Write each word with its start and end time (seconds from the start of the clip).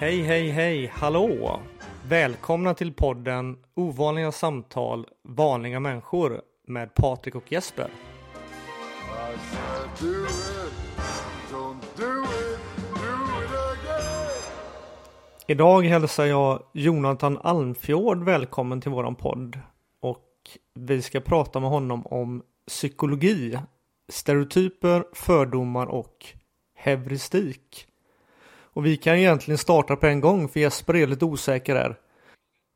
Hej, 0.00 0.22
hej, 0.22 0.50
hej, 0.50 0.86
hallå! 0.86 1.60
Välkomna 2.08 2.74
till 2.74 2.92
podden 2.92 3.56
Ovanliga 3.74 4.32
samtal, 4.32 5.06
vanliga 5.22 5.80
människor 5.80 6.42
med 6.66 6.94
Patrik 6.94 7.34
och 7.34 7.52
Jesper. 7.52 7.90
Idag 15.46 15.82
hälsar 15.82 16.24
jag 16.24 16.62
Jonathan 16.74 17.38
Almfjord 17.38 18.24
välkommen 18.24 18.80
till 18.80 18.90
våran 18.90 19.14
podd. 19.14 19.58
Och 20.00 20.28
vi 20.74 21.02
ska 21.02 21.20
prata 21.20 21.60
med 21.60 21.70
honom 21.70 22.06
om 22.06 22.42
psykologi, 22.68 23.58
stereotyper, 24.08 25.04
fördomar 25.12 25.86
och 25.86 26.26
heuristik. 26.74 27.86
Och 28.80 28.86
vi 28.86 28.96
kan 28.96 29.16
egentligen 29.16 29.58
starta 29.58 29.96
på 29.96 30.06
en 30.06 30.20
gång 30.20 30.48
för 30.48 30.60
Jesper 30.60 30.96
är 30.96 31.06
lite 31.06 31.24
osäker 31.24 31.74
här. 31.76 31.96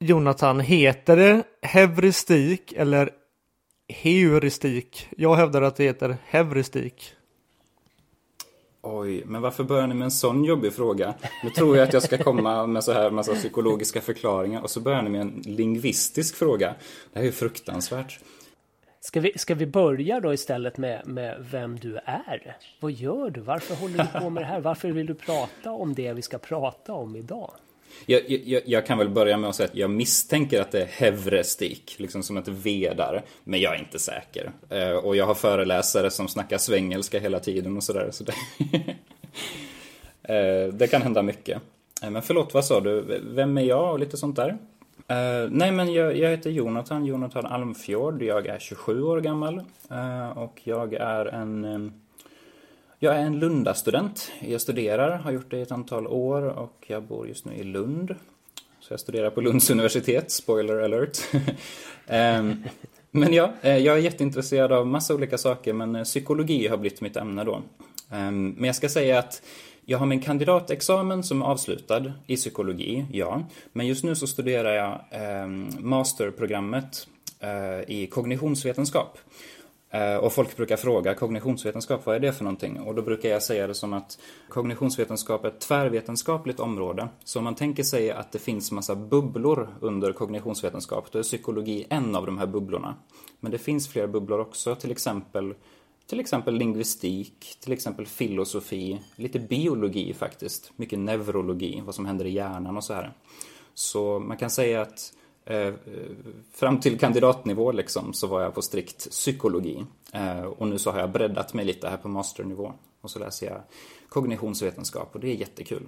Jonathan, 0.04 0.60
heter 0.60 1.16
det 1.16 1.42
heuristik 1.62 2.72
eller 2.72 3.10
heuristik? 3.88 5.08
Jag 5.16 5.34
hävdar 5.34 5.62
att 5.62 5.76
det 5.76 5.84
heter 5.84 6.16
heuristik. 6.24 7.12
Oj, 8.82 9.22
men 9.26 9.42
varför 9.42 9.64
börjar 9.64 9.86
ni 9.86 9.94
med 9.94 10.04
en 10.04 10.10
sån 10.10 10.44
jobbig 10.44 10.72
fråga? 10.72 11.14
Nu 11.44 11.50
tror 11.50 11.76
jag 11.76 11.88
att 11.88 11.92
jag 11.92 12.02
ska 12.02 12.18
komma 12.18 12.66
med 12.66 12.84
så 12.84 12.92
här 12.92 13.10
massa 13.10 13.34
psykologiska 13.34 14.00
förklaringar 14.00 14.62
och 14.62 14.70
så 14.70 14.80
börjar 14.80 15.02
ni 15.02 15.10
med 15.10 15.20
en 15.20 15.42
lingvistisk 15.44 16.36
fråga. 16.36 16.74
Det 17.12 17.18
här 17.18 17.22
är 17.22 17.26
ju 17.26 17.32
fruktansvärt. 17.32 18.20
Ska 19.06 19.20
vi, 19.20 19.32
ska 19.36 19.54
vi 19.54 19.66
börja 19.66 20.20
då 20.20 20.34
istället 20.34 20.78
med, 20.78 21.06
med 21.06 21.46
vem 21.50 21.78
du 21.78 21.96
är? 22.04 22.56
Vad 22.80 22.92
gör 22.92 23.30
du? 23.30 23.40
Varför 23.40 23.74
håller 23.74 23.98
du 23.98 24.20
på 24.20 24.30
med 24.30 24.42
det 24.42 24.46
här? 24.46 24.60
Varför 24.60 24.88
vill 24.88 25.06
du 25.06 25.14
prata 25.14 25.70
om 25.70 25.94
det 25.94 26.12
vi 26.12 26.22
ska 26.22 26.38
prata 26.38 26.92
om 26.92 27.16
idag? 27.16 27.50
Jag, 28.06 28.30
jag, 28.30 28.62
jag 28.66 28.86
kan 28.86 28.98
väl 28.98 29.08
börja 29.08 29.36
med 29.36 29.50
att 29.50 29.56
säga 29.56 29.68
att 29.68 29.76
jag 29.76 29.90
misstänker 29.90 30.60
att 30.60 30.70
det 30.70 30.82
är 30.82 30.86
hevrestik, 30.86 31.94
liksom 31.98 32.22
som 32.22 32.36
ett 32.36 32.48
V 32.48 32.92
där. 32.96 33.22
Men 33.44 33.60
jag 33.60 33.74
är 33.74 33.78
inte 33.78 33.98
säker. 33.98 34.50
Eh, 34.68 34.90
och 34.90 35.16
jag 35.16 35.26
har 35.26 35.34
föreläsare 35.34 36.10
som 36.10 36.28
snackar 36.28 36.58
svengelska 36.58 37.18
hela 37.18 37.40
tiden 37.40 37.76
och 37.76 37.84
sådär. 37.84 38.08
Så 38.12 38.24
det, 38.24 38.34
eh, 40.34 40.68
det 40.72 40.86
kan 40.86 41.02
hända 41.02 41.22
mycket. 41.22 41.62
Eh, 42.02 42.10
men 42.10 42.22
förlåt, 42.22 42.54
vad 42.54 42.64
sa 42.64 42.80
du? 42.80 43.20
Vem 43.24 43.58
är 43.58 43.62
jag 43.62 43.92
och 43.92 43.98
lite 43.98 44.16
sånt 44.16 44.36
där? 44.36 44.58
Uh, 45.10 45.50
nej, 45.50 45.72
men 45.72 45.92
jag, 45.92 46.16
jag 46.16 46.30
heter 46.30 46.50
Jonathan, 46.50 47.04
Jonathan 47.04 47.46
Almfjord. 47.46 48.22
Jag 48.22 48.46
är 48.46 48.58
27 48.58 49.02
år 49.02 49.20
gammal 49.20 49.58
uh, 49.90 50.38
och 50.38 50.60
jag 50.64 50.94
är 50.94 51.26
en 51.26 51.92
jag 52.98 53.16
är 53.16 53.20
en 53.20 53.38
lundastudent. 53.38 54.32
Jag 54.40 54.60
studerar, 54.60 55.18
har 55.18 55.32
gjort 55.32 55.50
det 55.50 55.56
i 55.56 55.62
ett 55.62 55.72
antal 55.72 56.06
år 56.06 56.42
och 56.42 56.84
jag 56.86 57.02
bor 57.02 57.28
just 57.28 57.44
nu 57.44 57.54
i 57.54 57.64
Lund. 57.64 58.14
Så 58.80 58.92
jag 58.92 59.00
studerar 59.00 59.30
på 59.30 59.40
Lunds 59.40 59.70
universitet, 59.70 60.30
spoiler 60.30 60.78
alert. 60.78 61.18
um, 62.08 62.64
men 63.10 63.32
ja, 63.32 63.52
eh, 63.62 63.76
jag 63.76 63.96
är 63.96 64.00
jätteintresserad 64.00 64.72
av 64.72 64.86
massa 64.86 65.14
olika 65.14 65.38
saker 65.38 65.72
men 65.72 66.04
psykologi 66.04 66.68
har 66.68 66.76
blivit 66.76 67.00
mitt 67.00 67.16
ämne 67.16 67.44
då. 67.44 67.62
Um, 68.12 68.50
Men 68.50 68.64
jag 68.64 68.76
ska 68.76 68.88
säga 68.88 69.18
att 69.18 69.42
jag 69.86 69.98
har 69.98 70.06
min 70.06 70.20
kandidatexamen 70.20 71.22
som 71.22 71.42
är 71.42 71.46
avslutad 71.46 72.12
i 72.26 72.36
psykologi, 72.36 73.06
ja. 73.12 73.42
Men 73.72 73.86
just 73.86 74.04
nu 74.04 74.14
så 74.14 74.26
studerar 74.26 74.72
jag 74.72 74.92
eh, 75.10 75.46
masterprogrammet 75.78 77.08
eh, 77.40 77.90
i 77.90 78.06
kognitionsvetenskap. 78.06 79.18
Eh, 79.90 80.16
Och 80.16 80.32
folk 80.32 80.56
brukar 80.56 80.76
fråga 80.76 81.14
kognitionsvetenskap, 81.14 82.06
vad 82.06 82.16
är 82.16 82.20
det 82.20 82.32
för 82.32 82.44
någonting? 82.44 82.80
Och 82.80 82.94
då 82.94 83.02
brukar 83.02 83.28
jag 83.28 83.42
säga 83.42 83.66
det 83.66 83.74
som 83.74 83.92
att 83.92 84.18
kognitionsvetenskap 84.48 85.44
är 85.44 85.48
ett 85.48 85.60
tvärvetenskapligt 85.60 86.60
område. 86.60 87.08
Så 87.24 87.38
om 87.38 87.44
man 87.44 87.54
tänker 87.54 87.82
sig 87.82 88.10
att 88.10 88.32
det 88.32 88.38
finns 88.38 88.72
massa 88.72 88.94
bubblor 88.96 89.68
under 89.80 90.12
kognitionsvetenskap, 90.12 91.12
då 91.12 91.18
är 91.18 91.22
psykologi 91.22 91.86
en 91.90 92.16
av 92.16 92.26
de 92.26 92.38
här 92.38 92.46
bubblorna. 92.46 92.94
Men 93.40 93.52
det 93.52 93.58
finns 93.58 93.88
fler 93.88 94.06
bubblor 94.06 94.40
också, 94.40 94.74
till 94.74 94.90
exempel 94.90 95.54
till 96.06 96.20
exempel 96.20 96.54
lingvistik, 96.54 97.56
till 97.60 97.72
exempel 97.72 98.06
filosofi, 98.06 99.00
lite 99.16 99.38
biologi 99.38 100.14
faktiskt, 100.14 100.72
mycket 100.76 100.98
neurologi, 100.98 101.82
vad 101.84 101.94
som 101.94 102.06
händer 102.06 102.24
i 102.24 102.30
hjärnan 102.30 102.76
och 102.76 102.84
så 102.84 102.94
här. 102.94 103.12
Så 103.74 104.18
man 104.18 104.36
kan 104.36 104.50
säga 104.50 104.82
att 104.82 105.12
eh, 105.44 105.74
fram 106.52 106.80
till 106.80 106.98
kandidatnivå 106.98 107.72
liksom 107.72 108.12
så 108.12 108.26
var 108.26 108.42
jag 108.42 108.54
på 108.54 108.62
strikt 108.62 109.10
psykologi. 109.10 109.86
Eh, 110.12 110.44
och 110.44 110.68
nu 110.68 110.78
så 110.78 110.90
har 110.90 110.98
jag 110.98 111.10
breddat 111.10 111.54
mig 111.54 111.64
lite 111.64 111.88
här 111.88 111.96
på 111.96 112.08
masternivå. 112.08 112.72
Och 113.00 113.10
så 113.10 113.18
läser 113.18 113.46
jag 113.46 113.60
kognitionsvetenskap 114.08 115.14
och 115.14 115.20
det 115.20 115.28
är 115.28 115.34
jättekul. 115.34 115.86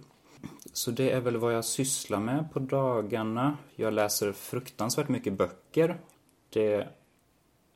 Så 0.72 0.90
det 0.90 1.10
är 1.10 1.20
väl 1.20 1.36
vad 1.36 1.54
jag 1.54 1.64
sysslar 1.64 2.20
med 2.20 2.52
på 2.52 2.58
dagarna. 2.58 3.56
Jag 3.76 3.92
läser 3.92 4.32
fruktansvärt 4.32 5.08
mycket 5.08 5.32
böcker. 5.32 6.00
Det 6.48 6.88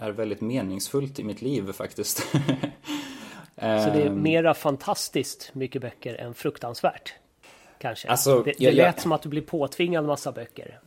är 0.01 0.11
väldigt 0.11 0.41
meningsfullt 0.41 1.19
i 1.19 1.25
mitt 1.25 1.43
liv 1.43 1.73
faktiskt. 1.73 2.19
Så 3.57 3.65
det 3.65 4.03
är 4.03 4.07
Ehm, 4.07 4.23
mera 4.23 4.55
fantastiskt 4.55 5.51
mycket 5.55 5.83
böcker 5.83 6.15
än 6.15 6.35
fruktansvärt. 6.35 7.15
Kanske. 7.79 8.09
Alltså, 8.09 8.43
det 8.43 8.45
det 8.45 8.55
jag- 8.65 8.73
jag- 8.73 8.77
lät 8.77 9.01
som 9.01 9.13
att 9.13 9.23
du 9.23 9.29
blir 9.29 9.43
påtvingad 9.43 10.05
massa 10.05 10.33
böcker. 10.33 10.81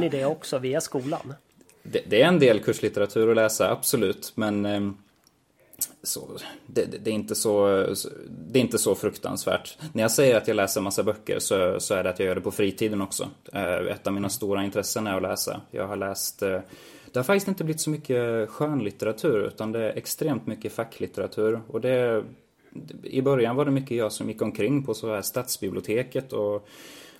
Ni 0.00 0.08
det 0.08 0.24
också 0.24 0.58
via 0.58 0.80
skolan? 0.80 1.34
Det, 1.82 2.02
det 2.06 2.22
är 2.22 2.26
en 2.28 2.38
del 2.38 2.60
kurslitteratur 2.60 3.30
att 3.30 3.36
läsa, 3.36 3.70
absolut, 3.70 4.32
men 4.34 4.66
ehm, 4.66 4.96
så, 6.02 6.28
det, 6.66 6.84
det, 7.04 7.10
är 7.10 7.14
inte 7.14 7.34
så, 7.34 7.66
det 8.28 8.58
är 8.58 8.60
inte 8.60 8.78
så 8.78 8.94
fruktansvärt. 8.94 9.78
När 9.92 10.02
jag 10.02 10.10
säger 10.10 10.36
att 10.36 10.48
jag 10.48 10.54
läser 10.54 10.80
massa 10.80 11.02
böcker 11.02 11.38
så, 11.38 11.80
så 11.80 11.94
är 11.94 12.04
det 12.04 12.10
att 12.10 12.18
jag 12.18 12.26
gör 12.26 12.34
det 12.34 12.40
på 12.40 12.50
fritiden 12.50 13.02
också. 13.02 13.28
Eh, 13.52 13.72
Ett 13.74 14.06
av 14.06 14.12
mina 14.12 14.28
stora 14.28 14.64
intressen 14.64 15.06
är 15.06 15.16
att 15.16 15.22
läsa. 15.22 15.60
Jag 15.70 15.86
har 15.86 15.96
läst 15.96 16.42
eh, 16.42 16.60
det 17.12 17.18
har 17.18 17.24
faktiskt 17.24 17.48
inte 17.48 17.64
blivit 17.64 17.80
så 17.80 17.90
mycket 17.90 18.50
skönlitteratur 18.50 19.46
utan 19.46 19.72
det 19.72 19.80
är 19.80 19.98
extremt 19.98 20.46
mycket 20.46 20.72
facklitteratur. 20.72 21.60
Och 21.68 21.80
det, 21.80 22.24
I 23.02 23.22
början 23.22 23.56
var 23.56 23.64
det 23.64 23.70
mycket 23.70 23.96
jag 23.96 24.12
som 24.12 24.28
gick 24.28 24.42
omkring 24.42 24.82
på 24.82 24.94
så 24.94 25.14
här 25.14 25.22
stadsbiblioteket 25.22 26.32
och 26.32 26.68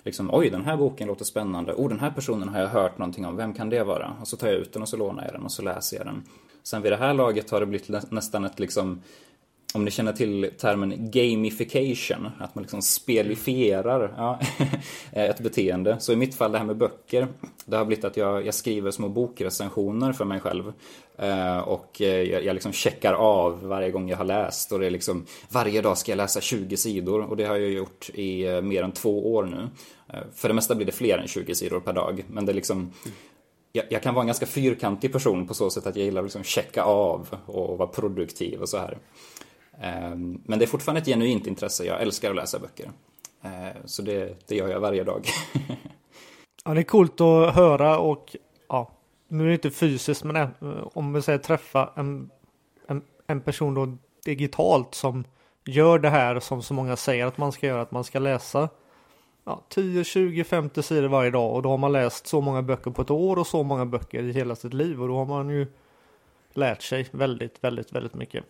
liksom 0.03 0.29
oj 0.33 0.49
den 0.49 0.65
här 0.65 0.77
boken 0.77 1.07
låter 1.07 1.25
spännande, 1.25 1.73
oh 1.73 1.89
den 1.89 1.99
här 1.99 2.11
personen 2.11 2.49
har 2.49 2.61
jag 2.61 2.67
hört 2.67 2.97
någonting 2.97 3.25
om, 3.25 3.35
vem 3.35 3.53
kan 3.53 3.69
det 3.69 3.83
vara? 3.83 4.13
Och 4.21 4.27
så 4.27 4.37
tar 4.37 4.47
jag 4.47 4.55
ut 4.55 4.73
den 4.73 4.81
och 4.81 4.89
så 4.89 4.97
lånar 4.97 5.23
jag 5.23 5.33
den 5.33 5.43
och 5.43 5.51
så 5.51 5.61
läser 5.61 5.97
jag 5.97 6.05
den. 6.05 6.23
Sen 6.63 6.81
vid 6.81 6.91
det 6.91 6.97
här 6.97 7.13
laget 7.13 7.49
har 7.49 7.59
det 7.59 7.65
blivit 7.65 8.11
nästan 8.11 8.45
ett 8.45 8.59
liksom 8.59 9.01
om 9.73 9.85
ni 9.85 9.91
känner 9.91 10.13
till 10.13 10.51
termen 10.57 11.11
gamification, 11.11 12.29
att 12.39 12.55
man 12.55 12.61
liksom 12.61 12.81
spelifierar 12.81 14.13
ja, 14.17 14.39
ett 15.11 15.39
beteende. 15.39 15.99
Så 15.99 16.13
i 16.13 16.15
mitt 16.15 16.35
fall 16.35 16.51
det 16.51 16.57
här 16.57 16.65
med 16.65 16.77
böcker, 16.77 17.27
det 17.65 17.77
har 17.77 17.85
blivit 17.85 18.05
att 18.05 18.17
jag, 18.17 18.45
jag 18.45 18.53
skriver 18.53 18.91
små 18.91 19.09
bokrecensioner 19.09 20.13
för 20.13 20.25
mig 20.25 20.39
själv. 20.39 20.73
Eh, 21.17 21.57
och 21.57 22.01
eh, 22.01 22.21
jag, 22.21 22.45
jag 22.45 22.53
liksom 22.53 22.73
checkar 22.73 23.13
av 23.13 23.67
varje 23.67 23.91
gång 23.91 24.09
jag 24.09 24.17
har 24.17 24.25
läst 24.25 24.71
och 24.71 24.79
det 24.79 24.85
är 24.85 24.91
liksom 24.91 25.25
varje 25.49 25.81
dag 25.81 25.97
ska 25.97 26.11
jag 26.11 26.17
läsa 26.17 26.41
20 26.41 26.77
sidor 26.77 27.21
och 27.21 27.37
det 27.37 27.45
har 27.45 27.55
jag 27.55 27.71
gjort 27.71 28.09
i 28.13 28.47
eh, 28.47 28.61
mer 28.61 28.83
än 28.83 28.91
två 28.91 29.33
år 29.33 29.43
nu. 29.43 29.69
För 30.33 30.47
det 30.47 30.53
mesta 30.53 30.75
blir 30.75 30.85
det 30.85 30.91
fler 30.91 31.17
än 31.17 31.27
20 31.27 31.55
sidor 31.55 31.79
per 31.79 31.93
dag, 31.93 32.23
men 32.27 32.45
det 32.45 32.51
är 32.51 32.53
liksom 32.53 32.93
jag, 33.71 33.85
jag 33.89 34.03
kan 34.03 34.13
vara 34.13 34.23
en 34.23 34.27
ganska 34.27 34.45
fyrkantig 34.45 35.13
person 35.13 35.47
på 35.47 35.53
så 35.53 35.69
sätt 35.69 35.87
att 35.87 35.95
jag 35.95 36.05
gillar 36.05 36.21
att 36.21 36.25
liksom 36.25 36.43
checka 36.43 36.83
av 36.83 37.37
och 37.45 37.77
vara 37.77 37.89
produktiv 37.89 38.61
och 38.61 38.69
så 38.69 38.77
här. 38.77 38.97
Ehm, 39.81 40.41
men 40.45 40.59
det 40.59 40.65
är 40.65 40.67
fortfarande 40.67 41.01
ett 41.01 41.07
genuint 41.07 41.47
intresse. 41.47 41.85
Jag 41.85 42.01
älskar 42.01 42.29
att 42.29 42.35
läsa 42.35 42.59
böcker. 42.59 42.91
Ehm, 43.41 43.73
så 43.85 44.01
det, 44.01 44.47
det 44.47 44.55
gör 44.55 44.67
jag 44.67 44.79
varje 44.79 45.03
dag. 45.03 45.25
Ja, 46.65 46.73
det 46.73 46.81
är 46.81 46.83
coolt 46.83 47.21
att 47.21 47.55
höra 47.55 47.99
och 47.99 48.35
ja, 48.67 48.91
nu 49.27 49.43
är 49.43 49.47
det 49.47 49.53
inte 49.53 49.71
fysiskt 49.71 50.23
men 50.23 50.47
om 50.93 51.13
vi 51.13 51.21
säger 51.21 51.39
träffa 51.39 51.93
en, 51.95 52.29
en, 52.87 53.01
en 53.27 53.41
person 53.41 53.73
då 53.73 53.97
digitalt 54.25 54.95
som 54.95 55.23
gör 55.65 55.99
det 55.99 56.09
här 56.09 56.39
som 56.39 56.61
så 56.61 56.73
många 56.73 56.95
säger 56.95 57.25
att 57.25 57.37
man 57.37 57.51
ska 57.51 57.67
göra, 57.67 57.81
att 57.81 57.91
man 57.91 58.03
ska 58.03 58.19
läsa 58.19 58.69
ja, 59.45 59.63
10, 59.69 60.03
20, 60.03 60.43
50 60.43 60.83
sidor 60.83 61.07
varje 61.07 61.31
dag 61.31 61.53
och 61.53 61.61
då 61.61 61.69
har 61.69 61.77
man 61.77 61.91
läst 61.91 62.27
så 62.27 62.41
många 62.41 62.61
böcker 62.61 62.91
på 62.91 63.01
ett 63.01 63.11
år 63.11 63.39
och 63.39 63.47
så 63.47 63.63
många 63.63 63.85
böcker 63.85 64.23
i 64.23 64.31
hela 64.31 64.55
sitt 64.55 64.73
liv 64.73 65.01
och 65.01 65.07
då 65.07 65.15
har 65.15 65.25
man 65.25 65.49
ju 65.49 65.67
lärt 66.53 66.81
sig 66.81 67.07
väldigt, 67.11 67.63
väldigt, 67.63 67.91
väldigt 67.91 68.15
mycket. 68.15 68.45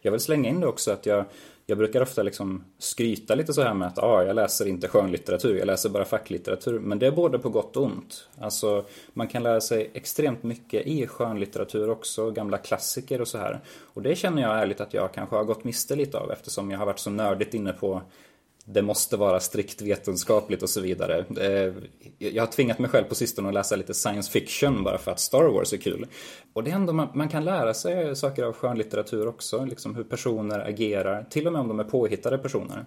Jag 0.00 0.12
vill 0.12 0.20
slänga 0.20 0.48
in 0.48 0.60
det 0.60 0.66
också 0.66 0.90
att 0.90 1.06
jag, 1.06 1.24
jag 1.66 1.78
brukar 1.78 2.00
ofta 2.00 2.22
liksom 2.22 2.64
skryta 2.78 3.34
lite 3.34 3.52
så 3.52 3.62
här 3.62 3.74
med 3.74 3.88
att 3.88 3.98
ah, 3.98 4.22
jag 4.22 4.36
läser 4.36 4.66
inte 4.66 4.88
skönlitteratur, 4.88 5.58
jag 5.58 5.66
läser 5.66 5.88
bara 5.88 6.04
facklitteratur. 6.04 6.78
Men 6.78 6.98
det 6.98 7.06
är 7.06 7.10
både 7.10 7.38
på 7.38 7.48
gott 7.48 7.76
och 7.76 7.82
ont. 7.84 8.28
Alltså, 8.40 8.84
man 9.12 9.28
kan 9.28 9.42
lära 9.42 9.60
sig 9.60 9.90
extremt 9.94 10.42
mycket 10.42 10.86
i 10.86 11.06
skönlitteratur 11.06 11.90
också, 11.90 12.30
gamla 12.30 12.58
klassiker 12.58 13.20
och 13.20 13.28
så 13.28 13.38
här. 13.38 13.60
Och 13.94 14.02
det 14.02 14.16
känner 14.16 14.42
jag 14.42 14.58
ärligt 14.58 14.80
att 14.80 14.94
jag 14.94 15.12
kanske 15.12 15.36
har 15.36 15.44
gått 15.44 15.64
miste 15.64 15.96
lite 15.96 16.18
av 16.18 16.32
eftersom 16.32 16.70
jag 16.70 16.78
har 16.78 16.86
varit 16.86 16.98
så 16.98 17.10
nördigt 17.10 17.54
inne 17.54 17.72
på 17.72 18.02
det 18.70 18.82
måste 18.82 19.16
vara 19.16 19.40
strikt 19.40 19.82
vetenskapligt 19.82 20.62
och 20.62 20.70
så 20.70 20.80
vidare. 20.80 21.24
Eh, 21.40 21.74
jag 22.18 22.42
har 22.42 22.52
tvingat 22.52 22.78
mig 22.78 22.90
själv 22.90 23.04
på 23.04 23.14
sistone 23.14 23.48
att 23.48 23.54
läsa 23.54 23.76
lite 23.76 23.94
science 23.94 24.30
fiction 24.30 24.84
bara 24.84 24.98
för 24.98 25.10
att 25.10 25.20
Star 25.20 25.44
Wars 25.44 25.72
är 25.72 25.76
kul. 25.76 26.06
Och 26.52 26.64
det 26.64 26.70
är 26.70 26.74
ändå, 26.74 26.92
man, 26.92 27.08
man 27.14 27.28
kan 27.28 27.44
lära 27.44 27.74
sig 27.74 28.16
saker 28.16 28.42
av 28.42 28.52
skönlitteratur 28.52 29.28
också, 29.28 29.64
liksom 29.64 29.94
hur 29.94 30.04
personer 30.04 30.68
agerar, 30.68 31.26
till 31.30 31.46
och 31.46 31.52
med 31.52 31.60
om 31.60 31.68
de 31.68 31.80
är 31.80 31.84
påhittade 31.84 32.38
personer. 32.38 32.84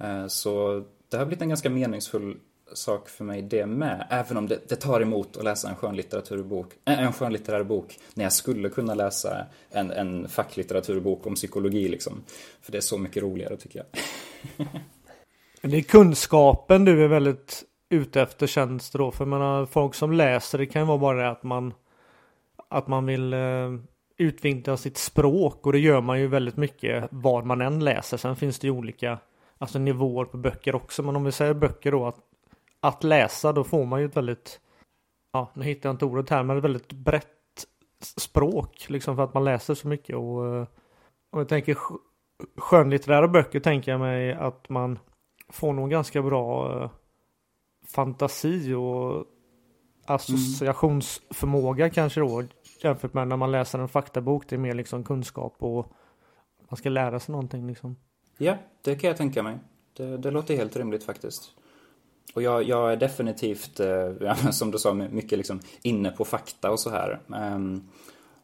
Eh, 0.00 0.26
så 0.26 0.84
det 1.08 1.16
har 1.16 1.26
blivit 1.26 1.42
en 1.42 1.48
ganska 1.48 1.70
meningsfull 1.70 2.36
sak 2.72 3.08
för 3.08 3.24
mig 3.24 3.42
det 3.42 3.66
med. 3.66 4.06
Även 4.10 4.36
om 4.36 4.48
det, 4.48 4.68
det 4.68 4.76
tar 4.76 5.00
emot 5.00 5.36
att 5.36 5.44
läsa 5.44 5.68
en 5.68 5.76
skönlitteraturbok, 5.76 6.72
äh, 6.84 7.02
en 7.02 7.12
skönlitterär 7.12 7.64
bok 7.64 7.98
när 8.14 8.24
jag 8.24 8.32
skulle 8.32 8.68
kunna 8.68 8.94
läsa 8.94 9.46
en, 9.70 9.90
en 9.90 10.28
facklitteraturbok 10.28 11.26
om 11.26 11.34
psykologi 11.34 11.88
liksom. 11.88 12.22
För 12.60 12.72
det 12.72 12.78
är 12.78 12.82
så 12.82 12.98
mycket 12.98 13.22
roligare 13.22 13.56
tycker 13.56 13.78
jag. 13.78 13.86
Det 15.60 15.76
är 15.76 15.82
kunskapen 15.82 16.84
du 16.84 17.04
är 17.04 17.08
väldigt 17.08 17.64
ute 17.90 18.22
efter 18.22 18.46
känns 18.46 18.90
det 18.90 18.98
då. 18.98 19.10
För 19.10 19.24
jag 19.24 19.28
menar, 19.28 19.66
folk 19.66 19.94
som 19.94 20.12
läser 20.12 20.58
det 20.58 20.66
kan 20.66 20.82
ju 20.82 20.86
vara 20.86 20.98
bara 20.98 21.22
det 21.22 21.30
att 21.30 21.42
man 21.42 21.74
att 22.68 22.86
man 22.86 23.06
vill 23.06 23.32
eh, 23.32 23.74
utveckla 24.18 24.76
sitt 24.76 24.98
språk 24.98 25.66
och 25.66 25.72
det 25.72 25.78
gör 25.78 26.00
man 26.00 26.20
ju 26.20 26.26
väldigt 26.26 26.56
mycket 26.56 27.08
vad 27.10 27.46
man 27.46 27.60
än 27.60 27.84
läser. 27.84 28.16
Sen 28.16 28.36
finns 28.36 28.58
det 28.58 28.66
ju 28.66 28.70
olika 28.70 29.18
alltså 29.58 29.78
nivåer 29.78 30.24
på 30.24 30.36
böcker 30.36 30.74
också. 30.74 31.02
Men 31.02 31.16
om 31.16 31.24
vi 31.24 31.32
säger 31.32 31.54
böcker 31.54 31.92
då 31.92 32.06
att, 32.06 32.18
att 32.80 33.04
läsa 33.04 33.52
då 33.52 33.64
får 33.64 33.86
man 33.86 34.00
ju 34.00 34.06
ett 34.06 34.16
väldigt 34.16 34.60
ja, 35.32 35.50
nu 35.54 35.64
hittar 35.64 35.88
jag 35.88 35.94
inte 35.94 36.04
ordet 36.04 36.30
här, 36.30 36.42
men 36.42 36.58
ett 36.58 36.64
väldigt 36.64 36.92
brett 36.92 37.26
språk 38.16 38.86
liksom 38.88 39.16
för 39.16 39.24
att 39.24 39.34
man 39.34 39.44
läser 39.44 39.74
så 39.74 39.88
mycket 39.88 40.16
och 40.16 40.46
eh, 40.46 40.66
om 41.30 41.38
jag 41.38 41.48
tänker 41.48 41.76
skönlitterära 42.56 43.28
böcker 43.28 43.60
tänker 43.60 43.92
jag 43.92 44.00
mig 44.00 44.32
att 44.32 44.68
man 44.68 44.98
får 45.48 45.72
nog 45.72 45.90
ganska 45.90 46.22
bra 46.22 46.72
eh, 46.82 46.90
fantasi 47.86 48.74
och 48.74 49.26
associationsförmåga 50.04 51.90
kanske 51.90 52.20
då 52.20 52.44
jämfört 52.82 53.14
med 53.14 53.28
när 53.28 53.36
man 53.36 53.52
läser 53.52 53.78
en 53.78 53.88
faktabok. 53.88 54.48
Det 54.48 54.56
är 54.56 54.58
mer 54.58 54.74
liksom 54.74 55.04
kunskap 55.04 55.54
och 55.58 55.92
man 56.68 56.76
ska 56.76 56.88
lära 56.88 57.20
sig 57.20 57.32
någonting 57.32 57.66
liksom. 57.66 57.96
Ja, 58.38 58.56
det 58.82 58.94
kan 58.94 59.08
jag 59.08 59.16
tänka 59.16 59.42
mig. 59.42 59.58
Det, 59.96 60.16
det 60.16 60.30
låter 60.30 60.56
helt 60.56 60.76
rimligt 60.76 61.04
faktiskt. 61.04 61.50
Och 62.34 62.42
jag, 62.42 62.62
jag 62.62 62.92
är 62.92 62.96
definitivt, 62.96 63.80
eh, 63.80 64.34
som 64.50 64.70
du 64.70 64.78
sa, 64.78 64.94
mycket 64.94 65.38
liksom 65.38 65.60
inne 65.82 66.10
på 66.10 66.24
fakta 66.24 66.70
och 66.70 66.80
så 66.80 66.90
här. 66.90 67.20
Ehm, 67.34 67.88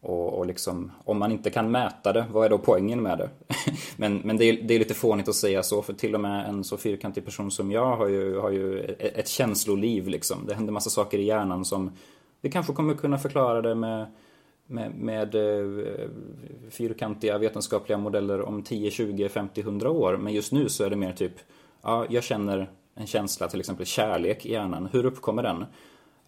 och, 0.04 0.38
och 0.38 0.46
liksom, 0.46 0.92
om 1.04 1.18
man 1.18 1.32
inte 1.32 1.50
kan 1.50 1.70
mäta 1.70 2.12
det, 2.12 2.26
vad 2.32 2.44
är 2.44 2.50
då 2.50 2.58
poängen 2.58 3.02
med 3.02 3.18
det? 3.18 3.28
men 3.96 4.20
men 4.24 4.36
det, 4.36 4.44
är, 4.44 4.62
det 4.62 4.74
är 4.74 4.78
lite 4.78 4.94
fånigt 4.94 5.28
att 5.28 5.34
säga 5.34 5.62
så, 5.62 5.82
för 5.82 5.92
till 5.92 6.14
och 6.14 6.20
med 6.20 6.48
en 6.48 6.64
så 6.64 6.76
fyrkantig 6.76 7.24
person 7.24 7.50
som 7.50 7.72
jag 7.72 7.96
har 7.96 8.08
ju, 8.08 8.38
har 8.38 8.50
ju 8.50 8.80
ett, 8.80 9.18
ett 9.18 9.28
känsloliv 9.28 10.08
liksom. 10.08 10.46
Det 10.46 10.54
händer 10.54 10.72
massa 10.72 10.90
saker 10.90 11.18
i 11.18 11.24
hjärnan 11.24 11.64
som 11.64 11.92
vi 12.40 12.50
kanske 12.50 12.72
kommer 12.72 12.94
kunna 12.94 13.18
förklara 13.18 13.62
det 13.62 13.74
med 13.74 14.06
med, 14.66 14.94
med 14.94 15.34
eh, 15.34 16.08
fyrkantiga 16.70 17.38
vetenskapliga 17.38 17.98
modeller 17.98 18.42
om 18.42 18.62
10, 18.62 18.90
20, 18.90 19.28
50, 19.28 19.60
100 19.60 19.90
år. 19.90 20.16
Men 20.16 20.32
just 20.32 20.52
nu 20.52 20.68
så 20.68 20.84
är 20.84 20.90
det 20.90 20.96
mer 20.96 21.12
typ, 21.12 21.32
ja, 21.82 22.06
jag 22.10 22.24
känner 22.24 22.70
en 22.94 23.06
känsla, 23.06 23.48
till 23.48 23.60
exempel 23.60 23.86
kärlek 23.86 24.46
i 24.46 24.52
hjärnan. 24.52 24.88
Hur 24.92 25.04
uppkommer 25.04 25.42
den? 25.42 25.64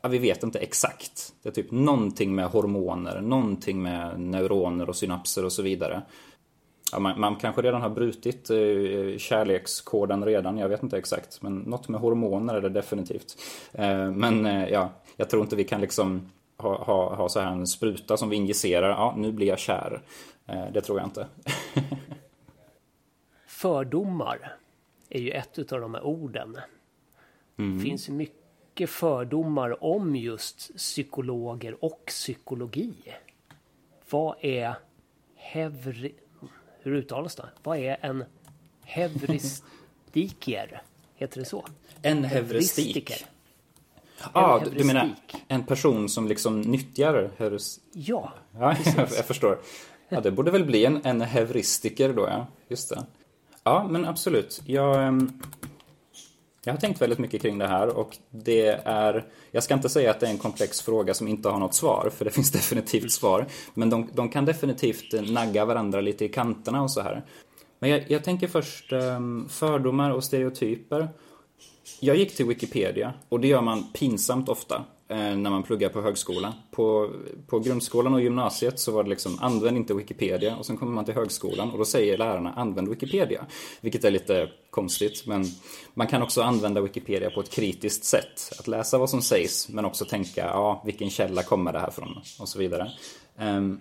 Ja, 0.07 0.11
vi 0.11 0.19
vet 0.19 0.43
inte 0.43 0.59
exakt. 0.59 1.35
Det 1.43 1.49
är 1.49 1.53
typ 1.53 1.71
någonting 1.71 2.35
med 2.35 2.47
hormoner, 2.47 3.21
någonting 3.21 3.83
med 3.83 4.21
neuroner 4.21 4.89
och 4.89 4.97
synapser 4.97 5.45
och 5.45 5.53
så 5.53 5.63
vidare. 5.63 6.03
Ja, 6.93 6.99
man, 6.99 7.21
man 7.21 7.37
kanske 7.37 7.63
redan 7.63 7.83
har 7.83 7.91
brutit 7.91 8.51
eh, 8.51 9.19
kärlekskoden 9.19 10.25
redan, 10.25 10.59
jag 10.59 10.69
vet 10.69 10.83
inte 10.83 10.99
exakt. 10.99 11.43
Men 11.43 11.59
något 11.59 11.89
med 11.89 12.01
hormoner 12.01 12.55
är 12.55 12.61
det 12.61 12.69
definitivt. 12.69 13.39
Eh, 13.73 14.11
men 14.11 14.47
eh, 14.47 14.69
ja, 14.69 14.93
jag 15.17 15.31
tror 15.31 15.43
inte 15.43 15.57
vi 15.57 15.65
kan 15.65 15.81
liksom 15.81 16.31
ha, 16.57 16.85
ha, 16.85 17.15
ha 17.15 17.29
så 17.29 17.41
här 17.41 17.53
en 17.53 17.67
spruta 17.67 18.17
som 18.17 18.29
vi 18.29 18.37
injicerar. 18.37 18.89
Ja, 18.89 19.15
nu 19.17 19.33
blir 19.33 19.47
jag 19.47 19.59
kär. 19.59 20.03
Eh, 20.47 20.65
det 20.73 20.81
tror 20.81 20.99
jag 20.99 21.07
inte. 21.07 21.27
Fördomar 23.47 24.57
är 25.09 25.21
ju 25.21 25.31
ett 25.31 25.73
av 25.73 25.81
de 25.81 25.95
här 25.95 26.03
orden. 26.03 26.59
Det 27.57 27.81
finns 27.83 28.09
ju 28.09 28.13
mycket 28.13 28.46
fördomar 28.85 29.85
om 29.85 30.17
just 30.17 30.77
psykologer 30.77 31.85
och 31.85 32.03
psykologi. 32.07 32.95
Vad 34.11 34.37
är 34.41 34.75
hevri... 35.35 36.15
Hur 36.81 36.95
uttalas 36.95 37.35
det? 37.35 37.49
Vad 37.63 37.79
är 37.79 37.97
en 38.01 38.25
heuristiker? 38.83 40.83
Heter 41.15 41.41
det 41.41 41.47
så? 41.47 41.67
En 42.03 42.25
heuristik. 42.25 43.25
Ja, 44.35 44.61
En 44.61 44.75
du 44.75 44.85
menar 44.85 45.15
en 45.49 45.67
person 45.67 46.09
som 46.09 46.29
liksom 46.29 46.61
nyttjar 46.61 47.31
heuris... 47.39 47.81
Ja, 47.93 48.33
Ja, 48.61 48.77
jag, 48.85 48.95
jag 48.97 49.27
förstår. 49.27 49.59
Ja, 50.09 50.21
det 50.21 50.31
borde 50.31 50.51
väl 50.51 50.65
bli 50.65 50.85
en, 50.85 51.01
en 51.05 51.21
heuristiker 51.21 52.13
då, 52.13 52.23
ja. 52.23 52.47
Just 52.69 52.89
det. 52.89 53.05
Ja, 53.65 53.87
men 53.91 54.05
absolut. 54.05 54.63
Jag, 54.67 55.07
ehm, 55.07 55.43
jag 56.67 56.73
har 56.73 56.81
tänkt 56.81 57.03
väldigt 57.03 57.19
mycket 57.19 57.43
kring 57.43 57.59
det 57.59 57.67
här 57.67 57.89
och 57.89 58.17
det 58.31 58.67
är... 58.85 59.25
Jag 59.51 59.63
ska 59.63 59.75
inte 59.75 59.89
säga 59.89 60.11
att 60.11 60.21
det 60.21 60.27
är 60.27 60.31
en 60.31 60.39
komplex 60.39 60.83
fråga 60.83 61.15
som 61.15 61.29
inte 61.29 61.49
har 61.49 61.59
något 61.59 61.75
svar, 61.75 62.11
för 62.17 62.25
det 62.25 62.31
finns 62.35 62.53
definitivt 62.53 63.13
svar. 63.13 63.47
Men 63.75 63.91
de, 63.91 64.09
de 64.15 64.29
kan 64.29 64.45
definitivt 64.45 65.31
nagga 65.31 65.65
varandra 65.65 66.01
lite 66.01 66.25
i 66.25 66.29
kanterna 66.29 66.83
och 66.83 66.91
så 66.91 67.01
här. 67.01 67.25
Men 67.79 67.91
jag, 67.91 68.11
jag 68.11 68.25
tänker 68.25 68.49
först 68.49 68.93
ehm, 68.93 69.49
fördomar 69.49 70.11
och 70.11 70.25
stereotyper. 70.25 71.09
Jag 72.01 72.17
gick 72.17 72.37
till 72.37 72.47
Wikipedia 72.47 73.13
och 73.29 73.41
det 73.41 73.49
gör 73.49 73.63
man 73.63 73.93
pinsamt 73.93 74.49
ofta 74.49 74.85
Eh, 75.09 75.37
när 75.37 75.51
man 75.51 75.63
pluggar 75.63 75.89
på 75.89 76.03
högskolan. 76.03 76.53
På, 76.71 77.11
på 77.47 77.59
grundskolan 77.59 78.15
och 78.15 78.21
gymnasiet 78.21 78.79
så 78.81 78.93
var 78.93 79.03
det 79.03 79.11
liksom 79.11 79.39
använd 79.41 79.77
inte 79.77 79.95
Wikipedia 79.95 80.57
och 80.57 80.67
sen 80.67 80.77
kommer 80.77 80.93
man 80.93 81.05
till 81.05 81.15
högskolan 81.15 81.71
och 81.71 81.79
då 81.79 81.85
säger 81.85 82.19
lärarna 82.19 82.53
använd 82.53 82.89
Wikipedia. 82.89 83.47
Vilket 83.81 84.05
är 84.05 84.11
lite 84.11 84.49
konstigt 84.71 85.27
men 85.27 85.45
man 85.95 86.07
kan 86.07 86.23
också 86.23 86.43
använda 86.43 86.81
Wikipedia 86.81 87.31
på 87.31 87.41
ett 87.41 87.51
kritiskt 87.51 88.05
sätt. 88.05 88.53
Att 88.59 88.69
läsa 88.69 88.99
vad 88.99 89.11
som 89.11 89.23
sägs 89.23 89.69
men 89.69 89.85
också 89.85 90.05
tänka 90.05 90.41
ja 90.41 90.83
vilken 90.85 91.11
källa 91.11 91.43
kommer 91.43 91.73
det 91.73 91.79
här 91.79 91.91
från 91.91 92.19
och 92.41 92.49
så 92.49 92.59
vidare. 92.59 92.91
Ehm, 93.39 93.81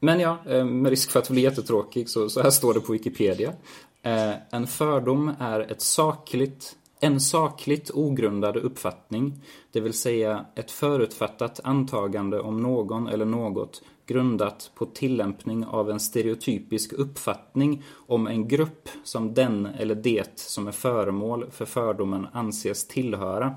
men 0.00 0.20
ja, 0.20 0.38
eh, 0.46 0.64
med 0.64 0.90
risk 0.90 1.10
för 1.10 1.18
att 1.18 1.30
bli 1.30 1.40
jättetråkig 1.40 2.08
så, 2.08 2.30
så 2.30 2.42
här 2.42 2.50
står 2.50 2.74
det 2.74 2.80
på 2.80 2.92
Wikipedia. 2.92 3.52
Eh, 4.02 4.32
en 4.50 4.66
fördom 4.66 5.34
är 5.38 5.60
ett 5.60 5.82
sakligt, 5.82 6.76
en 7.00 7.20
sakligt 7.20 7.90
ogrundad 7.90 8.56
uppfattning, 8.56 9.44
det 9.72 9.80
vill 9.80 9.92
säga 9.92 10.46
ett 10.54 10.70
förutfattat 10.70 11.60
antagande 11.64 12.40
om 12.40 12.60
någon 12.60 13.08
eller 13.08 13.24
något 13.24 13.82
grundat 14.06 14.70
på 14.74 14.86
tillämpning 14.86 15.66
av 15.66 15.90
en 15.90 16.00
stereotypisk 16.00 16.92
uppfattning 16.92 17.82
om 18.06 18.26
en 18.26 18.48
grupp 18.48 18.88
som 19.04 19.34
den 19.34 19.66
eller 19.66 19.94
det 19.94 20.38
som 20.38 20.66
är 20.66 20.72
föremål 20.72 21.50
för 21.50 21.64
fördomen 21.64 22.26
anses 22.32 22.86
tillhöra. 22.88 23.54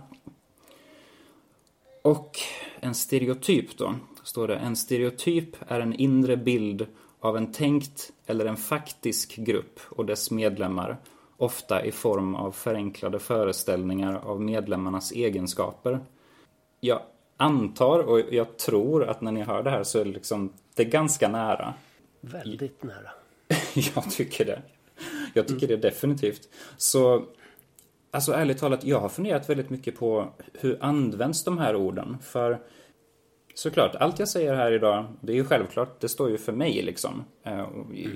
Och 2.02 2.38
en 2.80 2.96
stereotyp 2.96 3.78
då, 3.78 3.96
står 4.24 4.48
det. 4.48 4.56
En 4.56 4.76
stereotyp 4.76 5.56
är 5.68 5.80
en 5.80 5.94
inre 5.94 6.38
bild 6.38 6.88
av 7.20 7.38
en 7.38 7.52
tänkt 7.52 8.12
eller 8.26 8.46
en 8.46 8.58
faktisk 8.58 9.36
grupp 9.36 9.80
och 9.90 10.06
dess 10.06 10.32
medlemmar, 10.32 10.98
ofta 11.44 11.86
i 11.86 11.92
form 11.92 12.36
av 12.36 12.52
förenklade 12.52 13.20
föreställningar 13.20 14.22
av 14.24 14.42
medlemmarnas 14.42 15.12
egenskaper. 15.12 16.00
Jag 16.80 17.02
antar 17.38 18.00
och 18.00 18.20
jag 18.32 18.58
tror 18.58 19.04
att 19.04 19.22
när 19.22 19.32
ni 19.32 19.42
hör 19.42 19.64
det 19.64 19.70
här 19.70 19.84
så 19.84 20.00
är 20.00 20.06
det 20.06 20.12
liksom, 20.12 20.54
det 20.76 20.84
är 20.84 20.90
ganska 20.90 21.28
nära. 21.28 21.74
väldigt 22.22 22.84
nära. 22.84 23.12
Jag 23.96 24.12
tycker 24.12 24.46
det. 24.46 24.62
Jag 25.34 25.48
tycker 25.48 25.68
det 25.68 25.78
definitivt. 25.78 26.50
Så, 26.78 27.26
alltså 28.12 28.32
ärligt 28.32 28.58
talat, 28.58 28.84
jag 28.84 29.00
har 29.00 29.10
funderat 29.10 29.50
väldigt 29.50 29.70
mycket 29.70 30.00
på 30.00 30.28
hur 30.54 30.78
används 30.82 31.44
de 31.44 31.58
här 31.58 31.76
orden? 31.76 32.18
För 32.24 32.60
såklart, 33.54 33.96
allt 33.96 34.20
jag 34.20 34.28
säger 34.28 34.56
här 34.56 34.72
idag, 34.72 35.06
det 35.22 35.32
är 35.32 35.36
ju 35.36 35.46
självklart, 35.46 36.00
det 36.00 36.10
står 36.10 36.30
ju 36.30 36.38
för 36.38 36.52
mig 36.52 36.82
liksom. 36.82 37.24
Eh, 37.44 37.68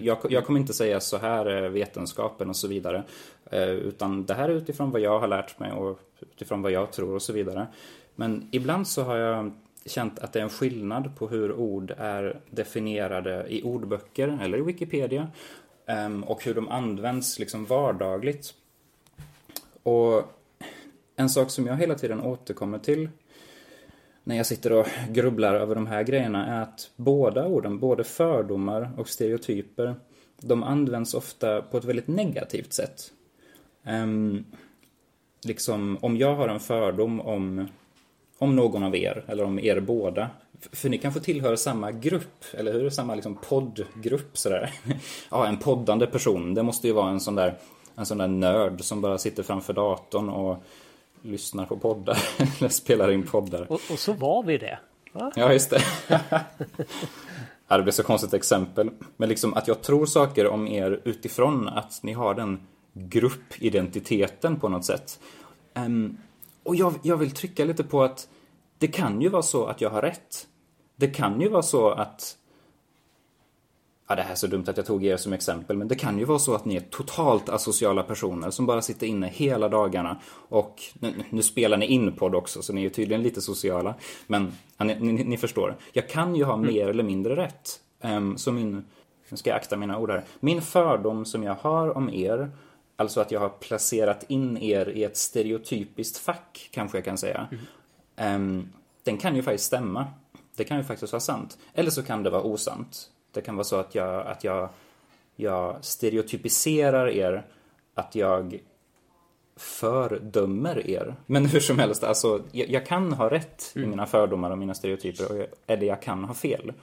jag, 0.01 0.17
jag 0.29 0.45
kommer 0.45 0.59
inte 0.59 0.73
säga 0.73 0.99
så 0.99 1.17
här 1.17 1.45
är 1.45 1.69
vetenskapen 1.69 2.49
och 2.49 2.55
så 2.55 2.67
vidare. 2.67 3.03
Eh, 3.51 3.69
utan 3.69 4.25
det 4.25 4.33
här 4.33 4.49
är 4.49 4.53
utifrån 4.53 4.91
vad 4.91 5.01
jag 5.01 5.19
har 5.19 5.27
lärt 5.27 5.59
mig 5.59 5.71
och 5.71 5.99
utifrån 6.19 6.61
vad 6.61 6.71
jag 6.71 6.91
tror 6.91 7.15
och 7.15 7.21
så 7.21 7.33
vidare. 7.33 7.67
Men 8.15 8.47
ibland 8.51 8.87
så 8.87 9.03
har 9.03 9.17
jag 9.17 9.51
känt 9.85 10.19
att 10.19 10.33
det 10.33 10.39
är 10.39 10.43
en 10.43 10.49
skillnad 10.49 11.15
på 11.15 11.27
hur 11.27 11.53
ord 11.53 11.93
är 11.97 12.39
definierade 12.49 13.45
i 13.49 13.63
ordböcker 13.63 14.39
eller 14.41 14.57
i 14.57 14.61
Wikipedia 14.61 15.27
ehm, 15.85 16.23
och 16.23 16.43
hur 16.43 16.53
de 16.53 16.69
används 16.69 17.39
liksom 17.39 17.65
vardagligt. 17.65 18.53
Och 19.83 20.23
en 21.15 21.29
sak 21.29 21.51
som 21.51 21.67
jag 21.67 21.77
hela 21.77 21.95
tiden 21.95 22.21
återkommer 22.21 22.79
till 22.79 23.09
när 24.27 24.35
jag 24.37 24.45
sitter 24.45 24.71
och 24.71 24.87
grubblar 25.09 25.55
över 25.55 25.75
de 25.75 25.87
här 25.87 26.03
grejerna 26.03 26.47
är 26.47 26.61
att 26.61 26.89
båda 26.95 27.45
orden, 27.45 27.79
både 27.79 28.03
fördomar 28.03 28.91
och 28.97 29.09
stereotyper, 29.09 29.95
de 30.41 30.63
används 30.63 31.13
ofta 31.13 31.61
på 31.61 31.77
ett 31.77 31.83
väldigt 31.83 32.07
negativt 32.07 32.73
sätt. 32.73 33.11
Um, 33.85 34.45
liksom, 35.43 35.97
om 36.01 36.17
jag 36.17 36.35
har 36.35 36.47
en 36.47 36.59
fördom 36.59 37.21
om, 37.21 37.67
om 38.37 38.55
någon 38.55 38.83
av 38.83 38.95
er, 38.95 39.23
eller 39.27 39.43
om 39.43 39.59
er 39.59 39.79
båda, 39.79 40.29
för 40.71 40.89
ni 40.89 40.97
kanske 40.97 41.19
tillhör 41.19 41.55
samma 41.55 41.91
grupp, 41.91 42.45
eller 42.53 42.73
hur? 42.73 42.89
Samma 42.89 43.15
liksom 43.15 43.35
poddgrupp 43.35 44.37
sådär. 44.37 44.71
Ja, 45.31 45.47
en 45.47 45.57
poddande 45.57 46.07
person, 46.07 46.53
det 46.53 46.63
måste 46.63 46.87
ju 46.87 46.93
vara 46.93 47.09
en 47.09 47.19
sån 47.19 47.35
där 47.35 47.57
en 47.95 48.05
sån 48.05 48.17
där 48.17 48.27
nörd 48.27 48.83
som 48.83 49.01
bara 49.01 49.17
sitter 49.17 49.43
framför 49.43 49.73
datorn 49.73 50.29
och 50.29 50.63
lyssnar 51.21 51.65
på 51.65 51.77
poddar 51.77 52.17
eller 52.37 52.69
spelar 52.69 53.11
in 53.11 53.23
poddar. 53.23 53.71
Och, 53.71 53.81
och 53.91 53.99
så 53.99 54.13
var 54.13 54.43
vi 54.43 54.57
det. 54.57 54.79
Va? 55.13 55.31
Ja, 55.35 55.53
just 55.53 55.69
det. 55.69 55.81
ja, 57.67 57.77
det 57.77 57.83
blir 57.83 57.93
så 57.93 58.03
konstigt 58.03 58.33
exempel. 58.33 58.89
Men 59.17 59.29
liksom 59.29 59.53
att 59.53 59.67
jag 59.67 59.81
tror 59.81 60.05
saker 60.05 60.47
om 60.47 60.67
er 60.67 61.01
utifrån 61.03 61.67
att 61.67 61.99
ni 62.03 62.13
har 62.13 62.33
den 62.33 62.67
gruppidentiteten 62.93 64.59
på 64.59 64.69
något 64.69 64.85
sätt. 64.85 65.19
Ehm, 65.73 66.17
och 66.63 66.75
jag, 66.75 66.93
jag 67.01 67.17
vill 67.17 67.31
trycka 67.31 67.65
lite 67.65 67.83
på 67.83 68.03
att 68.03 68.27
det 68.77 68.87
kan 68.87 69.21
ju 69.21 69.29
vara 69.29 69.43
så 69.43 69.65
att 69.65 69.81
jag 69.81 69.89
har 69.89 70.01
rätt. 70.01 70.47
Det 70.95 71.07
kan 71.07 71.41
ju 71.41 71.49
vara 71.49 71.63
så 71.63 71.89
att 71.89 72.37
Ja, 74.09 74.15
det 74.15 74.21
här 74.21 74.31
är 74.31 74.35
så 74.35 74.47
dumt 74.47 74.63
att 74.67 74.77
jag 74.77 74.85
tog 74.85 75.05
er 75.05 75.17
som 75.17 75.33
exempel, 75.33 75.77
men 75.77 75.87
det 75.87 75.95
kan 75.95 76.19
ju 76.19 76.25
vara 76.25 76.39
så 76.39 76.55
att 76.55 76.65
ni 76.65 76.75
är 76.75 76.79
totalt 76.79 77.49
asociala 77.49 78.03
personer 78.03 78.49
som 78.49 78.65
bara 78.65 78.81
sitter 78.81 79.07
inne 79.07 79.27
hela 79.27 79.69
dagarna 79.69 80.17
och 80.49 80.81
nu, 80.99 81.13
nu 81.29 81.43
spelar 81.43 81.77
ni 81.77 81.85
in 81.85 82.11
podd 82.15 82.35
också, 82.35 82.61
så 82.61 82.73
ni 82.73 82.85
är 82.85 82.89
tydligen 82.89 83.23
lite 83.23 83.41
sociala. 83.41 83.95
Men 84.27 84.51
ja, 84.77 84.85
ni, 84.85 84.95
ni, 84.95 85.23
ni 85.23 85.37
förstår, 85.37 85.77
jag 85.93 86.09
kan 86.09 86.35
ju 86.35 86.43
ha 86.43 86.57
mer 86.57 86.87
eller 86.87 87.03
mindre 87.03 87.35
rätt. 87.35 87.79
Um, 88.01 88.37
så 88.37 88.51
min, 88.51 88.85
nu 89.29 89.37
ska 89.37 89.49
jag 89.49 89.57
akta 89.57 89.77
mina 89.77 89.97
ord 89.97 90.11
här, 90.11 90.23
min 90.39 90.61
fördom 90.61 91.25
som 91.25 91.43
jag 91.43 91.55
har 91.55 91.97
om 91.97 92.09
er, 92.09 92.51
alltså 92.95 93.21
att 93.21 93.31
jag 93.31 93.39
har 93.39 93.49
placerat 93.49 94.25
in 94.27 94.57
er 94.57 94.89
i 94.89 95.03
ett 95.03 95.17
stereotypiskt 95.17 96.17
fack, 96.17 96.69
kanske 96.71 96.97
jag 96.97 97.05
kan 97.05 97.17
säga. 97.17 97.47
Um, 98.21 98.69
den 99.03 99.17
kan 99.17 99.35
ju 99.35 99.43
faktiskt 99.43 99.65
stämma. 99.65 100.05
Det 100.55 100.63
kan 100.63 100.77
ju 100.77 100.83
faktiskt 100.83 101.13
vara 101.13 101.19
sant. 101.19 101.57
Eller 101.73 101.91
så 101.91 102.03
kan 102.03 102.23
det 102.23 102.29
vara 102.29 102.41
osant. 102.41 103.09
Det 103.31 103.41
kan 103.41 103.55
vara 103.55 103.63
så 103.63 103.75
att 103.75 103.95
jag, 103.95 104.27
att 104.27 104.43
jag, 104.43 104.69
jag 105.35 105.85
stereotypiserar 105.85 107.09
er, 107.09 107.45
att 107.93 108.15
jag 108.15 108.59
fördömer 109.55 110.89
er. 110.89 111.15
Men 111.25 111.45
hur 111.45 111.59
som 111.59 111.79
helst, 111.79 112.03
alltså, 112.03 112.43
jag, 112.51 112.69
jag 112.69 112.85
kan 112.85 113.13
ha 113.13 113.29
rätt 113.29 113.71
i 113.75 113.85
mina 113.85 114.05
fördomar 114.05 114.51
och 114.51 114.57
mina 114.57 114.73
stereotyper, 114.73 115.31
och 115.31 115.37
jag, 115.37 115.47
eller 115.67 115.87
jag 115.87 116.01
kan 116.01 116.23
ha 116.23 116.33
fel. 116.33 116.73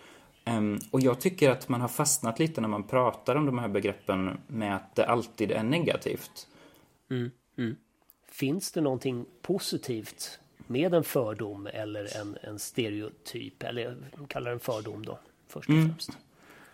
Ehm, 0.45 0.79
och 0.91 1.01
jag 1.01 1.21
tycker 1.21 1.51
att 1.51 1.69
man 1.69 1.81
har 1.81 1.89
fastnat 1.89 2.39
lite 2.39 2.61
när 2.61 2.69
man 2.69 2.83
pratar 2.83 3.37
om 3.37 3.47
de 3.47 3.59
här 3.59 3.69
begreppen 3.69 4.39
med 4.47 4.77
att 4.77 4.95
det 4.95 5.07
alltid 5.07 5.51
är 5.51 5.63
negativt. 5.63 6.49
Finns 8.31 8.73
det 8.73 8.81
någonting 8.81 9.27
positivt 9.43 10.39
med 10.67 10.95
en 10.95 11.05
fördom 11.05 11.67
eller 11.67 12.21
en, 12.21 12.39
en 12.43 12.59
stereotyp? 12.59 13.63
Eller 13.63 13.97
kallar 14.29 14.53
en 14.53 14.61
fördom 14.61 15.05
då, 15.05 15.19
först 15.49 15.69
och 15.69 15.75
främst. 15.75 16.11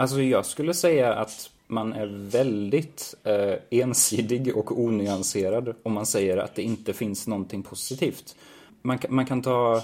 Alltså 0.00 0.22
jag 0.22 0.46
skulle 0.46 0.74
säga 0.74 1.14
att 1.14 1.50
man 1.66 1.92
är 1.92 2.06
väldigt 2.30 3.14
eh, 3.24 3.54
ensidig 3.80 4.56
och 4.56 4.80
onyanserad 4.80 5.74
om 5.82 5.92
man 5.92 6.06
säger 6.06 6.36
att 6.36 6.54
det 6.54 6.62
inte 6.62 6.92
finns 6.92 7.26
någonting 7.26 7.62
positivt. 7.62 8.36
Man, 8.82 8.98
kan- 8.98 9.14
man 9.14 9.26
kan 9.26 9.42
ta, 9.42 9.82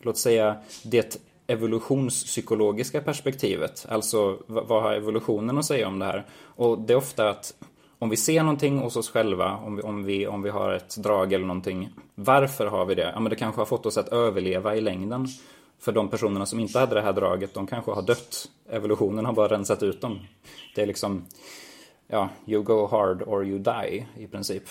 låt 0.00 0.18
säga, 0.18 0.56
det 0.84 1.20
evolutionspsykologiska 1.46 3.00
perspektivet. 3.00 3.86
Alltså 3.88 4.38
vad, 4.46 4.66
vad 4.66 4.82
har 4.82 4.92
evolutionen 4.92 5.58
att 5.58 5.64
säga 5.64 5.88
om 5.88 5.98
det 5.98 6.04
här? 6.04 6.26
Och 6.42 6.78
det 6.80 6.92
är 6.92 6.96
ofta 6.96 7.28
att 7.28 7.54
om 7.98 8.08
vi 8.10 8.16
ser 8.16 8.42
någonting 8.42 8.78
hos 8.78 8.96
oss 8.96 9.10
själva, 9.10 9.56
om 9.56 9.76
vi, 9.76 9.82
om, 9.82 10.04
vi, 10.04 10.26
om 10.26 10.42
vi 10.42 10.50
har 10.50 10.72
ett 10.72 10.96
drag 10.96 11.32
eller 11.32 11.46
någonting. 11.46 11.88
Varför 12.14 12.66
har 12.66 12.84
vi 12.84 12.94
det? 12.94 13.10
Ja, 13.14 13.20
men 13.20 13.30
det 13.30 13.36
kanske 13.36 13.60
har 13.60 13.66
fått 13.66 13.86
oss 13.86 13.98
att 13.98 14.08
överleva 14.08 14.76
i 14.76 14.80
längden. 14.80 15.28
För 15.78 15.92
de 15.92 16.08
personerna 16.08 16.46
som 16.46 16.60
inte 16.60 16.78
hade 16.78 16.94
det 16.94 17.02
här 17.02 17.12
draget, 17.12 17.54
de 17.54 17.66
kanske 17.66 17.90
har 17.90 18.02
dött. 18.02 18.50
Evolutionen 18.70 19.24
har 19.24 19.32
bara 19.32 19.48
rensat 19.48 19.82
ut 19.82 20.00
dem. 20.00 20.18
Det 20.74 20.82
är 20.82 20.86
liksom, 20.86 21.24
ja, 22.06 22.28
you 22.46 22.62
go 22.62 22.86
hard 22.86 23.22
or 23.22 23.46
you 23.46 23.58
die 23.58 24.06
i 24.16 24.26
princip. 24.26 24.62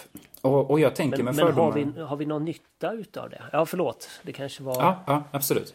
Och, 0.41 0.71
och 0.71 0.79
jag 0.79 0.95
tänker 0.95 1.17
Men, 1.17 1.25
med 1.25 1.35
men 1.35 1.45
har, 1.45 1.71
fördomar... 1.71 1.93
vi, 1.95 2.01
har 2.01 2.17
vi 2.17 2.25
någon 2.25 2.45
nytta 2.45 2.93
utav 2.93 3.29
det? 3.29 3.43
Ja, 3.51 3.65
förlåt. 3.65 4.09
Det 4.23 4.31
kanske 4.31 4.63
var... 4.63 4.75
Ja, 4.75 5.03
ja 5.07 5.23
absolut. 5.31 5.73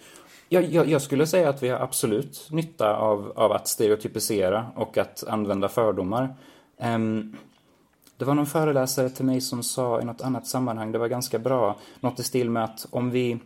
Jag, 0.48 0.64
jag, 0.64 0.88
jag 0.88 1.02
skulle 1.02 1.26
säga 1.26 1.48
att 1.48 1.62
vi 1.62 1.68
har 1.68 1.78
absolut 1.78 2.48
nytta 2.50 2.96
av, 2.96 3.32
av 3.36 3.52
att 3.52 3.68
stereotypisera 3.68 4.66
och 4.74 4.98
att 4.98 5.24
använda 5.28 5.68
fördomar. 5.68 6.34
Ehm, 6.78 7.36
det 8.16 8.24
var 8.24 8.34
någon 8.34 8.46
föreläsare 8.46 9.10
till 9.10 9.24
mig 9.24 9.40
som 9.40 9.62
sa 9.62 10.00
i 10.00 10.04
något 10.04 10.20
annat 10.20 10.46
sammanhang, 10.46 10.92
det 10.92 10.98
var 10.98 11.08
ganska 11.08 11.38
bra, 11.38 11.76
något 12.00 12.20
i 12.20 12.22
stil 12.22 12.50
med 12.50 12.64
att 12.64 12.86
om 12.90 13.10
vi... 13.10 13.38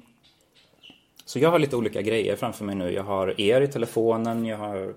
Så 1.24 1.38
jag 1.38 1.50
har 1.50 1.58
lite 1.58 1.76
olika 1.76 2.02
grejer 2.02 2.36
framför 2.36 2.64
mig 2.64 2.74
nu. 2.74 2.92
Jag 2.92 3.02
har 3.02 3.40
er 3.40 3.60
i 3.60 3.68
telefonen, 3.68 4.46
jag 4.46 4.56
har 4.56 4.94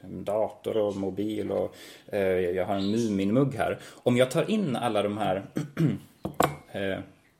en 0.00 0.24
dator 0.24 0.76
och 0.76 0.96
mobil 0.96 1.50
och 1.50 1.74
eh, 2.06 2.20
jag 2.38 2.66
har 2.66 2.74
en 2.74 2.90
Muminmugg 2.90 3.54
här. 3.54 3.78
Om 3.92 4.16
jag 4.16 4.30
tar 4.30 4.50
in 4.50 4.76
alla 4.76 5.02
de 5.02 5.18
här 5.18 5.42
eh, 6.72 6.98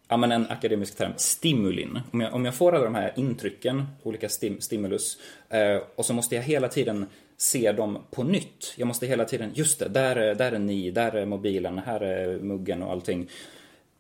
ja, 0.09 0.17
men 0.17 0.33
en 0.33 0.47
akademisk 0.51 0.97
term, 0.97 1.13
stimulin. 1.17 2.01
Om 2.11 2.21
jag, 2.21 2.35
om 2.35 2.45
jag 2.45 2.55
får 2.55 2.75
alla 2.75 2.85
de 2.85 2.95
här 2.95 3.13
intrycken, 3.17 3.87
olika 4.03 4.29
stim, 4.29 4.61
stimulus, 4.61 5.19
eh, 5.49 5.81
och 5.95 6.05
så 6.05 6.15
måste 6.15 6.35
jag 6.35 6.43
hela 6.43 6.69
tiden 6.69 7.07
se 7.37 7.73
dem 7.73 7.99
på 8.11 8.23
nytt. 8.23 8.75
Jag 8.77 8.89
måste 8.89 9.07
hela 9.07 9.25
tiden, 9.25 9.51
just 9.55 9.79
det, 9.79 9.89
där 9.89 10.35
där 10.35 10.53
är 10.53 10.59
ni, 10.59 10.91
där 10.91 11.13
är 11.13 11.27
mobilen, 11.27 11.79
här 11.79 12.01
är 12.01 12.39
muggen 12.39 12.83
och 12.83 12.93
allting. 12.93 13.29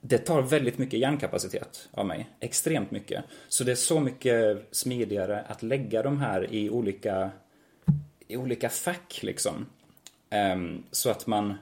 Det 0.01 0.19
tar 0.19 0.43
väldigt 0.43 0.79
mycket 0.79 1.01
hjärnkapacitet 1.01 1.89
av 1.91 2.07
mig, 2.07 2.29
extremt 2.41 2.91
mycket. 2.91 3.25
Så 3.49 3.65
det 3.65 3.71
är 3.71 3.77
så 3.77 4.01
mycket 4.01 4.69
smidigare 4.71 5.45
att 5.49 5.63
lägga 5.63 6.03
de 6.03 6.21
här 6.21 6.53
i 6.55 6.71
olika, 6.71 7.31
i 8.29 8.37
olika 8.37 8.69
fack 8.69 9.21
liksom. 9.23 9.67
Um, 10.55 10.83
så 10.91 11.11
att 11.11 11.27
man, 11.27 11.55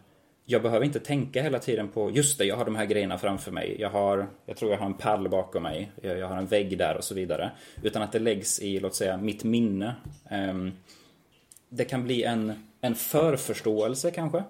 jag 0.44 0.62
behöver 0.62 0.86
inte 0.86 1.00
tänka 1.00 1.42
hela 1.42 1.58
tiden 1.58 1.88
på, 1.88 2.10
just 2.10 2.38
det, 2.38 2.44
jag 2.44 2.56
har 2.56 2.64
de 2.64 2.76
här 2.76 2.86
grejerna 2.86 3.18
framför 3.18 3.52
mig. 3.52 3.76
Jag 3.78 3.90
har, 3.90 4.26
jag 4.46 4.56
tror 4.56 4.70
jag 4.70 4.78
har 4.78 4.86
en 4.86 4.94
pall 4.94 5.28
bakom 5.28 5.62
mig. 5.62 5.92
Jag, 6.02 6.18
jag 6.18 6.28
har 6.28 6.36
en 6.36 6.46
vägg 6.46 6.78
där 6.78 6.96
och 6.96 7.04
så 7.04 7.14
vidare. 7.14 7.50
Utan 7.82 8.02
att 8.02 8.12
det 8.12 8.18
läggs 8.18 8.60
i, 8.60 8.80
låt 8.80 8.94
säga, 8.94 9.16
mitt 9.16 9.44
minne. 9.44 9.94
Um, 10.30 10.72
det 11.68 11.84
kan 11.84 12.04
bli 12.04 12.22
en, 12.22 12.52
en 12.80 12.94
förförståelse 12.94 14.10
kanske. 14.10 14.38
Uh, 14.38 14.44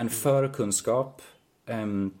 en 0.00 0.10
förkunskap. 0.10 1.22
Um, 1.66 2.18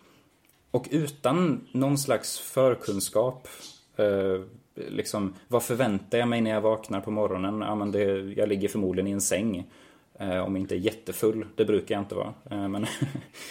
och 0.74 0.88
utan 0.90 1.66
någon 1.72 1.98
slags 1.98 2.38
förkunskap, 2.38 3.48
eh, 3.96 4.40
liksom, 4.74 5.34
vad 5.48 5.62
förväntar 5.62 6.18
jag 6.18 6.28
mig 6.28 6.40
när 6.40 6.50
jag 6.50 6.60
vaknar 6.60 7.00
på 7.00 7.10
morgonen? 7.10 7.60
Ja, 7.60 7.74
men 7.74 7.92
det, 7.92 8.02
jag 8.36 8.48
ligger 8.48 8.68
förmodligen 8.68 9.08
i 9.08 9.10
en 9.10 9.20
säng. 9.20 9.70
Eh, 10.18 10.38
om 10.38 10.56
jag 10.56 10.62
inte 10.62 10.74
är 10.74 10.78
jättefull, 10.78 11.46
det 11.56 11.64
brukar 11.64 11.94
jag 11.94 12.02
inte 12.02 12.14
vara. 12.14 12.34
Eh, 12.50 12.68
men 12.68 12.86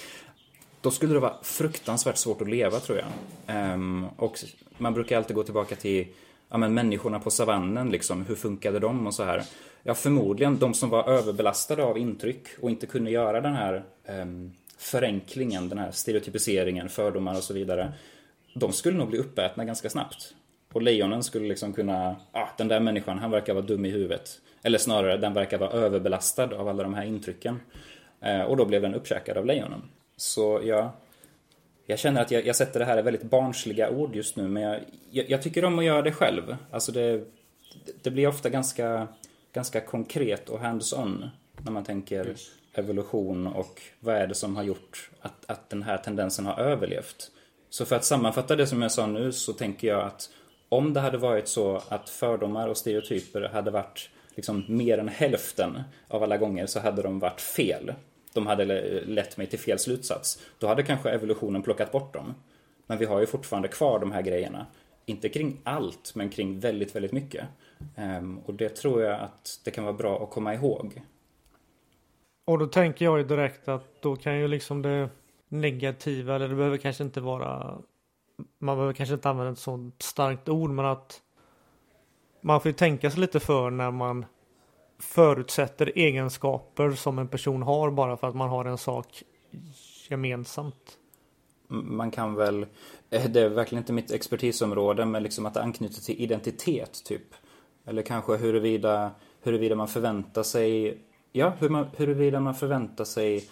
då 0.82 0.92
skulle 0.92 1.14
det 1.14 1.20
vara 1.20 1.36
fruktansvärt 1.44 2.18
svårt 2.18 2.42
att 2.42 2.50
leva 2.50 2.80
tror 2.80 2.98
jag. 2.98 3.08
Ehm, 3.48 4.06
och 4.18 4.40
man 4.78 4.94
brukar 4.94 5.18
alltid 5.18 5.36
gå 5.36 5.44
tillbaka 5.44 5.76
till 5.76 6.08
ja, 6.50 6.58
men 6.58 6.74
människorna 6.74 7.20
på 7.20 7.32
savannen, 7.32 7.90
liksom, 7.90 8.26
hur 8.26 8.36
funkade 8.36 8.80
de 8.80 9.08
och 9.08 9.14
så 9.14 9.24
här. 9.24 9.44
Ja, 9.84 9.94
förmodligen 9.94 10.60
de 10.60 10.74
som 10.74 10.90
var 10.90 11.10
överbelastade 11.10 11.84
av 11.84 11.98
intryck 11.98 12.48
och 12.62 12.70
inte 12.70 12.86
kunde 12.86 13.12
göra 13.12 13.42
den 13.42 13.54
här 13.54 13.84
ehm, 14.06 14.52
förenklingen, 14.84 15.70
den 15.70 15.78
här 15.78 15.92
stereotypiseringen, 15.92 16.90
fördomar 16.90 17.38
och 17.38 17.44
så 17.44 17.54
vidare. 17.54 17.94
De 18.56 18.74
skulle 18.74 18.98
nog 18.98 19.10
bli 19.10 19.20
uppätna 19.20 19.66
ganska 19.66 19.90
snabbt. 19.90 20.36
Och 20.74 20.82
lejonen 20.82 21.24
skulle 21.24 21.48
liksom 21.48 21.74
kunna, 21.74 22.16
ah, 22.32 22.48
den 22.58 22.68
där 22.68 22.80
människan, 22.80 23.20
han 23.20 23.32
verkar 23.32 23.54
vara 23.54 23.66
dum 23.66 23.86
i 23.86 23.90
huvudet. 23.90 24.42
Eller 24.64 24.78
snarare, 24.78 25.18
den 25.18 25.34
verkar 25.34 25.58
vara 25.58 25.72
överbelastad 25.72 26.56
av 26.56 26.68
alla 26.68 26.84
de 26.84 26.94
här 26.94 27.06
intrycken. 27.06 27.60
Eh, 28.22 28.42
och 28.42 28.58
då 28.58 28.66
blev 28.66 28.82
den 28.82 28.96
uppkäkad 28.96 29.38
av 29.38 29.46
lejonen. 29.46 29.82
Så 30.18 30.62
jag, 30.64 30.90
jag 31.86 32.00
känner 32.00 32.22
att 32.22 32.32
jag, 32.32 32.46
jag 32.46 32.56
sätter 32.56 32.80
det 32.80 32.86
här 32.86 33.00
i 33.00 33.02
väldigt 33.02 33.24
barnsliga 33.24 33.90
ord 33.90 34.16
just 34.16 34.36
nu, 34.36 34.48
men 34.48 34.64
jag, 34.64 34.80
jag, 35.12 35.30
jag 35.30 35.42
tycker 35.42 35.66
om 35.66 35.80
att 35.80 35.86
göra 35.86 36.02
det 36.02 36.12
själv. 36.12 36.56
Alltså 36.72 36.92
det, 36.92 37.24
det 38.02 38.12
blir 38.12 38.28
ofta 38.28 38.50
ganska, 38.50 39.08
ganska 39.54 39.82
konkret 39.82 40.50
och 40.50 40.60
hands-on 40.60 41.30
när 41.58 41.72
man 41.72 41.84
tänker 41.84 42.36
evolution 42.74 43.48
och 43.48 43.82
vad 44.00 44.16
är 44.16 44.28
det 44.28 44.36
som 44.36 44.56
har 44.56 44.64
gjort 44.64 45.10
att, 45.22 45.46
att 45.46 45.70
den 45.70 45.84
här 45.84 45.98
tendensen 45.98 46.46
har 46.46 46.60
överlevt. 46.60 47.32
Så 47.70 47.86
för 47.86 47.96
att 47.96 48.06
sammanfatta 48.06 48.56
det 48.56 48.68
som 48.68 48.82
jag 48.82 48.92
sa 48.92 49.08
nu 49.08 49.32
så 49.32 49.54
tänker 49.54 49.88
jag 49.88 50.02
att 50.04 50.30
om 50.70 50.94
det 50.94 51.00
hade 51.00 51.18
varit 51.18 51.48
så 51.48 51.82
att 51.90 52.10
fördomar 52.10 52.68
och 52.68 52.78
stereotyper 52.78 53.42
hade 53.42 53.72
varit 53.72 54.10
liksom 54.36 54.66
mer 54.68 54.98
än 54.98 55.08
hälften 55.08 55.84
av 56.08 56.24
alla 56.24 56.38
gånger 56.38 56.66
så 56.66 56.80
hade 56.80 57.02
de 57.02 57.20
varit 57.20 57.42
fel. 57.42 57.94
De 58.34 58.48
hade 58.48 58.66
lett 59.06 59.38
mig 59.38 59.48
till 59.48 59.60
fel 59.60 59.80
slutsats. 59.80 60.42
Då 60.60 60.68
hade 60.68 60.84
kanske 60.84 61.10
evolutionen 61.10 61.62
plockat 61.62 61.92
bort 61.92 62.14
dem. 62.14 62.34
Men 62.88 62.98
vi 62.98 63.06
har 63.06 63.20
ju 63.20 63.26
fortfarande 63.26 63.68
kvar 63.68 64.00
de 64.00 64.12
här 64.12 64.22
grejerna. 64.22 64.66
Inte 65.06 65.30
kring 65.30 65.62
allt, 65.64 66.12
men 66.16 66.30
kring 66.30 66.60
väldigt, 66.60 66.96
väldigt 66.96 67.12
mycket. 67.12 67.46
Ehm, 67.96 68.40
och 68.40 68.54
det 68.54 68.70
tror 68.70 69.02
jag 69.02 69.20
att 69.22 69.60
det 69.64 69.72
kan 69.72 69.84
vara 69.84 69.94
bra 69.94 70.24
att 70.24 70.30
komma 70.30 70.54
ihåg. 70.54 71.02
Och 72.46 72.60
då 72.60 72.68
tänker 72.68 73.06
jag 73.06 73.18
ju 73.18 73.24
direkt 73.24 73.68
att 73.68 74.02
då 74.02 74.16
kan 74.16 74.40
ju 74.40 74.48
liksom 74.48 74.82
det 74.82 75.10
negativa, 75.48 76.36
eller 76.36 76.48
det 76.48 76.56
behöver 76.56 76.78
kanske 76.78 77.04
inte 77.04 77.22
vara 77.22 77.78
man 78.58 78.76
behöver 78.76 78.94
kanske 78.94 79.16
inte 79.16 79.30
använda 79.30 79.52
ett 79.52 79.60
sånt 79.60 80.02
starkt 80.02 80.50
ord, 80.50 80.70
men 80.70 80.86
att 80.86 81.22
man 82.42 82.62
får 82.62 82.70
ju 82.70 82.74
tänka 82.74 83.12
sig 83.12 83.20
lite 83.20 83.40
för 83.40 83.70
när 83.70 83.92
man 83.92 84.26
förutsätter 85.00 85.92
egenskaper 85.96 86.92
som 86.92 87.20
en 87.20 87.28
person 87.28 87.62
har 87.62 87.92
bara 87.92 88.18
för 88.18 88.28
att 88.28 88.36
man 88.36 88.50
har 88.50 88.66
en 88.66 88.78
sak 88.78 89.24
gemensamt? 90.10 90.98
man 91.74 92.12
kan 92.12 92.36
väl, 92.36 92.66
eh, 93.10 93.30
det 93.30 93.42
är 93.42 93.50
verkligen 93.50 93.82
inte 93.82 93.94
mitt 93.94 94.12
expertisområde, 94.12 95.06
men 95.06 95.24
liksom 95.24 95.46
att 95.46 95.54
det 95.54 95.62
anknyter 95.62 96.02
till 96.02 96.22
identitet 96.22 97.04
typ. 97.06 97.28
Eller 97.86 98.02
kanske 98.02 98.38
huruvida, 98.38 99.12
huruvida 99.42 99.76
man 99.76 99.88
förväntar 99.88 100.44
sig, 100.44 100.98
ja, 101.34 101.54
hur 101.60 101.70
man, 101.70 101.88
huruvida 101.98 102.40
man 102.40 102.56
förväntar 102.56 103.06
sig 103.06 103.46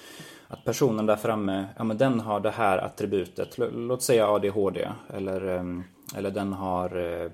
att 0.47 0.63
personen 0.65 1.05
där 1.05 1.15
framme, 1.15 1.65
ja 1.77 1.83
men 1.83 1.97
den 1.97 2.19
har 2.19 2.39
det 2.39 2.51
här 2.51 2.77
attributet, 2.77 3.57
låt 3.57 4.03
säga 4.03 4.27
ADHD, 4.27 4.87
eller, 5.13 5.47
ehm, 5.47 5.83
eller 6.15 6.31
den 6.31 6.53
har 6.53 6.97
eh, 6.97 7.31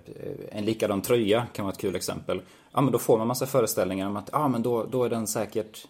en 0.51 0.65
likadan 0.65 1.01
tröja, 1.01 1.45
kan 1.53 1.65
vara 1.65 1.73
ett 1.73 1.81
kul 1.81 1.95
exempel. 1.95 2.41
Ja 2.71 2.81
men 2.81 2.91
då 2.91 2.99
får 2.99 3.17
man 3.17 3.27
massa 3.27 3.45
föreställningar 3.45 4.07
om 4.07 4.17
att, 4.17 4.29
ja 4.31 4.47
men 4.47 4.63
då, 4.63 4.83
då 4.83 5.03
är 5.03 5.09
den 5.09 5.27
säkert 5.27 5.87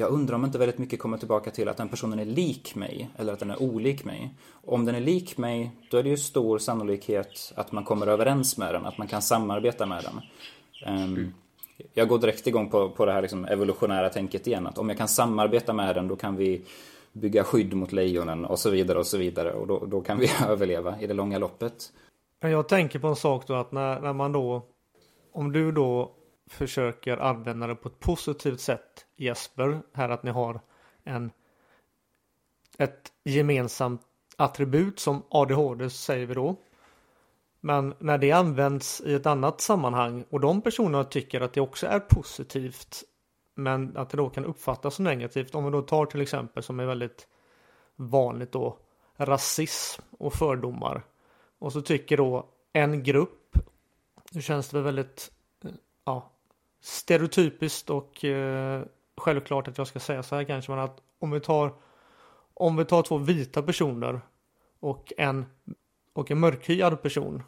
jag 0.00 0.10
undrar 0.10 0.34
om 0.34 0.44
inte 0.44 0.58
väldigt 0.58 0.78
mycket 0.78 1.00
kommer 1.00 1.18
tillbaka 1.18 1.50
till 1.50 1.68
att 1.68 1.76
den 1.76 1.88
personen 1.88 2.18
är 2.18 2.24
lik 2.24 2.74
mig 2.74 3.10
eller 3.16 3.32
att 3.32 3.38
den 3.38 3.50
är 3.50 3.62
olik 3.62 4.04
mig. 4.04 4.34
Om 4.52 4.84
den 4.84 4.94
är 4.94 5.00
lik 5.00 5.38
mig, 5.38 5.70
då 5.90 5.96
är 5.96 6.02
det 6.02 6.08
ju 6.08 6.16
stor 6.16 6.58
sannolikhet 6.58 7.52
att 7.56 7.72
man 7.72 7.84
kommer 7.84 8.06
överens 8.06 8.58
med 8.58 8.74
den, 8.74 8.86
att 8.86 8.98
man 8.98 9.06
kan 9.06 9.22
samarbeta 9.22 9.86
med 9.86 10.04
den. 10.04 10.20
Um, 10.94 11.04
mm. 11.04 11.34
Jag 11.94 12.08
går 12.08 12.18
direkt 12.18 12.46
igång 12.46 12.70
på, 12.70 12.90
på 12.90 13.06
det 13.06 13.12
här 13.12 13.22
liksom 13.22 13.44
evolutionära 13.44 14.08
tänket 14.08 14.46
igen, 14.46 14.66
att 14.66 14.78
om 14.78 14.88
jag 14.88 14.98
kan 14.98 15.08
samarbeta 15.08 15.72
med 15.72 15.94
den, 15.94 16.08
då 16.08 16.16
kan 16.16 16.36
vi 16.36 16.62
bygga 17.12 17.44
skydd 17.44 17.74
mot 17.74 17.92
lejonen 17.92 18.44
och 18.44 18.58
så 18.58 18.70
vidare 18.70 18.98
och 18.98 19.06
så 19.06 19.18
vidare 19.18 19.52
och 19.52 19.66
då, 19.66 19.86
då 19.86 20.00
kan 20.00 20.18
vi 20.18 20.30
överleva 20.48 21.00
i 21.00 21.06
det 21.06 21.14
långa 21.14 21.38
loppet. 21.38 21.92
Jag 22.40 22.68
tänker 22.68 22.98
på 22.98 23.06
en 23.06 23.16
sak 23.16 23.46
då 23.46 23.54
att 23.54 23.72
när, 23.72 24.00
när 24.00 24.12
man 24.12 24.32
då, 24.32 24.66
om 25.32 25.52
du 25.52 25.72
då 25.72 26.14
försöker 26.50 27.16
använda 27.16 27.66
det 27.66 27.74
på 27.74 27.88
ett 27.88 28.00
positivt 28.00 28.60
sätt 28.60 29.06
Jesper, 29.16 29.80
här 29.92 30.08
att 30.08 30.22
ni 30.22 30.30
har 30.30 30.60
en 31.04 31.30
ett 32.78 33.12
gemensamt 33.24 34.00
attribut 34.36 34.98
som 34.98 35.22
ADHD 35.28 35.90
säger 35.90 36.26
vi 36.26 36.34
då. 36.34 36.56
Men 37.60 37.94
när 37.98 38.18
det 38.18 38.32
används 38.32 39.00
i 39.00 39.14
ett 39.14 39.26
annat 39.26 39.60
sammanhang 39.60 40.24
och 40.30 40.40
de 40.40 40.60
personerna 40.60 41.04
tycker 41.04 41.40
att 41.40 41.52
det 41.52 41.60
också 41.60 41.86
är 41.86 42.00
positivt 42.00 43.04
men 43.54 43.96
att 43.96 44.10
det 44.10 44.16
då 44.16 44.30
kan 44.30 44.44
uppfattas 44.44 44.94
som 44.94 45.04
negativt. 45.04 45.54
Om 45.54 45.64
vi 45.64 45.70
då 45.70 45.82
tar 45.82 46.06
till 46.06 46.20
exempel 46.20 46.62
som 46.62 46.80
är 46.80 46.86
väldigt 46.86 47.28
vanligt 47.96 48.52
då 48.52 48.78
rasism 49.16 50.02
och 50.18 50.32
fördomar. 50.32 51.04
Och 51.58 51.72
så 51.72 51.82
tycker 51.82 52.16
då 52.16 52.46
en 52.72 53.02
grupp, 53.02 53.58
nu 54.30 54.42
känns 54.42 54.68
det 54.68 54.76
väl 54.76 54.84
väldigt 54.84 55.30
ja, 56.04 56.30
stereotypiskt 56.80 57.90
och 57.90 58.24
eh, 58.24 58.82
självklart 59.16 59.68
att 59.68 59.78
jag 59.78 59.86
ska 59.86 60.00
säga 60.00 60.22
så 60.22 60.36
här 60.36 60.44
kanske, 60.44 60.72
men 60.72 60.80
att 60.80 61.00
om 61.18 61.30
vi 61.30 61.40
tar 61.40 61.74
om 62.54 62.76
vi 62.76 62.84
tar 62.84 63.02
två 63.02 63.18
vita 63.18 63.62
personer 63.62 64.20
och 64.80 65.12
en 65.16 65.46
och 66.18 66.30
en 66.30 66.40
mörkhyad 66.40 67.02
person. 67.02 67.42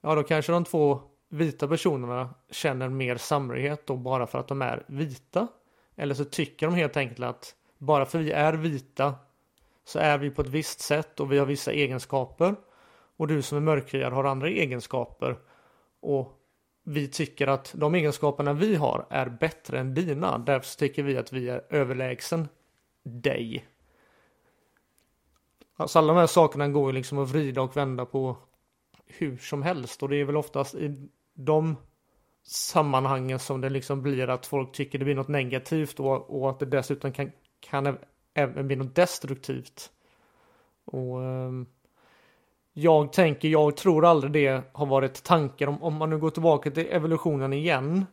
Ja, 0.00 0.14
då 0.14 0.22
kanske 0.22 0.52
de 0.52 0.64
två 0.64 1.00
vita 1.28 1.68
personerna 1.68 2.34
känner 2.50 2.88
mer 2.88 3.16
samhörighet 3.16 3.86
då 3.86 3.96
bara 3.96 4.26
för 4.26 4.38
att 4.38 4.48
de 4.48 4.62
är 4.62 4.84
vita. 4.86 5.48
Eller 5.96 6.14
så 6.14 6.24
tycker 6.24 6.66
de 6.66 6.74
helt 6.74 6.96
enkelt 6.96 7.20
att 7.20 7.54
bara 7.78 8.06
för 8.06 8.18
vi 8.18 8.30
är 8.30 8.52
vita 8.52 9.14
så 9.84 9.98
är 9.98 10.18
vi 10.18 10.30
på 10.30 10.42
ett 10.42 10.48
visst 10.48 10.80
sätt 10.80 11.20
och 11.20 11.32
vi 11.32 11.38
har 11.38 11.46
vissa 11.46 11.72
egenskaper. 11.72 12.54
Och 13.16 13.28
du 13.28 13.42
som 13.42 13.58
är 13.58 13.62
mörkhyad 13.62 14.12
har 14.12 14.24
andra 14.24 14.48
egenskaper. 14.48 15.38
Och 16.00 16.38
vi 16.84 17.08
tycker 17.08 17.46
att 17.46 17.74
de 17.76 17.94
egenskaperna 17.94 18.52
vi 18.52 18.74
har 18.74 19.06
är 19.10 19.28
bättre 19.28 19.78
än 19.78 19.94
dina. 19.94 20.38
Därför 20.38 20.78
tycker 20.78 21.02
vi 21.02 21.16
att 21.16 21.32
vi 21.32 21.48
är 21.48 21.62
överlägsen 21.70 22.48
dig. 23.02 23.64
Alltså 25.80 25.98
alla 25.98 26.12
de 26.12 26.18
här 26.18 26.26
sakerna 26.26 26.68
går 26.68 26.86
ju 26.86 26.92
liksom 26.92 27.18
att 27.18 27.28
vrida 27.28 27.62
och 27.62 27.76
vända 27.76 28.04
på 28.04 28.36
hur 29.06 29.36
som 29.36 29.62
helst 29.62 30.02
och 30.02 30.08
det 30.08 30.16
är 30.16 30.24
väl 30.24 30.36
oftast 30.36 30.74
i 30.74 31.08
de 31.34 31.76
sammanhangen 32.46 33.38
som 33.38 33.60
det 33.60 33.70
liksom 33.70 34.02
blir 34.02 34.30
att 34.30 34.46
folk 34.46 34.72
tycker 34.72 34.98
det 34.98 35.04
blir 35.04 35.14
något 35.14 35.28
negativt 35.28 36.00
och, 36.00 36.40
och 36.40 36.50
att 36.50 36.58
det 36.58 36.66
dessutom 36.66 37.12
kan, 37.12 37.32
kan 37.60 37.98
även 38.34 38.66
bli 38.66 38.76
något 38.76 38.94
destruktivt. 38.94 39.90
Och 40.84 41.18
um, 41.18 41.66
jag 42.72 43.12
tänker, 43.12 43.48
jag 43.48 43.76
tror 43.76 44.06
aldrig 44.06 44.32
det 44.32 44.62
har 44.72 44.86
varit 44.86 45.22
tanken. 45.22 45.68
Om, 45.68 45.82
om 45.82 45.94
man 45.94 46.10
nu 46.10 46.18
går 46.18 46.30
tillbaka 46.30 46.70
till 46.70 46.86
evolutionen 46.90 47.52
igen. 47.52 48.06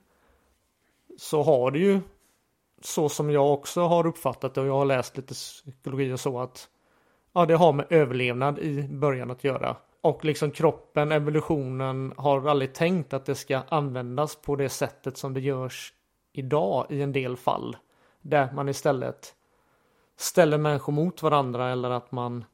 Så 1.17 1.43
har 1.43 1.71
det 1.71 1.79
ju 1.79 2.01
så 2.81 3.09
som 3.09 3.31
jag 3.31 3.53
också 3.53 3.81
har 3.81 4.07
uppfattat 4.07 4.53
det 4.53 4.61
och 4.61 4.67
jag 4.67 4.77
har 4.77 4.85
läst 4.85 5.17
lite 5.17 5.33
psykologi 5.33 6.13
och 6.13 6.19
så 6.19 6.39
att 6.39 6.69
ja, 7.37 7.45
det 7.45 7.55
har 7.55 7.73
med 7.73 7.85
överlevnad 7.89 8.59
i 8.59 8.87
början 8.87 9.31
att 9.31 9.43
göra. 9.43 9.77
Och 10.01 10.25
liksom 10.25 10.51
kroppen, 10.51 11.11
evolutionen 11.11 12.13
har 12.17 12.47
aldrig 12.47 12.73
tänkt 12.73 13.13
att 13.13 13.25
det 13.25 13.35
ska 13.35 13.61
användas 13.69 14.35
på 14.35 14.55
det 14.55 14.69
sättet 14.69 15.17
som 15.17 15.33
det 15.33 15.39
görs 15.39 15.93
idag 16.33 16.85
i 16.89 17.01
en 17.01 17.11
del 17.11 17.37
fall. 17.37 17.77
Där 18.21 18.51
man 18.51 18.69
istället 18.69 19.35
ställer 20.15 20.57
människor 20.57 20.93
mot 20.93 21.23
varandra 21.23 21.69
eller 21.69 21.89
att 21.89 22.11
man 22.11 22.45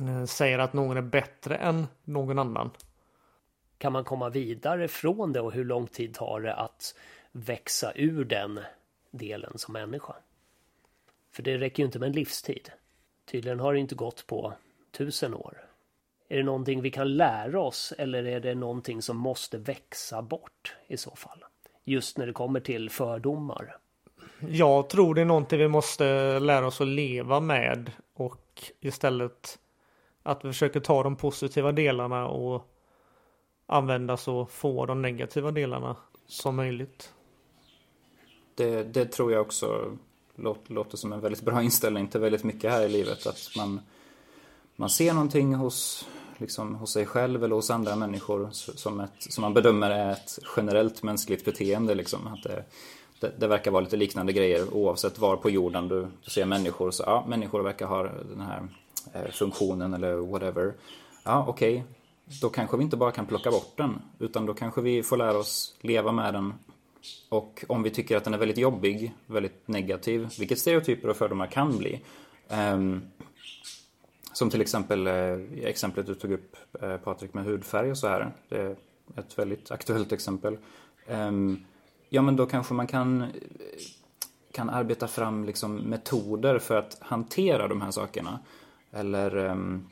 eh, 0.00 0.24
säger 0.24 0.58
att 0.58 0.72
någon 0.72 0.96
är 0.96 1.02
bättre 1.02 1.56
än 1.56 1.86
någon 2.04 2.38
annan. 2.38 2.70
Kan 3.78 3.92
man 3.92 4.04
komma 4.04 4.28
vidare 4.28 4.88
från 4.88 5.32
det 5.32 5.40
och 5.40 5.52
hur 5.52 5.64
lång 5.64 5.86
tid 5.86 6.14
tar 6.14 6.40
det 6.40 6.54
att 6.54 6.94
växa 7.32 7.92
ur 7.94 8.24
den 8.24 8.60
delen 9.10 9.58
som 9.58 9.72
människa? 9.72 10.14
För 11.32 11.42
det 11.42 11.58
räcker 11.58 11.82
ju 11.82 11.86
inte 11.86 11.98
med 11.98 12.06
en 12.06 12.12
livstid. 12.12 12.70
Tydligen 13.30 13.60
har 13.60 13.72
det 13.72 13.78
inte 13.80 13.94
gått 13.94 14.26
på 14.26 14.52
tusen 14.90 15.34
år. 15.34 15.64
Är 16.28 16.36
det 16.36 16.42
någonting 16.42 16.82
vi 16.82 16.90
kan 16.90 17.16
lära 17.16 17.60
oss 17.60 17.92
eller 17.98 18.24
är 18.24 18.40
det 18.40 18.54
någonting 18.54 19.02
som 19.02 19.16
måste 19.16 19.58
växa 19.58 20.22
bort 20.22 20.76
i 20.86 20.96
så 20.96 21.10
fall? 21.10 21.44
Just 21.84 22.18
när 22.18 22.26
det 22.26 22.32
kommer 22.32 22.60
till 22.60 22.90
fördomar. 22.90 23.76
Jag 24.48 24.88
tror 24.88 25.14
det 25.14 25.20
är 25.20 25.24
någonting 25.24 25.58
vi 25.58 25.68
måste 25.68 26.38
lära 26.38 26.66
oss 26.66 26.80
att 26.80 26.86
leva 26.86 27.40
med 27.40 27.90
och 28.14 28.62
istället 28.80 29.58
att 30.22 30.44
vi 30.44 30.48
försöker 30.48 30.80
ta 30.80 31.02
de 31.02 31.16
positiva 31.16 31.72
delarna 31.72 32.28
och 32.28 32.70
använda 33.66 34.16
så 34.16 34.46
få 34.46 34.86
de 34.86 35.02
negativa 35.02 35.50
delarna 35.50 35.96
som 36.26 36.56
möjligt. 36.56 37.14
Det, 38.54 38.82
det 38.82 39.06
tror 39.06 39.32
jag 39.32 39.40
också 39.40 39.96
låter, 40.36 40.72
låter 40.72 40.96
som 40.96 41.12
en 41.12 41.20
väldigt 41.20 41.42
bra 41.42 41.62
inställning 41.62 42.08
till 42.08 42.20
väldigt 42.20 42.44
mycket 42.44 42.70
här 42.70 42.82
i 42.82 42.88
livet. 42.88 43.26
Att 43.26 43.50
man, 43.56 43.80
man 44.76 44.90
ser 44.90 45.12
någonting 45.12 45.54
hos, 45.54 46.06
liksom, 46.38 46.74
hos 46.74 46.92
sig 46.92 47.06
själv 47.06 47.44
eller 47.44 47.54
hos 47.54 47.70
andra 47.70 47.96
människor 47.96 48.48
som, 48.52 49.00
ett, 49.00 49.10
som 49.18 49.42
man 49.42 49.54
bedömer 49.54 49.90
är 49.90 50.12
ett 50.12 50.38
generellt 50.56 51.02
mänskligt 51.02 51.44
beteende. 51.44 51.94
Liksom. 51.94 52.26
Att 52.26 52.42
det, 52.42 52.64
det, 53.20 53.32
det, 53.38 53.46
verkar 53.46 53.70
vara 53.70 53.84
lite 53.84 53.96
liknande 53.96 54.32
grejer 54.32 54.74
oavsett 54.74 55.18
var 55.18 55.36
på 55.36 55.50
jorden 55.50 55.88
du, 55.88 56.06
du 56.24 56.30
ser 56.30 56.44
människor. 56.44 56.90
Så 56.90 57.02
ja, 57.06 57.24
människor 57.28 57.62
verkar 57.62 57.86
ha 57.86 58.02
den 58.02 58.40
här 58.40 58.68
Eh, 59.12 59.30
funktionen 59.30 59.94
eller 59.94 60.14
whatever. 60.14 60.72
Ja, 61.24 61.44
okej. 61.48 61.74
Okay. 61.74 61.84
Då 62.40 62.48
kanske 62.48 62.76
vi 62.76 62.82
inte 62.82 62.96
bara 62.96 63.10
kan 63.10 63.26
plocka 63.26 63.50
bort 63.50 63.72
den. 63.76 64.02
Utan 64.18 64.46
då 64.46 64.54
kanske 64.54 64.80
vi 64.80 65.02
får 65.02 65.16
lära 65.16 65.38
oss 65.38 65.74
leva 65.80 66.12
med 66.12 66.34
den. 66.34 66.54
Och 67.28 67.64
om 67.68 67.82
vi 67.82 67.90
tycker 67.90 68.16
att 68.16 68.24
den 68.24 68.34
är 68.34 68.38
väldigt 68.38 68.58
jobbig, 68.58 69.14
väldigt 69.26 69.68
negativ, 69.68 70.28
vilket 70.38 70.58
stereotyper 70.58 71.08
och 71.08 71.16
fördomar 71.16 71.46
kan 71.46 71.78
bli. 71.78 72.00
Um, 72.48 73.02
som 74.32 74.50
till 74.50 74.60
exempel 74.60 75.06
eh, 75.06 75.38
exemplet 75.62 76.06
du 76.06 76.14
tog 76.14 76.32
upp 76.32 76.56
eh, 76.82 76.96
Patrik 76.96 77.34
med 77.34 77.44
hudfärg 77.44 77.90
och 77.90 77.98
så 77.98 78.08
här. 78.08 78.32
Det 78.48 78.56
är 78.56 78.76
ett 79.16 79.38
väldigt 79.38 79.70
aktuellt 79.70 80.12
exempel. 80.12 80.58
Um, 81.08 81.64
ja 82.08 82.22
men 82.22 82.36
då 82.36 82.46
kanske 82.46 82.74
man 82.74 82.86
kan 82.86 83.22
eh, 83.22 83.28
kan 84.52 84.70
arbeta 84.70 85.08
fram 85.08 85.44
liksom 85.44 85.76
metoder 85.76 86.58
för 86.58 86.76
att 86.76 86.98
hantera 87.00 87.68
de 87.68 87.80
här 87.80 87.90
sakerna. 87.90 88.38
Eller 88.92 89.36
um, 89.36 89.88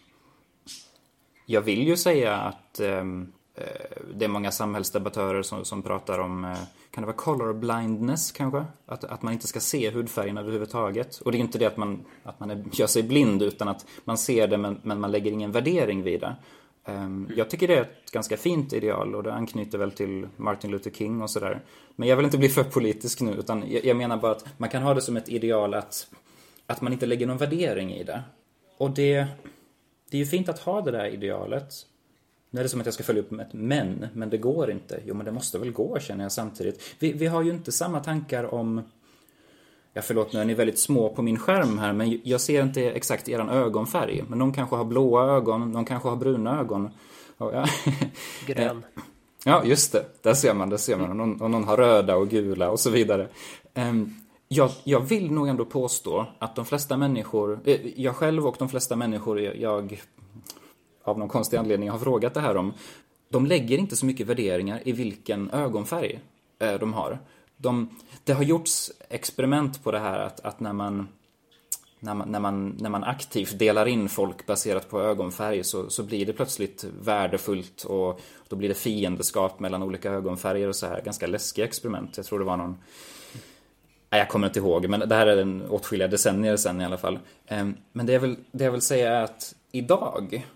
jag 1.46 1.60
vill 1.60 1.88
ju 1.88 1.96
säga 1.96 2.36
att 2.36 2.80
um, 2.80 3.32
det 4.14 4.24
är 4.24 4.28
många 4.28 4.50
samhällsdebattörer 4.50 5.42
som, 5.42 5.64
som 5.64 5.82
pratar 5.82 6.18
om, 6.18 6.44
uh, 6.44 6.56
kan 6.90 7.02
det 7.02 7.06
vara 7.06 7.16
color 7.16 7.52
blindness 7.52 8.32
kanske? 8.32 8.64
Att, 8.86 9.04
att 9.04 9.22
man 9.22 9.32
inte 9.32 9.46
ska 9.46 9.60
se 9.60 9.90
hudfärgen 9.90 10.38
överhuvudtaget. 10.38 11.16
Och 11.16 11.32
det 11.32 11.38
är 11.38 11.40
inte 11.40 11.58
det 11.58 11.66
att 11.66 11.76
man, 11.76 12.04
att 12.22 12.40
man 12.40 12.50
är, 12.50 12.64
gör 12.72 12.86
sig 12.86 13.02
blind 13.02 13.42
utan 13.42 13.68
att 13.68 13.86
man 14.04 14.18
ser 14.18 14.48
det 14.48 14.58
men, 14.58 14.80
men 14.82 15.00
man 15.00 15.10
lägger 15.10 15.32
ingen 15.32 15.52
värdering 15.52 16.02
vid 16.02 16.20
det. 16.20 16.36
Um, 16.84 17.30
jag 17.36 17.50
tycker 17.50 17.68
det 17.68 17.76
är 17.76 17.82
ett 17.82 18.12
ganska 18.12 18.36
fint 18.36 18.72
ideal 18.72 19.14
och 19.14 19.22
det 19.22 19.32
anknyter 19.32 19.78
väl 19.78 19.92
till 19.92 20.28
Martin 20.36 20.70
Luther 20.70 20.90
King 20.90 21.22
och 21.22 21.30
sådär. 21.30 21.62
Men 21.96 22.08
jag 22.08 22.16
vill 22.16 22.24
inte 22.24 22.38
bli 22.38 22.48
för 22.48 22.64
politisk 22.64 23.20
nu 23.20 23.32
utan 23.32 23.64
jag, 23.70 23.84
jag 23.84 23.96
menar 23.96 24.16
bara 24.16 24.32
att 24.32 24.44
man 24.58 24.68
kan 24.68 24.82
ha 24.82 24.94
det 24.94 25.00
som 25.00 25.16
ett 25.16 25.28
ideal 25.28 25.74
att, 25.74 26.06
att 26.66 26.80
man 26.80 26.92
inte 26.92 27.06
lägger 27.06 27.26
någon 27.26 27.38
värdering 27.38 27.92
i 27.92 28.04
det. 28.04 28.22
Och 28.78 28.90
det, 28.90 29.26
det 30.10 30.16
är 30.16 30.18
ju 30.18 30.26
fint 30.26 30.48
att 30.48 30.58
ha 30.58 30.80
det 30.80 30.90
där 30.90 31.06
idealet. 31.06 31.72
Nu 32.54 32.60
är 32.60 32.62
det 32.62 32.68
som 32.68 32.80
att 32.80 32.86
jag 32.86 32.94
ska 32.94 33.04
följa 33.04 33.22
upp 33.22 33.30
med 33.30 33.46
ett 33.46 33.52
men, 33.52 34.06
men 34.12 34.30
det 34.30 34.38
går 34.38 34.70
inte. 34.70 35.00
Jo, 35.06 35.14
men 35.14 35.24
det 35.26 35.32
måste 35.32 35.58
väl 35.58 35.72
gå 35.72 35.98
känner 35.98 36.24
jag 36.24 36.32
samtidigt. 36.32 36.82
Vi, 36.98 37.12
vi 37.12 37.26
har 37.26 37.42
ju 37.42 37.50
inte 37.50 37.72
samma 37.72 38.00
tankar 38.00 38.54
om 38.54 38.82
Ja, 39.94 40.02
förlåt, 40.02 40.32
nu 40.32 40.40
är 40.40 40.44
ni 40.44 40.54
väldigt 40.54 40.78
små 40.78 41.08
på 41.08 41.22
min 41.22 41.38
skärm 41.38 41.78
här, 41.78 41.92
men 41.92 42.20
jag 42.24 42.40
ser 42.40 42.62
inte 42.62 42.90
exakt 42.90 43.28
eran 43.28 43.48
ögonfärg. 43.48 44.24
Men 44.28 44.38
de 44.38 44.52
kanske 44.52 44.76
har 44.76 44.84
blåa 44.84 45.24
ögon, 45.24 45.72
de 45.72 45.84
kanske 45.84 46.08
har 46.08 46.16
bruna 46.16 46.60
ögon. 46.60 46.90
Ja. 47.38 47.66
Grön. 48.46 48.84
Ja, 49.44 49.64
just 49.64 49.92
det. 49.92 50.04
Där 50.22 50.34
ser 50.34 50.54
man, 50.54 50.70
där 50.70 50.76
ser 50.76 50.96
man. 50.96 51.10
Och 51.10 51.16
någon, 51.16 51.40
och 51.40 51.50
någon 51.50 51.64
har 51.64 51.76
röda 51.76 52.16
och 52.16 52.28
gula 52.28 52.70
och 52.70 52.80
så 52.80 52.90
vidare. 52.90 53.28
Ehm, 53.74 54.14
jag, 54.48 54.70
jag 54.84 55.00
vill 55.00 55.32
nog 55.32 55.48
ändå 55.48 55.64
påstå 55.64 56.26
att 56.38 56.56
de 56.56 56.64
flesta 56.64 56.96
människor, 56.96 57.60
eh, 57.64 57.80
jag 57.96 58.16
själv 58.16 58.46
och 58.46 58.56
de 58.58 58.68
flesta 58.68 58.96
människor 58.96 59.40
jag 59.40 60.02
av 61.04 61.18
någon 61.18 61.28
konstig 61.28 61.56
anledning 61.56 61.90
har 61.90 61.98
frågat 61.98 62.34
det 62.34 62.40
här 62.40 62.56
om, 62.56 62.72
de 63.28 63.46
lägger 63.46 63.78
inte 63.78 63.96
så 63.96 64.06
mycket 64.06 64.26
värderingar 64.26 64.80
i 64.84 64.92
vilken 64.92 65.50
ögonfärg 65.50 66.20
eh, 66.58 66.74
de 66.74 66.92
har. 66.92 67.18
De, 67.56 67.98
det 68.24 68.32
har 68.32 68.42
gjorts 68.42 68.92
experiment 69.08 69.84
på 69.84 69.90
det 69.90 69.98
här 69.98 70.18
att, 70.18 70.40
att 70.40 70.60
när 70.60 70.72
man 70.72 71.08
när 72.04 72.14
man, 72.14 72.28
när, 72.28 72.40
man, 72.40 72.76
när 72.80 72.90
man 72.90 73.04
aktivt 73.04 73.58
delar 73.58 73.86
in 73.86 74.08
folk 74.08 74.46
baserat 74.46 74.90
på 74.90 75.00
ögonfärg 75.00 75.64
så, 75.64 75.90
så 75.90 76.02
blir 76.02 76.26
det 76.26 76.32
plötsligt 76.32 76.84
värdefullt 77.00 77.84
och 77.84 78.20
då 78.48 78.56
blir 78.56 78.68
det 78.68 78.74
fiendeskap 78.74 79.60
mellan 79.60 79.82
olika 79.82 80.10
ögonfärger 80.10 80.68
och 80.68 80.76
så 80.76 80.86
här. 80.86 81.02
Ganska 81.02 81.26
läskiga 81.26 81.64
experiment. 81.64 82.16
Jag 82.16 82.26
tror 82.26 82.38
det 82.38 82.44
var 82.44 82.56
någon 82.56 82.76
Nej, 84.10 84.18
jag 84.18 84.28
kommer 84.28 84.46
inte 84.46 84.58
ihåg, 84.58 84.88
men 84.88 85.00
det 85.00 85.14
här 85.14 85.26
är 85.26 85.36
en 85.36 85.62
åtskilliga 85.68 86.08
decennier 86.08 86.56
sedan 86.56 86.80
i 86.80 86.84
alla 86.84 86.98
fall. 86.98 87.18
Ehm, 87.46 87.76
men 87.92 88.06
det 88.06 88.12
jag 88.12 88.20
vill, 88.20 88.36
det 88.50 88.64
jag 88.64 88.72
vill 88.72 88.80
säga 88.80 89.12
är 89.12 89.22
att 89.22 89.54
idag, 89.72 90.46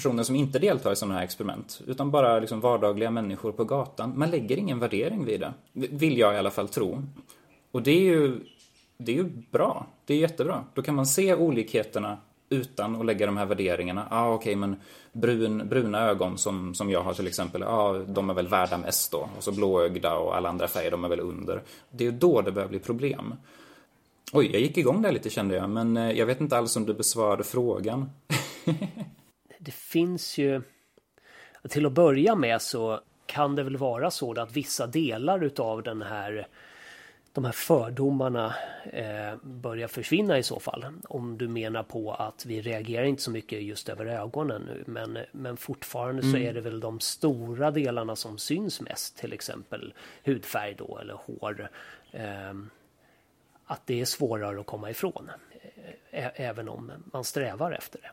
personer 0.00 0.22
som 0.22 0.36
inte 0.36 0.58
deltar 0.58 0.92
i 0.92 0.96
sådana 0.96 1.14
här 1.14 1.24
experiment, 1.24 1.80
utan 1.86 2.10
bara 2.10 2.40
liksom 2.40 2.60
vardagliga 2.60 3.10
människor 3.10 3.52
på 3.52 3.64
gatan, 3.64 4.12
man 4.16 4.30
lägger 4.30 4.56
ingen 4.56 4.78
värdering 4.78 5.24
vid 5.24 5.40
det. 5.40 5.52
Vill 5.72 6.18
jag 6.18 6.34
i 6.34 6.36
alla 6.36 6.50
fall 6.50 6.68
tro. 6.68 7.02
Och 7.70 7.82
det 7.82 7.90
är 7.90 8.00
ju, 8.00 8.40
det 8.98 9.12
är 9.12 9.16
ju 9.16 9.30
bra. 9.50 9.86
Det 10.04 10.14
är 10.14 10.18
jättebra. 10.18 10.64
Då 10.74 10.82
kan 10.82 10.94
man 10.94 11.06
se 11.06 11.34
olikheterna 11.34 12.18
utan 12.48 12.96
att 12.96 13.06
lägga 13.06 13.26
de 13.26 13.36
här 13.36 13.46
värderingarna. 13.46 14.06
Ja, 14.10 14.16
ah, 14.16 14.34
okej, 14.34 14.36
okay, 14.36 14.56
men 14.56 14.76
brun, 15.12 15.68
bruna 15.68 16.00
ögon 16.08 16.38
som, 16.38 16.74
som 16.74 16.90
jag 16.90 17.02
har 17.02 17.14
till 17.14 17.26
exempel, 17.26 17.60
ja, 17.60 17.68
ah, 17.68 17.98
de 17.98 18.30
är 18.30 18.34
väl 18.34 18.48
värda 18.48 18.78
mest 18.78 19.12
då. 19.12 19.28
Och 19.36 19.44
så 19.44 19.52
blåögda 19.52 20.14
och 20.14 20.36
alla 20.36 20.48
andra 20.48 20.68
färger, 20.68 20.90
de 20.90 21.04
är 21.04 21.08
väl 21.08 21.20
under. 21.20 21.62
Det 21.90 22.06
är 22.06 22.10
ju 22.12 22.18
då 22.18 22.40
det 22.40 22.52
börjar 22.52 22.68
bli 22.68 22.78
problem. 22.78 23.34
Oj, 24.32 24.50
jag 24.52 24.60
gick 24.60 24.78
igång 24.78 25.02
där 25.02 25.12
lite 25.12 25.30
kände 25.30 25.54
jag, 25.54 25.70
men 25.70 25.96
eh, 25.96 26.10
jag 26.10 26.26
vet 26.26 26.40
inte 26.40 26.58
alls 26.58 26.76
om 26.76 26.86
du 26.86 26.94
besvarade 26.94 27.44
frågan. 27.44 28.10
det 29.60 29.74
finns 29.74 30.38
ju... 30.38 30.62
Till 31.68 31.86
att 31.86 31.92
börja 31.92 32.34
med 32.34 32.62
så 32.62 33.00
kan 33.26 33.54
det 33.56 33.62
väl 33.62 33.76
vara 33.76 34.10
så 34.10 34.40
att 34.40 34.52
vissa 34.52 34.86
delar 34.86 35.44
utav 35.44 35.82
den 35.82 36.02
här 36.02 36.48
de 37.32 37.44
här 37.44 37.52
fördomarna 37.52 38.54
eh, 38.92 39.36
börjar 39.42 39.88
försvinna 39.88 40.38
i 40.38 40.42
så 40.42 40.60
fall. 40.60 40.86
Om 41.08 41.38
du 41.38 41.48
menar 41.48 41.82
på 41.82 42.12
att 42.12 42.46
vi 42.46 42.60
reagerar 42.60 43.04
inte 43.04 43.22
så 43.22 43.30
mycket 43.30 43.62
just 43.62 43.88
över 43.88 44.06
ögonen 44.06 44.62
nu. 44.62 44.84
Men, 44.86 45.18
men 45.32 45.56
fortfarande 45.56 46.22
mm. 46.22 46.32
så 46.32 46.38
är 46.38 46.54
det 46.54 46.60
väl 46.60 46.80
de 46.80 47.00
stora 47.00 47.70
delarna 47.70 48.16
som 48.16 48.38
syns 48.38 48.80
mest. 48.80 49.18
Till 49.18 49.32
exempel 49.32 49.94
hudfärg 50.24 50.74
då 50.74 50.98
eller 50.98 51.14
hår. 51.14 51.70
Eh, 52.10 52.54
att 53.64 53.86
det 53.86 54.00
är 54.00 54.04
svårare 54.04 54.60
att 54.60 54.66
komma 54.66 54.90
ifrån. 54.90 55.30
Ä 56.10 56.30
även 56.34 56.68
om 56.68 56.92
man 57.12 57.24
strävar 57.24 57.72
efter 57.72 58.00
det. 58.00 58.10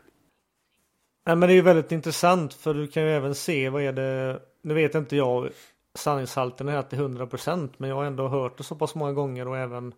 Nej, 1.28 1.36
men 1.36 1.48
det 1.48 1.52
är 1.52 1.56
ju 1.56 1.62
väldigt 1.62 1.92
intressant 1.92 2.54
för 2.54 2.74
du 2.74 2.86
kan 2.86 3.02
ju 3.02 3.08
även 3.10 3.34
se 3.34 3.68
vad 3.68 3.82
är 3.82 3.92
det. 3.92 4.40
Nu 4.62 4.74
vet 4.74 4.94
inte 4.94 5.16
jag 5.16 5.50
sanningshalten 5.94 6.68
är 6.68 6.82
till 6.82 6.98
100% 6.98 7.68
men 7.76 7.90
jag 7.90 7.96
har 7.96 8.04
ändå 8.04 8.28
hört 8.28 8.58
det 8.58 8.64
så 8.64 8.74
pass 8.74 8.94
många 8.94 9.12
gånger 9.12 9.48
och 9.48 9.56
även 9.56 9.94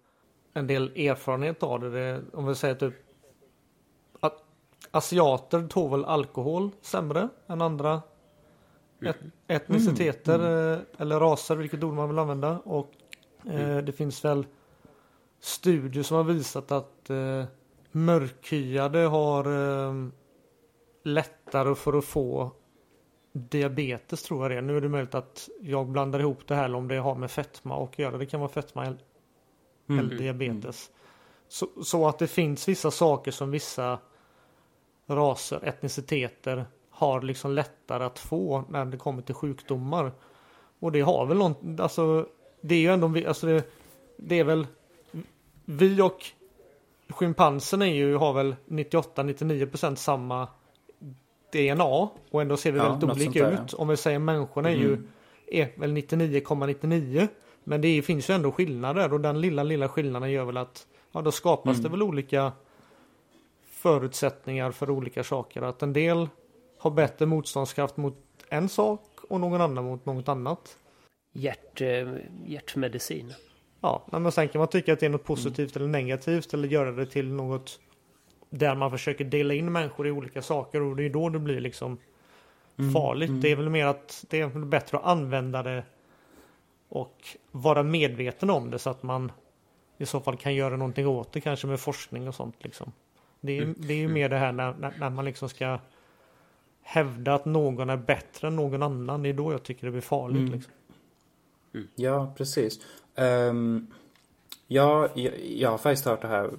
en 0.53 0.67
del 0.67 0.89
erfarenhet 0.97 1.63
av 1.63 1.81
det. 1.81 1.91
det 1.91 2.23
om 2.33 2.47
vi 2.47 2.55
säger 2.55 2.75
typ 2.75 2.95
att 4.21 4.45
asiater 4.91 5.69
tål 5.69 5.91
väl 5.91 6.05
alkohol 6.05 6.71
sämre 6.81 7.29
än 7.47 7.63
andra 7.63 8.03
et 9.01 9.17
etniciteter 9.47 10.35
mm. 10.35 10.53
Mm. 10.53 10.81
eller 10.99 11.21
raser, 11.21 11.57
vilket 11.57 11.85
ord 11.85 11.95
man 11.95 12.09
vill 12.09 12.19
använda. 12.19 12.59
Och 12.59 12.91
eh, 13.47 13.79
det 13.79 13.93
finns 13.93 14.25
väl 14.25 14.47
studier 15.41 16.03
som 16.03 16.17
har 16.17 16.25
visat 16.25 16.73
att 16.73 17.11
eh, 17.11 17.45
mörkhyade 17.93 18.99
har 18.99 19.45
eh, 19.45 19.93
lättare 21.03 21.75
för 21.75 21.99
att 21.99 22.05
få 22.05 22.51
diabetes 23.33 24.23
tror 24.23 24.43
jag 24.43 24.51
det 24.51 24.57
är. 24.57 24.63
Nu 24.63 24.77
är 24.77 24.81
det 24.81 24.89
möjligt 24.89 25.15
att 25.15 25.49
jag 25.61 25.89
blandar 25.89 26.21
ihop 26.21 26.47
det 26.47 26.55
här 26.55 26.65
eller 26.65 26.79
om 26.79 26.89
det 26.89 26.97
har 26.97 27.15
med 27.15 27.31
fetma 27.31 27.85
att 27.85 27.99
göra. 27.99 28.19
Det 28.19 28.27
kan 28.27 28.41
vara 28.41 28.51
fetma 28.51 28.87
eller 28.87 28.99
mm. 29.89 30.17
diabetes. 30.17 30.91
Så, 31.49 31.69
så, 31.85 32.09
att 32.09 32.19
det 32.19 32.27
finns 32.27 32.69
vissa 32.69 32.91
saker 32.91 33.31
som 33.31 33.51
vissa 33.51 33.99
raser, 35.07 35.65
etniciteter 35.65 36.67
har 36.91 37.23
liksom 37.23 37.53
lättare 37.53 38.05
att 38.05 38.19
få 38.19 38.65
när 38.69 38.85
det 38.85 38.97
kommer 38.97 39.23
till 39.23 39.35
sjukdomar. 39.35 40.13
Och 40.81 40.93
det 40.93 41.01
har 41.01 41.27
väl 41.27 41.39
någon, 41.39 41.81
alltså 41.81 42.27
det 42.61 42.75
är 42.75 42.81
ju 42.81 42.93
ändå, 42.93 43.29
alltså 43.29 43.47
det, 43.47 43.71
det 44.17 44.39
är 44.39 44.45
väl 44.45 44.67
vi 45.65 46.03
och 46.03 46.27
schimpansen 47.09 47.83
är 47.83 47.95
ju, 47.95 48.17
har 48.17 48.33
väl 48.33 48.57
98-99% 48.67 49.95
samma 49.95 50.49
DNA 51.53 52.09
och 52.31 52.43
ändå 52.43 52.57
ser 52.57 52.73
vi 52.73 52.79
ja, 52.79 52.89
väldigt 52.89 53.11
olika 53.11 53.45
där, 53.45 53.53
ut. 53.53 53.73
Ja. 53.73 53.79
Om 53.79 53.89
vi 53.89 53.97
säger 53.97 54.19
människorna 54.19 54.71
är 54.71 54.77
ju 54.77 54.89
mm. 54.89 55.09
är 55.47 55.73
väl 55.77 55.97
99,99 55.97 57.29
men 57.65 57.81
det 57.81 58.03
finns 58.03 58.31
ju 58.31 58.35
ändå 58.35 58.53
skillnader 58.53 59.13
och 59.13 59.21
den 59.21 59.41
lilla 59.41 59.63
lilla 59.63 59.89
skillnaden 59.89 60.31
gör 60.31 60.45
väl 60.45 60.57
att 60.57 60.87
ja, 61.13 61.23
då 61.23 61.33
skapas 61.33 61.79
mm. 61.79 61.83
det 61.83 61.89
väl 61.89 62.03
olika 62.03 62.53
förutsättningar 63.71 64.71
för 64.71 64.91
olika 64.91 65.25
saker. 65.25 65.63
Att 65.63 65.83
en 65.83 65.93
del 65.93 66.29
har 66.79 66.91
bättre 66.91 67.27
motståndskraft 67.27 67.97
mot 67.97 68.17
en 68.49 68.69
sak 68.69 69.03
och 69.29 69.41
någon 69.41 69.61
annan 69.61 69.85
mot 69.85 70.07
något 70.07 70.29
annat. 70.29 70.79
Hjärt, 71.33 71.81
eh, 71.81 72.09
hjärtmedicin. 72.47 73.35
Ja, 73.81 74.07
men 74.11 74.33
sen 74.33 74.49
kan 74.49 74.59
man 74.59 74.69
tycka 74.69 74.93
att 74.93 75.01
det 75.01 75.07
är 75.07 75.11
något 75.11 75.25
positivt 75.25 75.77
mm. 75.77 75.89
eller 75.89 75.99
negativt 75.99 76.55
eller 76.55 76.69
göra 76.69 76.93
det 76.93 77.07
till 77.07 77.33
något 77.33 77.81
där 78.51 78.75
man 78.75 78.91
försöker 78.91 79.25
dela 79.25 79.55
in 79.55 79.73
människor 79.73 80.07
i 80.07 80.11
olika 80.11 80.43
saker 80.43 80.83
och 80.83 80.97
det 80.97 81.05
är 81.05 81.11
då 81.11 81.29
det 81.29 81.39
blir 81.39 81.61
liksom 81.61 81.99
mm, 82.79 82.93
farligt. 82.93 83.29
Mm. 83.29 83.41
Det 83.41 83.49
är 83.53 83.57
väl 83.57 83.69
mer 83.69 83.87
att 83.87 84.25
det 84.29 84.41
är 84.41 84.49
bättre 84.49 84.99
att 84.99 85.05
använda 85.05 85.63
det 85.63 85.85
och 86.89 87.37
vara 87.51 87.83
medveten 87.83 88.51
om 88.51 88.71
det 88.71 88.79
så 88.79 88.91
att 88.91 89.03
man 89.03 89.33
i 89.99 90.07
så 90.07 90.21
fall 90.21 90.37
kan 90.37 90.55
göra 90.55 90.77
någonting 90.77 91.07
åt 91.07 91.33
det 91.33 91.41
kanske 91.41 91.67
med 91.67 91.81
forskning 91.81 92.29
och 92.29 92.35
sånt 92.35 92.57
liksom. 92.59 92.93
Det 93.41 93.59
är, 93.59 93.63
mm. 93.63 93.75
det 93.79 93.93
är 93.93 93.99
ju 93.99 94.09
mer 94.09 94.29
det 94.29 94.37
här 94.37 94.53
när, 94.53 94.75
när, 94.75 94.95
när, 94.99 95.11
man 95.11 95.25
liksom 95.25 95.49
ska 95.49 95.79
hävda 96.83 97.35
att 97.35 97.45
någon 97.45 97.91
är 97.91 97.97
bättre 97.97 98.49
än 98.49 98.57
någon 98.57 98.83
annan. 98.83 99.23
Det 99.23 99.29
är 99.29 99.33
då 99.33 99.53
jag 99.53 99.63
tycker 99.63 99.87
det 99.87 99.91
blir 99.91 100.01
farligt. 100.01 100.39
Mm. 100.39 100.53
Liksom. 100.53 100.73
Ja, 101.95 102.35
precis. 102.37 102.81
Um, 103.15 103.87
ja, 104.67 105.09
jag, 105.15 105.33
jag 105.41 105.71
har 105.71 105.79
faktiskt 105.79 106.05
hört 106.05 106.23
det 106.23 106.29
här 106.29 106.51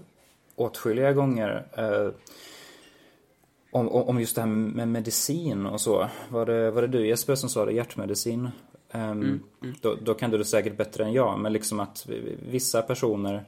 åtskilliga 0.55 1.13
gånger 1.13 1.65
eh, 1.77 2.13
om, 3.71 3.89
om 3.89 4.19
just 4.19 4.35
det 4.35 4.41
här 4.41 4.49
med 4.49 4.87
medicin 4.87 5.65
och 5.65 5.81
så. 5.81 6.09
Var 6.29 6.45
det, 6.45 6.71
var 6.71 6.81
det 6.81 6.87
du 6.87 7.07
Jesper 7.07 7.35
som 7.35 7.49
sa 7.49 7.65
det, 7.65 7.71
hjärtmedicin? 7.71 8.49
Um, 8.93 9.01
mm, 9.01 9.39
mm. 9.63 9.75
Då, 9.81 9.95
då, 10.01 10.13
kan 10.13 10.31
du 10.31 10.37
det 10.37 10.45
säkert 10.45 10.77
bättre 10.77 11.03
än 11.03 11.13
jag, 11.13 11.39
men 11.39 11.53
liksom 11.53 11.79
att 11.79 12.07
vissa 12.49 12.81
personer 12.81 13.45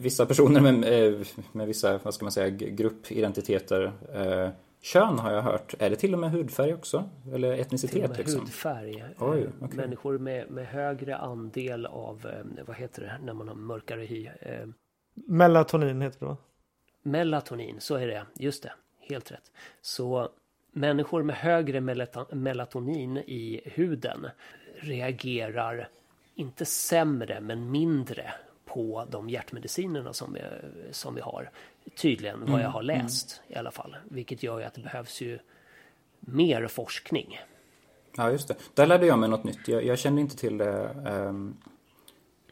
Vissa 0.00 0.26
personer 0.26 0.60
med, 0.60 0.74
eh, 0.74 1.26
med 1.52 1.66
vissa, 1.66 1.98
vad 2.02 2.14
ska 2.14 2.24
man 2.24 2.32
säga, 2.32 2.48
gruppidentiteter 2.50 3.92
eh, 4.14 4.48
Kön 4.84 5.18
har 5.18 5.32
jag 5.32 5.42
hört. 5.42 5.74
Är 5.78 5.90
det 5.90 5.96
till 5.96 6.14
och 6.14 6.20
med 6.20 6.30
hudfärg 6.30 6.74
också? 6.74 7.04
Eller 7.32 7.52
etnicitet? 7.52 7.92
Till 7.92 8.04
och 8.04 8.10
med 8.10 8.18
liksom? 8.18 8.40
hudfärg. 8.40 9.04
Oj, 9.18 9.40
eh, 9.40 9.64
okay. 9.64 9.76
Människor 9.76 10.18
med, 10.18 10.50
med 10.50 10.66
högre 10.66 11.16
andel 11.16 11.86
av, 11.86 12.26
eh, 12.26 12.64
vad 12.66 12.76
heter 12.76 13.02
det, 13.02 13.26
när 13.26 13.32
man 13.32 13.48
har 13.48 13.54
mörkare 13.54 14.00
hy? 14.00 14.28
Melatonin 15.14 16.02
heter 16.02 16.20
det 16.20 16.26
va? 16.26 16.36
Melatonin, 17.02 17.80
så 17.80 17.94
är 17.94 18.06
det. 18.06 18.26
Just 18.34 18.62
det, 18.62 18.72
helt 19.00 19.32
rätt. 19.32 19.52
Så 19.80 20.28
människor 20.72 21.22
med 21.22 21.36
högre 21.36 21.80
melatonin 22.30 23.16
i 23.16 23.60
huden 23.64 24.26
reagerar 24.78 25.88
inte 26.34 26.64
sämre 26.64 27.40
men 27.40 27.70
mindre 27.70 28.34
på 28.64 29.06
de 29.10 29.28
hjärtmedicinerna 29.28 30.12
som 30.12 30.32
vi, 30.32 30.40
som 30.90 31.14
vi 31.14 31.20
har. 31.20 31.50
Tydligen 31.96 32.40
vad 32.40 32.50
jag 32.50 32.60
mm, 32.60 32.72
har 32.72 32.82
läst 32.82 33.40
mm. 33.46 33.56
i 33.56 33.58
alla 33.58 33.70
fall. 33.70 33.96
Vilket 34.08 34.42
gör 34.42 34.58
ju 34.58 34.64
att 34.64 34.74
det 34.74 34.80
behövs 34.80 35.20
ju 35.20 35.38
mer 36.20 36.66
forskning. 36.66 37.40
Ja, 38.16 38.30
just 38.30 38.48
det. 38.48 38.54
Där 38.74 38.86
lärde 38.86 39.06
jag 39.06 39.18
mig 39.18 39.28
något 39.28 39.44
nytt. 39.44 39.68
Jag, 39.68 39.84
jag 39.84 39.98
kände 39.98 40.20
inte 40.20 40.36
till 40.36 40.58
det 40.58 40.96
um, 41.06 41.56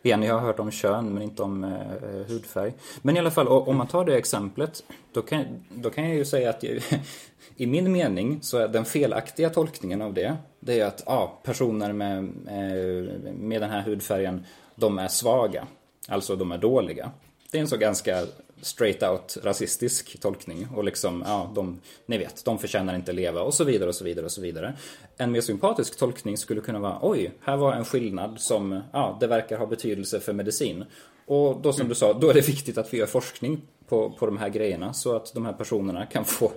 Igen, 0.02 0.22
jag 0.22 0.34
har 0.34 0.40
hört 0.40 0.58
om 0.58 0.70
kön 0.70 1.14
men 1.14 1.22
inte 1.22 1.42
om 1.42 1.64
eh, 1.64 1.70
eh 1.70 2.26
hudfärg. 2.28 2.72
Men 3.02 3.16
i 3.16 3.18
alla 3.18 3.30
fall, 3.30 3.48
om 3.48 3.76
man 3.76 3.86
tar 3.86 4.04
det 4.04 4.16
exemplet, 4.16 4.84
då 5.12 5.22
kan, 5.22 5.44
då 5.68 5.90
kan 5.90 6.04
jag 6.04 6.14
ju 6.14 6.24
säga 6.24 6.50
att 6.50 6.64
i 7.56 7.66
min 7.66 7.92
mening 7.92 8.38
så 8.42 8.58
är 8.58 8.68
den 8.68 8.84
felaktiga 8.84 9.50
tolkningen 9.50 10.02
av 10.02 10.14
det, 10.14 10.36
det 10.60 10.80
är 10.80 10.86
att 10.86 11.02
ja, 11.06 11.40
personer 11.42 11.92
med, 11.92 12.18
eh, 12.46 13.32
med 13.32 13.60
den 13.60 13.70
här 13.70 13.82
hudfärgen, 13.82 14.46
de 14.74 14.98
är 14.98 15.08
svaga. 15.08 15.66
Alltså 16.08 16.36
de 16.36 16.52
är 16.52 16.58
dåliga. 16.58 17.10
Det 17.50 17.58
är 17.58 17.62
en 17.62 17.68
så 17.68 17.76
ganska 17.76 18.26
straight 18.62 19.02
out 19.02 19.36
rasistisk 19.42 20.20
tolkning 20.20 20.68
och 20.76 20.84
liksom, 20.84 21.22
ja, 21.26 21.52
de, 21.54 21.80
ni 22.06 22.18
vet, 22.18 22.44
de 22.44 22.58
förtjänar 22.58 22.94
inte 22.94 23.12
leva 23.12 23.40
och 23.40 23.54
så 23.54 23.64
vidare 23.64 23.88
och 23.88 23.94
så 23.94 24.04
vidare 24.04 24.24
och 24.24 24.32
så 24.32 24.40
vidare. 24.40 24.74
En 25.16 25.32
mer 25.32 25.40
sympatisk 25.40 25.98
tolkning 25.98 26.36
skulle 26.36 26.60
kunna 26.60 26.78
vara, 26.78 26.98
oj, 27.02 27.32
här 27.40 27.56
var 27.56 27.72
en 27.72 27.84
skillnad 27.84 28.40
som, 28.40 28.80
ja, 28.92 29.16
det 29.20 29.26
verkar 29.26 29.58
ha 29.58 29.66
betydelse 29.66 30.20
för 30.20 30.32
medicin. 30.32 30.84
Och 31.26 31.60
då 31.60 31.72
som 31.72 31.88
du 31.88 31.94
sa, 31.94 32.12
då 32.12 32.30
är 32.30 32.34
det 32.34 32.48
viktigt 32.48 32.78
att 32.78 32.94
vi 32.94 32.98
gör 32.98 33.06
forskning 33.06 33.62
på, 33.88 34.10
på 34.10 34.26
de 34.26 34.36
här 34.36 34.48
grejerna 34.48 34.92
så 34.92 35.16
att 35.16 35.34
de 35.34 35.46
här 35.46 35.52
personerna 35.52 36.06
kan 36.06 36.24
få 36.24 36.52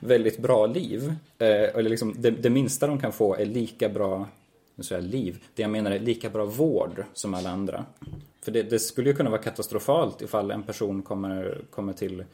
väldigt 0.00 0.38
bra 0.38 0.66
liv. 0.66 1.14
Eh, 1.38 1.48
eller 1.48 1.90
liksom, 1.90 2.14
det, 2.18 2.30
det 2.30 2.50
minsta 2.50 2.86
de 2.86 3.00
kan 3.00 3.12
få 3.12 3.34
är 3.34 3.46
lika 3.46 3.88
bra 3.88 4.26
nu 4.74 4.84
säger 4.84 5.02
jag 5.02 5.10
liv. 5.10 5.42
Det 5.54 5.62
jag 5.62 5.70
menar 5.70 5.90
är 5.90 5.98
lika 5.98 6.30
bra 6.30 6.44
vård 6.44 7.04
som 7.12 7.34
alla 7.34 7.50
andra. 7.50 7.84
För 8.44 8.52
det, 8.52 8.62
det 8.62 8.78
skulle 8.78 9.10
ju 9.10 9.16
kunna 9.16 9.30
vara 9.30 9.42
katastrofalt 9.42 10.22
ifall 10.22 10.50
en 10.50 10.62
person 10.62 11.02
kommer, 11.02 11.64
kommer 11.70 11.92
till 11.92 12.24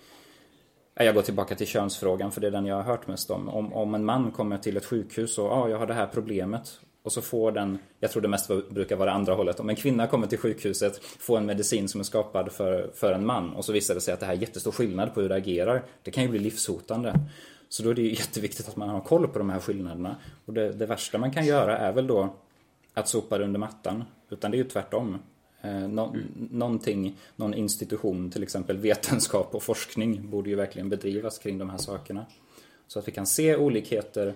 jag 0.95 1.15
går 1.15 1.23
tillbaka 1.23 1.55
till 1.55 1.67
könsfrågan 1.67 2.33
för 2.33 2.41
det 2.41 2.47
är 2.47 2.51
den 2.51 2.67
jag 2.67 2.77
har 2.77 2.83
hört 2.83 3.07
mest 3.07 3.31
om. 3.31 3.49
Om, 3.49 3.73
om 3.73 3.95
en 3.95 4.05
man 4.05 4.31
kommer 4.31 4.59
till 4.59 4.77
ett 4.77 4.85
sjukhus 4.85 5.39
och 5.39 5.53
ah, 5.53 5.69
jag 5.69 5.79
har 5.79 5.87
det 5.87 5.95
här 5.95 6.07
problemet. 6.07 6.81
Och 7.03 7.13
så 7.13 7.23
får 7.23 7.53
den, 7.53 7.79
jag 8.01 8.11
tror 8.11 8.23
det 8.23 8.29
mest 8.29 8.51
brukar 8.71 8.97
vara 8.97 9.13
andra 9.13 9.35
hållet. 9.35 9.61
Om 9.61 9.69
en 9.69 9.77
kvinna 9.77 10.07
kommer 10.07 10.27
till 10.27 10.39
sjukhuset, 10.39 11.05
får 11.05 11.39
en 11.39 11.47
medicin 11.47 11.89
som 11.89 12.01
är 12.01 12.05
skapad 12.05 12.53
för, 12.53 12.91
för 12.95 13.13
en 13.13 13.27
man 13.27 13.53
och 13.53 13.65
så 13.65 13.73
visar 13.73 13.95
det 13.95 14.01
sig 14.01 14.15
att 14.15 14.21
det 14.21 14.27
här 14.27 14.33
är 14.33 14.39
jättestor 14.39 14.73
skillnad 14.73 15.15
på 15.15 15.21
hur 15.21 15.29
det 15.29 15.35
agerar. 15.35 15.83
Det 16.03 16.11
kan 16.11 16.23
ju 16.23 16.29
bli 16.29 16.39
livshotande. 16.39 17.15
Så 17.69 17.83
då 17.83 17.91
är 17.91 17.95
det 17.95 18.03
ju 18.03 18.11
jätteviktigt 18.15 18.69
att 18.69 18.77
man 18.77 18.89
har 18.89 19.01
koll 19.01 19.29
på 19.29 19.39
de 19.39 19.51
här 19.51 19.61
skillnaderna. 19.61 20.17
Och 20.45 20.53
det, 20.53 20.73
det 20.73 20.87
värsta 20.87 21.19
man 21.19 21.33
kan 21.33 21.47
göra 21.47 21.79
är 21.79 21.93
väl 21.93 22.07
då 22.07 22.35
att 22.95 23.09
sopa 23.09 23.39
det 23.39 23.45
under 23.45 23.61
mattan. 23.61 24.05
Utan 24.31 24.51
det 24.51 24.57
är 24.57 24.63
ju 24.63 24.69
tvärtom. 24.69 25.19
Eh, 25.63 25.89
nå 25.89 26.07
mm. 26.07 26.49
Någonting, 26.51 27.17
någon 27.37 27.55
institution, 27.55 28.31
till 28.31 28.43
exempel 28.43 28.77
vetenskap 28.77 29.55
och 29.55 29.63
forskning, 29.63 30.31
borde 30.31 30.51
ju 30.51 30.57
verkligen 30.57 30.89
bedrivas 30.89 31.39
kring 31.39 31.59
de 31.59 31.71
här 31.71 31.79
sakerna. 31.79 32.27
Så 32.87 32.99
att 32.99 33.09
vi 33.09 33.13
kan 33.13 33.27
se 33.27 33.57
olikheter 33.57 34.35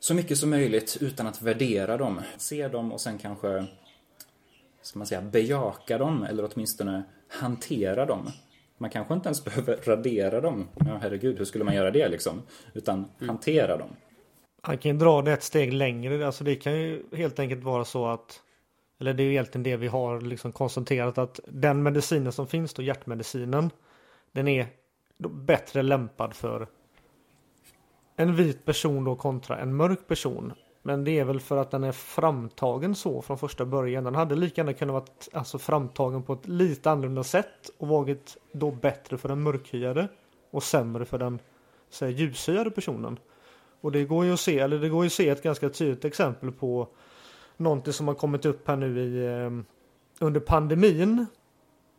så 0.00 0.14
mycket 0.14 0.38
som 0.38 0.50
möjligt 0.50 0.98
utan 1.00 1.26
att 1.26 1.42
värdera 1.42 1.96
dem. 1.96 2.20
Se 2.38 2.68
dem 2.68 2.92
och 2.92 3.00
sen 3.00 3.18
kanske, 3.18 3.66
ska 4.82 4.98
man 4.98 5.06
säga, 5.06 5.22
bejaka 5.22 5.98
dem 5.98 6.22
eller 6.22 6.50
åtminstone 6.52 7.02
hantera 7.28 8.06
dem. 8.06 8.30
Man 8.78 8.90
kanske 8.90 9.14
inte 9.14 9.28
ens 9.28 9.44
behöver 9.44 9.76
radera 9.76 10.40
dem. 10.40 10.68
Ja, 10.74 10.98
herregud, 11.02 11.38
hur 11.38 11.44
skulle 11.44 11.64
man 11.64 11.74
göra 11.74 11.90
det 11.90 12.08
liksom? 12.08 12.42
Utan 12.74 12.94
mm. 13.18 13.28
hantera 13.28 13.76
dem. 13.76 13.90
Han 14.62 14.78
kan 14.78 14.92
ju 14.92 14.98
dra 14.98 15.22
det 15.22 15.32
ett 15.32 15.42
steg 15.42 15.72
längre. 15.72 16.26
Alltså 16.26 16.44
det 16.44 16.56
kan 16.56 16.72
ju 16.72 17.02
helt 17.12 17.38
enkelt 17.38 17.64
vara 17.64 17.84
så 17.84 18.06
att 18.06 18.42
eller 19.00 19.14
det 19.14 19.22
är 19.22 19.24
ju 19.24 19.30
egentligen 19.30 19.62
det 19.62 19.76
vi 19.76 19.88
har 19.88 20.20
liksom 20.20 20.52
konstaterat 20.52 21.18
att 21.18 21.40
den 21.46 21.82
medicinen 21.82 22.32
som 22.32 22.46
finns 22.46 22.74
då, 22.74 22.82
hjärtmedicinen, 22.82 23.70
den 24.32 24.48
är 24.48 24.66
bättre 25.18 25.82
lämpad 25.82 26.34
för 26.34 26.66
en 28.16 28.36
vit 28.36 28.64
person 28.64 29.04
då 29.04 29.16
kontra 29.16 29.58
en 29.58 29.76
mörk 29.76 30.06
person. 30.06 30.52
Men 30.82 31.04
det 31.04 31.18
är 31.18 31.24
väl 31.24 31.40
för 31.40 31.56
att 31.56 31.70
den 31.70 31.84
är 31.84 31.92
framtagen 31.92 32.94
så 32.94 33.22
från 33.22 33.38
första 33.38 33.64
början. 33.64 34.04
Den 34.04 34.14
hade 34.14 34.36
lika 34.36 34.60
gärna 34.60 34.72
kunnat 34.72 34.92
vara 34.92 35.04
alltså, 35.32 35.58
framtagen 35.58 36.22
på 36.22 36.32
ett 36.32 36.48
lite 36.48 36.90
annorlunda 36.90 37.24
sätt 37.24 37.70
och 37.78 37.88
varit 37.88 38.36
då 38.52 38.70
bättre 38.70 39.18
för 39.18 39.28
den 39.28 39.42
mörkhyade 39.42 40.08
och 40.50 40.62
sämre 40.62 41.04
för 41.04 41.18
den 41.18 41.38
ljushyade 42.00 42.70
personen. 42.70 43.18
Och 43.80 43.92
det 43.92 44.04
går 44.04 44.24
ju 44.24 44.32
att 44.32 44.40
se, 44.40 44.58
eller 44.58 44.78
det 44.78 44.88
går 44.88 45.04
ju 45.04 45.06
att 45.06 45.12
se 45.12 45.28
ett 45.28 45.42
ganska 45.42 45.68
tydligt 45.68 46.04
exempel 46.04 46.52
på 46.52 46.88
någonting 47.60 47.92
som 47.92 48.08
har 48.08 48.14
kommit 48.14 48.44
upp 48.44 48.68
här 48.68 48.76
nu 48.76 49.00
i 49.00 49.26
ehm, 49.26 49.64
under 50.20 50.40
pandemin 50.40 51.26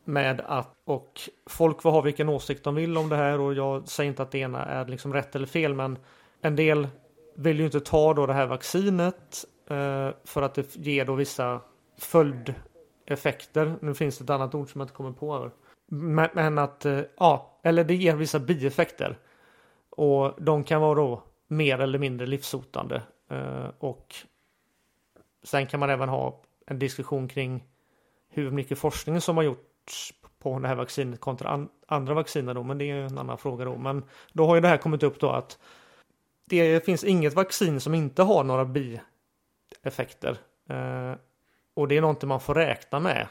med 0.06 0.42
att 0.46 0.74
och 0.86 1.20
folk 1.50 1.82
får 1.82 1.92
ha 1.92 2.02
vilken 2.02 2.30
åsikt 2.30 2.64
de 2.64 2.76
vill 2.76 2.98
om 2.98 3.10
det 3.10 3.16
här 3.16 3.40
och 3.40 3.54
jag 3.54 3.88
säger 3.88 4.10
inte 4.10 4.24
att 4.24 4.32
det 4.32 4.40
ena 4.40 4.66
är 4.66 4.86
liksom 4.86 5.14
rätt 5.14 5.36
eller 5.36 5.48
fel 5.48 5.74
men 5.74 5.98
en 6.42 6.56
del 6.56 6.88
vill 7.36 7.60
ju 7.60 7.66
inte 7.66 7.80
ta 7.80 8.14
då 8.14 8.26
det 8.26 8.34
här 8.34 8.48
vaccinet 8.48 9.46
eh, 9.70 10.10
för 10.24 10.42
att 10.42 10.54
det 10.54 10.76
ger 10.76 11.06
då 11.06 11.16
vissa 11.16 11.62
följdeffekter. 11.98 13.76
Nu 13.82 13.94
finns 13.94 14.18
det 14.18 14.24
ett 14.24 14.30
annat 14.30 14.56
ord 14.56 14.72
som 14.72 14.82
jag 14.82 14.86
inte 14.86 14.96
kommer 14.96 15.12
på. 15.12 15.34
Här. 15.34 15.52
Men, 15.88 16.30
men 16.34 16.58
att 16.58 16.86
eh, 16.86 17.00
ja, 17.18 17.60
eller 17.64 17.84
det 17.84 17.96
ger 17.96 18.16
vissa 18.16 18.40
bieffekter 18.40 19.18
och 19.90 20.34
de 20.44 20.64
kan 20.64 20.82
vara 20.82 20.96
då 20.96 21.24
mer 21.48 21.80
eller 21.80 22.00
mindre 22.00 22.28
livshotande 22.28 23.02
eh, 23.30 23.70
och 23.80 24.16
sen 25.44 25.68
kan 25.68 25.80
man 25.80 25.90
även 25.90 26.10
ha 26.10 26.42
en 26.66 26.80
diskussion 26.80 27.28
kring 27.28 27.64
hur 28.30 28.52
mycket 28.52 28.80
forskning 28.80 29.22
som 29.22 29.38
har 29.38 29.44
gjorts 29.44 30.14
på 30.40 30.60
det 30.60 30.68
här 30.68 30.76
vaccinet 30.76 31.20
kontra 31.20 31.50
an 31.50 31.70
andra 31.88 32.14
vacciner 32.14 32.54
då, 32.54 32.64
men 32.64 32.78
det 32.78 32.92
är 32.92 32.96
en 32.96 33.18
annan 33.18 33.38
fråga 33.38 33.66
då. 33.66 33.78
Men 33.78 34.04
då 34.34 34.46
har 34.46 34.56
ju 34.56 34.62
det 34.62 34.68
här 34.68 34.78
kommit 34.78 35.04
upp 35.04 35.20
då 35.20 35.30
att 35.30 35.60
det 36.46 36.86
finns 36.86 37.04
inget 37.04 37.34
vaccin 37.34 37.80
som 37.80 37.94
inte 37.94 38.24
har 38.24 38.44
några 38.44 38.66
bieffekter. 38.66 40.38
Eh, 40.70 41.14
och 41.74 41.88
det 41.88 41.98
är 41.98 42.02
någonting 42.02 42.30
man 42.30 42.40
får 42.40 42.56
räkna 42.56 43.00
med. 43.00 43.28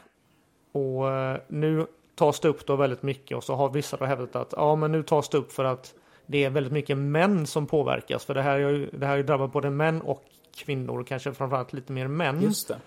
Och 0.73 1.11
eh, 1.11 1.41
nu 1.49 1.87
tas 2.15 2.41
det 2.41 2.49
upp 2.49 2.67
då 2.67 2.77
väldigt 2.77 3.03
mycket 3.03 3.37
och 3.37 3.45
så 3.45 3.55
har 3.55 3.71
vissa 3.71 3.97
då 3.97 4.05
hävdat 4.05 4.37
att 4.37 4.55
ja, 4.57 4.77
men 4.77 4.93
nu 4.93 5.03
tas 5.03 5.29
det 5.29 5.39
upp 5.39 5.53
för 5.53 5.65
att 5.65 5.95
det 6.27 6.45
är 6.45 6.51
väldigt 6.51 6.73
mycket 6.73 6.99
män 6.99 7.47
som 7.47 7.67
påverkas. 7.67 8.25
För 8.25 8.35
det 8.35 8.43
här, 8.43 8.59
är 8.59 8.71
ju, 8.71 8.91
det 8.91 9.07
här 9.07 9.47
både 9.47 9.71
män 9.71 10.03
och 10.03 10.25
kvinnor, 10.57 11.05
kanske 11.05 11.35
framförallt 11.35 11.73
lite 11.73 11.93
mer 11.93 12.09
män. 12.09 12.43
Just 12.43 12.69
det. 12.69 12.79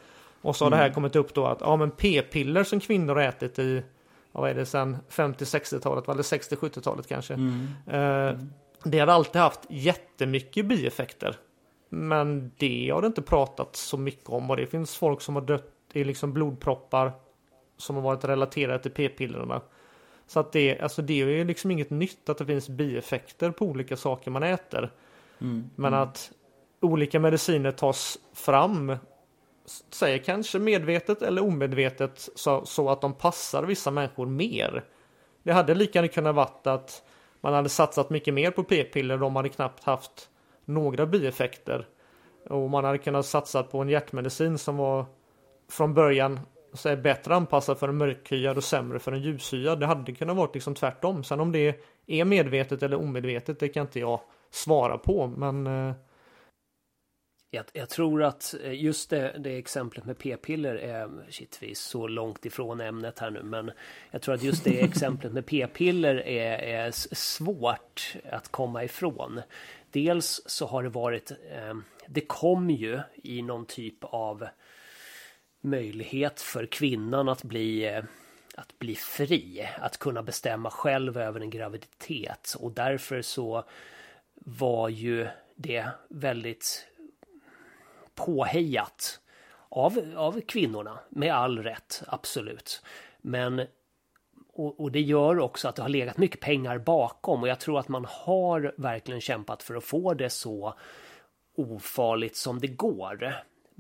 Och 0.42 0.56
så 0.56 0.66
har 0.66 0.70
mm. 0.70 0.78
det 0.78 0.84
här 0.84 0.94
kommit 0.94 1.16
upp 1.16 1.34
då 1.34 1.46
att 1.46 1.62
ja, 1.62 1.76
men 1.76 1.92
p-piller 1.92 2.64
som 2.64 2.80
kvinnor 2.80 3.16
har 3.16 3.22
ätit 3.22 3.60
i 3.60 3.84
vad 4.32 4.50
är 4.50 4.56
det 4.56 4.66
sen 4.66 4.98
50-60-talet, 5.10 6.08
eller 6.08 6.24
60-70-talet 6.24 7.08
kanske. 7.08 7.34
Mm. 7.34 7.68
Eh, 7.88 8.40
det 8.84 9.00
har 9.00 9.08
alltid 9.08 9.42
haft 9.42 9.60
jättemycket 9.70 10.66
bieffekter. 10.66 11.36
Men 11.90 12.52
det 12.58 12.90
har 12.90 13.02
det 13.02 13.08
inte 13.08 13.22
pratat 13.22 13.76
så 13.76 13.98
mycket 13.98 14.30
om 14.30 14.50
och 14.50 14.58
det 14.58 14.68
finns 14.68 14.96
folk 14.96 15.22
som 15.22 15.36
har 15.36 15.42
dött 15.42 15.72
i 15.94 16.04
liksom 16.04 16.34
blodproppar 16.34 17.12
som 17.78 17.96
har 17.96 18.04
varit 18.04 18.26
relaterade 18.26 18.80
till 18.80 18.92
p-pillerna. 18.92 19.62
Så 20.28 20.40
att 20.40 20.52
det, 20.52 20.80
alltså 20.80 21.02
det 21.02 21.22
är 21.22 21.28
ju 21.28 21.44
liksom 21.44 21.72
inget 21.72 21.90
nytt 21.90 22.30
att 22.30 22.38
det 22.38 22.46
finns 22.46 22.70
bieffekter 22.70 23.52
på 23.52 23.66
olika 23.66 23.98
saker 23.98 24.32
man 24.32 24.44
äter. 24.44 24.92
Mm. 25.42 25.70
Men 25.76 25.94
mm. 25.94 26.08
att 26.08 26.32
olika 26.84 27.20
mediciner 27.20 27.72
tas 27.72 28.18
fram, 28.34 28.98
säger 29.90 30.18
kanske 30.18 30.60
medvetet 30.60 31.22
eller 31.22 31.44
omedvetet, 31.44 32.30
så, 32.36 32.66
så 32.66 32.90
att 32.90 33.02
de 33.02 33.14
passar 33.14 33.64
vissa 33.64 33.92
människor 33.92 34.26
mer. 34.26 34.84
Det 35.44 35.52
hade 35.52 35.76
lika 35.76 36.00
gärna 36.00 36.08
kunnat 36.08 36.36
varit 36.36 36.68
att 36.68 37.04
man 37.42 37.54
hade 37.54 37.70
satsat 37.70 38.10
mycket 38.10 38.34
mer 38.34 38.52
på 38.52 38.64
p-piller, 38.64 39.18
de 39.18 39.36
hade 39.36 39.50
knappt 39.50 39.84
haft 39.84 40.30
några 40.66 41.06
bieffekter. 41.06 41.88
Och 42.50 42.70
man 42.70 42.84
hade 42.84 42.98
kunnat 42.98 43.26
satsa 43.26 43.64
på 43.64 43.80
en 43.80 43.90
hjärtmedicin 43.90 44.58
som 44.58 44.78
var 44.78 45.06
från 45.70 45.94
början 45.94 46.40
så 46.74 46.90
är 46.90 46.96
bättre 46.96 47.36
anpassad 47.36 47.80
för 47.80 47.88
en 47.88 47.98
mörkhyad 47.98 48.58
och 48.58 48.64
sämre 48.64 49.00
för 49.00 49.12
en 49.12 49.22
ljushyad. 49.22 49.80
Det 49.80 49.86
hade 49.86 50.12
kunnat 50.12 50.36
vara 50.36 50.50
liksom 50.54 50.76
tvärtom. 50.76 51.24
Sen 51.24 51.40
om 51.40 51.52
det 51.52 51.80
är 52.08 52.26
medvetet 52.26 52.84
eller 52.84 53.00
omedvetet, 53.00 53.60
det 53.60 53.70
kan 53.70 53.82
inte 53.82 54.00
jag 54.00 54.20
svara 54.52 54.98
på. 54.98 55.28
Men 55.28 55.68
eh, 55.68 55.96
jag, 57.54 57.66
jag, 57.74 57.90
tror 57.90 58.24
att 58.24 58.56
eh, 58.64 58.84
just 58.84 59.10
det, 59.10 59.36
det 59.40 59.58
exemplet 59.58 60.06
med 60.06 60.18
p-piller 60.18 60.76
är, 60.76 61.10
shit 61.30 61.58
vi 61.62 61.72
är 61.72 61.76
så 61.76 62.08
långt 62.08 62.46
ifrån 62.46 62.82
ämnet 62.82 63.20
här 63.20 63.32
nu, 63.32 63.44
men 63.44 63.72
jag 64.12 64.22
tror 64.22 64.36
att 64.36 64.44
just 64.44 64.64
det 64.64 64.82
exemplet 64.84 65.34
med 65.34 65.46
p-piller 65.46 66.28
är, 66.28 66.58
är 66.58 66.92
svårt 67.16 68.16
att 68.32 68.48
komma 68.50 68.84
ifrån. 68.84 69.42
Dels 69.92 70.42
så 70.46 70.68
har 70.68 70.84
det 70.84 70.90
varit, 70.90 71.32
eh, 71.32 71.76
det 72.08 72.22
kom 72.22 72.70
ju 72.70 73.00
i 73.16 73.42
någon 73.42 73.66
typ 73.66 74.04
av 74.04 74.48
möjlighet 75.62 76.42
för 76.42 76.66
kvinnan 76.66 77.30
att 77.30 77.44
bli 77.44 77.86
eh, 77.88 78.04
att 78.56 78.80
bli 78.80 78.96
fri, 78.96 79.70
att 79.78 79.98
kunna 79.98 80.24
bestämma 80.24 80.70
själv 80.70 81.18
över 81.18 81.40
en 81.40 81.50
graviditet 81.50 82.56
och 82.60 82.72
därför 82.72 83.22
så 83.22 83.64
var 84.36 84.90
ju 84.90 85.28
det 85.56 85.88
väldigt 86.10 86.88
påhejat 88.16 89.20
av, 89.70 90.14
av 90.16 90.42
kvinnorna, 90.42 91.00
med 91.10 91.34
all 91.34 91.64
rätt, 91.64 92.04
absolut. 92.08 92.84
Men 93.22 93.68
och, 94.54 94.80
och, 94.80 94.92
det 94.92 95.02
gör 95.02 95.40
också 95.40 95.68
att 95.68 95.76
det 95.76 95.82
har 95.82 95.90
legat 95.90 96.18
mycket 96.18 96.40
pengar 96.40 96.78
bakom 96.78 97.42
och 97.42 97.48
jag 97.48 97.60
tror 97.60 97.80
att 97.80 97.88
man 97.88 98.06
har 98.10 98.74
verkligen 98.78 99.22
kämpat 99.22 99.64
för 99.64 99.76
att 99.76 99.84
få 99.84 100.14
det 100.14 100.30
så 100.30 100.74
ofarligt 101.56 102.36
som 102.36 102.60
det 102.60 102.68
går. 102.68 103.34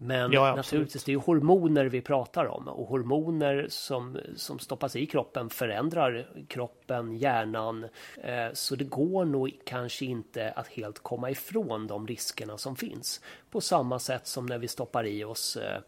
Men 0.05 0.31
ja, 0.31 0.55
naturligtvis, 0.55 1.03
det 1.03 1.09
är 1.09 1.13
ju 1.13 1.19
hormoner 1.19 1.85
vi 1.85 2.01
pratar 2.01 2.45
om 2.45 2.67
och 2.67 2.87
hormoner 2.87 3.65
som, 3.69 4.17
som 4.35 4.59
stoppas 4.59 4.95
i 4.95 5.05
kroppen 5.05 5.49
förändrar 5.49 6.27
kroppen, 6.47 7.17
hjärnan. 7.17 7.83
Eh, 8.23 8.53
så 8.53 8.75
det 8.75 8.83
går 8.83 9.25
nog 9.25 9.59
kanske 9.65 10.05
inte 10.05 10.51
att 10.51 10.67
helt 10.67 10.99
komma 10.99 11.29
ifrån 11.29 11.87
de 11.87 12.07
riskerna 12.07 12.57
som 12.57 12.75
finns. 12.75 13.21
På 13.49 13.61
samma 13.61 13.99
sätt 13.99 14.27
som 14.27 14.45
när 14.45 14.57
vi 14.57 14.67
stoppar 14.67 15.05
i 15.05 15.23
oss 15.23 15.55
eh, 15.57 15.81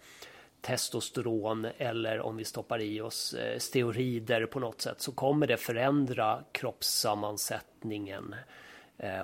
testosteron 0.62 1.68
eller 1.78 2.20
om 2.20 2.38
vi 2.38 2.46
stoppar 2.46 2.82
i 2.82 3.02
oss 3.02 3.34
eh, 3.34 3.60
steroider 3.60 4.46
på 4.46 4.60
något 4.60 4.82
sätt 4.82 5.02
så 5.02 5.12
kommer 5.12 5.48
det 5.48 5.58
förändra 5.58 6.44
kroppssammansättningen 6.52 8.36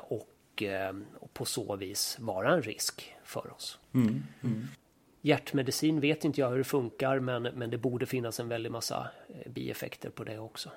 och, 0.02 0.64
och 1.20 1.34
på 1.34 1.46
så 1.46 1.76
vis 1.76 2.18
vara 2.20 2.54
en 2.54 2.62
risk 2.62 3.16
för 3.24 3.54
oss. 3.54 3.80
Mm. 3.94 4.24
Mm. 4.44 4.68
Hjärtmedicin 5.22 6.00
vet 6.00 6.26
inte 6.26 6.42
jag 6.42 6.50
hur 6.50 6.58
det 6.58 6.64
funkar 6.64 7.20
men, 7.20 7.44
men 7.44 7.70
det 7.70 7.78
borde 7.78 8.06
finnas 8.06 8.40
en 8.40 8.48
väldig 8.48 8.72
massa 8.72 9.08
eh, 9.30 9.52
bieffekter 9.52 10.10
på 10.10 10.24
det 10.24 10.40
också. 10.40 10.70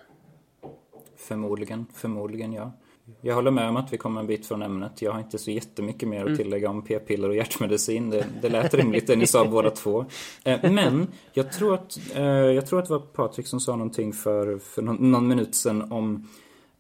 Förmodligen, 1.16 1.86
förmodligen 1.94 2.52
ja. 2.52 2.72
Jag 3.20 3.34
håller 3.34 3.50
med 3.50 3.68
om 3.68 3.76
att 3.76 3.92
vi 3.92 3.98
kommer 3.98 4.20
en 4.20 4.26
bit 4.26 4.46
från 4.46 4.62
ämnet. 4.62 5.02
Jag 5.02 5.12
har 5.12 5.20
inte 5.20 5.38
så 5.38 5.50
jättemycket 5.50 6.08
mer 6.08 6.24
att 6.26 6.36
tillägga 6.36 6.70
om 6.70 6.82
p-piller 6.82 7.28
och 7.28 7.36
hjärtmedicin. 7.36 8.10
Det, 8.10 8.26
det 8.42 8.48
lät 8.48 8.74
rimligt 8.74 9.06
det 9.06 9.16
ni 9.16 9.26
sa 9.26 9.44
båda 9.44 9.70
två. 9.70 10.04
Eh, 10.44 10.72
men 10.72 11.08
jag 11.32 11.52
tror 11.52 11.74
att, 11.74 11.98
eh, 12.14 12.24
jag 12.24 12.66
tror 12.66 12.78
att 12.78 12.88
det 12.88 12.92
var 12.92 13.00
Patrik 13.00 13.46
som 13.46 13.60
sa 13.60 13.72
någonting 13.76 14.12
för, 14.12 14.58
för 14.58 14.82
någon, 14.82 15.10
någon 15.10 15.28
minut 15.28 15.54
sedan 15.54 15.92
om 15.92 16.28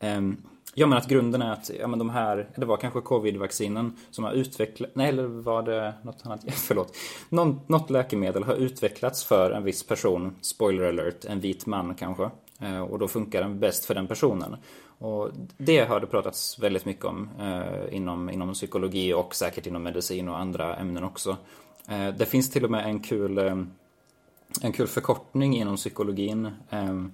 ehm, 0.00 0.36
Ja 0.74 0.86
men 0.86 0.98
att 0.98 1.08
grunden 1.08 1.42
är 1.42 1.52
att, 1.52 1.70
ja 1.80 1.86
men 1.86 1.98
de 1.98 2.10
här, 2.10 2.48
det 2.56 2.66
var 2.66 2.76
kanske 2.76 3.00
covid-vaccinen 3.00 3.96
som 4.10 4.24
har 4.24 4.32
utvecklat, 4.32 4.90
nej 4.94 5.08
eller 5.08 5.24
var 5.24 5.62
det 5.62 5.94
något 6.02 6.20
annat, 6.22 6.40
förlåt. 6.54 6.96
Någon, 7.28 7.60
något 7.66 7.90
läkemedel 7.90 8.44
har 8.44 8.54
utvecklats 8.54 9.24
för 9.24 9.50
en 9.50 9.64
viss 9.64 9.86
person, 9.86 10.34
spoiler 10.40 10.88
alert, 10.88 11.24
en 11.24 11.40
vit 11.40 11.66
man 11.66 11.94
kanske. 11.94 12.30
Eh, 12.60 12.80
och 12.80 12.98
då 12.98 13.08
funkar 13.08 13.42
den 13.42 13.58
bäst 13.58 13.84
för 13.84 13.94
den 13.94 14.06
personen. 14.06 14.56
Och 14.98 15.30
det 15.56 15.84
har 15.84 16.00
det 16.00 16.06
pratats 16.06 16.58
väldigt 16.58 16.84
mycket 16.84 17.04
om 17.04 17.28
eh, 17.40 17.96
inom, 17.96 18.30
inom 18.30 18.52
psykologi 18.52 19.12
och 19.14 19.34
säkert 19.34 19.66
inom 19.66 19.82
medicin 19.82 20.28
och 20.28 20.38
andra 20.38 20.76
ämnen 20.76 21.04
också. 21.04 21.36
Eh, 21.88 22.08
det 22.08 22.26
finns 22.26 22.50
till 22.50 22.64
och 22.64 22.70
med 22.70 22.86
en 22.86 23.00
kul, 23.00 23.38
eh, 23.38 23.56
en 24.62 24.72
kul 24.72 24.86
förkortning 24.86 25.56
inom 25.56 25.76
psykologin. 25.76 26.50
Eh, 26.70 27.04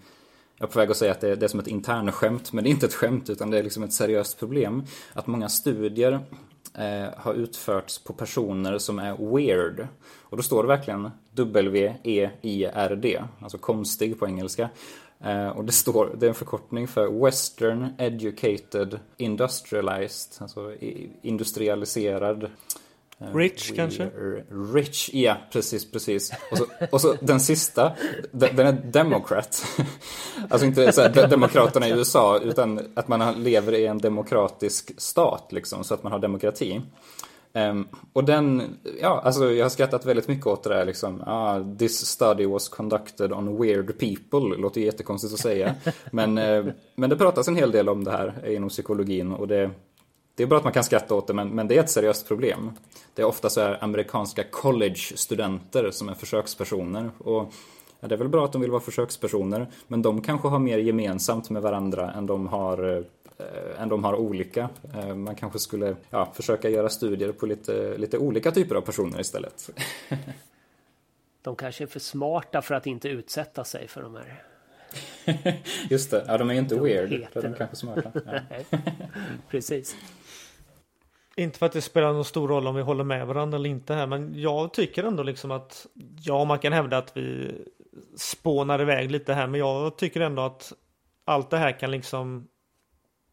jag 0.60 0.68
är 0.68 0.72
på 0.72 0.78
väg 0.78 0.90
att 0.90 0.96
säga 0.96 1.12
att 1.12 1.20
det 1.20 1.42
är, 1.42 1.48
som 1.48 1.60
ett 1.60 1.66
internskämt, 1.66 2.52
men 2.52 2.64
det 2.64 2.70
är 2.70 2.72
inte 2.72 2.86
ett 2.86 2.94
skämt 2.94 3.30
utan 3.30 3.50
det 3.50 3.58
är 3.58 3.62
liksom 3.62 3.82
ett 3.82 3.92
seriöst 3.92 4.38
problem. 4.38 4.84
Att 5.12 5.26
många 5.26 5.48
studier 5.48 6.20
eh, 6.74 7.08
har 7.16 7.34
utförts 7.34 8.04
på 8.04 8.12
personer 8.12 8.78
som 8.78 8.98
är 8.98 9.34
weird. 9.34 9.86
Och 10.22 10.36
då 10.36 10.42
står 10.42 10.62
det 10.62 10.68
verkligen 10.68 11.10
W-E-I-R-D, 11.32 13.22
alltså 13.40 13.58
konstig 13.58 14.18
på 14.18 14.26
engelska. 14.26 14.70
Eh, 15.20 15.48
och 15.48 15.64
det 15.64 15.72
står, 15.72 16.16
det 16.18 16.26
är 16.26 16.28
en 16.28 16.34
förkortning 16.34 16.88
för 16.88 17.24
Western 17.24 17.94
Educated 17.98 18.98
Industrialized, 19.16 20.42
alltså 20.42 20.74
industrialiserad 21.22 22.50
eh, 23.20 23.34
Rich, 23.34 23.72
kanske? 23.76 24.10
Rich, 24.74 25.10
ja 25.12 25.36
precis, 25.52 25.92
precis. 25.92 26.32
Och 26.50 26.58
så, 26.58 26.64
och 26.90 27.00
så 27.00 27.14
den 27.20 27.40
sista, 27.40 27.92
den 28.30 28.56
den 28.56 28.66
är 28.66 28.72
Democrat. 28.72 29.64
Alltså 30.48 30.66
inte 30.66 30.92
så 30.92 31.00
här, 31.00 31.08
de- 31.08 31.26
Demokraterna 31.26 31.88
i 31.88 31.90
USA, 31.90 32.38
utan 32.38 32.80
att 32.94 33.08
man 33.08 33.42
lever 33.42 33.72
i 33.72 33.86
en 33.86 33.98
demokratisk 33.98 34.92
stat 34.96 35.48
liksom, 35.50 35.84
så 35.84 35.94
att 35.94 36.02
man 36.02 36.12
har 36.12 36.18
demokrati. 36.18 36.82
Ehm, 37.52 37.88
och 38.12 38.24
den, 38.24 38.62
ja, 39.00 39.20
alltså 39.24 39.52
jag 39.52 39.64
har 39.64 39.70
skrattat 39.70 40.06
väldigt 40.06 40.28
mycket 40.28 40.46
åt 40.46 40.62
det 40.62 40.70
där 40.74 40.84
liksom. 40.84 41.22
Ah, 41.26 41.60
this 41.78 42.06
study 42.06 42.46
was 42.46 42.68
conducted 42.68 43.32
on 43.32 43.62
weird 43.62 43.98
people. 43.98 44.56
Låter 44.56 44.80
ju 44.80 44.86
jättekonstigt 44.86 45.34
att 45.34 45.40
säga. 45.40 45.74
Men, 46.10 46.38
eh, 46.38 46.64
men 46.94 47.10
det 47.10 47.16
pratas 47.16 47.48
en 47.48 47.56
hel 47.56 47.70
del 47.70 47.88
om 47.88 48.04
det 48.04 48.10
här 48.10 48.48
inom 48.50 48.68
psykologin 48.68 49.32
och 49.32 49.48
det, 49.48 49.70
det 50.40 50.44
är 50.44 50.46
bra 50.46 50.58
att 50.58 50.64
man 50.64 50.72
kan 50.72 50.84
skratta 50.84 51.14
åt 51.14 51.26
det, 51.26 51.34
men, 51.34 51.48
men 51.48 51.68
det 51.68 51.76
är 51.76 51.80
ett 51.80 51.90
seriöst 51.90 52.28
problem. 52.28 52.72
Det 53.14 53.22
är 53.22 53.26
ofta 53.26 53.50
så 53.50 53.60
här 53.60 53.84
amerikanska 53.84 54.44
college-studenter 54.50 55.90
som 55.90 56.08
är 56.08 56.14
försökspersoner. 56.14 57.10
Och 57.18 57.52
ja, 58.00 58.08
det 58.08 58.14
är 58.14 58.16
väl 58.16 58.28
bra 58.28 58.44
att 58.44 58.52
de 58.52 58.60
vill 58.60 58.70
vara 58.70 58.80
försökspersoner, 58.80 59.66
men 59.86 60.02
de 60.02 60.22
kanske 60.22 60.48
har 60.48 60.58
mer 60.58 60.78
gemensamt 60.78 61.50
med 61.50 61.62
varandra 61.62 62.12
än 62.12 62.26
de 62.26 62.46
har 62.48 62.96
eh, 63.38 63.82
än 63.82 63.88
de 63.88 64.04
har 64.04 64.14
olika. 64.14 64.68
Eh, 64.94 65.14
man 65.14 65.34
kanske 65.34 65.58
skulle 65.58 65.96
ja, 66.10 66.32
försöka 66.34 66.68
göra 66.68 66.88
studier 66.88 67.32
på 67.32 67.46
lite, 67.46 67.98
lite 67.98 68.18
olika 68.18 68.50
typer 68.50 68.74
av 68.74 68.80
personer 68.80 69.20
istället. 69.20 69.70
De 71.42 71.56
kanske 71.56 71.84
är 71.84 71.88
för 71.88 72.00
smarta 72.00 72.62
för 72.62 72.74
att 72.74 72.86
inte 72.86 73.08
utsätta 73.08 73.64
sig 73.64 73.88
för 73.88 74.02
de 74.02 74.14
här. 74.14 74.42
Just 75.90 76.10
det, 76.10 76.24
ja, 76.28 76.38
de 76.38 76.50
är 76.50 76.54
ju 76.54 76.60
inte 76.60 76.80
weird. 76.80 77.26
Då 77.32 77.40
är 77.40 77.42
de 77.42 77.54
kanske 77.54 77.76
smarta. 77.76 78.12
Ja. 78.26 78.40
Precis. 79.50 79.96
Inte 81.36 81.58
för 81.58 81.66
att 81.66 81.72
det 81.72 81.80
spelar 81.80 82.12
någon 82.12 82.24
stor 82.24 82.48
roll 82.48 82.66
om 82.66 82.74
vi 82.74 82.82
håller 82.82 83.04
med 83.04 83.26
varandra 83.26 83.56
eller 83.56 83.70
inte 83.70 83.94
här, 83.94 84.06
men 84.06 84.40
jag 84.40 84.72
tycker 84.72 85.04
ändå 85.04 85.22
liksom 85.22 85.50
att 85.50 85.86
ja, 86.20 86.44
man 86.44 86.58
kan 86.58 86.72
hävda 86.72 86.98
att 86.98 87.16
vi 87.16 87.54
spånar 88.16 88.82
iväg 88.82 89.10
lite 89.10 89.34
här, 89.34 89.46
men 89.46 89.60
jag 89.60 89.98
tycker 89.98 90.20
ändå 90.20 90.42
att 90.42 90.72
allt 91.24 91.50
det 91.50 91.58
här 91.58 91.78
kan 91.78 91.90
liksom 91.90 92.48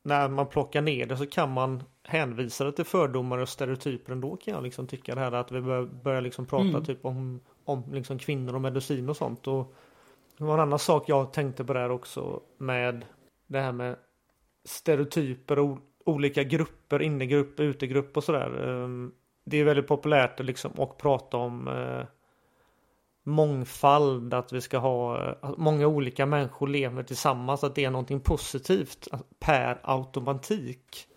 när 0.03 0.29
man 0.29 0.47
plockar 0.47 0.81
ner 0.81 1.05
det 1.05 1.17
så 1.17 1.25
kan 1.25 1.51
man 1.51 1.83
hänvisa 2.03 2.63
det 2.63 2.71
till 2.71 2.85
fördomar 2.85 3.37
och 3.37 3.49
stereotyper 3.49 4.11
ändå 4.11 4.35
kan 4.35 4.53
jag 4.53 4.63
liksom 4.63 4.87
tycka 4.87 5.15
det 5.15 5.21
här 5.21 5.31
att 5.31 5.51
vi 5.51 5.61
bör, 5.61 5.85
börjar 5.85 6.21
liksom 6.21 6.45
prata 6.45 6.81
typ 6.81 7.05
om, 7.05 7.39
om 7.65 7.93
liksom 7.93 8.19
kvinnor 8.19 8.55
och 8.55 8.61
medicin 8.61 9.09
och 9.09 9.17
sånt 9.17 9.47
och 9.47 9.75
det 10.38 10.43
var 10.43 10.54
en 10.54 10.60
annan 10.60 10.80
sak 10.80 11.10
jag 11.10 11.34
tänkte 11.34 11.63
på 11.65 11.73
där 11.73 11.89
också 11.91 12.41
med 12.58 13.06
det 13.47 13.60
här 13.60 13.71
med 13.71 13.95
stereotyper 14.65 15.60
och 15.60 15.78
olika 16.06 16.43
grupper, 16.43 17.02
innegrupp, 17.02 17.60
utegrupp 17.60 18.17
och 18.17 18.23
sådär. 18.23 18.67
Ehm, 18.84 19.12
Det 19.45 19.58
är 19.58 19.63
väldigt 19.63 19.88
populärt 19.88 20.39
att 20.39 20.45
liksom 20.45 20.71
och 20.71 20.97
prata 20.97 21.38
om 21.38 21.67
eh, 21.67 22.06
mångfald, 23.23 24.34
att 24.34 24.54
vi 24.54 24.62
ska 24.62 24.78
ha 24.78 25.17
att 25.41 25.58
många 25.58 25.88
olika 25.88 26.26
människor 26.26 26.67
lever 26.67 27.04
tillsammans, 27.04 27.63
att 27.63 27.76
det 27.76 27.86
är 27.86 27.91
någonting 27.91 28.19
positivt 28.19 29.08
att- 29.12 29.39
per 29.39 29.80
automatik. 29.84 31.08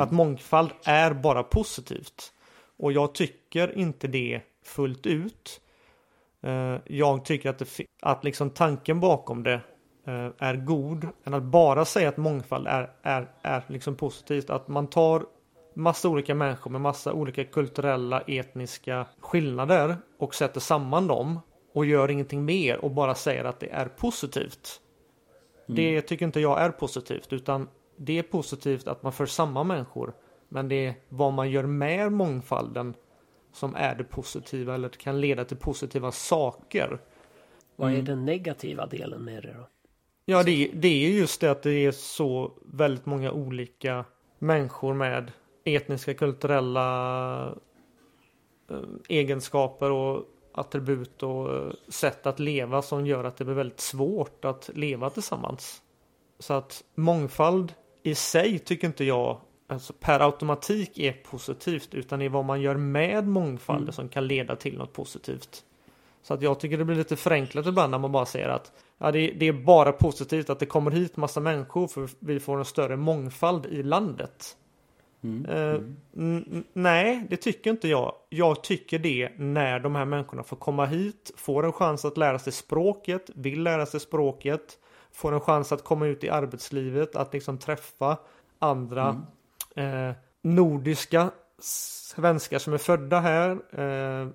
Att 0.00 0.10
mångfald 0.10 0.70
är 0.84 1.12
bara 1.14 1.42
positivt. 1.42 2.32
Och 2.76 2.92
jag 2.92 3.14
tycker 3.14 3.78
inte 3.78 4.06
det 4.08 4.40
fullt 4.64 5.06
ut. 5.06 5.60
Eh, 6.42 6.76
Jag 6.84 7.24
tycker 7.24 7.50
att, 7.50 7.58
det, 7.58 7.66
att 8.02 8.24
liksom 8.24 8.50
tanken 8.50 9.00
bakom 9.00 9.42
det 9.42 9.60
eh, 10.06 10.28
är 10.38 10.56
god. 10.56 11.08
Än 11.24 11.34
att 11.34 11.42
bara 11.42 11.84
säga 11.84 12.08
att 12.08 12.16
mångfald 12.16 12.66
är, 12.66 12.90
är, 13.02 13.30
är 13.42 13.64
liksom 13.66 13.94
positivt. 13.94 14.50
Att 14.50 14.68
man 14.68 14.86
tar 14.86 15.24
massa 15.74 16.08
olika 16.08 16.34
människor 16.34 16.70
med 16.70 16.80
massa 16.80 17.12
olika 17.12 17.44
kulturella, 17.44 18.20
etniska 18.20 19.06
skillnader 19.20 19.96
och 20.18 20.34
sätter 20.34 20.60
samman 20.60 21.06
dem 21.06 21.40
och 21.74 21.86
gör 21.86 22.10
ingenting 22.10 22.44
mer 22.44 22.84
och 22.84 22.90
bara 22.90 23.14
säger 23.14 23.44
att 23.44 23.60
det 23.60 23.70
är 23.70 23.86
positivt. 23.86 24.80
Det 25.66 26.00
tycker 26.00 26.26
inte 26.26 26.40
jag 26.40 26.60
är 26.60 26.70
positivt 26.70 27.32
utan 27.32 27.68
det 27.96 28.18
är 28.18 28.22
positivt 28.22 28.88
att 28.88 29.02
man 29.02 29.12
för 29.12 29.26
samman 29.26 29.66
människor. 29.66 30.12
Men 30.48 30.68
det 30.68 30.86
är 30.86 30.94
vad 31.08 31.32
man 31.32 31.50
gör 31.50 31.66
med 31.66 32.12
mångfalden 32.12 32.94
som 33.52 33.74
är 33.74 33.94
det 33.94 34.04
positiva 34.04 34.74
eller 34.74 34.88
kan 34.88 35.20
leda 35.20 35.44
till 35.44 35.56
positiva 35.56 36.12
saker. 36.12 36.98
Vad 37.76 37.92
är 37.92 38.02
den 38.02 38.24
negativa 38.24 38.86
delen 38.86 39.24
med 39.24 39.42
det 39.42 39.52
då? 39.52 39.68
Ja, 40.24 40.42
det, 40.42 40.70
det 40.74 40.88
är 40.88 41.10
just 41.10 41.40
det 41.40 41.50
att 41.50 41.62
det 41.62 41.86
är 41.86 41.92
så 41.92 42.52
väldigt 42.62 43.06
många 43.06 43.32
olika 43.32 44.04
människor 44.38 44.94
med 44.94 45.32
etniska, 45.64 46.14
kulturella 46.14 47.56
eh, 48.70 48.76
egenskaper 49.08 49.90
och 49.90 50.24
attribut 50.52 51.22
och 51.22 51.54
eh, 51.54 51.72
sätt 51.88 52.26
att 52.26 52.38
leva 52.38 52.82
som 52.82 53.06
gör 53.06 53.24
att 53.24 53.36
det 53.36 53.44
blir 53.44 53.54
väldigt 53.54 53.80
svårt 53.80 54.44
att 54.44 54.70
leva 54.74 55.10
tillsammans. 55.10 55.82
Så 56.38 56.54
att 56.54 56.84
mångfald 56.94 57.74
i 58.02 58.14
sig 58.14 58.58
tycker 58.58 58.86
inte 58.86 59.04
jag 59.04 59.40
alltså 59.70 59.92
per 59.92 60.20
automatik 60.20 60.98
är 60.98 61.12
positivt 61.12 61.94
utan 61.94 62.18
det 62.18 62.24
är 62.24 62.28
vad 62.28 62.44
man 62.44 62.60
gör 62.60 62.76
med 62.76 63.28
mångfalden 63.28 63.92
som 63.92 64.08
kan 64.08 64.26
leda 64.26 64.56
till 64.56 64.78
något 64.78 64.92
positivt. 64.92 65.64
Så 66.22 66.34
att 66.34 66.42
jag 66.42 66.60
tycker 66.60 66.78
det 66.78 66.84
blir 66.84 66.96
lite 66.96 67.16
förenklat 67.16 67.66
ibland 67.66 67.90
när 67.90 67.98
man 67.98 68.12
bara 68.12 68.26
säger 68.26 68.48
att 68.48 68.72
ja, 68.98 69.12
det, 69.12 69.30
det 69.30 69.46
är 69.48 69.52
bara 69.52 69.92
positivt 69.92 70.50
att 70.50 70.58
det 70.58 70.66
kommer 70.66 70.90
hit 70.90 71.16
massa 71.16 71.40
människor 71.40 71.88
för 71.88 72.08
vi 72.18 72.40
får 72.40 72.58
en 72.58 72.64
större 72.64 72.96
mångfald 72.96 73.66
i 73.66 73.82
landet. 73.82 74.56
N- 75.22 75.96
n- 76.16 76.64
nej, 76.72 77.26
det 77.30 77.36
tycker 77.36 77.70
inte 77.70 77.88
jag. 77.88 78.12
Jag 78.28 78.62
tycker 78.62 78.98
det 78.98 79.30
när 79.36 79.80
de 79.80 79.94
här 79.94 80.04
människorna 80.04 80.42
får 80.42 80.56
komma 80.56 80.86
hit, 80.86 81.32
får 81.36 81.64
en 81.66 81.72
chans 81.72 82.04
att 82.04 82.16
lära 82.16 82.38
sig 82.38 82.52
språket, 82.52 83.30
vill 83.34 83.62
lära 83.62 83.86
sig 83.86 84.00
språket, 84.00 84.78
får 85.12 85.32
en 85.32 85.40
chans 85.40 85.72
att 85.72 85.84
komma 85.84 86.06
ut 86.06 86.24
i 86.24 86.30
arbetslivet, 86.30 87.16
att 87.16 87.32
liksom 87.32 87.58
träffa 87.58 88.18
andra 88.58 89.22
eh, 89.76 90.12
nordiska 90.42 91.30
svenskar 91.58 92.58
som 92.58 92.72
är 92.72 92.78
födda 92.78 93.20
här, 93.20 93.50
eh, 93.80 94.28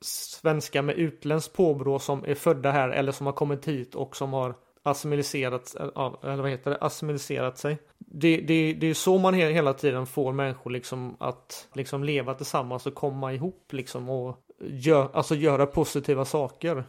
svenskar 0.00 0.82
med 0.82 0.94
utländskt 0.94 1.52
påbrå 1.56 1.98
som 1.98 2.24
är 2.24 2.34
födda 2.34 2.70
här 2.70 2.88
eller 2.88 3.12
som 3.12 3.26
har 3.26 3.32
kommit 3.32 3.68
hit 3.68 3.94
och 3.94 4.16
som 4.16 4.32
har 4.32 4.54
assimiliserat, 4.82 5.74
eller 5.74 6.42
vad 6.42 6.50
heter 6.50 6.70
det, 6.70 6.76
assimiliserat 6.76 7.58
sig. 7.58 7.78
Det, 7.98 8.36
det, 8.36 8.72
det 8.72 8.86
är 8.86 8.94
så 8.94 9.18
man 9.18 9.34
he- 9.34 9.50
hela 9.50 9.72
tiden 9.72 10.06
får 10.06 10.32
människor 10.32 10.70
liksom 10.70 11.16
att 11.20 11.68
liksom 11.72 12.04
leva 12.04 12.34
tillsammans 12.34 12.86
och 12.86 12.94
komma 12.94 13.32
ihop 13.32 13.72
liksom 13.72 14.08
och 14.08 14.44
gör, 14.58 15.10
alltså 15.12 15.34
göra 15.34 15.66
positiva 15.66 16.24
saker. 16.24 16.84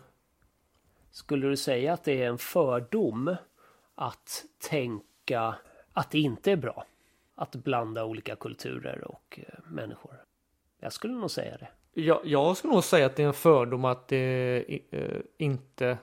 Skulle 1.12 1.47
du 1.47 1.58
säga 1.58 1.93
att 1.93 2.03
det 2.03 2.24
är 2.24 2.28
en 2.28 2.38
fördom 2.38 3.36
att 3.95 4.45
tänka 4.70 5.55
att 5.93 6.12
det 6.12 6.20
inte 6.20 6.51
är 6.51 6.55
bra 6.55 6.86
att 7.38 7.55
blanda 7.55 8.05
olika 8.05 8.35
kulturer 8.35 9.03
och 9.11 9.39
eh, 9.41 9.59
människor? 9.67 10.23
Jag 10.79 10.93
skulle 10.93 11.13
nog 11.13 11.31
säga 11.31 11.57
det. 11.57 11.67
Jag, 12.01 12.21
jag 12.23 12.57
skulle 12.57 12.73
nog 12.73 12.83
säga 12.83 13.05
att 13.05 13.15
det 13.15 13.23
är 13.23 13.27
en 13.27 13.33
fördom 13.33 13.85
att 13.85 14.07
det 14.07 14.65
eh, 14.91 15.21
inte 15.38 15.97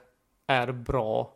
är 0.47 0.71
bra. 0.71 1.33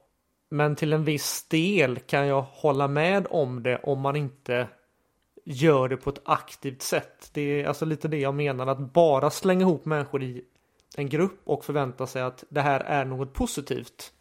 Men 0.50 0.76
till 0.76 0.94
en 0.94 1.04
viss 1.04 1.48
del 1.48 2.00
kan 2.00 2.28
jag 2.28 2.42
hålla 2.42 2.88
med 2.88 3.28
om 3.30 3.64
det 3.64 3.78
om 3.78 4.02
man 4.02 4.16
inte 4.16 4.68
gör 5.46 5.90
det 5.90 5.98
på 5.98 6.10
ett 6.10 6.22
aktivt 6.26 6.82
sätt. 6.82 7.30
Det 7.34 7.42
är 7.42 7.68
alltså 7.68 7.86
lite 7.86 8.08
det 8.08 8.18
jag 8.18 8.34
menar 8.34 8.68
att 8.68 8.80
bara 8.94 9.30
slänga 9.30 9.62
ihop 9.62 9.86
människor 9.86 10.24
i 10.24 10.46
en 10.96 11.10
grupp 11.10 11.42
och 11.44 11.66
förvänta 11.66 12.08
sig 12.08 12.22
att 12.22 12.44
det 12.50 12.62
här 12.62 12.80
är 12.80 13.06
något 13.06 13.34
positivt. 13.34 14.14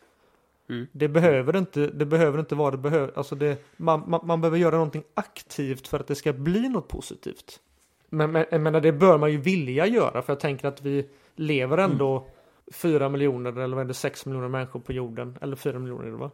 Mm. 0.69 0.87
Det 0.93 1.09
behöver 1.09 1.57
inte, 1.57 1.87
det 1.87 2.07
behöver 2.07 2.39
inte 2.39 2.55
vara 2.55 2.71
det 2.71 2.77
behöver, 2.77 3.13
alltså 3.17 3.35
det, 3.35 3.65
man, 3.77 4.05
man, 4.07 4.21
man 4.27 4.41
behöver 4.41 4.59
göra 4.59 4.75
någonting 4.75 5.05
aktivt 5.15 5.89
för 5.89 6.01
att 6.01 6.07
det 6.07 6.15
ska 6.15 6.33
bli 6.33 6.69
något 6.69 6.89
positivt. 6.89 7.61
Men, 8.09 8.33
men 8.33 8.63
menar, 8.63 8.81
det 8.81 8.93
bör 8.93 9.19
man 9.19 9.33
ju 9.33 9.39
vilja 9.39 9.87
göra 9.87 10.23
för 10.23 10.33
jag 10.33 10.41
tänker 10.41 10.69
att 10.69 10.83
vi 10.83 11.09
lever 11.37 11.79
ändå 11.79 12.17
mm. 12.17 12.31
fyra 12.73 13.09
miljoner 13.09 13.59
eller 13.59 13.77
vad 13.77 13.85
är 13.85 13.89
det, 13.89 13.95
sex 13.95 14.27
miljoner 14.27 14.49
människor 14.49 14.81
på 14.81 14.93
jorden. 14.93 15.39
Eller 15.41 15.57
fyra 15.57 15.79
miljoner 15.79 16.05
är 16.05 16.11
det 16.11 16.17
va? 16.17 16.31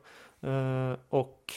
Uh, 0.91 0.99
och 1.09 1.53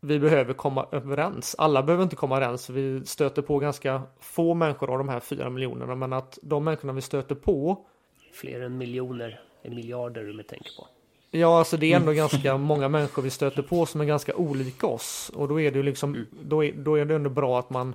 vi 0.00 0.18
behöver 0.18 0.54
komma 0.54 0.86
överens. 0.92 1.54
Alla 1.58 1.82
behöver 1.82 2.04
inte 2.04 2.16
komma 2.16 2.36
överens. 2.36 2.70
Vi 2.70 3.04
stöter 3.04 3.42
på 3.42 3.58
ganska 3.58 4.02
få 4.20 4.54
människor 4.54 4.90
av 4.90 4.98
de 4.98 5.08
här 5.08 5.20
fyra 5.20 5.50
miljonerna. 5.50 5.94
Men 5.94 6.12
att 6.12 6.38
de 6.42 6.64
människorna 6.64 6.92
vi 6.92 7.00
stöter 7.00 7.34
på. 7.34 7.86
Fler 8.32 8.60
än 8.60 8.78
miljoner, 8.78 9.40
miljarder 9.64 10.24
du 10.24 10.42
tänker 10.42 10.70
på. 10.76 10.86
Ja, 11.34 11.58
alltså 11.58 11.76
det 11.76 11.92
är 11.92 11.96
ändå 11.96 12.12
ganska 12.12 12.56
många 12.58 12.88
människor 12.88 13.22
vi 13.22 13.30
stöter 13.30 13.62
på 13.62 13.86
som 13.86 14.00
är 14.00 14.04
ganska 14.04 14.34
olika 14.34 14.86
oss. 14.86 15.30
Och 15.34 15.48
då 15.48 15.60
är 15.60 15.70
det 15.70 15.76
ju 15.76 15.82
liksom, 15.82 16.14
mm. 16.14 16.26
då, 16.42 16.64
är, 16.64 16.72
då 16.72 16.94
är 16.94 17.04
det 17.04 17.14
ändå 17.14 17.30
bra 17.30 17.58
att 17.58 17.70
man 17.70 17.94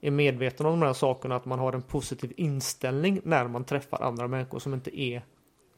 är 0.00 0.10
medveten 0.10 0.66
om 0.66 0.80
de 0.80 0.86
här 0.86 0.92
sakerna. 0.92 1.36
Att 1.36 1.44
man 1.44 1.58
har 1.58 1.72
en 1.72 1.82
positiv 1.82 2.32
inställning 2.36 3.20
när 3.24 3.48
man 3.48 3.64
träffar 3.64 4.02
andra 4.02 4.28
människor 4.28 4.58
som 4.58 4.74
inte 4.74 5.00
är 5.00 5.22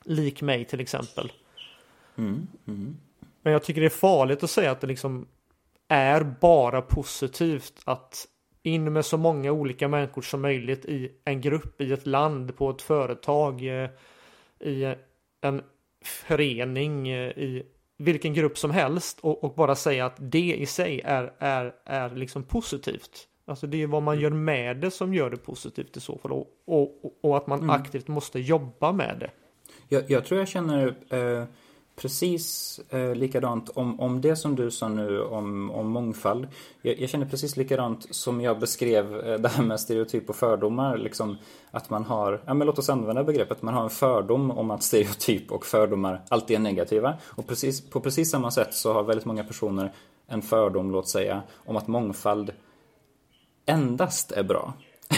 lik 0.05 0.43
mig 0.43 0.65
till 0.65 0.81
exempel. 0.81 1.33
Mm. 2.17 2.47
Mm. 2.67 2.97
Men 3.43 3.53
jag 3.53 3.65
tycker 3.65 3.81
det 3.81 3.87
är 3.87 3.91
farligt 3.91 4.43
att 4.43 4.51
säga 4.51 4.71
att 4.71 4.81
det 4.81 4.87
liksom 4.87 5.27
är 5.89 6.37
bara 6.41 6.83
positivt 6.83 7.81
att 7.85 8.27
in 8.63 8.93
med 8.93 9.05
så 9.05 9.17
många 9.17 9.53
olika 9.53 9.89
människor 9.89 10.23
som 10.23 10.41
möjligt 10.43 10.85
i 10.85 11.13
en 11.25 11.41
grupp, 11.41 11.81
i 11.81 11.93
ett 11.93 12.07
land, 12.07 12.57
på 12.57 12.71
ett 12.71 12.83
företag, 12.83 13.83
eh, 13.83 13.91
i 14.61 14.95
en 15.41 15.63
förening, 16.05 17.09
eh, 17.09 17.39
i 17.39 17.63
vilken 17.99 18.35
grupp 18.35 18.59
som 18.59 18.71
helst 18.71 19.21
och, 19.21 19.45
och, 19.45 19.55
bara 19.55 19.75
säga 19.75 20.07
att 20.07 20.17
det 20.19 20.55
i 20.55 20.67
sig 20.67 21.01
är, 21.05 21.33
är, 21.39 21.75
är 21.85 22.11
liksom 22.11 22.43
positivt. 22.43 23.27
Alltså 23.45 23.67
det 23.67 23.83
är 23.83 23.87
vad 23.87 24.03
man 24.03 24.21
gör 24.21 24.31
med 24.31 24.77
det 24.77 24.91
som 24.91 25.15
gör 25.15 25.31
det 25.31 25.37
positivt 25.37 25.97
i 25.97 26.01
så 26.01 26.19
fall 26.19 26.33
och, 26.33 26.47
och, 26.67 27.19
och 27.23 27.37
att 27.37 27.47
man 27.47 27.59
mm. 27.59 27.71
aktivt 27.71 28.09
måste 28.09 28.41
jobba 28.41 28.93
med 28.93 29.17
det. 29.21 29.31
Jag, 29.89 30.11
jag 30.11 30.25
tror 30.25 30.41
jag 30.41 30.49
känner 30.49 30.95
eh 31.11 31.45
precis 32.01 32.81
eh, 32.91 33.15
likadant 33.15 33.71
om, 33.75 34.01
om 34.01 34.21
det 34.21 34.37
som 34.37 34.57
du 34.57 34.71
sa 34.71 34.89
nu 34.89 35.23
om, 35.23 35.71
om 35.71 35.91
mångfald. 35.91 36.49
Jag, 36.83 37.01
jag 37.01 37.11
känner 37.11 37.27
precis 37.27 37.57
likadant 37.57 38.15
som 38.15 38.41
jag 38.41 38.61
beskrev 38.61 39.21
eh, 39.21 39.41
det 39.41 39.49
här 39.49 39.63
med 39.63 39.81
stereotyp 39.81 40.31
och 40.31 40.37
fördomar. 40.37 40.99
Liksom 40.99 41.39
att 41.71 41.91
man 41.91 42.05
har, 42.05 42.43
ja 42.47 42.55
men 42.55 42.67
låt 42.67 42.79
oss 42.79 42.91
använda 42.91 43.25
begreppet, 43.25 43.63
man 43.63 43.75
har 43.75 43.83
en 43.83 43.91
fördom 43.91 44.51
om 44.51 44.71
att 44.71 44.83
stereotyp 44.83 45.53
och 45.53 45.67
fördomar 45.67 46.23
alltid 46.29 46.57
är 46.57 46.61
negativa. 46.61 47.15
Och 47.25 47.47
precis, 47.47 47.91
på 47.91 48.01
precis 48.01 48.31
samma 48.31 48.51
sätt 48.51 48.75
så 48.75 48.93
har 48.93 49.03
väldigt 49.03 49.27
många 49.27 49.45
personer 49.45 49.93
en 50.27 50.43
fördom, 50.43 50.91
låt 50.91 51.09
säga, 51.09 51.43
om 51.67 51.77
att 51.77 51.89
mångfald 51.89 52.53
endast 53.67 54.33
är 54.33 54.43
bra. 54.43 54.73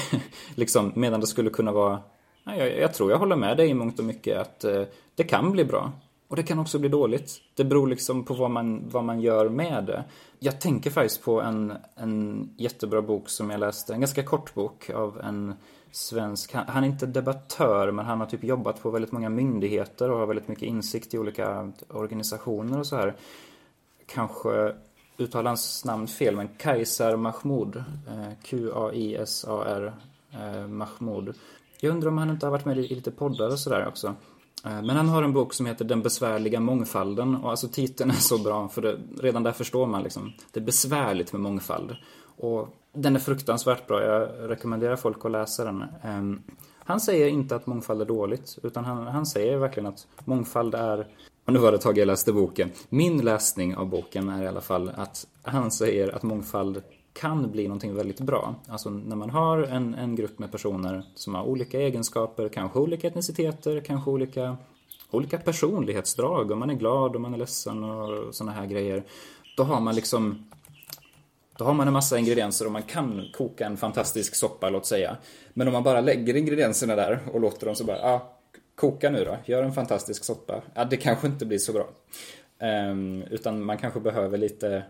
liksom, 0.55 0.93
medan 0.95 1.21
det 1.21 1.27
skulle 1.27 1.51
kunna 1.51 1.73
vara 1.73 1.99
jag, 2.45 2.79
jag, 2.79 2.95
tror 2.95 3.11
jag 3.11 3.19
håller 3.19 3.37
med 3.37 3.57
dig 3.57 3.69
i 3.69 3.75
mångt 3.75 3.99
och 3.99 4.05
mycket 4.05 4.39
att 4.39 4.65
eh, 4.65 4.83
det 5.15 5.25
kan 5.25 5.53
bli 5.53 5.65
bra. 5.65 5.93
Och 6.33 6.37
det 6.37 6.43
kan 6.43 6.59
också 6.59 6.79
bli 6.79 6.89
dåligt. 6.89 7.41
Det 7.55 7.65
beror 7.65 7.87
liksom 7.87 8.25
på 8.25 8.35
vad 8.35 8.51
man, 8.51 8.89
vad 8.89 9.05
man 9.05 9.21
gör 9.21 9.49
med 9.49 9.85
det. 9.85 10.05
Jag 10.39 10.61
tänker 10.61 10.91
faktiskt 10.91 11.25
på 11.25 11.41
en, 11.41 11.73
en 11.95 12.49
jättebra 12.57 13.03
bok 13.03 13.29
som 13.29 13.51
jag 13.51 13.61
läste, 13.61 13.95
en 13.95 14.01
ganska 14.01 14.23
kort 14.23 14.55
bok 14.55 14.91
av 14.91 15.21
en 15.21 15.55
svensk, 15.91 16.55
han, 16.55 16.65
han 16.69 16.85
är 16.85 16.89
inte 16.89 17.07
debattör 17.07 17.91
men 17.91 18.05
han 18.05 18.21
har 18.21 18.27
typ 18.27 18.45
jobbat 18.45 18.83
på 18.83 18.91
väldigt 18.91 19.13
många 19.13 19.29
myndigheter 19.29 20.11
och 20.11 20.19
har 20.19 20.27
väldigt 20.27 20.49
mycket 20.49 20.69
insikt 20.69 21.15
i 21.15 21.19
olika 21.19 21.73
organisationer 21.89 22.79
och 22.79 22.87
så 22.87 22.97
här. 22.97 23.15
Kanske 24.07 24.75
uttalar 25.19 25.51
hans 25.51 25.85
namn 25.85 26.07
fel 26.07 26.37
men 26.37 26.49
Kaisar 26.49 27.17
Mahmoud, 27.17 27.77
eh, 27.77 28.33
Q-A-I-S-A-R 28.43 29.93
eh, 30.33 30.67
Mahmoud. 30.67 31.35
Jag 31.81 31.91
undrar 31.91 32.09
om 32.09 32.19
han 32.19 32.31
inte 32.31 32.47
har 32.47 32.51
varit 32.51 32.65
med 32.65 32.79
i 32.79 32.95
lite 32.95 33.11
poddar 33.11 33.47
och 33.47 33.59
sådär 33.59 33.87
också. 33.89 34.15
Eh, 34.65 34.83
men 34.83 34.91
han 34.91 35.09
har 35.09 35.23
en 35.23 35.33
bok 35.33 35.55
som 35.55 35.67
heter 35.67 35.85
Den 35.85 36.03
besvärliga 36.03 36.61
mångfalden 36.61 37.37
och 37.37 37.51
alltså 37.51 37.69
titeln 37.69 38.11
är 38.11 38.15
så 38.15 38.39
bra 38.39 38.69
för 38.69 38.83
det, 38.83 38.99
redan 39.21 39.43
där 39.43 39.53
förstår 39.53 39.87
man 39.87 40.03
liksom. 40.03 40.33
Det 40.53 40.61
är 40.61 40.65
besvärligt 40.65 41.33
med 41.33 41.41
mångfald. 41.41 41.97
Och 42.37 42.69
den 42.93 43.17
är 43.17 43.21
fruktansvärt 43.21 43.87
bra, 43.87 44.03
jag 44.03 44.51
rekommenderar 44.51 44.97
folk 44.97 45.25
att 45.25 45.31
läsa 45.31 45.65
den. 45.65 45.85
Ehm, 46.03 46.43
han 46.85 47.01
säger 47.01 47.29
inte 47.29 47.57
att 47.57 47.67
mångfald 47.67 48.01
är 48.01 48.07
dåligt, 48.07 48.59
utan 48.63 48.85
han, 48.85 49.07
han 49.07 49.27
säger 49.27 49.57
verkligen 49.57 49.87
att 49.87 50.07
mångfald 50.25 50.75
är 50.75 51.07
och 51.45 51.53
nu 51.53 51.59
var 51.59 51.71
det 51.73 51.77
ett 51.77 51.83
tag 51.83 51.99
jag 51.99 52.07
läste 52.07 52.33
boken. 52.33 52.71
Min 52.89 53.21
läsning 53.21 53.77
av 53.77 53.89
boken 53.89 54.29
är 54.29 54.43
i 54.43 54.47
alla 54.47 54.61
fall 54.61 54.89
att 54.97 55.27
han 55.43 55.71
säger 55.71 56.15
att 56.15 56.23
mångfald 56.23 56.83
kan 57.13 57.51
bli 57.51 57.69
någonting 57.69 57.95
väldigt 57.95 58.21
bra. 58.21 58.55
Alltså 58.69 58.91
när 58.91 59.17
man 59.17 59.31
har 59.31 59.59
en, 59.59 59.95
en 59.95 60.17
grupp 60.17 60.39
med 60.39 60.53
personer 60.53 61.03
som 61.15 61.35
har 61.35 61.43
olika 61.43 61.81
egenskaper, 61.81 62.49
kanske 62.49 62.79
olika 62.79 63.07
etniciteter, 63.07 63.81
kanske 63.81 64.11
olika, 64.11 64.57
olika 65.11 65.39
personlighetsdrag, 65.39 66.51
om 66.51 66.59
man 66.59 66.71
är 66.71 66.75
glad 66.75 67.15
och 67.15 67.21
man 67.21 67.35
är 67.35 67.39
ledsen 67.39 67.85
och 67.85 68.35
sådana 68.35 68.53
här 68.53 68.67
grejer. 68.67 69.05
Då 69.57 69.63
har 69.63 69.81
man 69.81 69.95
liksom 69.95 70.45
då 71.59 71.65
har 71.65 71.75
man 71.75 71.87
en 71.87 71.93
massa 71.93 72.19
ingredienser 72.19 72.67
och 72.67 72.73
man 72.73 72.83
kan 72.83 73.29
koka 73.33 73.67
en 73.67 73.77
fantastisk 73.77 74.35
soppa, 74.35 74.71
låt 74.71 74.87
säga. 74.87 75.17
Men 75.55 75.67
om 75.67 75.73
man 75.73 75.83
bara 75.83 76.01
lägger 76.01 76.37
ingredienserna 76.37 76.97
där 76.97 77.21
och 77.33 77.41
låter 77.41 77.67
dem 77.67 77.75
så 77.75 77.85
bara, 77.85 77.99
ja, 77.99 78.13
ah, 78.13 78.39
koka 78.75 79.11
nu 79.11 79.25
då, 79.25 79.37
gör 79.45 79.63
en 79.63 79.73
fantastisk 79.73 80.25
soppa. 80.25 80.63
Ja, 80.75 80.85
det 80.85 80.97
kanske 80.97 81.27
inte 81.27 81.47
blir 81.47 81.59
så 81.59 81.73
bra. 81.73 81.89
Um, 82.91 83.23
utan 83.23 83.65
man 83.65 83.79
kanske 83.79 84.01
behöver 84.01 84.39
lite 84.39 84.85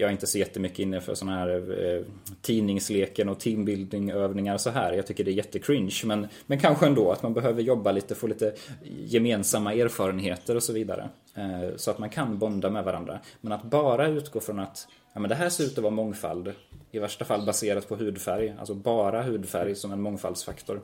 jag 0.00 0.08
är 0.08 0.12
inte 0.12 0.26
så 0.26 0.38
jättemycket 0.38 0.78
inne 0.78 1.00
för 1.00 1.14
sådana 1.14 1.38
här 1.38 1.84
eh, 1.84 2.02
tidningsleken 2.42 3.28
och 3.28 3.40
teambuildingövningar 3.40 4.58
så 4.58 4.70
här. 4.70 4.92
Jag 4.92 5.06
tycker 5.06 5.24
det 5.24 5.30
är 5.30 5.32
jättecringe. 5.32 5.90
Men, 6.04 6.26
men 6.46 6.58
kanske 6.58 6.86
ändå 6.86 7.12
att 7.12 7.22
man 7.22 7.34
behöver 7.34 7.62
jobba 7.62 7.92
lite, 7.92 8.14
få 8.14 8.26
lite 8.26 8.54
gemensamma 8.82 9.74
erfarenheter 9.74 10.56
och 10.56 10.62
så 10.62 10.72
vidare. 10.72 11.08
Eh, 11.34 11.76
så 11.76 11.90
att 11.90 11.98
man 11.98 12.10
kan 12.10 12.38
bonda 12.38 12.70
med 12.70 12.84
varandra. 12.84 13.20
Men 13.40 13.52
att 13.52 13.62
bara 13.62 14.08
utgå 14.08 14.40
från 14.40 14.58
att 14.58 14.88
ja, 15.12 15.20
men 15.20 15.28
det 15.28 15.34
här 15.34 15.48
ser 15.48 15.64
ut 15.64 15.78
att 15.78 15.84
vara 15.84 15.94
mångfald. 15.94 16.52
I 16.90 16.98
värsta 16.98 17.24
fall 17.24 17.46
baserat 17.46 17.88
på 17.88 17.96
hudfärg. 17.96 18.54
Alltså 18.58 18.74
bara 18.74 19.22
hudfärg 19.22 19.74
som 19.74 19.92
en 19.92 20.00
mångfaldsfaktor. 20.00 20.80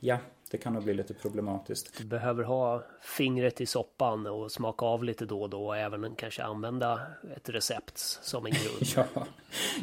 Ja, 0.00 0.18
det 0.52 0.58
kan 0.58 0.72
nog 0.72 0.84
bli 0.84 0.94
lite 0.94 1.14
problematiskt. 1.14 1.98
Du 1.98 2.04
behöver 2.04 2.44
ha 2.44 2.82
fingret 3.00 3.60
i 3.60 3.66
soppan 3.66 4.26
och 4.26 4.52
smaka 4.52 4.86
av 4.86 5.04
lite 5.04 5.26
då 5.26 5.42
och 5.42 5.50
då 5.50 5.66
och 5.66 5.76
även 5.76 6.14
kanske 6.14 6.42
använda 6.42 7.00
ett 7.36 7.48
recept 7.48 7.98
som 7.98 8.46
en 8.46 8.52
grund. 8.52 8.82
ja, 9.14 9.26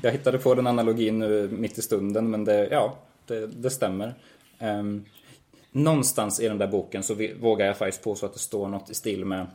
jag 0.01 0.11
hittade 0.11 0.37
på 0.37 0.55
den 0.55 0.67
analogin 0.67 1.19
nu 1.19 1.49
mitt 1.51 1.77
i 1.77 1.81
stunden 1.81 2.29
men 2.29 2.45
det, 2.45 2.67
ja, 2.71 2.97
det, 3.25 3.47
det 3.47 3.69
stämmer. 3.69 4.13
Um, 4.59 5.05
någonstans 5.71 6.39
i 6.39 6.47
den 6.47 6.57
där 6.57 6.67
boken 6.67 7.03
så 7.03 7.15
vågar 7.39 7.65
jag 7.65 7.77
faktiskt 7.77 8.03
påstå 8.03 8.25
att 8.25 8.33
det 8.33 8.39
står 8.39 8.67
något 8.67 8.89
i 8.89 8.93
stil 8.93 9.25
med 9.25 9.47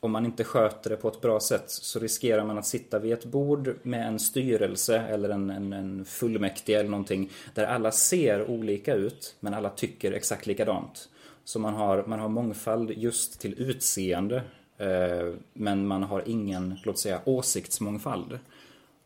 om 0.00 0.12
man 0.12 0.24
inte 0.24 0.44
sköter 0.44 0.90
det 0.90 0.96
på 0.96 1.08
ett 1.08 1.20
bra 1.20 1.40
sätt 1.40 1.64
så 1.66 1.98
riskerar 1.98 2.44
man 2.44 2.58
att 2.58 2.66
sitta 2.66 2.98
vid 2.98 3.12
ett 3.12 3.24
bord 3.24 3.78
med 3.82 4.06
en 4.06 4.18
styrelse 4.18 5.00
eller 5.00 5.28
en, 5.28 5.50
en, 5.50 5.72
en 5.72 6.04
fullmäktige 6.04 6.78
eller 6.78 6.90
någonting 6.90 7.30
där 7.54 7.66
alla 7.66 7.92
ser 7.92 8.50
olika 8.50 8.94
ut 8.94 9.36
men 9.40 9.54
alla 9.54 9.70
tycker 9.70 10.12
exakt 10.12 10.46
likadant. 10.46 11.08
Så 11.44 11.58
man 11.58 11.74
har, 11.74 12.04
man 12.06 12.20
har 12.20 12.28
mångfald 12.28 12.90
just 12.90 13.40
till 13.40 13.54
utseende 13.58 14.42
eh, 14.78 15.34
men 15.52 15.86
man 15.86 16.02
har 16.02 16.22
ingen, 16.26 16.78
låt 16.84 16.98
säga, 16.98 17.20
åsiktsmångfald. 17.24 18.38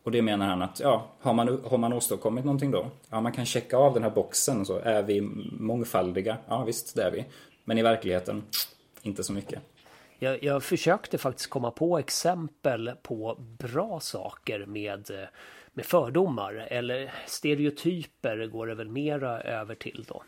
Och 0.03 0.11
det 0.11 0.21
menar 0.21 0.47
han 0.47 0.61
att, 0.61 0.79
ja, 0.79 1.07
har 1.19 1.33
man, 1.33 1.61
har 1.65 1.77
man 1.77 1.93
åstadkommit 1.93 2.45
någonting 2.45 2.71
då? 2.71 2.87
Ja, 3.09 3.21
man 3.21 3.31
kan 3.31 3.45
checka 3.45 3.77
av 3.77 3.93
den 3.93 4.03
här 4.03 4.09
boxen 4.09 4.65
så 4.65 4.79
är 4.79 5.03
vi 5.03 5.21
mångfaldiga? 5.51 6.37
Ja, 6.47 6.63
visst, 6.63 6.95
det 6.95 7.03
är 7.03 7.11
vi. 7.11 7.25
Men 7.63 7.77
i 7.77 7.81
verkligheten, 7.81 8.43
inte 9.01 9.23
så 9.23 9.33
mycket. 9.33 9.59
Jag, 10.23 10.43
jag 10.43 10.63
försökte 10.63 11.17
faktiskt 11.17 11.49
komma 11.49 11.71
på 11.71 11.97
exempel 11.97 12.91
på 13.01 13.37
bra 13.59 13.99
saker 13.99 14.65
med, 14.65 15.11
med 15.73 15.85
fördomar 15.85 16.67
eller 16.69 17.13
stereotyper 17.27 18.47
går 18.47 18.67
det 18.67 18.75
väl 18.75 18.89
mera 18.89 19.41
över 19.41 19.75
till 19.75 20.05
då. 20.07 20.23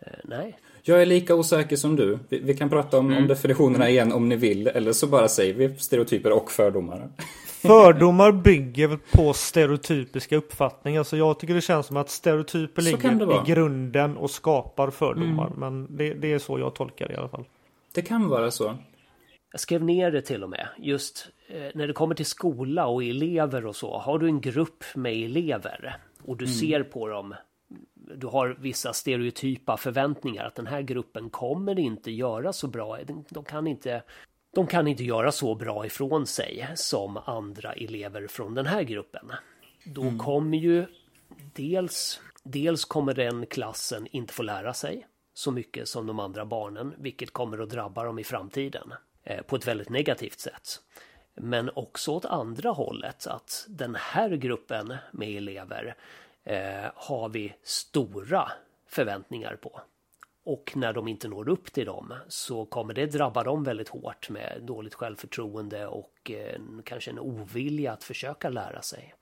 Eh, 0.00 0.12
nej. 0.24 0.58
Jag 0.82 1.02
är 1.02 1.06
lika 1.06 1.34
osäker 1.34 1.76
som 1.76 1.96
du. 1.96 2.18
Vi, 2.28 2.38
vi 2.38 2.54
kan 2.54 2.70
prata 2.70 2.98
om, 2.98 3.16
om 3.16 3.28
definitionerna 3.28 3.90
igen 3.90 4.12
om 4.12 4.28
ni 4.28 4.36
vill. 4.36 4.66
Eller 4.66 4.92
så 4.92 5.06
bara 5.06 5.28
säger 5.28 5.54
vi 5.54 5.76
stereotyper 5.78 6.32
och 6.32 6.50
fördomar. 6.50 7.08
Fördomar 7.46 8.32
bygger 8.32 8.98
på 9.12 9.32
stereotypiska 9.32 10.36
uppfattningar. 10.36 11.02
Så 11.02 11.16
jag 11.16 11.38
tycker 11.38 11.54
det 11.54 11.60
känns 11.60 11.86
som 11.86 11.96
att 11.96 12.10
stereotyper 12.10 12.82
Så 12.82 12.90
ligger 12.90 13.42
i 13.42 13.52
grunden 13.52 14.16
och 14.16 14.30
skapar 14.30 14.90
fördomar. 14.90 15.52
Men 15.56 15.96
det, 15.96 16.14
det 16.14 16.32
är 16.32 16.38
så 16.38 16.58
jag 16.58 16.74
tolkar 16.74 17.08
det 17.08 17.14
i 17.14 17.16
alla 17.16 17.28
fall. 17.28 17.44
Det 17.96 18.02
kan 18.02 18.28
vara 18.28 18.50
så. 18.50 18.76
Jag 19.52 19.60
skrev 19.60 19.84
ner 19.84 20.10
det 20.10 20.22
till 20.22 20.42
och 20.42 20.50
med. 20.50 20.68
Just 20.78 21.28
eh, 21.48 21.70
när 21.74 21.86
det 21.86 21.92
kommer 21.92 22.14
till 22.14 22.26
skola 22.26 22.86
och 22.86 23.04
elever 23.04 23.66
och 23.66 23.76
så. 23.76 23.98
Har 23.98 24.18
du 24.18 24.26
en 24.26 24.40
grupp 24.40 24.84
med 24.94 25.12
elever 25.12 25.96
och 26.22 26.36
du 26.36 26.46
ser 26.46 26.82
på 26.82 27.08
dem. 27.08 27.34
Du 27.94 28.26
har 28.26 28.56
vissa 28.60 28.92
stereotypa 28.92 29.76
förväntningar 29.76 30.44
att 30.44 30.54
den 30.54 30.66
här 30.66 30.82
gruppen 30.82 31.30
kommer 31.30 31.78
inte 31.78 32.10
göra 32.10 32.52
så 32.52 32.66
bra. 32.66 32.98
De- 33.28 33.44
kan 33.44 33.66
inte, 33.66 34.02
de 34.54 34.66
kan 34.66 34.86
inte 34.86 35.04
göra 35.04 35.32
så 35.32 35.54
bra 35.54 35.86
ifrån 35.86 36.26
sig 36.26 36.68
som 36.74 37.16
andra 37.16 37.72
elever 37.72 38.26
från 38.26 38.54
den 38.54 38.66
här 38.66 38.82
gruppen. 38.82 39.32
Då 39.84 40.18
kommer 40.18 40.58
ju 40.58 40.86
dels, 41.54 42.20
dels 42.42 42.84
kommer 42.84 43.14
den 43.14 43.46
klassen 43.46 44.06
inte 44.10 44.34
få 44.34 44.42
lära 44.42 44.74
sig 44.74 45.06
så 45.36 45.50
mycket 45.50 45.88
som 45.88 46.06
de 46.06 46.20
andra 46.20 46.44
barnen, 46.44 46.94
vilket 46.98 47.32
kommer 47.32 47.58
att 47.58 47.70
drabba 47.70 48.04
dem 48.04 48.18
i 48.18 48.24
framtiden 48.24 48.92
eh, 49.22 49.42
på 49.42 49.56
ett 49.56 49.68
väldigt 49.68 49.88
negativt 49.88 50.40
sätt. 50.40 50.80
Men 51.34 51.70
också 51.74 52.12
åt 52.12 52.24
andra 52.24 52.70
hållet 52.70 53.26
att 53.26 53.66
den 53.68 53.94
här 53.94 54.30
gruppen 54.30 54.96
med 55.10 55.36
elever 55.36 55.96
eh, 56.44 56.90
har 56.94 57.28
vi 57.28 57.54
stora 57.62 58.52
förväntningar 58.86 59.56
på. 59.56 59.80
Och 60.44 60.72
när 60.76 60.92
de 60.92 61.08
inte 61.08 61.28
når 61.28 61.48
upp 61.48 61.72
till 61.72 61.86
dem 61.86 62.14
så 62.28 62.64
kommer 62.64 62.94
det 62.94 63.06
drabba 63.06 63.44
dem 63.44 63.64
väldigt 63.64 63.88
hårt 63.88 64.30
med 64.30 64.62
dåligt 64.62 64.94
självförtroende 64.94 65.86
och 65.86 66.30
eh, 66.30 66.60
kanske 66.84 67.10
en 67.10 67.18
ovilja 67.18 67.92
att 67.92 68.04
försöka 68.04 68.48
lära 68.48 68.82
sig. 68.82 69.14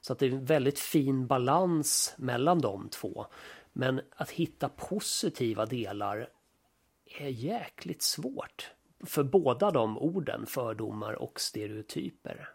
Så 0.00 0.12
att 0.12 0.18
det 0.18 0.26
är 0.26 0.30
en 0.30 0.44
väldigt 0.44 0.78
fin 0.78 1.26
balans 1.26 2.14
mellan 2.16 2.60
de 2.60 2.88
två. 2.88 3.26
Men 3.72 4.00
att 4.16 4.30
hitta 4.30 4.68
positiva 4.68 5.66
delar 5.66 6.28
är 7.20 7.28
jäkligt 7.28 8.02
svårt. 8.02 8.70
För 9.04 9.22
båda 9.22 9.70
de 9.70 9.98
orden, 9.98 10.46
fördomar 10.46 11.12
och 11.12 11.40
stereotyper. 11.40 12.48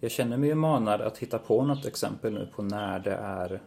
Jag 0.00 0.10
känner 0.10 0.36
mig 0.36 0.48
ju 0.48 0.54
manad 0.54 1.00
att 1.00 1.18
hitta 1.18 1.38
på 1.38 1.64
något 1.64 1.86
exempel 1.86 2.32
nu 2.32 2.46
på 2.46 2.62
när 2.62 2.98
det 2.98 3.14
är 3.14 3.62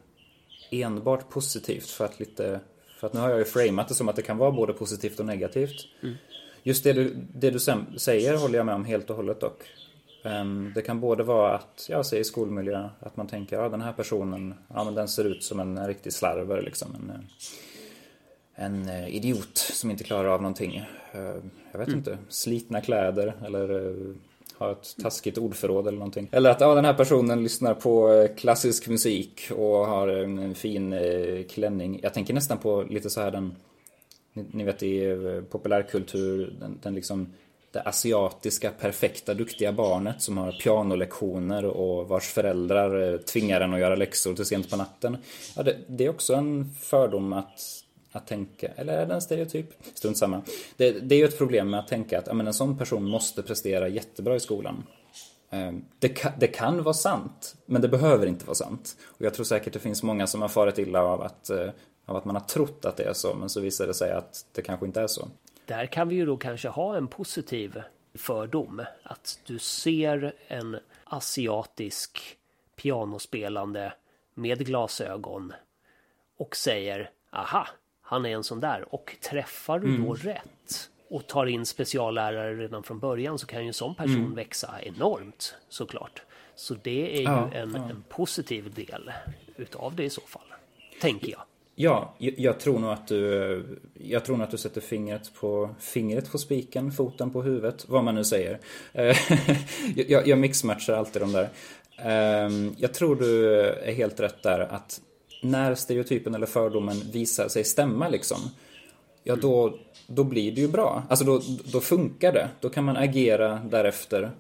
enbart 0.72 1.30
positivt 1.30 1.90
för 1.90 2.06
att 2.06 2.20
lite 2.20 2.60
för 3.00 3.08
att 3.08 3.14
nu 3.14 3.20
har 3.20 3.30
jag 3.30 3.40
ju 3.40 3.46
framat 3.46 3.88
det 3.88 3.94
som 3.94 4.10
att 4.10 4.16
det 4.16 4.22
kan 4.22 4.38
vara 4.38 4.52
både 4.52 4.74
positivt 4.74 5.20
och 5.20 5.26
negativt. 5.26 5.86
Just 6.64 6.84
det 6.84 6.94
du, 6.94 7.28
det 7.34 7.52
du 7.52 7.60
säger 7.98 8.38
håller 8.38 8.58
jag 8.58 8.66
med 8.66 8.76
om 8.76 8.86
helt 8.86 9.10
och 9.10 9.16
hållet 9.16 9.40
dock. 9.40 9.64
Ehm, 10.24 10.72
Det 10.76 10.82
kan 10.82 11.00
både 11.00 11.24
vara 11.24 11.56
att, 11.56 11.86
jag 11.90 12.06
säger 12.06 12.22
i 12.22 12.26
skolmiljö, 12.26 12.90
att 13.00 13.18
man 13.18 13.28
tänker 13.28 13.56
ja 13.56 13.70
den 13.70 13.82
här 13.82 13.94
personen, 13.94 14.54
ja 14.74 14.84
men 14.84 14.96
den 14.96 15.08
ser 15.08 15.24
ut 15.26 15.44
som 15.44 15.60
en, 15.60 15.88
riktig 15.88 16.14
slarver 16.14 16.62
liksom. 16.62 16.96
En, 16.96 17.10
eh, 17.10 17.22
en 18.66 18.90
eh, 18.90 19.16
idiot 19.16 19.58
som 19.58 19.92
inte 19.92 20.04
klarar 20.04 20.30
av 20.30 20.42
någonting. 20.42 20.76
Eh, 21.12 21.36
Jag 21.72 21.80
vet 21.80 21.90
inte, 21.90 22.18
slitna 22.30 22.82
kläder 22.82 23.34
eller 23.46 23.88
eh, 23.90 24.16
har 24.58 24.72
ett 24.72 24.96
taskigt 25.02 25.38
ordförråd 25.38 25.88
eller 25.88 25.98
någonting. 25.98 26.30
Eller 26.32 26.50
att 26.50 26.62
ja, 26.62 26.76
den 26.76 26.86
här 26.86 26.94
personen 26.94 27.44
lyssnar 27.44 27.74
på 27.74 28.28
klassisk 28.38 28.88
musik 28.88 29.52
och 29.52 29.88
har 29.88 30.08
en, 30.08 30.56
fin 30.56 30.96
klänning. 31.50 32.00
Jag 32.04 32.14
tänker 32.14 32.34
nästan 32.34 32.58
på 32.58 32.84
lite 32.90 33.10
så 33.10 33.22
här 33.22 33.32
den, 33.32 33.56
ni, 34.34 34.64
vet 34.64 34.84
i 34.84 35.16
populärkultur, 35.50 36.56
den, 36.60 36.80
den 36.84 36.96
liksom 36.96 37.34
det 37.72 37.82
asiatiska 37.82 38.72
perfekta 38.72 39.34
duktiga 39.34 39.72
barnet 39.72 40.22
som 40.22 40.38
har 40.38 40.52
pianolektioner 40.52 41.66
och 41.66 42.08
vars 42.08 42.28
föräldrar 42.28 43.14
eh, 43.14 43.20
tvingar 43.20 43.62
en 43.62 43.74
att 43.74 43.80
göra 43.80 43.96
läxor 43.96 44.34
till 44.34 44.46
sent 44.46 44.70
på 44.70 44.78
natten. 44.78 45.18
Ja, 45.56 45.64
det, 45.64 45.78
det 45.88 46.06
är 46.06 46.10
också 46.10 46.34
en 46.34 46.74
fördom 46.82 47.34
att, 47.34 47.62
att 48.12 48.28
tänka, 48.28 48.68
eller 48.76 48.98
är 48.98 49.06
det 49.06 49.14
en 49.14 49.22
stereotyp? 49.22 49.70
Strunt 49.94 50.18
samma. 50.18 50.42
Det, 50.78 50.92
det 50.92 51.16
är 51.16 51.20
ju 51.20 51.26
ett 51.26 51.38
problem 51.38 51.70
med 51.70 51.80
att 51.80 51.88
tänka 51.88 52.20
att 52.20 52.28
ja, 52.28 52.34
men 52.34 52.48
en 52.48 52.54
sån 52.54 52.78
person 52.78 53.10
måste 53.10 53.44
prestera 53.44 53.88
jättebra 53.88 54.36
i 54.36 54.40
skolan. 54.40 54.84
Eh, 55.50 55.72
det 56.00 56.10
kan, 56.10 56.32
det 56.40 56.48
kan 56.48 56.84
vara 56.84 56.94
sant, 56.94 57.56
men 57.66 57.82
det 57.82 57.88
behöver 57.88 58.28
inte 58.28 58.46
vara 58.46 58.56
sant. 58.56 58.98
Och 59.06 59.26
jag 59.26 59.34
tror 59.34 59.46
säkert 59.46 59.74
det 59.74 59.80
finns 59.80 60.04
många 60.04 60.28
som 60.28 60.42
har 60.42 60.50
farit 60.50 60.78
illa 60.78 61.02
av 61.02 61.22
att, 61.22 61.50
eh, 61.50 61.70
av 62.06 62.16
att 62.16 62.26
man 62.26 62.36
har 62.36 62.44
trott 62.44 62.86
att 62.86 62.98
det 62.98 63.04
är 63.04 63.14
så, 63.14 63.34
men 63.34 63.50
så 63.50 63.60
visar 63.62 63.88
det 63.88 63.94
sig 63.94 64.12
att 64.12 64.46
det 64.52 64.62
kanske 64.62 64.86
inte 64.86 65.02
är 65.02 65.08
så. 65.08 65.28
Där 65.68 65.86
kan 65.86 66.10
vi 66.10 66.16
ju 66.16 66.26
då 66.26 66.38
kanske 66.38 66.68
ha 66.68 66.98
en 66.98 67.08
positiv 67.08 67.82
fördom. 68.14 68.86
Att 69.04 69.40
du 69.46 69.60
ser 69.60 70.34
en 70.48 70.80
asiatisk 71.04 72.38
pianospelande 72.76 73.94
med 74.34 74.66
glasögon 74.66 75.54
och 76.38 76.56
säger 76.56 77.10
aha, 77.30 77.68
han 78.02 78.26
är 78.26 78.30
en 78.30 78.44
sån 78.44 78.60
där. 78.60 78.94
Och 78.96 79.18
träffar 79.22 79.80
du 79.80 79.98
då 79.98 80.14
rätt 80.14 80.90
och 81.10 81.28
tar 81.28 81.46
in 81.46 81.66
speciallärare 81.66 82.54
redan 82.56 82.84
från 82.84 83.00
början 83.00 83.40
så 83.40 83.48
kan 83.48 83.62
ju 83.62 83.68
en 83.68 83.74
sån 83.74 83.96
person 83.96 84.36
växa 84.36 84.82
enormt 84.82 85.56
såklart. 85.70 86.22
Så 86.56 86.74
det 86.74 87.16
är 87.16 87.20
ju 87.20 87.24
Ja, 87.24 87.50
en, 87.54 87.74
ja. 87.76 87.90
en 87.90 88.04
positiv 88.10 88.74
del 88.74 89.12
utav 89.56 89.96
det 89.96 90.04
i 90.04 90.10
så 90.10 90.22
fall. 90.22 90.54
Tänker 91.02 91.32
jag. 91.32 91.42
Ja, 91.80 92.16
jag, 92.18 92.60
tror 92.60 92.80
nog 92.80 92.92
att 92.92 93.08
du 93.08 93.80
Jag 93.94 94.26
tror 94.26 94.38
nog 94.38 94.44
att 94.44 94.52
du 94.52 94.58
sätter 94.58 94.82
fingret 94.82 95.32
på 95.40 95.70
Fingret 95.80 96.32
på 96.32 96.38
spiken, 96.38 96.92
foten 96.92 97.32
på 97.32 97.42
huvudet, 97.42 97.86
vad 97.88 98.04
man 98.04 98.16
nu 98.16 98.24
säger. 98.24 98.60
Eh, 98.94 99.18
jag, 100.08 100.28
jag 100.28 100.40
mixmatchar 100.40 100.94
alltid 100.94 101.22
de 101.22 101.32
där. 101.32 101.50
Ehm, 101.98 102.76
jag 102.78 102.94
tror 102.94 103.16
du 103.16 103.62
är 103.62 103.94
helt 103.94 104.20
rätt 104.20 104.44
där 104.44 104.60
att 104.60 105.02
när 105.44 105.76
stereotypen 105.76 106.36
eller 106.36 106.46
fördomen 106.46 107.02
visar 107.12 107.48
sig 107.48 107.64
stämma 107.64 108.10
liksom 108.10 108.40
Ja, 109.24 109.36
då, 109.36 109.80
då 110.08 110.24
blir 110.24 110.52
det 110.52 110.62
ju 110.62 110.68
bra. 110.68 111.04
Alltså 111.10 111.26
då, 111.26 111.42
då 111.72 111.80
funkar 111.80 112.34
det. 112.34 112.50
Då 112.60 112.70
kan 112.70 112.84
man 112.84 112.98
agera 112.98 113.60
därefter. 113.70 114.32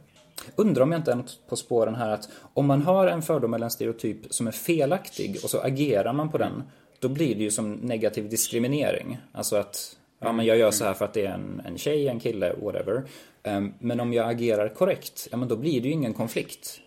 Undrar 0.55 0.83
om 0.83 0.91
jag 0.91 0.99
inte 0.99 1.11
är 1.11 1.15
något 1.15 1.39
på 1.49 1.55
spåren 1.55 1.95
här 1.95 2.09
att 2.09 2.29
om 2.53 2.65
man 2.65 2.81
har 2.81 3.07
en 3.07 3.21
fördom 3.21 3.53
eller 3.53 3.65
en 3.65 3.71
stereotyp 3.71 4.17
som 4.29 4.47
är 4.47 4.51
felaktig 4.51 5.39
och 5.43 5.49
så 5.49 5.59
agerar 5.59 6.13
man 6.13 6.29
på 6.29 6.37
den, 6.37 6.63
då 6.99 7.09
blir 7.09 7.35
det 7.35 7.43
ju 7.43 7.51
som 7.51 7.73
negativ 7.73 8.29
diskriminering. 8.29 9.17
Alltså 9.31 9.55
att, 9.55 9.97
ja 10.19 10.31
men 10.31 10.45
jag 10.45 10.57
gör 10.57 10.71
så 10.71 10.83
här 10.85 10.93
för 10.93 11.05
att 11.05 11.13
det 11.13 11.25
är 11.25 11.33
en, 11.33 11.61
en 11.65 11.77
tjej, 11.77 12.07
en 12.07 12.19
kille, 12.19 12.55
whatever. 12.61 13.03
Ehm, 13.43 13.73
Men 13.79 13.99
om 13.99 14.13
jag 14.13 14.29
agerar 14.29 14.69
korrekt, 14.69 15.27
ja 15.31 15.37
men 15.37 15.47
då 15.47 15.55
blir 15.55 15.81
det 15.81 15.87
ju 15.87 15.93
ingen 15.93 16.13
konflikt. 16.13 16.79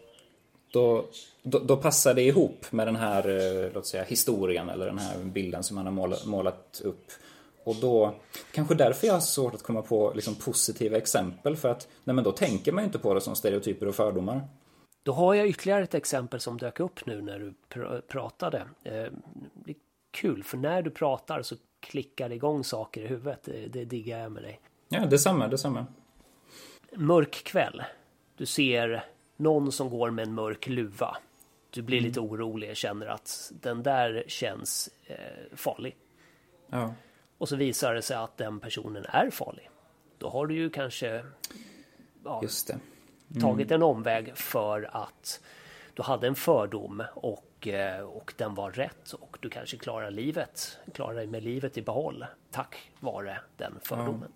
Då, 0.73 1.05
då, 1.43 1.59
då 1.59 1.77
passar 1.77 2.15
det 2.15 2.23
ihop 2.23 2.73
med 2.73 2.87
den 2.87 2.97
här, 2.97 3.29
eh, 3.29 3.73
låt 3.75 3.87
säga, 3.87 4.05
historien 4.05 4.69
eller 4.69 4.87
den 4.87 4.99
här 4.99 5.19
bilden 5.19 5.63
som 5.63 5.75
man 5.77 5.85
har 5.85 5.93
målat, 5.93 6.27
målat 6.27 6.81
upp. 6.85 7.05
Och 7.65 7.77
då, 7.77 8.15
kanske 8.53 8.75
därför 8.75 9.07
jag 9.07 9.15
har 9.15 9.21
svårt 9.21 9.55
att 9.55 9.63
komma 9.63 9.83
på 9.83 10.13
liksom, 10.15 10.35
positiva 10.35 10.97
exempel 10.97 11.57
för 11.57 11.69
att, 11.69 11.89
nej 12.05 12.15
men 12.15 12.25
då 12.25 12.33
tänker 12.33 12.73
man 12.73 12.85
ju 12.85 12.87
inte 12.87 12.99
på 12.99 13.15
det 13.15 13.21
som 13.21 13.37
stereotyper 13.37 13.89
och 13.89 13.95
fördomar. 13.95 14.41
Då 15.03 15.13
har 15.13 15.35
jag 15.35 15.49
ytterligare 15.49 15.83
ett 15.83 15.95
exempel 15.95 16.41
som 16.41 16.59
dök 16.59 16.81
upp 16.81 17.07
nu 17.07 17.23
när 17.23 17.39
du 17.39 17.55
pr- 17.75 18.01
pratade. 18.01 18.63
Eh, 18.85 19.07
kul, 20.11 20.43
för 20.43 20.57
när 20.57 20.83
du 20.83 20.91
pratar 20.91 21.43
så 21.43 21.57
klickar 21.81 22.29
det 22.29 22.35
igång 22.35 22.65
saker 22.65 23.01
i 23.01 23.07
huvudet. 23.07 23.43
Det, 23.43 23.67
det 23.67 23.85
diggar 23.85 24.19
jag 24.19 24.33
med 24.33 24.43
dig. 24.43 24.61
Ja, 24.89 25.07
detsamma, 25.07 25.49
detsamma. 25.49 25.87
Mörk 26.97 27.45
kväll. 27.45 27.83
Du 28.37 28.47
ser 28.47 29.05
någon 29.37 29.73
som 29.73 29.91
går 29.91 30.11
med 30.11 30.27
en 30.27 30.35
mörk 30.35 30.67
luva. 30.67 31.17
Du 31.71 31.83
blir 31.83 32.01
lite 32.01 32.21
orolig 32.21 32.71
och 32.71 32.77
känner 32.77 33.07
att 33.07 33.53
den 33.61 33.83
där 33.83 34.25
känns 34.27 34.91
eh, 35.07 35.17
farlig. 35.57 35.97
Ja. 36.67 36.95
Och 37.39 37.49
så 37.49 37.57
visar 37.57 37.95
det 37.95 38.03
sig 38.03 38.17
att 38.17 38.37
den 38.37 38.61
personen 38.61 39.05
är 39.05 39.31
farlig. 39.31 39.71
Då 40.19 40.29
har 40.29 40.47
du 40.47 40.55
ju 40.55 40.71
kanske 40.71 41.25
ja, 42.25 42.41
Just 42.43 42.73
det. 43.29 43.41
tagit 43.41 43.71
en 43.71 43.83
omväg 43.83 44.37
för 44.37 44.91
att 44.93 45.41
du 45.95 46.03
hade 46.03 46.27
en 46.27 46.35
fördom 46.35 47.03
och, 47.15 47.45
eh, 47.69 48.01
och 48.01 48.35
den 48.37 48.55
var 48.55 48.71
rätt 48.71 49.13
och 49.13 49.37
du 49.41 49.51
kanske 49.51 49.77
klarar 49.77 50.11
livet, 50.11 50.79
klarar 50.95 51.15
dig 51.15 51.27
med 51.27 51.43
livet 51.43 51.79
i 51.79 51.83
behåll 51.83 52.27
tack 52.51 52.77
vare 53.01 53.39
den 53.57 53.79
fördomen. 53.83 54.33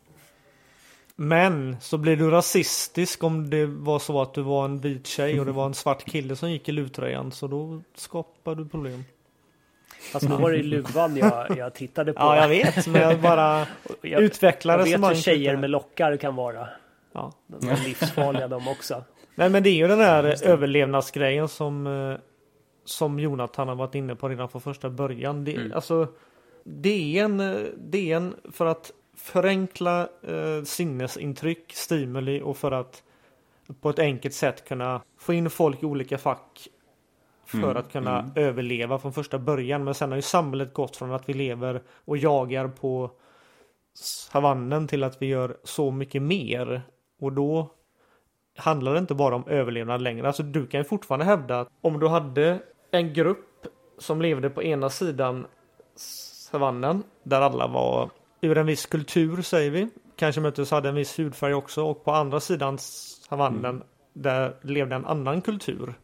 Men 1.17 1.77
så 1.81 1.99
blir 1.99 2.17
du 2.17 2.31
rasistisk 2.31 3.25
om 3.25 3.51
det 3.51 3.67
var 3.67 3.99
så 3.99 4.23
att 4.23 4.35
du 4.35 4.43
var 4.43 4.65
en 4.65 4.81
vit 4.81 5.07
tjej 5.07 5.41
och 5.41 5.47
det 5.47 5.53
var 5.53 5.67
en 5.67 5.75
svart 5.75 6.05
kille 6.05 6.37
som 6.37 6.51
gick 6.51 6.69
i 6.69 6.73
luvtröjan. 6.73 7.33
Så 7.33 7.47
då 7.47 7.83
skapar 7.95 8.55
du 8.55 8.69
problem. 8.69 9.05
Fast 10.13 10.27
då 10.29 10.37
var 10.37 10.53
det 10.53 10.63
luvan 10.63 11.17
jag, 11.17 11.59
jag 11.59 11.75
tittade 11.75 12.13
på. 12.13 12.21
Ja, 12.21 12.37
jag 12.37 12.49
vet. 12.49 12.87
Men 12.87 13.03
jag 13.03 13.21
bara 13.21 13.67
Jag, 14.03 14.23
utvecklar 14.23 14.79
jag 14.79 14.99
vet 14.99 15.11
hur 15.11 15.15
tjejer 15.15 15.57
med 15.57 15.71
lockar 15.71 16.17
kan 16.17 16.37
vara. 16.37 16.69
Ja. 17.13 17.33
De 17.47 17.69
är 17.69 17.77
livsfarliga 17.77 18.49
de 18.49 18.69
också. 18.69 19.05
Nej 19.35 19.51
men 19.51 19.63
det 19.63 19.71
är 19.71 19.75
ju 19.75 19.89
den 19.89 20.01
här 20.01 20.47
överlevnadsgrejen 20.47 21.49
som, 21.49 21.87
eh, 21.87 22.19
som 22.85 23.19
Jonathan 23.19 23.69
har 23.69 23.75
varit 23.75 23.95
inne 23.95 24.15
på 24.15 24.29
redan 24.29 24.49
från 24.49 24.61
första 24.61 24.91
början. 24.91 25.45
Det, 25.45 25.55
Mm. 25.55 25.73
Alltså, 25.73 26.09
det 26.65 27.19
är 27.19 27.25
en, 27.25 27.39
det 27.77 28.13
är 28.13 28.17
en 28.17 28.35
för 28.53 28.67
att 28.67 28.93
förenkla 29.17 30.09
eh, 30.23 30.63
sinnesintryck, 30.65 31.73
stimuli 31.73 32.41
och 32.43 32.57
för 32.57 32.73
att 32.73 33.03
på 33.81 33.91
ett 33.91 33.99
enkelt 33.99 34.35
sätt 34.35 34.69
kunna 34.69 35.03
få 35.19 35.33
in 35.33 35.51
folk 35.51 35.83
i 35.83 35.87
olika 35.87 36.19
fack 36.19 36.69
för 37.47 37.59
Mm, 37.59 37.77
att 37.77 37.93
kunna 37.93 38.31
överleva 38.35 38.99
från 38.99 39.13
första 39.13 39.39
början. 39.39 39.85
Men 39.85 39.95
sen 39.95 40.11
har 40.11 40.17
ju 40.17 40.23
samhället 40.23 40.75
gått 40.75 40.97
från 40.97 41.13
att 41.13 41.29
vi 41.29 41.35
lever 41.35 41.83
och 42.05 42.17
jagar 42.17 42.69
på 42.69 43.11
savannen 43.95 44.89
till 44.89 45.05
att 45.05 45.23
vi 45.23 45.27
gör 45.27 45.57
så 45.65 45.91
mycket 45.91 46.23
mer. 46.23 46.83
Och 47.21 47.33
då 47.33 47.71
handlar 48.57 48.93
det 48.93 48.99
inte 48.99 49.15
bara 49.15 49.35
om 49.35 49.45
överlevnad 49.49 50.03
längre. 50.03 50.27
Alltså 50.27 50.43
du 50.43 50.67
kan 50.67 50.81
ju 50.81 50.85
fortfarande 50.85 51.25
hävda 51.25 51.61
att 51.61 51.69
om 51.81 52.01
du 52.01 52.09
hade 52.09 52.59
en 52.95 53.13
grupp 53.13 53.67
som 53.99 54.23
levde 54.23 54.51
på 54.51 54.63
ena 54.63 54.91
sidan 54.91 55.47
savannen 55.97 57.03
där 57.23 57.41
alla 57.41 57.67
var 57.67 58.11
ur 58.41 58.59
en 58.59 58.67
viss 58.67 58.87
kultur 58.87 59.43
säger 59.43 59.71
vi. 59.71 59.89
Kanske 60.17 60.41
möjligtvis 60.41 60.71
hade 60.71 60.89
en 60.89 60.95
viss 60.95 61.19
hudfärg 61.19 61.55
också 61.55 61.85
och 61.85 62.05
på 62.05 62.13
andra 62.13 62.41
sidan 62.41 62.79
savannen 62.79 63.83
där 64.13 64.57
levde 64.63 64.95
en 64.95 65.07
annan 65.07 65.41
kultur. 65.41 65.95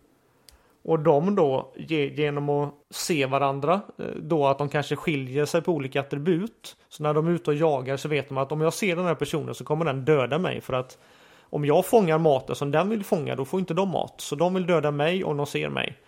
Och 0.82 0.99
de 0.99 1.34
då 1.34 1.72
ge, 1.76 2.09
genom 2.09 2.49
att 2.49 2.74
se 2.91 3.26
varandra 3.26 3.80
eh, 3.99 4.05
då 4.05 4.47
att 4.47 4.59
de 4.59 4.68
kanske 4.68 4.97
skiljer 4.97 5.45
sig 5.45 5.62
på 5.62 5.72
olika 5.72 6.01
attribut. 6.01 6.76
Så 6.88 7.03
när 7.03 7.14
de 7.14 7.26
är 7.26 7.30
ute 7.30 7.51
och 7.51 7.57
jagar 7.57 7.97
så 7.97 8.09
vet 8.09 8.28
de 8.28 8.38
att 8.38 8.53
om 8.53 8.61
jag 8.61 8.74
ser 8.74 8.97
den 8.97 9.05
här 9.05 9.14
personen 9.14 9.55
så 9.55 9.64
kommer 9.64 9.84
den 9.84 10.05
döda 10.05 10.38
mig 10.38 10.61
för 10.61 10.72
att 10.72 10.99
om 11.43 11.64
jag 11.64 11.86
fångar 11.86 12.18
maten 12.18 12.57
som 12.57 12.70
den 12.70 12.88
vill 12.88 13.05
fånga 13.05 13.36
då 13.36 13.45
får 13.45 13.61
inte 13.61 13.74
de 13.74 13.88
mat. 13.88 14.14
Så 14.20 14.34
de 14.34 14.55
vill 14.55 14.66
döda 14.66 14.91
mig 14.91 15.24
om 15.24 15.36
de 15.36 15.47
ser 15.47 15.68
mig. 15.68 15.99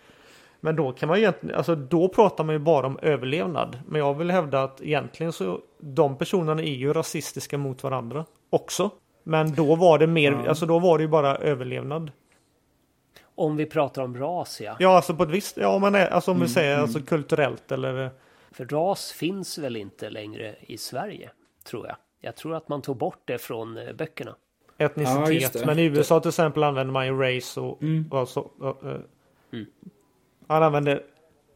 Men 0.63 0.75
då 0.75 0.91
kan 0.91 1.09
man 1.09 1.17
ju 1.17 1.23
egentligen, 1.23 1.55
alltså 1.55 1.75
då 1.75 2.07
pratar 2.07 2.43
man 2.43 2.55
ju 2.55 2.59
bara 2.59 2.87
om 2.87 2.99
överlevnad. 3.01 3.79
Men 3.87 3.99
jag 3.99 4.13
vill 4.13 4.31
hävda 4.31 4.63
att 4.63 4.81
egentligen 4.81 5.33
så 5.33 5.59
de 5.79 6.17
personerna 6.17 6.61
är 6.61 6.73
ju 6.73 6.93
rasistiska 6.93 7.57
mot 7.57 7.83
varandra 7.83 8.25
också. 8.49 8.89
Men 9.23 9.55
då 9.55 9.75
var 9.75 9.99
det 9.99 10.07
mer, 10.07 10.47
alltså 10.47 10.65
då 10.65 10.79
var 10.79 10.97
det 10.97 11.01
ju 11.01 11.07
bara 11.07 11.35
överlevnad. 11.35 12.11
Om 13.35 13.57
vi 13.57 13.65
pratar 13.65 14.01
om 14.01 14.17
ras 14.17 14.61
ja. 14.61 14.75
Ja, 14.79 14.95
alltså 14.95 15.15
på 15.15 15.23
ett 15.23 15.29
visst, 15.29 15.57
ja 15.57 15.79
men 15.79 15.95
alltså 15.95 16.31
om 16.31 16.39
vi 16.39 16.47
säger 16.47 16.77
alltså 16.77 16.99
kulturellt 16.99 17.71
eller 17.71 18.09
För 18.51 18.65
ras 18.65 19.11
finns 19.11 19.57
väl 19.57 19.75
inte 19.75 20.09
längre 20.09 20.55
i 20.61 20.77
Sverige, 20.77 21.29
tror 21.63 21.87
jag. 21.87 21.95
Jag 22.21 22.35
tror 22.35 22.55
att 22.55 22.69
man 22.69 22.81
tog 22.81 22.97
bort 22.97 23.21
det 23.25 23.37
från 23.37 23.77
eh, 23.77 23.93
böckerna. 23.93 24.35
Ja, 24.77 24.85
etnicitet. 24.85 25.53
det. 25.53 25.65
men 25.65 25.79
i 25.79 25.83
USA 25.83 26.19
till 26.19 26.29
exempel 26.29 26.63
använder 26.63 26.93
man 26.93 27.05
ju 27.05 27.21
race 27.21 27.59
och, 27.59 27.79
och 28.11 28.19
alltså, 28.19 28.39
och, 28.39 28.83
eh, 28.83 28.99
Han 30.47 30.63
använder 30.63 31.03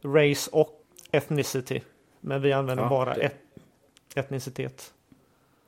race 0.04 0.50
och 0.52 0.84
ethnicity. 1.12 1.80
Men 2.20 2.42
vi 2.42 2.52
använder 2.52 2.84
Ja, 2.84 2.90
bara 2.90 3.14
det- 3.14 3.20
et, 3.22 3.34
etnicitet. 4.14 4.92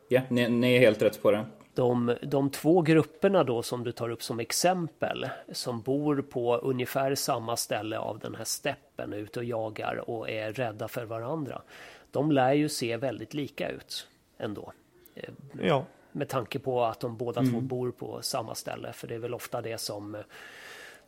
Ja, 0.08 0.20
ni, 0.28 0.48
ni 0.48 0.74
är 0.76 0.80
helt 0.80 1.02
rätt 1.02 1.22
på 1.22 1.30
det. 1.30 1.44
De, 1.74 2.16
de 2.22 2.50
två 2.50 2.82
grupperna 2.82 3.44
då 3.44 3.62
som 3.62 3.84
du 3.84 3.92
tar 3.92 4.08
upp 4.08 4.22
som 4.22 4.40
exempel 4.40 5.28
som 5.52 5.80
bor 5.80 6.22
på 6.22 6.56
ungefär 6.56 7.14
samma 7.14 7.56
ställe 7.56 7.98
av 7.98 8.18
den 8.18 8.34
här 8.34 8.44
steppen 8.44 9.12
ute 9.12 9.38
och 9.38 9.44
jagar 9.44 10.10
och 10.10 10.30
är 10.30 10.52
rädda 10.52 10.88
för 10.88 11.04
varandra. 11.04 11.62
De 12.10 12.32
lär 12.32 12.52
ju 12.52 12.68
se 12.68 12.96
väldigt 12.96 13.34
lika 13.34 13.68
ut 13.68 14.08
ändå. 14.38 14.72
Eh, 15.14 15.30
Ja, 15.62 15.84
Med 16.12 16.28
tanke 16.28 16.58
på 16.58 16.84
att 16.84 17.00
de 17.00 17.16
båda 17.16 17.42
två 17.42 17.60
bor 17.60 17.90
på 17.90 18.18
samma 18.22 18.54
ställe. 18.54 18.92
För 18.92 19.06
det 19.08 19.14
är 19.14 19.18
väl 19.18 19.34
ofta 19.34 19.60
det 19.62 19.78
som, 19.78 20.16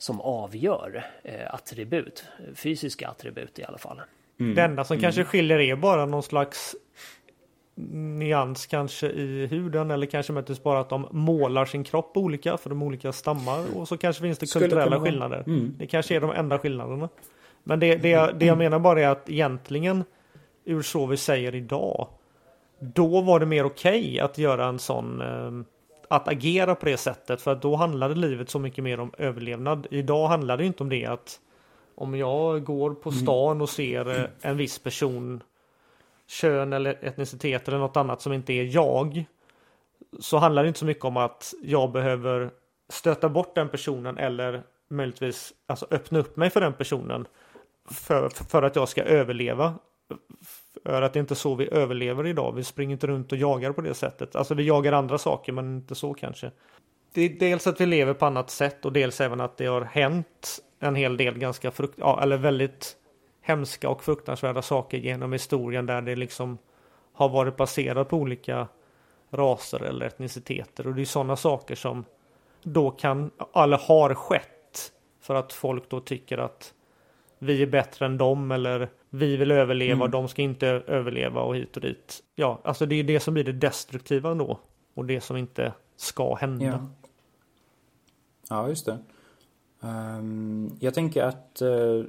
som 0.03 0.21
avgör 0.21 1.05
eh, 1.25 1.55
attribut. 1.55 2.25
Fysiska 2.55 3.09
attribut 3.09 3.59
i 3.59 3.65
alla 3.65 3.79
fall. 3.79 4.01
det 4.55 4.63
enda 4.63 4.85
som 4.85 4.99
kanske 4.99 5.25
skiljer 5.25 5.59
är 5.59 5.77
bara 5.77 6.07
någon 6.07 6.23
slags 6.23 6.77
nyans 7.75 8.67
kanske 8.67 9.07
i 9.07 9.47
huden 9.47 9.91
eller 9.91 10.07
kanske 10.07 10.33
möjligtvis 10.33 10.63
bara 10.63 10.81
att 10.81 10.89
de 10.89 11.07
målar 11.11 11.65
sin 11.65 11.85
kropp 11.85 12.17
olika 12.17 12.57
för 12.57 12.71
de 12.71 12.83
olika 12.83 13.13
stammar 13.13 13.77
och 13.77 13.89
så 13.89 13.97
kanske 13.97 14.23
finns 14.23 14.39
det 14.39 14.47
Skulle 14.47 14.65
kulturella 14.65 14.91
kunna 14.91 15.05
skillnader. 15.05 15.45
Det 15.79 15.87
kanske 15.87 16.17
är 16.17 16.21
de 16.21 16.31
enda 16.31 16.59
skillnaderna. 16.59 17.09
Men 17.65 17.81
det, 17.81 17.97
det, 17.97 18.09
jag, 18.09 18.39
det 18.39 18.47
jag 18.47 18.59
menar 18.59 18.79
bara 18.79 19.01
är 19.01 19.09
att 19.09 19.31
egentligen 19.31 20.05
ur 20.65 20.83
så 20.83 21.07
vi 21.07 21.17
säger 21.17 21.55
idag 21.55 22.09
då 22.79 23.21
var 23.21 23.41
det 23.41 23.47
mer 23.47 23.65
okej 23.65 24.21
att 24.21 24.39
göra 24.39 24.67
en 24.67 24.79
sån 24.79 25.21
eh, 25.21 25.65
att 26.13 26.29
agera 26.29 26.75
på 26.75 26.87
det 26.87 26.97
sättet 26.97 27.43
för 27.43 27.53
att 27.53 27.63
då 27.63 27.77
handlade 27.77 28.15
livet 28.15 28.51
så 28.51 28.59
mycket 28.59 28.85
mer 28.85 29.01
om 29.01 29.13
överlevnad. 29.19 29.87
Idag 29.91 30.29
handlar 30.29 30.57
det 30.57 30.67
inte 30.67 30.83
om 30.83 30.89
det 30.89 31.07
att 31.07 31.41
om 31.95 32.15
jag 32.15 32.65
går 32.65 32.95
på 32.95 33.13
stan 33.13 33.61
och 33.61 33.69
ser 33.69 34.21
eh, 34.21 34.27
en 34.41 34.57
viss 34.57 34.79
person 34.79 35.43
kön 36.27 36.73
eller 36.73 36.99
etnicitet 37.05 37.69
eller 37.69 37.79
något 37.79 37.97
annat 37.97 38.21
som 38.21 38.33
inte 38.33 38.53
är 38.53 38.65
jag 38.65 39.25
så 40.21 40.39
handlar 40.39 40.63
det 40.63 40.69
inte 40.69 40.79
så 40.79 40.85
mycket 40.85 41.05
om 41.05 41.17
att 41.17 41.55
jag 41.63 41.93
behöver 41.93 42.51
stöta 42.89 43.29
bort 43.29 43.55
den 43.55 43.69
personen 43.69 44.19
eller 44.19 44.63
möjligtvis 44.89 45.53
alltså 45.67 45.87
öppna 45.91 46.19
upp 46.19 46.37
mig 46.37 46.51
för 46.51 46.61
den 46.61 46.73
personen 46.73 47.27
för, 47.91 48.29
för 48.29 48.63
att 48.63 48.77
jag 48.77 48.89
ska 48.89 49.03
överleva 49.03 49.75
är 50.85 51.03
att 51.03 51.13
det 51.13 51.19
är 51.19 51.21
inte 51.21 51.35
så 51.35 51.55
vi 51.55 51.69
överlever 51.73 52.27
idag. 52.27 52.53
Vi 52.53 52.65
springer 52.65 52.93
inte 52.93 53.07
runt 53.07 53.33
och 53.33 53.39
jagar 53.39 53.73
på 53.73 53.81
det 53.81 53.95
sättet. 53.95 54.37
Alltså 54.37 54.55
vi 54.55 54.63
jagar 54.63 54.93
andra 54.93 55.19
saker 55.19 55.53
men 55.53 55.77
inte 55.77 55.95
så 55.95 56.15
kanske. 56.15 56.51
Det 57.15 57.23
är 57.23 57.29
dels 57.29 57.67
att 57.67 57.81
vi 57.81 57.87
lever 57.87 58.15
på 58.15 58.27
annat 58.27 58.51
sätt 58.51 58.85
och 58.85 58.93
dels 58.93 59.21
även 59.21 59.41
att 59.41 59.57
det 59.57 59.67
har 59.67 59.81
hänt 59.81 60.61
en 60.81 60.95
hel 60.95 61.17
del 61.17 61.39
ganska 61.39 61.71
frukt, 61.71 61.95
ja, 61.99 62.23
eller 62.23 62.37
väldigt 62.37 62.97
hemska 63.43 63.89
och 63.89 64.05
fruktansvärda 64.05 64.63
saker 64.63 64.99
genom 64.99 65.33
historien 65.33 65.87
där 65.87 66.03
det 66.03 66.17
liksom 66.17 66.59
har 67.13 67.29
varit 67.29 67.57
baserat 67.57 68.09
på 68.09 68.17
olika 68.17 68.69
raser 69.31 69.83
eller 69.83 70.07
etniciteter 70.07 70.87
och 70.87 70.95
det 70.95 71.01
är 71.01 71.05
sådana 71.05 71.37
saker 71.37 71.75
som 71.75 72.05
då 72.63 72.91
kan, 72.91 73.31
eller 73.55 73.79
har 73.79 74.15
skett 74.15 74.93
för 75.21 75.35
att 75.35 75.53
folk 75.53 75.91
då 75.91 76.01
tycker 76.01 76.39
att 76.39 76.75
vi 77.39 77.63
är 77.63 77.67
bättre 77.67 78.07
än 78.07 78.19
dem 78.19 78.53
eller 78.53 78.89
vi 79.15 79.37
vill 79.37 79.51
överleva 79.51 80.05
och 80.05 80.11
de 80.11 80.29
ska 80.29 80.43
inte 80.43 80.67
överleva 80.69 81.41
och 81.41 81.57
hit 81.57 81.77
och 81.77 81.83
dit. 81.83 82.23
Ja, 82.35 82.61
alltså 82.65 82.87
det 82.87 82.95
är 82.95 83.05
det 83.05 83.21
som 83.21 83.35
blir 83.35 83.45
det 83.45 83.53
destruktiva 83.53 84.35
då 84.35 84.61
och 84.95 85.05
det 85.05 85.21
som 85.21 85.37
inte 85.37 85.73
ska 85.97 86.35
hända. 86.35 86.65
Ja, 86.65 86.81
ja 88.49 88.69
just 88.69 88.87
det. 88.87 88.99
Ehm, 89.83 90.71
jag 90.81 90.95
tänker 90.95 91.23
att 91.23 91.63
eh, 91.63 92.05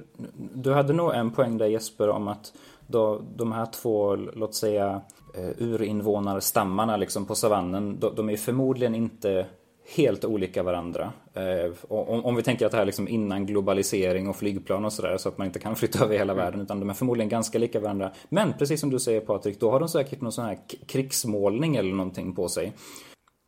du 0.54 0.72
hade 0.72 0.92
nog 0.92 1.14
en 1.14 1.30
poäng 1.30 1.58
där 1.58 1.66
Jesper 1.66 2.08
om 2.08 2.28
att 2.28 2.52
då, 2.86 3.22
de 3.36 3.52
här 3.52 3.66
två, 3.66 4.16
låt 4.16 4.54
säga, 4.54 5.00
uh, 5.38 5.50
urinvånarstammarna 5.58 6.96
liksom 6.96 7.26
på 7.26 7.34
savannen, 7.34 8.00
de, 8.00 8.14
de 8.14 8.30
är 8.30 8.36
förmodligen 8.36 8.94
inte 8.94 9.46
helt 9.86 10.24
olika 10.24 10.62
varandra. 10.62 11.12
Eh, 11.34 11.72
om, 11.88 12.24
om 12.24 12.36
vi 12.36 12.42
tänker 12.42 12.66
att 12.66 12.72
det 12.72 12.76
här 12.78 12.82
är 12.82 12.86
liksom 12.86 13.08
innan 13.08 13.46
globalisering 13.46 14.28
och 14.28 14.36
flygplan 14.36 14.84
och 14.84 14.92
sådär 14.92 15.16
så 15.16 15.28
att 15.28 15.38
man 15.38 15.46
inte 15.46 15.58
kan 15.58 15.76
flytta 15.76 16.04
över 16.04 16.18
hela 16.18 16.34
världen 16.34 16.60
utan 16.60 16.80
de 16.80 16.90
är 16.90 16.94
förmodligen 16.94 17.28
ganska 17.28 17.58
lika 17.58 17.80
varandra. 17.80 18.12
Men 18.28 18.52
precis 18.58 18.80
som 18.80 18.90
du 18.90 18.98
säger 18.98 19.20
Patrik, 19.20 19.60
då 19.60 19.70
har 19.70 19.80
de 19.80 19.88
säkert 19.88 20.20
någon 20.20 20.32
sån 20.32 20.44
här 20.44 20.58
krigsmålning 20.86 21.76
eller 21.76 21.94
någonting 21.94 22.34
på 22.34 22.48
sig. 22.48 22.72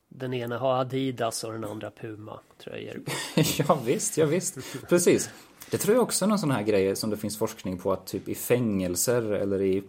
Den 0.08 0.34
ena 0.34 0.58
har 0.58 0.80
Adidas 0.80 1.44
och 1.44 1.52
den 1.52 1.64
andra 1.64 1.90
Puma 1.90 2.40
tröjor. 2.64 3.02
ja 3.58 3.78
visst, 3.84 4.18
ja 4.18 4.26
visst. 4.26 4.58
Precis. 4.88 5.30
Det 5.70 5.78
tror 5.78 5.94
jag 5.94 6.02
också 6.02 6.24
är 6.24 6.28
någon 6.28 6.38
sån 6.38 6.50
här 6.50 6.62
grej 6.62 6.96
som 6.96 7.10
det 7.10 7.16
finns 7.16 7.38
forskning 7.38 7.78
på 7.78 7.92
att 7.92 8.06
typ 8.06 8.28
i 8.28 8.34
fängelser 8.34 9.32
eller 9.32 9.62
i 9.62 9.82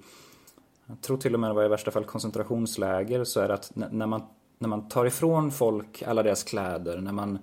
jag 0.87 1.01
tror 1.01 1.17
till 1.17 1.33
och 1.33 1.39
med 1.39 1.49
det 1.49 1.53
var 1.53 1.65
i 1.65 1.67
värsta 1.67 1.91
fall 1.91 2.03
koncentrationsläger 2.03 3.23
så 3.23 3.39
är 3.39 3.47
det 3.47 3.53
att 3.53 3.71
när 3.75 4.05
man, 4.05 4.23
när 4.59 4.69
man 4.69 4.89
tar 4.89 5.05
ifrån 5.05 5.51
folk 5.51 6.03
alla 6.03 6.23
deras 6.23 6.43
kläder, 6.43 6.97
när 6.97 7.11
man 7.11 7.39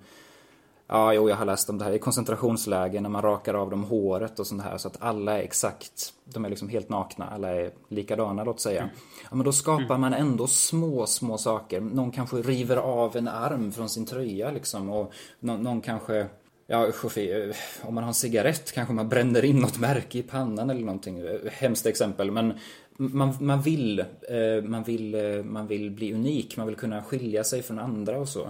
Ja, 0.87 1.13
jo, 1.13 1.29
jag 1.29 1.35
har 1.35 1.45
läst 1.45 1.69
om 1.69 1.77
det 1.77 1.85
här 1.85 1.91
i 1.91 1.99
koncentrationsläger 1.99 3.01
när 3.01 3.09
man 3.09 3.21
rakar 3.21 3.53
av 3.53 3.69
dem 3.69 3.83
håret 3.83 4.39
och 4.39 4.47
sånt 4.47 4.63
här 4.63 4.77
så 4.77 4.87
att 4.87 5.01
alla 5.01 5.37
är 5.39 5.43
exakt, 5.43 6.13
de 6.25 6.45
är 6.45 6.49
liksom 6.49 6.69
helt 6.69 6.89
nakna, 6.89 7.29
alla 7.29 7.49
är 7.55 7.71
likadana 7.89 8.43
låt 8.43 8.59
säga. 8.59 8.89
Ja, 9.23 9.35
men 9.35 9.45
då 9.45 9.51
skapar 9.51 9.97
man 9.97 10.13
ändå 10.13 10.47
små, 10.47 11.05
små 11.05 11.37
saker. 11.37 11.81
Någon 11.81 12.11
kanske 12.11 12.37
river 12.37 12.77
av 12.77 13.15
en 13.15 13.27
arm 13.27 13.71
från 13.71 13.89
sin 13.89 14.05
tröja 14.05 14.51
liksom 14.51 14.89
och 14.89 15.13
någon, 15.39 15.63
någon 15.63 15.81
kanske 15.81 16.27
Ja, 16.67 16.91
Sofie, 16.91 17.49
eh, 17.49 17.55
om 17.81 17.95
man 17.95 18.03
har 18.03 18.07
en 18.07 18.13
cigarett 18.13 18.71
kanske 18.71 18.93
man 18.93 19.09
bränner 19.09 19.45
in 19.45 19.59
något 19.59 19.79
märke 19.79 20.17
i 20.17 20.23
pannan 20.23 20.69
eller 20.69 20.81
någonting. 20.81 21.19
Eh, 21.19 21.51
Hemskt 21.51 21.85
exempel, 21.85 22.31
men 22.31 22.53
man, 22.97 23.33
man, 23.39 23.61
vill, 23.61 23.99
eh, 23.99 24.63
man, 24.63 24.83
vill, 24.83 25.15
eh, 25.15 25.43
man 25.43 25.67
vill 25.67 25.91
bli 25.91 26.13
unik, 26.13 26.57
man 26.57 26.67
vill 26.67 26.75
kunna 26.75 27.03
skilja 27.03 27.43
sig 27.43 27.61
från 27.61 27.79
andra 27.79 28.17
och 28.17 28.29
så. 28.29 28.49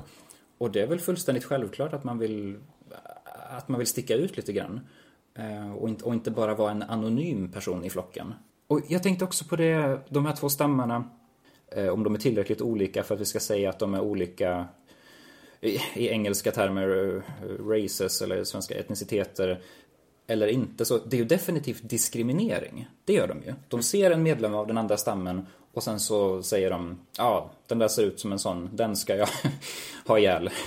Och 0.57 0.71
det 0.71 0.81
är 0.81 0.87
väl 0.87 0.99
fullständigt 0.99 1.43
självklart 1.43 1.93
att 1.93 2.03
man 2.03 2.17
vill, 2.17 2.57
att 3.49 3.67
man 3.67 3.79
vill 3.79 3.87
sticka 3.87 4.15
ut 4.15 4.37
lite 4.37 4.53
grann. 4.53 4.79
Eh, 5.35 5.75
och 5.75 5.89
inte, 5.89 6.05
och 6.05 6.13
inte 6.13 6.31
bara 6.31 6.55
vara 6.55 6.71
en 6.71 6.83
anonym 6.83 7.51
person 7.51 7.83
i 7.83 7.89
flocken. 7.89 8.33
Och 8.67 8.81
jag 8.87 9.03
tänkte 9.03 9.25
också 9.25 9.45
på 9.45 9.55
det, 9.55 9.99
de 10.09 10.25
här 10.25 10.35
två 10.35 10.49
stammarna, 10.49 11.09
om 11.91 12.03
de 12.03 12.15
är 12.15 12.19
tillräckligt 12.19 12.61
olika 12.61 13.03
för 13.03 13.15
att 13.15 13.21
vi 13.21 13.25
ska 13.25 13.39
säga 13.39 13.69
att 13.69 13.79
de 13.79 13.93
är 13.93 14.01
olika 14.01 14.67
i, 15.61 15.79
i 15.95 16.09
engelska 16.09 16.51
termer, 16.51 17.21
races 17.69 18.21
eller 18.21 18.43
svenska 18.43 18.75
etniciteter 18.75 19.61
eller 20.27 20.47
inte. 20.47 20.85
Så 20.85 20.97
det 20.97 21.15
är 21.15 21.19
ju 21.19 21.25
definitivt 21.25 21.89
diskriminering. 21.89 22.87
Det 23.05 23.13
gör 23.13 23.27
de 23.27 23.43
ju. 23.45 23.53
De 23.67 23.83
ser 23.83 24.11
en 24.11 24.23
medlem 24.23 24.55
av 24.55 24.67
den 24.67 24.77
andra 24.77 24.97
stammen 24.97 25.45
och 25.73 25.83
sen 25.83 25.99
så 25.99 26.43
säger 26.43 26.69
de 26.69 26.99
ja, 27.17 27.51
den 27.67 27.79
där 27.79 27.87
ser 27.87 28.03
ut 28.03 28.19
som 28.19 28.31
en 28.31 28.39
sån, 28.39 28.69
den 28.73 28.95
ska 28.95 29.15
jag 29.15 29.29
ha 30.07 30.19
ihjäl. 30.19 30.49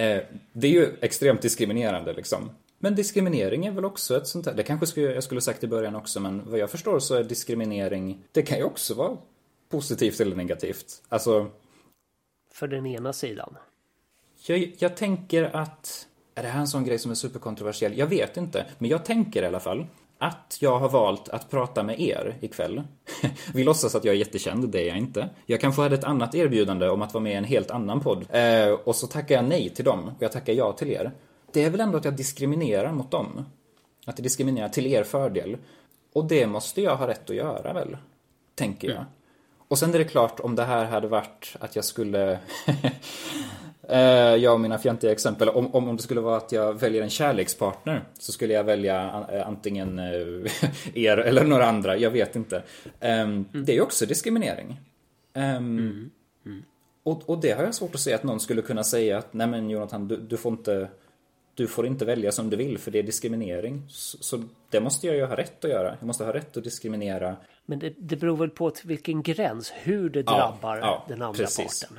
Eh, 0.00 0.22
det 0.52 0.66
är 0.66 0.70
ju 0.70 0.96
extremt 1.00 1.42
diskriminerande 1.42 2.12
liksom. 2.12 2.50
Men 2.78 2.94
diskriminering 2.94 3.66
är 3.66 3.70
väl 3.70 3.84
också 3.84 4.16
ett 4.16 4.26
sånt 4.26 4.44
där, 4.44 4.54
det 4.54 4.62
kanske 4.62 4.86
skulle, 4.86 5.14
jag 5.14 5.24
skulle 5.24 5.40
sagt 5.40 5.64
i 5.64 5.66
början 5.66 5.96
också, 5.96 6.20
men 6.20 6.50
vad 6.50 6.58
jag 6.58 6.70
förstår 6.70 6.98
så 6.98 7.14
är 7.14 7.24
diskriminering, 7.24 8.24
det 8.32 8.42
kan 8.42 8.58
ju 8.58 8.64
också 8.64 8.94
vara 8.94 9.16
positivt 9.68 10.20
eller 10.20 10.36
negativt. 10.36 11.02
Alltså, 11.08 11.50
För 12.52 12.68
den 12.68 12.86
ena 12.86 13.12
sidan. 13.12 13.56
jag, 14.46 14.72
jag 14.78 14.96
tänker 14.96 15.56
att... 15.56 16.07
Är 16.38 16.42
det 16.42 16.48
här 16.48 16.60
en 16.60 16.68
sån 16.68 16.84
grej 16.84 16.98
som 16.98 17.10
är 17.10 17.14
superkontroversiell? 17.14 17.98
Jag 17.98 18.06
vet 18.06 18.36
inte. 18.36 18.66
Men 18.78 18.90
jag 18.90 19.04
tänker 19.04 19.42
i 19.42 19.46
alla 19.46 19.60
fall 19.60 19.86
att 20.18 20.58
jag 20.60 20.78
har 20.78 20.88
valt 20.88 21.28
att 21.28 21.50
prata 21.50 21.82
med 21.82 22.00
er 22.00 22.36
ikväll. 22.40 22.82
Vi 23.54 23.64
låtsas 23.64 23.94
att 23.94 24.04
jag 24.04 24.14
är 24.14 24.18
jättekänd, 24.18 24.68
det 24.68 24.82
är 24.82 24.88
jag 24.88 24.98
inte. 24.98 25.28
Jag 25.46 25.60
kanske 25.60 25.82
hade 25.82 25.94
ett 25.94 26.04
annat 26.04 26.34
erbjudande 26.34 26.88
om 26.88 27.02
att 27.02 27.14
vara 27.14 27.22
med 27.22 27.32
i 27.32 27.36
en 27.36 27.44
helt 27.44 27.70
annan 27.70 28.00
podd. 28.00 28.26
Eh, 28.30 28.70
och 28.70 28.96
så 28.96 29.06
tackar 29.06 29.34
jag 29.34 29.44
nej 29.44 29.70
till 29.70 29.84
dem 29.84 30.04
och 30.16 30.22
jag 30.22 30.32
tackar 30.32 30.52
ja 30.52 30.72
till 30.72 30.90
er. 30.90 31.12
Det 31.52 31.64
är 31.64 31.70
väl 31.70 31.80
ändå 31.80 31.98
att 31.98 32.04
jag 32.04 32.16
diskriminerar 32.16 32.92
mot 32.92 33.10
dem? 33.10 33.44
Att 34.06 34.18
jag 34.18 34.24
diskriminerar 34.24 34.68
till 34.68 34.86
er 34.86 35.04
fördel. 35.04 35.56
Och 36.12 36.24
det 36.24 36.46
måste 36.46 36.82
jag 36.82 36.96
ha 36.96 37.08
rätt 37.08 37.30
att 37.30 37.36
göra 37.36 37.72
väl? 37.72 37.96
Tänker 38.54 38.88
jag. 38.88 39.04
Och 39.68 39.78
sen 39.78 39.94
är 39.94 39.98
det 39.98 40.04
klart 40.04 40.40
om 40.40 40.54
det 40.54 40.64
här 40.64 40.84
hade 40.84 41.08
varit 41.08 41.56
att 41.60 41.76
jag 41.76 41.84
skulle 41.84 42.38
jag 44.42 44.54
och 44.54 44.60
mina 44.60 44.78
fjantiga 44.78 45.12
exempel. 45.12 45.48
Om, 45.48 45.74
om, 45.74 45.88
om 45.88 45.96
det 45.96 46.02
skulle 46.02 46.20
vara 46.20 46.36
att 46.36 46.52
jag 46.52 46.80
väljer 46.80 47.02
en 47.02 47.10
kärlekspartner 47.10 48.04
så 48.18 48.32
skulle 48.32 48.54
jag 48.54 48.64
välja 48.64 49.26
eh, 49.32 49.48
antingen 49.48 49.98
eh, 49.98 50.52
er 50.94 51.16
eller 51.16 51.44
några 51.44 51.66
andra. 51.66 51.96
Jag 51.96 52.10
vet 52.10 52.36
inte. 52.36 52.62
Ehm, 53.00 53.44
Det 53.52 53.72
är 53.72 53.76
ju 53.76 53.82
också 53.82 54.06
diskriminering. 54.06 54.80
Ehm, 55.34 56.10
Och, 57.02 57.30
och 57.30 57.40
det 57.40 57.50
har 57.52 57.64
jag 57.64 57.74
svårt 57.74 57.94
att 57.94 58.00
se 58.00 58.14
att 58.14 58.22
någon 58.22 58.40
skulle 58.40 58.62
kunna 58.62 58.84
säga 58.84 59.18
att 59.18 59.34
nej 59.34 59.46
men 59.46 59.70
Jonathan, 59.70 60.08
du, 60.08 60.16
du 60.16 60.36
får 60.36 60.52
inte 60.52 60.88
du 61.54 61.66
får 61.66 61.86
inte 61.86 62.04
välja 62.04 62.32
som 62.32 62.50
du 62.50 62.56
vill 62.56 62.78
för 62.78 62.90
det 62.90 62.98
är 62.98 63.02
diskriminering. 63.02 63.82
Så, 63.88 64.18
så 64.20 64.42
det 64.70 64.80
måste 64.80 65.06
jag 65.06 65.16
ju 65.16 65.24
ha 65.24 65.36
rätt 65.36 65.64
att 65.64 65.70
göra. 65.70 65.96
Jag 66.00 66.06
måste 66.06 66.24
ha 66.24 66.32
rätt 66.32 66.56
att 66.56 66.64
diskriminera. 66.64 67.36
Men 67.66 67.78
det, 67.78 67.94
det 67.98 68.16
beror 68.16 68.36
väl 68.36 68.50
på 68.50 68.70
till 68.70 68.88
vilken 68.88 69.22
gräns, 69.22 69.72
hur 69.82 70.10
det 70.10 70.22
Ja, 70.26 70.36
drabbar 70.36 70.76
ja, 70.76 71.04
den 71.08 71.22
andra 71.22 71.38
precis. 71.38 71.84
parten. 71.84 71.98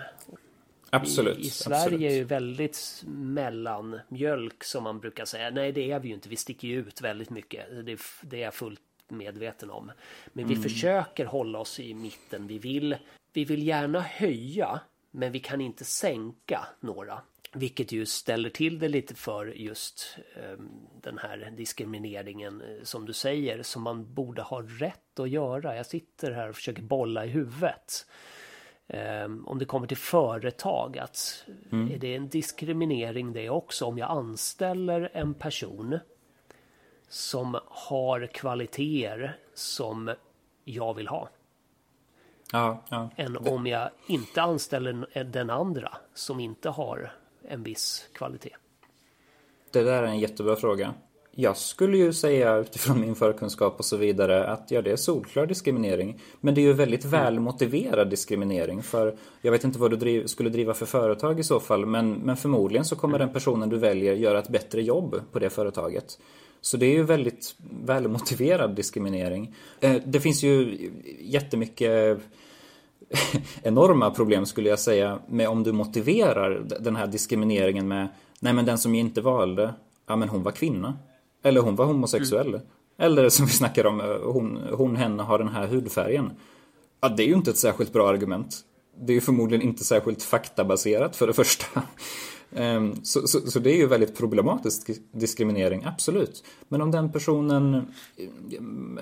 Absolut. 0.90 1.38
I, 1.38 1.42
I 1.42 1.50
Sverige 1.50 1.82
absolut. 1.84 2.02
är 2.12 2.16
ju 2.16 2.24
väldigt 2.24 3.04
mellanmjölk 3.08 4.64
som 4.64 4.84
man 4.84 5.00
brukar 5.00 5.26
säga. 5.26 5.50
Nej, 5.50 5.72
det 5.72 5.92
är 5.92 6.00
vi 6.00 6.08
ju 6.08 6.14
inte. 6.14 6.30
Vi 6.30 6.36
sticker 6.36 6.68
ju 6.68 6.80
ut 6.80 7.02
väldigt 7.02 7.30
mycket. 7.30 7.86
Det, 7.86 7.92
är- 7.92 8.00
det 8.22 8.38
är 8.38 8.42
jag 8.44 8.54
fullt 8.54 8.82
medveten 9.08 9.70
om. 9.70 9.92
Men 10.34 10.46
Mm. 10.46 10.56
vi 10.58 10.70
försöker 10.70 11.26
hålla 11.26 11.60
oss 11.60 11.80
i 11.80 11.94
mitten. 11.94 12.48
Vi 12.48 12.58
vill, 12.60 12.98
vi 13.34 13.46
vill 13.46 13.68
gärna 13.68 14.00
höja, 14.02 14.80
men 15.12 15.32
vi 15.32 15.40
kan 15.40 15.62
inte 15.62 15.86
sänka 15.86 16.68
några. 16.80 17.22
Vilket 17.54 17.92
ju 17.92 18.06
ställer 18.06 18.50
till 18.50 18.80
det 18.80 18.88
lite 18.88 19.16
för 19.16 19.46
just 19.46 20.18
eh, 20.36 20.60
den 21.02 21.18
här 21.18 21.54
diskrimineringen 21.58 22.62
eh, 22.62 22.84
som 22.84 23.06
du 23.06 23.14
säger, 23.14 23.64
som 23.64 23.82
man 23.82 24.14
borde 24.14 24.42
ha 24.42 24.62
rätt 24.62 25.20
att 25.20 25.30
göra. 25.30 25.76
Jag 25.76 25.86
sitter 25.86 26.32
här 26.32 26.50
och 26.50 26.56
försöker 26.56 26.82
bolla 26.82 27.26
i 27.26 27.30
huvudet. 27.30 28.06
Ehm, 28.90 29.48
om 29.48 29.60
det 29.60 29.66
kommer 29.66 29.88
till 29.88 29.98
företag, 29.98 30.98
att 30.98 31.46
är 31.72 31.98
det 31.98 32.16
en 32.16 32.30
diskriminering 32.30 33.34
det 33.34 33.50
också 33.50 33.86
om 33.86 33.98
jag 33.98 34.10
anställer 34.10 35.10
en 35.14 35.34
person 35.34 36.00
som 37.08 37.60
har 37.66 38.28
kvaliteter 38.28 39.38
som 39.54 40.12
jag 40.64 40.94
vill 40.94 41.08
ha. 41.08 41.30
Ja, 42.52 42.84
ja. 42.90 43.10
Än 43.16 43.38
om 43.38 43.68
jag 43.68 43.90
inte 44.08 44.42
anställer 44.42 45.24
den 45.24 45.50
andra 45.50 45.98
som 46.14 46.40
inte 46.40 46.70
har 46.70 47.12
en 47.42 47.64
viss 47.64 48.10
kvalitet. 48.14 48.56
Det 49.72 49.84
där 49.84 50.04
är 50.04 50.08
en 50.08 50.20
jättebra 50.20 50.56
fråga. 50.56 50.94
Jag 51.32 51.58
skulle 51.58 51.98
ju 51.98 52.14
säga 52.14 52.58
utifrån 52.58 53.02
min 53.02 53.16
förkunskap 53.16 53.80
och 53.80 53.86
så 53.86 53.98
vidare 53.98 54.48
att 54.48 54.72
ja, 54.72 54.82
det 54.82 54.92
är 54.92 54.96
solklar 54.96 55.46
diskriminering. 55.46 56.20
Men 56.42 56.56
det 56.56 56.62
är 56.62 56.64
ju 56.64 56.74
väldigt 56.74 57.06
väl 57.06 57.40
motiverad 57.40 58.10
diskriminering. 58.10 58.84
För 58.84 59.16
jag 59.42 59.52
vet 59.52 59.64
inte 59.64 59.80
vad 59.80 59.92
du 59.92 59.98
driv, 59.98 60.26
skulle 60.28 60.50
driva 60.50 60.74
för 60.74 60.86
företag 60.86 61.40
i 61.40 61.44
så 61.44 61.60
fall. 61.60 61.86
Men, 61.86 62.12
men 62.14 62.38
förmodligen 62.38 62.86
så 62.86 62.96
kommer 62.96 63.20
den 63.20 63.34
personen 63.34 63.70
du 63.70 63.78
väljer 63.78 64.14
göra 64.14 64.40
ett 64.40 64.50
bättre 64.50 64.82
jobb 64.82 65.22
på 65.32 65.40
det 65.40 65.50
företaget. 65.50 66.20
Så 66.62 66.78
det 66.78 66.86
är 66.86 66.94
ju 66.94 67.04
väldigt 67.04 67.56
välmotiverad 67.86 68.76
diskriminering. 68.76 69.56
Eh, 69.80 69.96
Det 70.06 70.20
finns 70.20 70.44
ju 70.44 70.78
jättemycket 71.20 72.20
enorma 73.64 74.12
problem 74.12 74.46
skulle 74.46 74.70
jag 74.70 74.80
säga 74.80 75.20
med 75.28 75.50
om 75.50 75.64
du 75.64 75.72
motiverar 75.72 76.66
den 76.80 76.96
här 76.96 77.08
diskrimineringen 77.08 77.88
med 77.88 78.08
Nej 78.40 78.54
men 78.54 78.66
den 78.66 78.78
som 78.78 78.96
jag 78.96 79.00
inte 79.00 79.22
valde, 79.22 79.74
ja 80.08 80.16
men 80.16 80.30
hon 80.30 80.44
var 80.44 80.52
kvinna. 80.52 80.98
Eller 81.44 81.62
hon 81.62 81.76
var 81.76 81.86
homosexuell. 81.86 82.60
Eller 82.98 83.30
som 83.30 83.46
vi 83.46 83.52
snackar 83.52 83.86
om, 83.86 84.20
hon, 84.24 84.60
hon 84.72 84.96
henne 84.96 85.24
har 85.24 85.40
den 85.40 85.48
här 85.48 85.68
hudfärgen. 85.68 86.32
Ja 87.02 87.10
det 87.10 87.24
är 87.24 87.28
ju 87.28 87.34
inte 87.34 87.52
ett 87.52 87.58
särskilt 87.58 87.94
bra 87.94 88.10
argument. 88.10 88.58
Det 89.02 89.14
är 89.14 89.16
ju 89.16 89.22
förmodligen 89.22 89.68
inte 89.68 89.84
särskilt 89.84 90.24
faktabaserat 90.24 91.16
för 91.16 91.28
det 91.28 91.34
första. 91.34 91.82
Ehm, 92.56 92.96
Så, 93.04 93.28
så, 93.28 93.40
så 93.52 93.60
det 93.60 93.72
är 93.72 93.78
ju 93.78 93.88
väldigt 93.88 94.18
problematisk 94.18 94.90
diskriminering, 95.12 95.84
absolut. 95.86 96.44
Men 96.68 96.82
om 96.82 96.92
den 96.92 97.12
personen, 97.12 97.86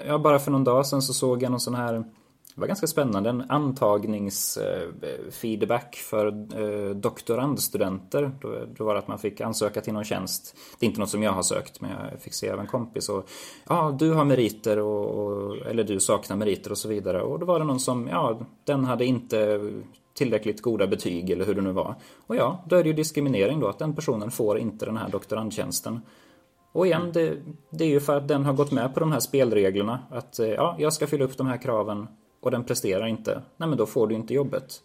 ja 0.07 0.17
bara 0.17 0.39
för 0.39 0.51
någon 0.51 0.63
dag 0.63 0.87
sedan 0.87 1.01
så 1.01 1.13
såg 1.13 1.43
jag 1.43 1.51
någon 1.51 1.59
sån 1.59 1.75
här, 1.75 2.03
det 2.57 2.61
var 2.61 2.67
ganska 2.67 2.87
spännande, 2.87 3.29
en 3.29 3.43
antagningsfeedback 3.49 5.95
för 5.95 6.27
eh, 6.27 6.89
doktorandstudenter. 6.95 8.31
Då, 8.77 8.85
var 8.85 8.93
det 8.93 8.99
att 8.99 9.07
man 9.07 9.19
fick 9.19 9.41
ansöka 9.41 9.81
till 9.81 9.93
någon 9.93 10.03
tjänst. 10.03 10.55
Det 10.79 10.85
är 10.85 10.87
inte 10.87 10.99
något 10.99 11.09
som 11.09 11.23
jag 11.23 11.31
har 11.31 11.43
sökt, 11.43 11.81
men 11.81 11.91
jag 11.91 12.21
fick 12.21 12.33
se 12.33 12.49
av 12.49 12.59
en 12.59 12.67
kompis. 12.67 13.09
Och, 13.09 13.29
ja, 13.67 13.95
du 13.99 14.13
har 14.13 14.25
meriter 14.25 14.79
och, 14.79 15.05
och, 15.05 15.57
eller 15.67 15.83
du 15.83 15.99
saknar 15.99 16.37
meriter 16.37 16.71
och 16.71 16.77
så 16.77 16.89
vidare. 16.89 17.21
Och 17.21 17.39
då 17.39 17.45
var 17.45 17.59
det 17.59 17.65
någon 17.65 17.79
som, 17.79 18.07
ja, 18.07 18.39
den 18.63 18.85
hade 18.85 19.05
inte 19.05 19.71
tillräckligt 20.13 20.61
goda 20.61 20.87
betyg 20.87 21.29
eller 21.29 21.45
hur 21.45 21.55
det 21.55 21.61
nu 21.61 21.71
var. 21.71 21.95
Och 22.27 22.35
ja, 22.35 22.63
då 22.67 22.75
är 22.75 22.83
det 22.83 22.89
ju 22.89 22.95
diskriminering 22.95 23.59
då 23.59 23.67
att 23.67 23.79
den 23.79 23.95
personen 23.95 24.31
får 24.31 24.59
inte 24.59 24.85
den 24.85 24.97
här 24.97 25.09
doktorandtjänsten. 25.09 26.01
Och 26.71 26.87
igen, 26.87 27.11
det, 27.13 27.37
det 27.69 27.83
är 27.83 27.89
ju 27.89 27.99
för 27.99 28.17
att 28.17 28.27
den 28.27 28.45
har 28.45 28.53
gått 28.53 28.71
med 28.71 28.93
på 28.93 28.99
de 28.99 29.11
här 29.11 29.19
spelreglerna. 29.19 29.99
Att 30.11 30.39
eh, 30.39 30.47
ja, 30.47 30.75
jag 30.79 30.93
ska 30.93 31.07
fylla 31.07 31.25
upp 31.25 31.37
de 31.37 31.47
här 31.47 31.61
kraven 31.61 32.07
och 32.39 32.51
den 32.51 32.63
presterar 32.63 33.07
inte. 33.07 33.41
Nej, 33.57 33.69
men 33.69 33.77
då 33.77 33.85
får 33.85 34.07
du 34.07 34.15
inte 34.15 34.33
jobbet. 34.33 34.83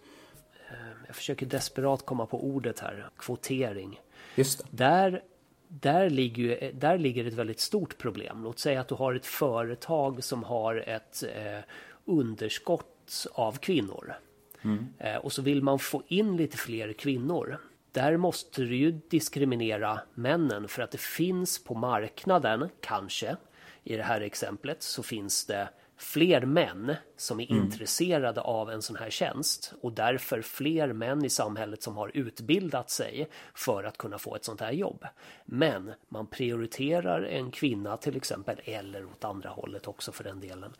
Jag 1.07 1.16
försöker 1.16 1.46
desperat 1.46 2.07
komma 2.07 2.26
på 2.26 2.44
ordet 2.44 2.80
här, 2.80 3.09
kvotering. 3.18 4.00
Just 4.34 4.59
det. 4.59 4.64
Där, 4.70 5.22
där, 5.68 6.11
ligger 6.11 6.72
där 6.72 6.98
ligger 6.98 7.24
ett 7.24 7.34
väldigt 7.34 7.61
stort 7.61 7.98
problem. 7.98 8.44
Låt 8.44 8.59
säga 8.59 8.80
att 8.80 8.88
du 8.88 8.94
har 8.94 9.14
ett 9.14 9.26
företag 9.26 10.24
som 10.24 10.44
har 10.44 10.76
ett 10.76 11.24
eh, 11.34 11.59
underskott 12.05 13.26
av 13.32 13.59
kvinnor. 13.59 14.14
Eh, 14.98 15.16
och 15.16 15.32
så 15.32 15.42
vill 15.42 15.62
man 15.62 15.78
få 15.78 16.03
in 16.09 16.36
lite 16.36 16.57
fler 16.57 16.92
kvinnor. 16.92 17.59
Där 17.92 18.16
måste 18.16 18.62
du 18.62 18.76
ju 18.76 19.00
diskriminera 19.09 20.00
männen 20.14 20.68
för 20.68 20.82
att 20.82 20.90
det 20.90 21.00
finns 21.00 21.64
på 21.64 21.74
marknaden, 21.74 22.68
kanske, 22.80 23.36
i 23.84 23.96
det 23.96 24.03
här 24.03 24.20
exemplet 24.20 24.82
så 24.82 25.03
finns 25.03 25.46
det 25.46 25.68
fler 26.03 26.40
män 26.40 26.94
som 27.16 27.40
är 27.40 27.50
intresserade 27.50 28.40
av 28.40 28.70
en 28.70 28.82
sån 28.82 28.96
här 28.96 29.11
tjänst 29.11 29.74
och 29.80 29.92
därför 29.92 30.42
fler 30.42 30.92
män 30.92 31.24
i 31.24 31.30
samhället 31.30 31.82
som 31.82 31.96
har 31.96 32.11
utbildat 32.14 32.90
sig 32.90 33.28
för 33.55 33.84
att 33.84 33.98
kunna 33.98 34.18
få 34.18 34.36
ett 34.36 34.44
sånt 34.44 34.61
här 34.61 34.72
jobb. 34.72 35.07
Men 35.44 35.92
man 36.09 36.26
prioriterar 36.26 37.22
en 37.22 37.50
kvinna 37.50 37.96
till 37.96 38.16
exempel, 38.16 38.61
eller 38.64 39.05
åt 39.05 39.24
andra 39.24 39.50
hållet 39.50 39.88
också 39.88 40.12
för 40.12 40.24
den 40.24 40.40
delen, 40.40 40.72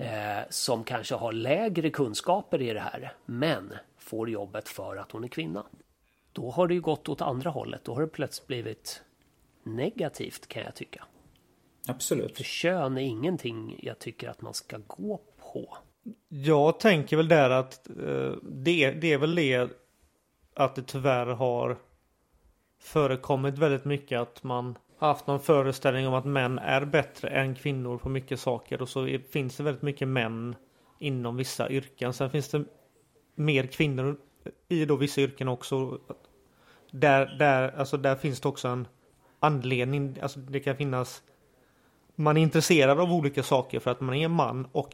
eh, 0.00 0.44
som 0.50 0.84
kanske 0.84 1.14
har 1.14 1.32
lägre 1.32 1.90
kunskaper 1.90 2.62
i 2.62 2.72
det 2.72 2.80
här, 2.80 3.12
men 3.26 3.72
får 3.98 4.30
jobbet 4.30 4.68
för 4.68 4.96
att 4.96 5.12
hon 5.12 5.24
är 5.24 5.28
kvinna. 5.28 5.66
Då 6.32 6.50
har 6.50 6.68
det 6.68 6.74
ju 6.74 6.80
gått 6.80 7.08
åt 7.08 7.20
andra 7.20 7.50
hållet, 7.50 7.84
då 7.84 7.94
har 7.94 8.00
det 8.00 8.08
plötsligt 8.08 8.46
blivit 8.46 9.02
negativt 9.62 10.46
kan 10.46 10.62
jag 10.62 10.74
tycka. 10.74 11.04
Absolut. 11.86 12.36
För 12.36 12.44
kön 12.44 12.98
är 12.98 13.02
ingenting 13.02 13.80
jag 13.82 13.98
tycker 13.98 14.28
att 14.28 14.42
man 14.42 14.54
ska 14.54 14.78
gå 14.86 15.20
på. 15.52 15.76
Jag 16.28 16.80
tänker 16.80 17.16
väl 17.16 17.28
där 17.28 17.50
att 17.50 17.88
eh, 17.88 18.32
det, 18.42 18.90
det 18.90 19.12
är 19.12 19.18
väl 19.18 19.34
det 19.34 19.70
att 20.54 20.74
det 20.74 20.82
tyvärr 20.82 21.26
har 21.26 21.78
förekommit 22.80 23.58
väldigt 23.58 23.84
mycket 23.84 24.20
att 24.20 24.42
man 24.42 24.78
haft 24.98 25.26
någon 25.26 25.40
föreställning 25.40 26.06
om 26.06 26.14
att 26.14 26.24
män 26.24 26.58
är 26.58 26.84
bättre 26.84 27.28
än 27.28 27.54
kvinnor 27.54 27.98
på 27.98 28.08
mycket 28.08 28.40
saker 28.40 28.82
och 28.82 28.88
så 28.88 29.18
finns 29.30 29.56
det 29.56 29.62
väldigt 29.62 29.82
mycket 29.82 30.08
män 30.08 30.54
inom 30.98 31.36
vissa 31.36 31.70
yrken. 31.70 32.12
Sen 32.12 32.30
finns 32.30 32.48
det 32.48 32.64
mer 33.34 33.66
kvinnor 33.66 34.16
i 34.68 34.84
då 34.84 34.96
vissa 34.96 35.20
yrken 35.20 35.48
också. 35.48 35.98
Där, 36.90 37.36
där, 37.38 37.78
alltså 37.78 37.96
där 37.96 38.16
finns 38.16 38.40
det 38.40 38.48
också 38.48 38.68
en 38.68 38.88
anledning. 39.40 40.18
Alltså 40.22 40.40
det 40.40 40.60
kan 40.60 40.76
finnas 40.76 41.22
man 42.16 42.36
är 42.36 42.42
intresserad 42.42 43.00
av 43.00 43.12
olika 43.12 43.42
saker 43.42 43.80
för 43.80 43.90
att 43.90 44.00
man 44.00 44.14
är 44.14 44.28
man 44.28 44.68
och 44.72 44.90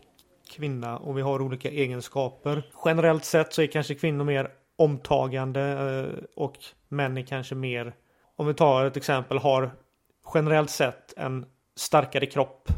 kvinna 0.50 0.98
och 0.98 1.18
vi 1.18 1.22
har 1.22 1.42
olika 1.42 1.70
egenskaper. 1.70 2.62
Generellt 2.84 3.24
sett 3.24 3.52
så 3.52 3.62
är 3.62 3.66
kanske 3.66 3.94
kvinnor 3.94 4.24
mer 4.24 4.50
omtagande 4.76 5.60
eh, 5.62 6.24
och 6.36 6.56
män 6.88 7.18
är 7.18 7.22
kanske 7.22 7.54
mer, 7.54 7.94
om 8.36 8.46
vi 8.46 8.54
tar 8.54 8.84
ett 8.84 8.96
exempel, 8.96 9.38
har 9.38 9.70
generellt 10.34 10.70
sett 10.70 11.14
en 11.16 11.46
starkare 11.76 12.26
kropp. 12.26 12.68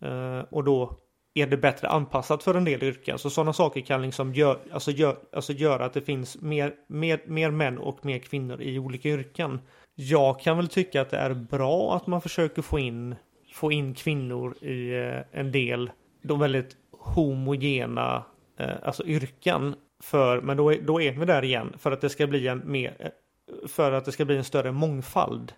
Eh, 0.00 0.40
och 0.50 0.64
då 0.64 0.96
är 1.34 1.46
det 1.46 1.56
bättre 1.56 1.88
anpassat 1.88 2.42
för 2.42 2.54
en 2.54 2.64
del 2.64 2.82
yrken. 2.82 3.18
Så 3.18 3.30
sådana 3.30 3.52
saker 3.52 3.80
kan 3.80 4.02
liksom 4.02 4.34
gör, 4.34 4.58
alltså 4.72 4.90
gör, 4.90 5.16
alltså 5.32 5.52
göra 5.52 5.84
att 5.84 5.92
det 5.92 6.00
finns 6.00 6.40
mer, 6.40 6.74
mer, 6.86 7.22
mer 7.26 7.50
män 7.50 7.78
och 7.78 8.04
mer 8.04 8.18
kvinnor 8.18 8.62
i 8.62 8.78
olika 8.78 9.08
yrken. 9.08 9.60
Jag 9.94 10.40
kan 10.40 10.56
väl 10.56 10.68
tycka 10.68 11.02
att 11.02 11.10
det 11.10 11.16
är 11.16 11.34
bra 11.34 11.96
att 11.96 12.06
man 12.06 12.20
försöker 12.20 12.62
få 12.62 12.78
in, 12.78 13.14
få 13.52 13.72
in 13.72 13.94
kvinnor 13.94 14.64
i 14.64 14.94
eh, 14.94 15.40
en 15.40 15.52
del 15.52 15.90
de 16.22 16.40
väldigt 16.40 16.76
homogena 16.90 18.24
eh, 18.58 18.70
alltså 18.82 19.04
yrken. 19.04 19.74
För, 20.02 20.40
men 20.40 20.56
då 20.56 20.72
är, 20.72 20.80
då 20.80 21.00
är 21.00 21.12
vi 21.12 21.24
där 21.26 21.44
igen 21.44 21.72
för 21.78 21.92
att 21.92 22.00
det 22.00 22.10
ska 22.10 22.26
bli 22.26 22.48
en 22.48 22.62
mer 22.64 22.96
eh, 22.98 23.68
för 23.68 23.92
att 23.92 24.04
det 24.04 24.12
ska 24.12 24.24
bli 24.24 24.36
en 24.36 24.44
större 24.44 24.72
mångfald. 24.72 25.52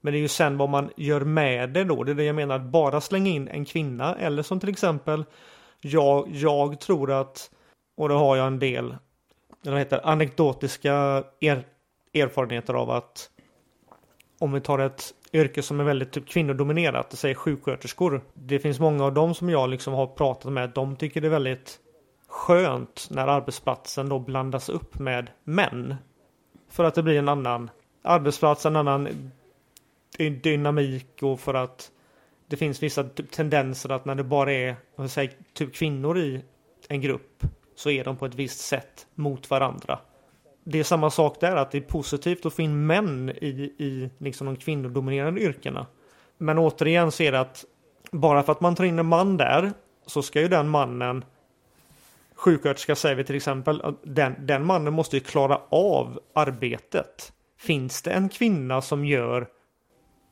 Men 0.00 0.12
det 0.12 0.18
är 0.18 0.20
ju 0.20 0.28
sen 0.28 0.58
vad 0.58 0.68
man 0.68 0.90
gör 0.96 1.20
med 1.20 1.70
det 1.70 1.84
då. 1.84 2.04
Det 2.04 2.12
är 2.12 2.14
det 2.14 2.24
jag 2.24 2.34
menar, 2.34 2.56
att 2.56 2.62
bara 2.62 3.00
slänga 3.00 3.30
in 3.30 3.48
en 3.48 3.64
kvinna 3.64 4.16
eller 4.16 4.42
som 4.42 4.60
till 4.60 4.68
exempel 4.68 5.24
jag, 5.80 6.28
jag 6.32 6.80
tror 6.80 7.10
att, 7.10 7.50
och 7.96 8.08
då 8.08 8.14
har 8.14 8.36
jag 8.36 8.46
en 8.46 8.58
del, 8.58 8.96
det 9.62 9.78
heter 9.78 10.00
anekdotiska 10.06 11.24
er, 11.40 11.66
erfarenheter 12.14 12.74
av 12.74 12.90
att 12.90 13.30
om 14.38 14.52
vi 14.52 14.60
tar 14.60 14.78
ett 14.78 15.14
yrke 15.32 15.62
som 15.62 15.80
är 15.80 15.84
väldigt 15.84 16.12
typ 16.12 16.26
kvinnodominerat, 16.28 17.12
säg 17.12 17.34
sjuksköterskor. 17.34 18.20
Det 18.34 18.58
finns 18.58 18.80
många 18.80 19.04
av 19.04 19.14
dem 19.14 19.34
som 19.34 19.50
jag 19.50 19.70
liksom 19.70 19.94
har 19.94 20.06
pratat 20.06 20.52
med, 20.52 20.70
de 20.70 20.96
tycker 20.96 21.20
det 21.20 21.28
är 21.28 21.30
väldigt 21.30 21.78
skönt 22.28 23.08
när 23.10 23.26
arbetsplatsen 23.26 24.08
då 24.08 24.18
blandas 24.18 24.68
upp 24.68 24.98
med 24.98 25.30
män. 25.44 25.94
För 26.68 26.84
att 26.84 26.94
det 26.94 27.02
blir 27.02 27.18
en 27.18 27.28
annan 27.28 27.70
arbetsplats, 28.02 28.66
en 28.66 28.76
annan 28.76 29.30
dynamik 30.42 31.22
och 31.22 31.40
för 31.40 31.54
att 31.54 31.90
det 32.46 32.56
finns 32.56 32.82
vissa 32.82 33.04
tendenser 33.30 33.88
att 33.88 34.04
när 34.04 34.14
det 34.14 34.24
bara 34.24 34.52
är 34.52 34.76
säger, 35.08 35.32
typ 35.52 35.74
kvinnor 35.74 36.18
i 36.18 36.44
en 36.88 37.00
grupp 37.00 37.42
så 37.74 37.90
är 37.90 38.04
de 38.04 38.16
på 38.16 38.26
ett 38.26 38.34
visst 38.34 38.60
sätt 38.60 39.06
mot 39.14 39.50
varandra. 39.50 39.98
Det 40.64 40.80
är 40.80 40.84
samma 40.84 41.10
sak 41.10 41.40
där, 41.40 41.56
att 41.56 41.70
det 41.70 41.78
är 41.78 41.82
positivt 41.82 42.46
att 42.46 42.54
få 42.54 42.62
in 42.62 42.86
män 42.86 43.30
i, 43.30 43.74
i 43.78 44.10
liksom 44.18 44.46
de 44.46 44.56
kvinnodominerade 44.56 45.40
yrkena. 45.40 45.86
Men 46.38 46.58
återigen 46.58 47.12
så 47.12 47.22
är 47.22 47.32
det 47.32 47.40
att 47.40 47.64
bara 48.10 48.42
för 48.42 48.52
att 48.52 48.60
man 48.60 48.74
tar 48.74 48.84
in 48.84 48.98
en 48.98 49.06
man 49.06 49.36
där 49.36 49.72
så 50.06 50.22
ska 50.22 50.40
ju 50.40 50.48
den 50.48 50.68
mannen 50.68 51.24
sjuksköterska 52.42 52.96
säger 52.96 53.16
vi 53.16 53.24
till 53.24 53.36
exempel, 53.36 53.82
den, 54.02 54.34
den 54.38 54.66
mannen 54.66 54.92
måste 54.92 55.16
ju 55.16 55.20
klara 55.20 55.60
av 55.68 56.20
arbetet. 56.32 57.32
Finns 57.58 58.02
det 58.02 58.10
en 58.10 58.28
kvinna 58.28 58.82
som 58.82 59.04
gör 59.04 59.48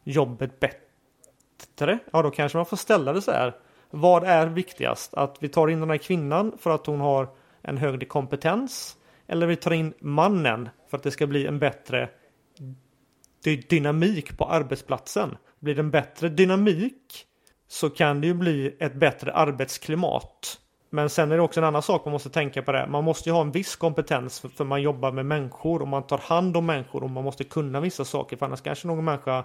jobbet 0.04 0.60
bättre? 0.60 1.98
Ja, 2.12 2.22
då 2.22 2.30
kanske 2.30 2.58
man 2.58 2.66
får 2.66 2.76
ställa 2.76 3.12
det 3.12 3.22
så 3.22 3.30
här. 3.30 3.56
Vad 3.90 4.24
är 4.24 4.46
viktigast? 4.46 5.14
Att 5.14 5.36
vi 5.40 5.48
tar 5.48 5.68
in 5.68 5.80
den 5.80 5.90
här 5.90 5.96
kvinnan 5.96 6.52
för 6.58 6.70
att 6.70 6.86
hon 6.86 7.00
har 7.00 7.28
en 7.62 7.76
högre 7.76 8.06
kompetens? 8.06 8.96
Eller 9.30 9.46
vi 9.46 9.56
tar 9.56 9.70
in 9.70 9.94
mannen 10.00 10.68
för 10.90 10.96
att 10.96 11.02
det 11.02 11.10
ska 11.10 11.26
bli 11.26 11.46
en 11.46 11.58
bättre 11.58 12.08
dynamik 13.68 14.38
på 14.38 14.44
arbetsplatsen? 14.44 15.36
Blir 15.60 15.74
det 15.74 15.80
en 15.80 15.90
bättre 15.90 16.28
dynamik 16.28 17.26
så 17.68 17.90
kan 17.90 18.20
det 18.20 18.26
ju 18.26 18.34
bli 18.34 18.76
ett 18.80 18.94
bättre 18.94 19.32
arbetsklimat. 19.32 20.58
Men 20.90 21.10
sen 21.10 21.32
är 21.32 21.36
det 21.36 21.42
också 21.42 21.60
en 21.60 21.64
annan 21.64 21.82
sak 21.82 22.04
man 22.04 22.12
måste 22.12 22.30
tänka 22.30 22.62
på 22.62 22.72
det. 22.72 22.86
Man 22.86 23.04
måste 23.04 23.28
ju 23.28 23.32
ha 23.32 23.40
en 23.40 23.52
viss 23.52 23.76
kompetens 23.76 24.40
för, 24.40 24.48
för 24.48 24.64
man 24.64 24.82
jobbar 24.82 25.12
med 25.12 25.26
människor 25.26 25.82
och 25.82 25.88
man 25.88 26.06
tar 26.06 26.18
hand 26.18 26.56
om 26.56 26.66
människor 26.66 27.02
och 27.02 27.10
man 27.10 27.24
måste 27.24 27.44
kunna 27.44 27.80
vissa 27.80 28.04
saker 28.04 28.36
för 28.36 28.46
annars 28.46 28.60
kanske 28.60 28.86
någon 28.86 29.04
människa 29.04 29.44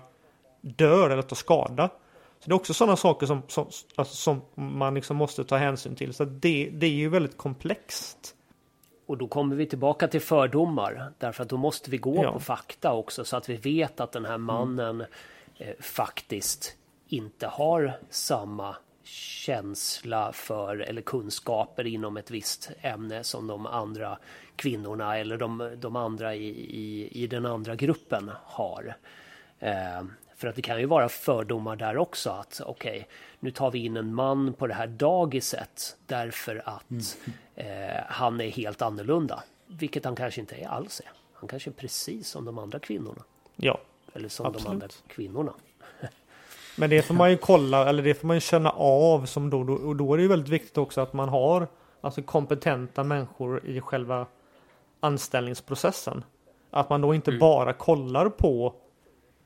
dör 0.62 1.10
eller 1.10 1.22
tar 1.22 1.36
skada. 1.36 1.90
Så 2.40 2.50
det 2.50 2.52
är 2.52 2.56
också 2.56 2.74
sådana 2.74 2.96
saker 2.96 3.26
som, 3.26 3.42
som, 3.48 3.68
alltså 3.96 4.16
som 4.16 4.42
man 4.56 4.94
liksom 4.94 5.18
måste 5.18 5.44
ta 5.44 5.58
hänsyn 5.58 5.96
till. 5.96 6.14
Så 6.14 6.26
det, 6.26 6.70
det 6.74 6.86
är 6.86 6.92
ju 6.92 7.10
väldigt 7.10 7.38
komplext. 7.38 8.36
Och 9.06 9.18
då 9.18 9.28
kommer 9.28 9.56
vi 9.56 9.66
tillbaka 9.66 10.08
till 10.08 10.22
fördomar. 10.22 11.12
Därför 11.18 11.44
att 11.44 11.50
då 11.50 11.58
måste 11.58 11.92
vi 11.92 11.98
gå 11.98 12.24
ja. 12.24 12.32
på 12.32 12.40
fakta 12.40 12.94
också 12.94 13.26
så 13.26 13.38
att 13.38 13.50
vi 13.50 13.56
vet 13.56 14.00
att 14.00 14.12
den 14.12 14.26
här 14.26 14.38
mannen 14.38 14.96
mm. 14.96 15.08
eh, 15.58 15.76
faktiskt 15.80 16.78
inte 17.08 17.48
har 17.48 17.94
samma 18.10 18.76
känsla 19.04 20.32
för 20.34 20.78
eller 20.78 21.02
kunskaper 21.02 21.88
inom 21.88 22.18
ett 22.18 22.32
visst 22.32 22.72
ämne 22.82 23.24
som 23.24 23.48
de 23.48 23.66
andra 23.66 24.18
kvinnorna 24.56 25.18
eller 25.18 25.38
de, 25.38 25.76
de 25.78 25.96
andra 25.96 26.36
i, 26.36 26.48
i, 26.50 27.10
i 27.24 27.28
den 27.28 27.46
andra 27.46 27.76
gruppen 27.76 28.32
har. 28.44 28.96
Eh, 29.60 30.04
för 30.36 30.48
att 30.48 30.56
det 30.56 30.62
kan 30.62 30.80
ju 30.80 30.86
vara 30.86 31.10
fördomar 31.10 31.76
där 31.76 31.98
också 31.98 32.30
att 32.30 32.62
okej, 32.66 32.92
okay, 32.92 33.06
nu 33.40 33.52
tar 33.52 33.72
vi 33.72 33.86
in 33.86 33.98
en 33.98 34.14
man 34.16 34.54
på 34.54 34.68
det 34.68 34.74
här 34.74 34.88
dagiset 34.88 35.98
därför 36.06 36.62
att 36.66 36.92
mm. 36.92 37.04
Eh, 37.56 37.66
han 38.08 38.42
är 38.42 38.50
helt 38.50 38.82
annorlunda. 38.82 39.44
Vilket 39.68 40.06
han 40.06 40.16
kanske 40.16 40.42
inte 40.42 40.56
är 40.56 40.68
alls 40.68 41.00
är. 41.00 41.12
Han 41.34 41.48
kanske 41.48 41.70
är 41.70 41.74
precis 41.74 42.28
som 42.28 42.46
de 42.46 42.60
andra 42.60 42.80
kvinnorna. 42.80 43.24
Ja, 43.56 43.80
Eller 44.14 44.30
som 44.30 44.46
absolut. 44.46 44.66
de 44.66 44.72
andra 44.72 44.88
kvinnorna. 45.08 45.54
Men 46.76 46.90
det 46.90 47.02
får 47.02 47.14
man 47.14 47.32
ju 47.32 47.38
kolla, 47.38 47.90
eller 47.90 48.04
det 48.04 48.14
får 48.14 48.28
man 48.28 48.38
ju 48.38 48.42
känna 48.42 48.70
av 48.78 49.26
som 49.26 49.50
då, 49.50 49.64
då, 49.64 49.74
och 49.74 49.96
då 49.96 50.14
är 50.14 50.18
det 50.18 50.24
ju 50.24 50.30
väldigt 50.30 50.50
viktigt 50.50 50.78
också 50.78 51.02
att 51.02 51.14
man 51.14 51.30
har 51.30 51.68
alltså 52.02 52.22
kompetenta 52.22 53.04
människor 53.04 53.66
i 53.66 53.82
själva 53.82 54.28
anställningsprocessen. 55.00 56.24
Att 56.72 56.90
man 56.90 57.02
då 57.02 57.16
inte 57.16 57.32
mm. 57.32 57.40
bara 57.40 57.74
kollar 57.74 58.30
på 58.30 58.74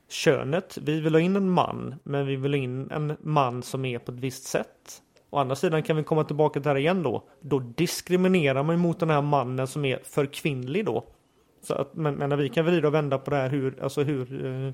könet. 0.10 0.78
Vi 0.82 1.00
vill 1.00 1.14
ha 1.14 1.20
in 1.20 1.36
en 1.36 1.50
man, 1.50 1.96
men 2.04 2.28
vi 2.28 2.36
vill 2.36 2.54
ha 2.54 2.58
in 2.58 2.92
en 2.92 3.18
man 3.20 3.64
som 3.64 3.86
är 3.86 4.00
på 4.00 4.12
ett 4.12 4.20
visst 4.20 4.44
sätt. 4.44 5.02
Å 5.30 5.38
andra 5.38 5.56
sidan 5.56 5.84
kan 5.84 5.96
vi 5.98 6.04
komma 6.04 6.24
tillbaka 6.24 6.54
till 6.54 6.64
det 6.64 6.70
här 6.70 6.78
igen 6.78 7.04
då. 7.04 7.24
Då 7.42 7.60
diskriminerar 7.60 8.64
man 8.64 8.80
mot 8.80 9.00
den 9.00 9.10
här 9.10 9.22
mannen 9.22 9.68
som 9.68 9.86
är 9.86 10.00
för 10.04 10.26
kvinnlig 10.26 10.86
då. 10.86 11.06
Så 11.62 11.74
att, 11.74 11.94
men, 11.96 12.16
men 12.16 12.38
vi 12.38 12.50
kan 12.50 12.66
vrida 12.66 12.88
och 12.88 12.94
vända 12.94 13.18
på 13.18 13.32
det 13.32 13.38
här 13.38 13.50
hur, 13.50 13.84
alltså 13.84 14.04
hur, 14.04 14.46
eh, 14.46 14.74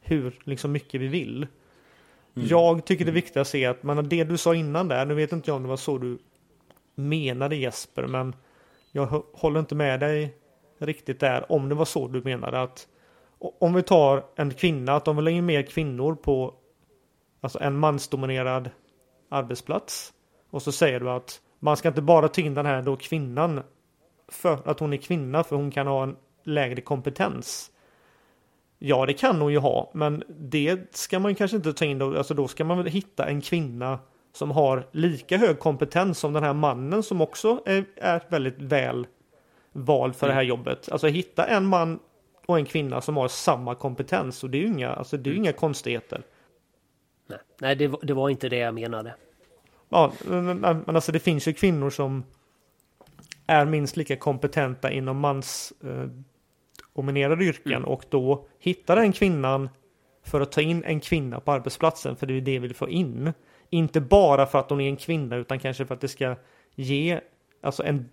hur 0.00 0.40
liksom 0.44 0.72
mycket 0.72 1.00
vi 1.00 1.08
vill. 1.08 1.46
Mm. 2.36 2.48
Jag 2.48 2.84
tycker 2.84 3.04
det 3.04 3.12
viktigaste 3.12 3.58
är 3.58 3.68
att 3.68 3.82
man, 3.82 4.08
det 4.08 4.24
du 4.24 4.38
sa 4.38 4.54
innan 4.54 4.88
där, 4.88 5.06
nu 5.06 5.14
vet 5.14 5.32
inte 5.32 5.50
jag 5.50 5.56
om 5.56 5.62
det 5.62 5.68
var 5.68 5.76
så 5.76 5.98
du 5.98 6.18
menade 6.94 7.56
Jesper, 7.56 8.06
men 8.06 8.34
jag 8.92 9.22
håller 9.32 9.60
inte 9.60 9.74
med 9.74 10.00
dig 10.00 10.34
riktigt 10.78 11.20
där 11.20 11.52
om 11.52 11.68
det 11.68 11.74
var 11.74 11.84
så 11.84 12.08
du 12.08 12.22
menade 12.22 12.60
att 12.60 12.88
om 13.38 13.74
vi 13.74 13.82
tar 13.82 14.24
en 14.36 14.50
kvinna, 14.50 14.92
att 14.92 15.04
de 15.04 15.16
vill 15.16 15.26
ha 15.26 15.30
in 15.30 15.46
mer 15.46 15.62
kvinnor 15.62 16.14
på 16.14 16.54
alltså 17.40 17.60
en 17.60 17.78
mansdominerad 17.78 18.70
arbetsplats. 19.32 20.12
Och 20.50 20.62
så 20.62 20.72
säger 20.72 21.00
du 21.00 21.10
att 21.10 21.40
man 21.58 21.76
ska 21.76 21.88
inte 21.88 22.02
bara 22.02 22.28
ta 22.28 22.40
in 22.40 22.54
den 22.54 22.66
här 22.66 22.82
då 22.82 22.96
kvinnan 22.96 23.62
för 24.28 24.68
att 24.68 24.80
hon 24.80 24.92
är 24.92 24.96
kvinna 24.96 25.44
för 25.44 25.56
hon 25.56 25.70
kan 25.70 25.86
ha 25.86 26.02
en 26.02 26.16
lägre 26.44 26.80
kompetens. 26.80 27.70
Ja, 28.78 29.06
det 29.06 29.12
kan 29.12 29.40
hon 29.40 29.52
ju 29.52 29.58
ha, 29.58 29.90
men 29.94 30.24
det 30.28 30.96
ska 30.96 31.18
man 31.18 31.34
kanske 31.34 31.56
inte 31.56 31.72
ta 31.72 31.84
in 31.84 31.98
då. 31.98 32.18
Alltså 32.18 32.34
då 32.34 32.48
ska 32.48 32.64
man 32.64 32.78
väl 32.78 32.86
hitta 32.86 33.28
en 33.28 33.40
kvinna 33.40 33.98
som 34.32 34.50
har 34.50 34.88
lika 34.92 35.36
hög 35.36 35.58
kompetens 35.58 36.18
som 36.18 36.32
den 36.32 36.42
här 36.42 36.54
mannen 36.54 37.02
som 37.02 37.20
också 37.20 37.62
är, 37.66 37.84
är 37.96 38.22
väldigt 38.28 38.58
väl 38.58 39.06
vald 39.72 40.16
för 40.16 40.26
mm. 40.26 40.34
det 40.34 40.34
här 40.34 40.48
jobbet. 40.48 40.88
Alltså 40.92 41.06
hitta 41.06 41.46
en 41.46 41.66
man 41.66 41.98
och 42.46 42.58
en 42.58 42.64
kvinna 42.64 43.00
som 43.00 43.16
har 43.16 43.28
samma 43.28 43.74
kompetens 43.74 44.44
och 44.44 44.50
det 44.50 44.58
är 44.58 44.62
ju 44.62 44.68
inga, 44.68 44.90
alltså 44.90 45.16
det 45.16 45.30
är 45.30 45.32
mm. 45.32 45.44
inga 45.44 45.52
konstigheter. 45.52 46.22
Nej, 47.34 47.76
Nej 47.76 47.76
det, 47.76 47.96
det, 48.02 48.14
var 48.14 48.30
inte 48.30 48.48
det 48.48 48.56
jag 48.56 48.74
menade. 48.74 49.14
Ja, 49.88 50.12
men, 50.24 50.60
men 50.60 50.84
alltså 50.86 51.12
det 51.12 51.18
finns 51.18 51.48
ju 51.48 51.52
kvinnor 51.52 51.90
som 51.90 52.24
är 53.46 53.64
minst 53.64 53.96
lika 53.96 54.16
kompetenta 54.16 54.90
inom 54.90 55.18
mans 55.18 55.72
eh, 55.84 57.40
yrken 57.40 57.72
mm. 57.72 57.84
och 57.84 58.04
då 58.08 58.46
hittar 58.58 58.96
den 58.96 59.12
kvinnan 59.12 59.68
för 60.22 60.40
att 60.40 60.52
ta 60.52 60.60
in 60.60 60.84
en 60.84 61.00
kvinna 61.00 61.40
på 61.40 61.52
arbetsplatsen 61.52 62.16
för 62.16 62.26
det 62.26 62.34
är 62.34 62.40
det 62.40 62.58
vi 62.58 62.58
vill 62.58 62.74
få 62.74 62.88
in. 62.88 63.32
Inte 63.70 64.00
bara 64.00 64.46
för 64.46 64.58
att 64.58 64.70
hon 64.70 64.80
är 64.80 64.88
en 64.88 64.96
kvinna 64.96 65.36
utan 65.36 65.58
kanske 65.58 65.86
för 65.86 65.94
att 65.94 66.00
det 66.00 66.08
ska 66.08 66.36
ge 66.74 67.20
alltså 67.60 67.82
en 67.82 68.10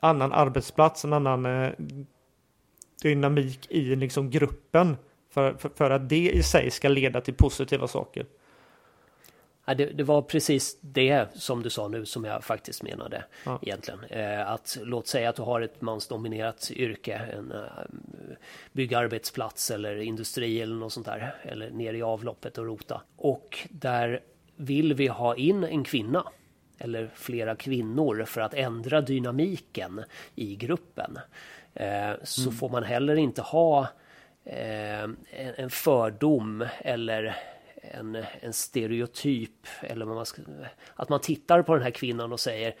annan 0.00 0.32
arbetsplats, 0.32 1.04
en 1.04 1.12
annan 1.12 1.46
eh, 1.46 1.72
dynamik 3.02 3.66
i 3.70 3.96
liksom 3.96 4.30
gruppen 4.30 4.96
för, 5.32 5.54
för, 5.54 5.68
för, 5.68 5.90
att 5.90 6.08
det 6.08 6.30
i 6.30 6.42
sig 6.42 6.70
ska 6.70 6.88
leda 6.88 7.20
till 7.20 7.34
positiva 7.34 7.88
saker. 7.88 8.26
Ja, 9.64 9.74
det, 9.74 9.86
det, 9.86 10.04
var 10.04 10.22
precis 10.22 10.78
det 10.80 11.26
som 11.34 11.62
du 11.62 11.70
sa 11.70 11.88
nu 11.88 12.06
som 12.06 12.24
jag 12.24 12.44
faktiskt 12.44 12.82
menade 12.82 13.24
ja. 13.44 13.58
egentligen. 13.62 14.04
Eh, 14.04 14.50
att 14.50 14.78
låt 14.82 15.06
säga 15.06 15.28
att 15.28 15.36
du 15.36 15.42
har 15.42 15.60
ett 15.60 15.80
mansdominerat 15.80 16.70
yrke, 16.70 17.14
en 17.14 17.52
uh, 17.52 17.62
byggarbetsplats 18.72 19.70
eller 19.70 19.96
industri 19.96 20.60
eller 20.60 20.74
något 20.74 20.92
sånt 20.92 21.06
där. 21.06 21.34
Eller 21.42 21.70
ner 21.70 21.94
i 21.94 22.02
avloppet 22.02 22.58
och 22.58 22.66
rota. 22.66 23.02
Och 23.16 23.58
där 23.70 24.20
vill 24.56 24.94
vi 24.94 25.06
ha 25.06 25.36
in 25.36 25.64
en 25.64 25.84
kvinna 25.84 26.24
eller 26.78 27.10
flera 27.14 27.56
kvinnor 27.56 28.24
för 28.24 28.40
att 28.40 28.54
ändra 28.54 29.00
dynamiken 29.00 30.04
i 30.34 30.56
gruppen. 30.56 31.18
Eh, 31.74 32.12
så 32.22 32.42
mm. 32.42 32.54
får 32.54 32.68
man 32.68 32.84
heller 32.84 33.16
inte 33.16 33.42
ha 33.42 33.80
eh, 33.80 33.86
en 34.44 35.70
fördom 35.70 36.66
eller 36.78 37.36
en, 37.74 38.24
en 38.40 38.52
stereotyp 38.52 39.66
eller 39.80 40.06
vad 40.06 40.16
man 40.16 40.26
ska, 40.26 40.42
att 40.94 41.08
man 41.08 41.20
tittar 41.20 41.62
på 41.62 41.74
den 41.74 41.82
här 41.82 41.90
kvinnan 41.90 42.32
och 42.32 42.40
säger 42.40 42.74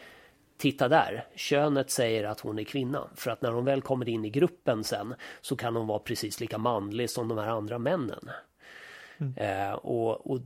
Titta 0.62 0.88
där, 0.88 1.26
könet 1.34 1.90
säger 1.90 2.24
att 2.24 2.40
hon 2.40 2.58
är 2.58 2.64
kvinna. 2.64 3.08
För 3.14 3.30
att 3.30 3.42
när 3.42 3.50
hon 3.50 3.64
väl 3.64 3.82
kommer 3.82 4.08
in 4.08 4.24
i 4.24 4.30
gruppen 4.30 4.84
sen 4.84 5.14
så 5.40 5.56
kan 5.56 5.76
hon 5.76 5.86
vara 5.86 5.98
precis 5.98 6.40
lika 6.40 6.58
manlig 6.58 7.10
som 7.10 7.28
de 7.28 7.38
här 7.38 7.48
andra 7.48 7.78
männen. 7.78 8.30
Mm. 9.18 9.34
Eh, 9.36 9.72
och, 9.72 10.30
och, 10.30 10.40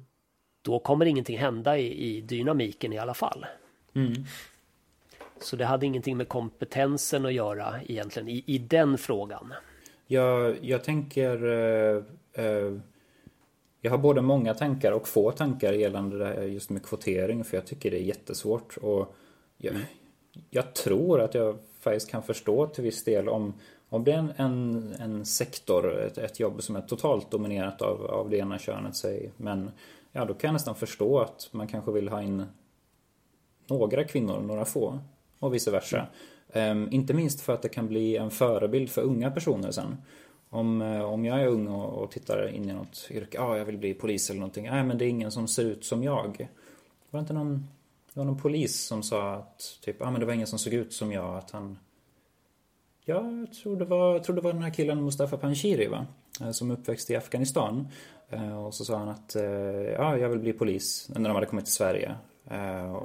då 0.63 0.79
kommer 0.79 1.07
ingenting 1.07 1.39
hända 1.39 1.79
i, 1.79 2.17
i 2.17 2.21
dynamiken 2.21 2.93
i 2.93 2.99
alla 2.99 3.15
fall. 3.15 3.47
Mm. 3.95 4.13
Så 5.41 5.57
det 5.57 5.65
hade 5.65 5.87
ingenting 5.87 6.17
med 6.17 6.29
kompetensen 6.29 7.27
att 7.27 7.33
göra 7.33 7.81
egentligen 7.87 8.29
i, 8.29 8.45
i 8.47 8.59
den 8.59 8.99
frågan. 8.99 9.55
Jag, 10.07 10.57
jag 10.65 10.85
tänker 10.85 11.45
eh, 11.47 12.03
eh 12.33 12.73
jag 13.81 13.91
har 13.91 13.99
både 13.99 14.23
många 14.23 14.55
tankar 14.55 14.93
och 14.93 15.09
få 15.09 15.31
tankar 15.31 15.73
gällande 15.73 16.19
det 16.19 16.25
här 16.25 16.43
just 16.43 16.71
med 16.71 16.87
kvotering 16.87 17.45
för 17.45 17.57
jag 17.57 17.67
tycker 17.67 17.91
det 17.91 17.97
är 17.97 18.03
jättesvårt 18.03 18.77
och 18.77 19.15
jag, 19.57 19.75
jag 20.51 20.75
tror 20.75 21.21
att 21.21 21.35
jag 21.35 21.57
faktiskt 21.81 22.11
kan 22.11 22.23
förstå 22.23 22.67
till 22.67 22.85
viss 22.85 23.05
del 23.05 23.29
om, 23.29 23.55
om 23.89 24.05
det 24.05 24.13
är 24.13 24.19
en, 24.19 24.33
en, 24.37 24.95
en 25.01 25.25
sektor, 25.25 26.01
ett, 26.01 26.19
ett, 26.19 26.41
jobb 26.41 26.63
som 26.63 26.77
är 26.77 26.81
totalt 26.81 27.31
dominerat 27.31 27.83
av, 27.83 28.07
av 28.07 28.31
det 28.31 28.37
ena 28.37 28.59
könet 28.59 28.97
säg. 28.97 29.33
Men 29.37 29.71
ja, 30.13 30.25
då 30.25 30.35
kan 30.35 30.49
jag 30.49 30.53
nästan 30.53 30.75
förstå 30.75 31.19
att 31.19 31.49
man 31.53 31.67
kanske 31.67 31.93
vill 31.93 32.09
ha 32.09 32.23
in 32.23 32.45
några 33.67 34.05
kvinnor, 34.05 34.41
några 34.41 34.65
få 34.65 34.99
och 35.39 35.55
vice 35.55 35.71
versa. 35.71 35.97
Mm. 35.97 36.09
Ehm, 36.57 36.89
inte 36.91 37.15
minst 37.15 37.41
för 37.41 37.55
att 37.55 37.63
det 37.63 37.69
kan 37.69 37.89
bli 37.89 38.17
en 38.17 38.31
förebild 38.31 38.91
för 38.91 39.03
unga 39.03 39.31
personer 39.31 39.71
sen. 39.71 39.97
Om, 40.51 40.83
eh, 40.83 41.03
om 41.03 41.25
jag 41.25 41.41
är 41.41 41.47
ung 41.47 41.69
och, 41.69 42.03
och 42.03 42.11
tittar 42.11 42.49
in 42.49 42.71
i 42.71 42.73
något 42.73 43.09
yrke, 43.11 43.37
ja 43.39 43.43
ah, 43.43 43.59
jag 43.59 43.65
vill 43.65 43.79
bli 43.79 43.95
polis 43.95 44.31
eller 44.31 44.41
någonting. 44.41 44.67
Nej 44.71 44.85
men 44.85 44.99
det 44.99 45.05
är 45.05 45.09
ingen 45.09 45.33
som 45.33 45.49
ser 45.49 45.65
ut 45.65 45.85
som 45.85 46.03
jag. 46.03 46.49
Var 47.11 47.21
det 47.21 47.23
inte 47.23 47.33
någon, 47.33 47.69
det 48.15 48.21
var 48.21 48.25
någon 48.25 48.41
polis 48.41 48.87
som 48.87 49.03
sa 49.03 49.35
att 49.35 49.79
typ, 49.81 49.97
ja 50.01 50.07
ah, 50.07 50.11
men 50.11 50.21
det 50.21 50.27
var 50.27 50.33
ingen 50.33 50.47
som 50.47 50.59
såg 50.59 50.73
ut 50.73 50.93
som 50.93 51.13
jag, 51.13 51.37
att 51.37 51.51
han 51.51 51.79
Ja, 53.05 53.31
jag 53.31 53.53
tror 53.53 53.77
det 53.77 53.85
var, 53.85 54.13
jag 54.13 54.25
tror 54.25 54.37
det 54.37 54.43
var 54.43 54.53
den 54.53 54.63
här 54.63 54.71
killen 54.71 55.05
Mustafa 55.05 55.37
Panshiri 55.37 55.87
va? 55.87 56.07
Eh, 56.41 56.51
som 56.51 56.71
uppväxt 56.71 57.11
i 57.11 57.17
Afghanistan. 57.17 57.89
Eh, 58.29 58.65
och 58.67 58.75
så 58.75 58.85
sa 58.85 58.99
han 58.99 59.09
att 59.09 59.37
ja, 59.93 60.19
jag 60.19 60.29
vill 60.29 60.39
bli 60.39 60.53
polis 60.53 61.09
när 61.09 61.29
de 61.29 61.35
hade 61.35 61.47
kommit 61.47 61.65
till 61.65 61.75
Sverige. 61.75 62.15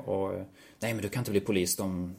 Och 0.05 0.31
nej 0.79 0.93
men 0.93 0.97
du 0.97 1.09
kan 1.09 1.21
inte 1.21 1.31
bli 1.31 1.39
polis, 1.39 1.75
de, 1.75 2.15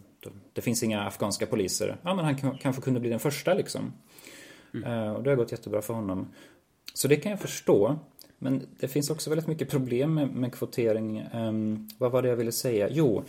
det 0.53 0.61
finns 0.61 0.83
inga 0.83 1.03
afghanska 1.03 1.47
poliser. 1.47 1.97
Ja 2.03 2.15
men 2.15 2.25
han 2.25 2.59
kanske 2.59 2.83
kunde 2.83 3.01
bli 3.01 3.11
den 3.11 3.21
första 3.21 3.55
liksom. 3.55 3.93
Mm. 4.75 5.17
Och 5.17 5.23
det 5.23 5.31
har 5.31 5.37
gått 5.37 5.53
jättebra 5.53 5.83
för 5.83 5.95
honom. 5.95 6.29
Så 6.95 7.09
det 7.09 7.17
kan 7.17 7.31
jag 7.31 7.41
förstå. 7.41 7.99
Men 8.39 8.67
det 8.81 8.89
finns 8.89 9.11
också 9.11 9.31
väldigt 9.31 9.47
mycket 9.47 9.71
problem 9.71 10.15
med, 10.15 10.29
med 10.29 10.53
kvotering. 10.53 11.29
Um, 11.35 11.89
vad 11.99 12.13
var 12.13 12.23
det 12.23 12.29
jag 12.29 12.37
ville 12.37 12.53
säga? 12.53 12.89
Jo, 12.91 13.25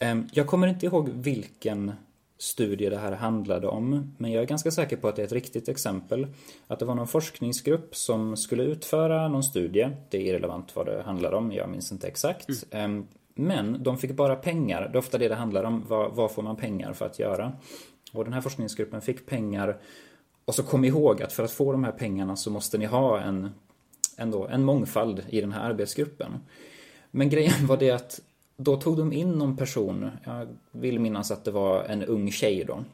um, 0.00 0.28
jag 0.32 0.46
kommer 0.46 0.66
inte 0.66 0.86
ihåg 0.86 1.08
vilken 1.08 1.92
studie 2.38 2.88
det 2.88 2.98
här 2.98 3.12
handlade 3.12 3.66
om. 3.66 4.14
Men 4.18 4.32
jag 4.32 4.42
är 4.42 4.46
ganska 4.46 4.70
säker 4.70 4.96
på 4.96 5.08
att 5.08 5.16
det 5.16 5.22
är 5.22 5.26
ett 5.26 5.32
riktigt 5.32 5.68
exempel. 5.68 6.26
Att 6.66 6.78
det 6.78 6.84
var 6.84 6.94
någon 6.94 7.08
forskningsgrupp 7.08 7.96
som 7.96 8.36
skulle 8.36 8.62
utföra 8.62 9.28
någon 9.28 9.44
studie. 9.44 9.90
Det 10.10 10.18
är 10.18 10.22
irrelevant 10.22 10.76
vad 10.76 10.86
det 10.86 11.02
handlar 11.02 11.32
om, 11.32 11.52
jag 11.52 11.68
minns 11.68 11.92
inte 11.92 12.06
exakt. 12.06 12.48
Mm. 12.70 12.90
Um, 12.90 13.06
men 13.38 13.82
de 13.82 13.98
fick 13.98 14.12
bara 14.12 14.36
pengar. 14.36 14.80
Det 14.80 14.96
är 14.96 14.98
ofta 14.98 15.18
det 15.18 15.28
det 15.28 15.34
handlar 15.34 15.64
om. 15.64 15.84
Vad, 15.88 16.14
vad 16.14 16.30
får 16.30 16.42
man 16.42 16.56
pengar 16.56 16.92
för 16.92 17.06
att 17.06 17.18
göra? 17.18 17.52
Och 18.12 18.24
den 18.24 18.32
här 18.32 18.40
forskningsgruppen 18.40 19.00
fick 19.00 19.26
pengar 19.26 19.78
och 20.44 20.54
så 20.54 20.62
kom 20.62 20.84
ihåg 20.84 21.22
att 21.22 21.32
för 21.32 21.42
att 21.42 21.50
få 21.50 21.72
de 21.72 21.84
här 21.84 21.92
pengarna 21.92 22.36
så 22.36 22.50
måste 22.50 22.78
ni 22.78 22.84
ha 22.84 23.20
en, 23.20 23.50
ändå, 24.16 24.46
en 24.46 24.64
mångfald 24.64 25.24
i 25.28 25.40
den 25.40 25.52
här 25.52 25.70
arbetsgruppen. 25.70 26.32
Men 27.10 27.30
grejen 27.30 27.66
var 27.66 27.76
det 27.76 27.90
att 27.90 28.20
då 28.56 28.76
tog 28.76 28.96
de 28.96 29.12
in 29.12 29.32
någon 29.32 29.56
person, 29.56 30.10
jag 30.24 30.48
vill 30.70 31.00
minnas 31.00 31.30
att 31.30 31.44
det 31.44 31.50
var 31.50 31.84
en 31.84 32.02
ung 32.02 32.30
tjej 32.30 32.64
då. 32.64 32.84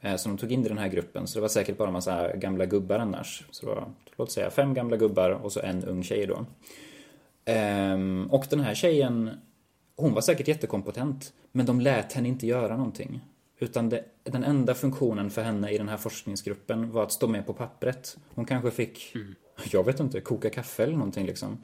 Eh, 0.00 0.16
som 0.16 0.32
de 0.32 0.38
tog 0.40 0.52
in 0.52 0.64
i 0.64 0.68
den 0.68 0.78
här 0.78 0.88
gruppen, 0.88 1.26
så 1.26 1.38
det 1.38 1.40
var 1.40 1.48
säkert 1.48 1.76
bara 1.76 1.88
en 1.88 1.92
massa 1.92 2.36
gamla 2.36 2.66
gubbar 2.66 2.98
annars. 2.98 3.44
Så 3.50 3.66
det 3.66 3.72
var, 3.72 3.88
låt 4.16 4.32
säga, 4.32 4.50
fem 4.50 4.74
gamla 4.74 4.96
gubbar 4.96 5.30
och 5.30 5.52
så 5.52 5.60
en 5.60 5.84
ung 5.84 6.02
tjej 6.02 6.26
då. 6.26 6.46
Ehm, 7.44 8.26
och 8.30 8.46
den 8.50 8.60
här 8.60 8.74
tjejen, 8.74 9.30
hon 10.00 10.14
var 10.14 10.20
säkert 10.20 10.48
jättekompetent, 10.48 11.32
men 11.52 11.66
de 11.66 11.80
lät 11.80 12.12
henne 12.12 12.28
inte 12.28 12.46
göra 12.46 12.76
någonting. 12.76 13.20
Utan 13.58 13.88
det, 13.88 14.04
den 14.22 14.44
enda 14.44 14.74
funktionen 14.74 15.30
för 15.30 15.42
henne 15.42 15.70
i 15.70 15.78
den 15.78 15.88
här 15.88 15.96
forskningsgruppen 15.96 16.92
var 16.92 17.02
att 17.02 17.12
stå 17.12 17.28
med 17.28 17.46
på 17.46 17.52
pappret. 17.52 18.16
Hon 18.34 18.44
kanske 18.44 18.70
fick, 18.70 19.14
mm. 19.14 19.34
jag 19.72 19.84
vet 19.84 20.00
inte, 20.00 20.20
koka 20.20 20.50
kaffe 20.50 20.82
eller 20.82 20.96
någonting 20.96 21.26
liksom. 21.26 21.58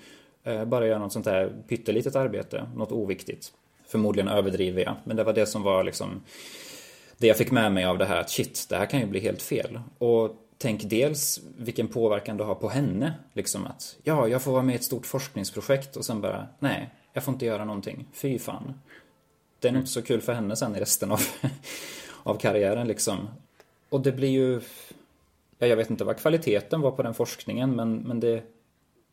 Eh, 0.45 0.65
bara 0.65 0.87
göra 0.87 0.99
något 0.99 1.13
sånt 1.13 1.25
där 1.25 1.63
pyttelitet 1.69 2.17
arbete, 2.17 2.69
något 2.77 2.93
oviktigt. 2.93 3.53
Förmodligen 3.87 4.29
överdriver 4.29 4.83
jag, 4.83 4.95
men 5.05 5.17
det 5.17 5.25
var 5.25 5.33
det 5.33 5.47
som 5.47 5.63
var 5.63 5.85
liksom 5.85 6.23
det 7.19 7.27
jag 7.27 7.37
fick 7.37 7.51
med 7.51 7.73
mig 7.73 7.85
av 7.85 7.99
det 7.99 8.05
här 8.05 8.21
att 8.21 8.31
shit, 8.31 8.67
det 8.69 8.77
här 8.77 8.87
kan 8.87 9.01
ju 9.01 9.07
bli 9.07 9.21
helt 9.21 9.43
fel. 9.43 9.81
Och 9.99 10.37
tänk 10.59 10.91
dels 10.91 11.41
vilken 11.57 11.89
påverkan 11.89 12.37
det 12.37 12.45
har 12.45 12.55
på 12.55 12.69
henne. 12.69 13.13
Liksom 13.33 13.67
att, 13.67 13.97
ja, 14.03 14.29
jag 14.29 14.43
får 14.43 14.53
vara 14.53 14.63
med 14.63 14.73
i 14.73 14.77
ett 14.77 14.85
stort 14.85 15.07
forskningsprojekt 15.07 15.97
och 15.97 16.05
sen 16.05 16.21
bara, 16.21 16.47
nej, 16.59 16.91
jag 17.17 17.25
får 17.25 17.35
inte 17.35 17.47
göra 17.47 17.65
någonting. 17.65 18.07
Fy 18.13 18.39
fan 18.39 18.75
det 19.61 19.69
är 19.69 19.73
nog 19.73 19.83
inte 19.83 19.91
så 19.91 20.03
kul 20.03 20.21
för 20.21 20.33
henne 20.33 20.57
sen 20.57 20.77
i 20.77 20.81
resten 20.81 21.13
av, 21.13 21.21
av 22.23 22.35
karriären 22.35 22.89
liksom. 22.89 23.29
Och 23.89 24.01
det 24.01 24.13
blir 24.13 24.29
ju, 24.29 24.61
ja, 25.59 25.67
jag 25.67 25.77
vet 25.77 25.91
inte 25.91 26.05
vad 26.05 26.19
kvaliteten 26.19 26.81
var 26.81 26.91
på 26.91 27.03
den 27.03 27.15
forskningen 27.15 27.77
men, 27.77 27.97
men 27.97 28.21
det, 28.21 28.43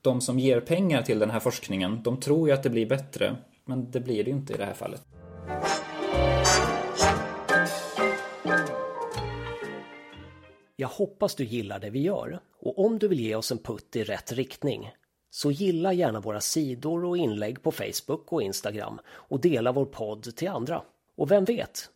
de 0.02 0.22
som 0.22 0.40
ger 0.40 0.60
pengar 0.60 1.02
till 1.02 1.20
den 1.20 1.30
här 1.30 1.40
forskningen, 1.40 2.04
de 2.04 2.20
tror 2.20 2.48
ju 2.48 2.54
att 2.54 2.64
det 2.64 2.70
blir 2.70 2.86
bättre. 2.86 3.36
Men 3.66 3.92
det 3.92 4.00
blir 4.00 4.24
det 4.24 4.30
ju 4.30 4.36
inte 4.36 4.54
i 4.54 4.58
det 4.58 4.66
här 4.66 4.74
fallet. 4.74 5.02
Jag 10.76 10.88
hoppas 10.88 11.36
du 11.36 11.44
gillar 11.44 11.80
det 11.80 11.90
vi 11.90 12.02
gör 12.02 12.40
och 12.60 12.86
om 12.86 13.00
du 13.00 13.08
vill 13.08 13.20
ge 13.20 13.36
oss 13.36 13.52
en 13.52 13.58
putt 13.58 13.96
i 13.96 14.04
rätt 14.04 14.32
riktning 14.32 14.92
så 15.34 15.52
gilla 15.52 15.94
gärna 15.94 16.20
våra 16.20 16.42
sidor 16.42 17.06
och 17.06 17.18
inlägg 17.18 17.62
på 17.62 17.72
Facebook 17.72 18.34
och 18.34 18.42
Instagram 18.42 19.00
och 19.08 19.40
dela 19.40 19.72
vår 19.72 19.86
podd 19.86 20.36
till 20.36 20.50
andra. 20.50 20.82
Och 21.16 21.32
vem 21.32 21.46
vet? 21.46 21.90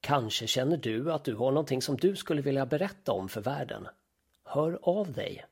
Kanske 0.00 0.46
känner 0.46 0.76
du 0.76 1.12
att 1.12 1.24
du 1.24 1.34
har 1.34 1.50
någonting 1.50 1.82
som 1.82 1.96
du 1.96 2.16
skulle 2.16 2.42
vilja 2.42 2.66
berätta 2.66 3.12
om 3.12 3.28
för 3.28 3.40
världen. 3.40 3.88
Hör 4.44 4.78
av 4.82 5.12
dig! 5.12 5.44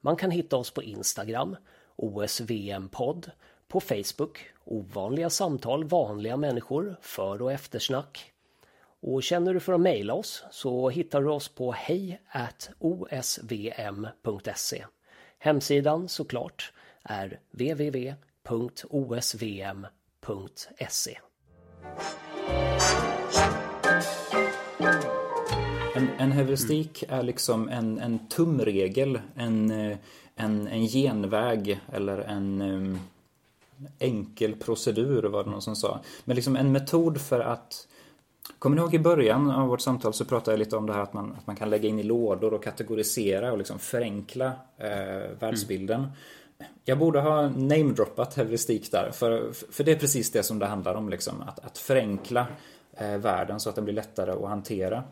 Man 0.00 0.16
kan 0.16 0.30
hitta 0.30 0.56
oss 0.56 0.70
på 0.70 0.82
Instagram, 0.82 1.56
OSVM-podd, 1.96 3.30
på 3.68 3.80
Facebook, 3.80 4.38
Ovanliga 4.64 5.30
samtal, 5.30 5.84
vanliga 5.84 6.36
människor, 6.36 6.96
för 7.00 7.42
och 7.42 7.52
eftersnack. 7.52 8.32
Och 9.00 9.22
känner 9.22 9.54
du 9.54 9.60
för 9.60 9.72
att 9.72 9.80
mejla 9.80 10.14
oss 10.14 10.44
så 10.50 10.88
hittar 10.88 11.22
du 11.22 11.28
oss 11.28 11.48
på 11.48 11.72
hej 11.72 12.20
osvm.se 12.78 14.84
Hemsidan 15.38 16.08
såklart 16.08 16.72
är 17.02 17.40
www.osvm.se. 17.50 18.18
En, 25.94 26.08
en 26.18 26.32
heuristik 26.32 27.02
mm. 27.02 27.18
är 27.18 27.22
liksom 27.22 27.68
en, 27.68 27.98
en 27.98 28.28
tumregel, 28.28 29.20
en, 29.34 29.70
en, 30.36 30.68
en 30.68 30.86
genväg 30.88 31.80
eller 31.92 32.18
en 32.18 32.60
um, 32.60 32.98
enkel 33.98 34.54
procedur 34.54 35.22
var 35.22 35.44
det 35.44 35.50
någon 35.50 35.62
som 35.62 35.76
sa. 35.76 36.00
Men 36.24 36.36
liksom 36.36 36.56
en 36.56 36.72
metod 36.72 37.20
för 37.20 37.40
att 37.40 37.88
Kommer 38.58 38.76
ni 38.76 38.82
ihåg 38.82 38.94
i 38.94 38.98
början 38.98 39.50
av 39.50 39.68
vårt 39.68 39.80
samtal 39.80 40.14
så 40.14 40.24
pratade 40.24 40.52
jag 40.52 40.58
lite 40.58 40.76
om 40.76 40.86
det 40.86 40.92
här 40.92 41.02
att 41.02 41.12
man, 41.12 41.34
att 41.38 41.46
man 41.46 41.56
kan 41.56 41.70
lägga 41.70 41.88
in 41.88 41.98
i 41.98 42.02
lådor 42.02 42.54
och 42.54 42.64
kategorisera 42.64 43.52
och 43.52 43.58
liksom 43.58 43.78
förenkla 43.78 44.52
eh, 44.76 45.30
världsbilden. 45.38 46.00
Mm. 46.00 46.12
Jag 46.84 46.98
borde 46.98 47.20
ha 47.20 47.48
namedroppat 47.48 48.34
heuristik 48.34 48.92
där, 48.92 49.10
för, 49.10 49.52
för 49.52 49.84
det 49.84 49.92
är 49.92 49.98
precis 49.98 50.32
det 50.32 50.42
som 50.42 50.58
det 50.58 50.66
handlar 50.66 50.94
om. 50.94 51.08
Liksom, 51.08 51.42
att, 51.42 51.58
att 51.58 51.78
förenkla 51.78 52.46
eh, 52.92 53.18
världen 53.18 53.60
så 53.60 53.68
att 53.68 53.74
den 53.74 53.84
blir 53.84 53.94
lättare 53.94 54.30
att 54.30 54.48
hantera. 54.48 55.04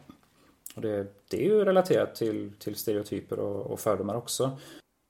Och 0.74 0.82
det, 0.82 1.07
det 1.28 1.36
är 1.36 1.49
ju 1.49 1.64
relaterat 1.64 2.14
till, 2.14 2.53
till 2.59 2.76
stereotyper 2.76 3.38
och, 3.38 3.66
och 3.66 3.80
fördomar 3.80 4.14
också. 4.14 4.59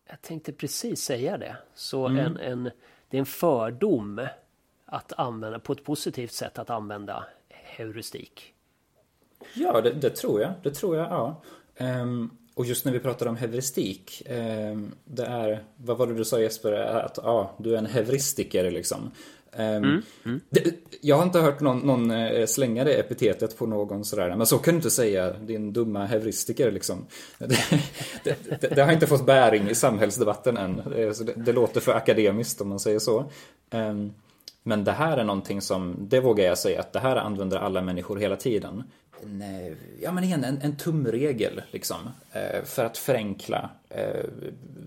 Jag 0.09 0.23
tänkte 0.23 0.53
precis 0.53 1.03
säga 1.03 1.39
det. 1.39 1.57
Så 1.75 2.07
mm. 2.07 2.27
en, 2.27 2.37
en 2.37 2.71
det 3.09 3.17
är 3.17 3.19
en 3.19 3.27
fördom 3.27 4.27
att 4.85 5.13
använda 5.17 5.59
på 5.59 5.73
ett 5.73 5.85
positivt 5.85 6.33
sätt 6.33 6.59
att 6.59 6.71
använda 6.71 7.27
heuristik. 7.77 8.53
Ja, 9.55 9.81
det, 9.81 9.93
det 9.93 10.11
tror 10.11 10.41
jag. 10.41 10.53
Det 10.63 10.71
tror 10.71 10.97
jag, 10.97 11.07
ja. 11.07 11.43
Ehm, 11.77 12.31
och 12.55 12.67
just 12.67 12.85
när 12.85 12.93
vi 12.93 12.99
pratar 12.99 13.27
om 13.27 13.37
heuristik, 13.37 14.23
ehm, 14.27 14.95
det 15.05 15.25
är, 15.25 15.65
vad 15.77 15.99
var 15.99 16.07
det 16.07 16.15
du 16.15 16.25
sa 16.25 16.41
Jesper, 16.41 16.73
att 16.73 17.19
ja, 17.23 17.55
du 17.59 17.75
är 17.75 17.79
en 17.79 17.87
heuristiker 17.87 18.71
liksom. 18.71 19.11
Ehm, 19.53 20.03
Det, 20.51 20.75
jag 21.01 21.17
har 21.17 21.23
inte 21.23 21.39
hört 21.39 21.61
någon, 21.61 21.79
någon 21.79 22.11
eh, 22.11 22.47
slänga 22.47 22.85
det 22.85 22.95
epitetet 22.95 23.59
på 23.59 23.67
någon 23.67 24.05
sådär, 24.05 24.37
men 24.37 24.47
så 24.47 24.59
kan 24.59 24.75
du 24.75 24.77
inte 24.77 24.91
säga, 24.91 25.33
din 25.33 25.73
dumma 25.73 26.05
heuristiker 26.05 26.71
liksom. 26.71 27.07
Det, 27.39 28.37
det, 28.61 28.75
det, 28.75 28.83
har 28.83 28.93
inte 28.93 29.07
fått 29.07 29.27
bäring 29.27 29.69
i 29.69 29.75
samhällsdebatten 29.75 30.57
än. 30.57 30.83
Det, 31.37 31.53
låter 31.53 31.81
för 31.81 31.93
akademiskt 31.93 32.61
om 32.61 32.69
man 32.69 32.81
säger 32.81 32.99
så. 32.99 33.25
Ehm, 33.71 34.13
men 34.67 34.85
det 34.85 34.93
här 34.93 35.17
är 35.17 35.25
någonting 35.25 35.61
som, 35.61 35.97
det 35.99 36.21
vågar 36.21 36.45
jag 36.45 36.59
säga, 36.59 36.81
att 36.81 36.93
det 36.93 36.99
här 36.99 37.17
använder 37.17 37.57
alla 37.57 37.83
människor 37.83 38.17
hela 38.17 38.37
tiden. 38.37 38.83
En, 39.23 39.43
eh, 39.43 39.73
ja 40.03 40.13
men 40.13 40.25
igen, 40.25 40.45
en, 40.45 40.59
en 40.63 40.77
tumregel 40.77 41.63
liksom. 41.71 41.97
Eh, 42.33 42.65
för 42.65 42.85
att 42.85 42.99
förenkla 42.99 43.71
eh, 43.89 44.25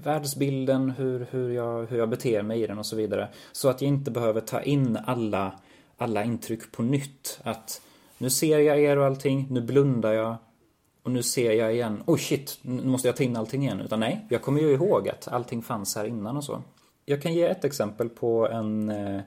världsbilden, 0.04 0.90
hur, 0.90 1.28
hur, 1.32 1.50
jag, 1.50 1.86
hur 1.86 1.98
jag 1.98 2.10
beter 2.10 2.42
mig 2.42 2.64
i 2.64 2.68
den 2.68 2.78
och 2.78 2.86
så 2.86 2.96
vidare. 2.96 3.28
Så 3.52 3.70
att 3.70 3.82
jag 3.82 3.88
inte 3.88 4.12
behöver 4.12 4.42
ta 4.42 4.62
in 4.62 4.98
alla, 5.06 5.60
alla 5.98 6.24
intryck 6.24 6.72
på 6.72 6.84
nytt. 6.84 7.40
Att 7.44 7.82
nu 8.18 8.30
ser 8.30 8.60
jag 8.60 8.80
er 8.80 8.98
och 8.98 9.06
allting, 9.06 9.48
nu 9.50 9.62
blundar 9.62 10.14
jag. 10.14 10.36
Och 11.04 11.12
nu 11.12 11.24
ser 11.24 11.52
jag 11.52 11.74
igen, 11.74 12.04
oj 12.06 12.20
shit, 12.20 12.60
nu 12.62 12.86
måste 12.86 13.08
jag 13.08 13.16
ta 13.16 13.24
in 13.24 13.38
allting 13.38 13.64
igen. 13.64 13.82
Utan 13.82 14.00
nej, 14.00 14.26
jag 14.30 14.42
kommer 14.42 14.62
ju 14.62 14.72
ihåg 14.72 15.10
att 15.10 15.28
allting 15.28 15.62
fanns 15.62 15.96
här 15.96 16.06
innan 16.06 16.38
och 16.38 16.44
så. 16.44 16.62
Jag 17.06 17.22
kan 17.22 17.34
ge 17.34 17.44
ett 17.44 17.66
exempel 17.66 18.10
på 18.10 18.48
en, 18.48 18.90
eh, 18.90 19.22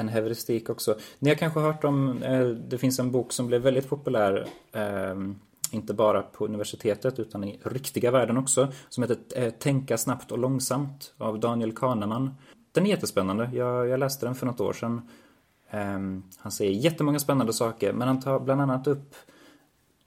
en 0.00 0.08
heuristik 0.08 0.70
också. 0.70 0.98
Ni 1.18 1.28
har 1.28 1.36
kanske 1.36 1.60
hört 1.60 1.84
om, 1.84 2.22
eh, 2.22 2.46
det 2.48 2.78
finns 2.78 2.98
en 2.98 3.10
bok 3.10 3.32
som 3.32 3.46
blev 3.46 3.62
väldigt 3.62 3.88
populär, 3.88 4.46
ehm, 4.72 5.38
inte 5.72 5.94
bara 5.94 6.22
på 6.22 6.44
universitetet 6.44 7.18
utan 7.18 7.44
i 7.44 7.60
riktiga 7.62 8.10
världen 8.10 8.36
också, 8.36 8.72
som 8.88 9.02
heter 9.02 9.18
eh, 9.34 9.50
Tänka 9.50 9.98
snabbt 9.98 10.32
och 10.32 10.38
långsamt 10.38 11.14
av 11.18 11.40
Daniel 11.40 11.72
Kahneman. 11.72 12.34
Den 12.72 12.86
är 12.86 12.90
jättespännande, 12.90 13.50
jag, 13.52 13.88
jag 13.88 14.00
läste 14.00 14.26
den 14.26 14.34
för 14.34 14.46
något 14.46 14.60
år 14.60 14.72
sedan. 14.72 15.08
Ehm, 15.70 16.22
han 16.38 16.52
säger 16.52 16.72
jättemånga 16.72 17.18
spännande 17.18 17.52
saker, 17.52 17.92
men 17.92 18.08
han 18.08 18.20
tar 18.20 18.40
bland 18.40 18.60
annat 18.60 18.86
upp 18.86 19.14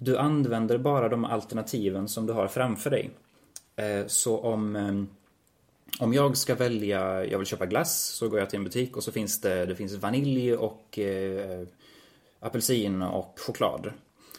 du 0.04 0.18
använder 0.18 0.78
bara 0.78 1.10
de 1.10 1.26
alternativen 1.26 2.08
som 2.08 2.26
du 2.26 2.34
har 2.34 2.48
framför 2.48 2.90
dig. 2.90 3.10
Eh, 3.76 4.08
så 4.08 4.40
om, 4.40 4.76
ehm, 4.76 5.08
om 6.00 6.14
jag 6.14 6.38
ska 6.38 6.56
välja, 6.56 7.26
jag 7.26 7.38
vill 7.38 7.48
köpa 7.48 7.66
glass, 7.66 8.04
så 8.04 8.30
går 8.30 8.40
jag 8.40 8.50
till 8.50 8.58
en 8.58 8.64
butik 8.64 8.98
och 8.98 9.04
så 9.04 9.12
finns 9.12 9.42
det, 9.42 9.66
det 9.66 9.76
finns 9.76 9.94
vanilj 9.94 10.54
och 10.54 11.00
eh, 11.00 11.68
apelsin 12.40 13.02
och 13.02 13.40
choklad. 13.40 13.92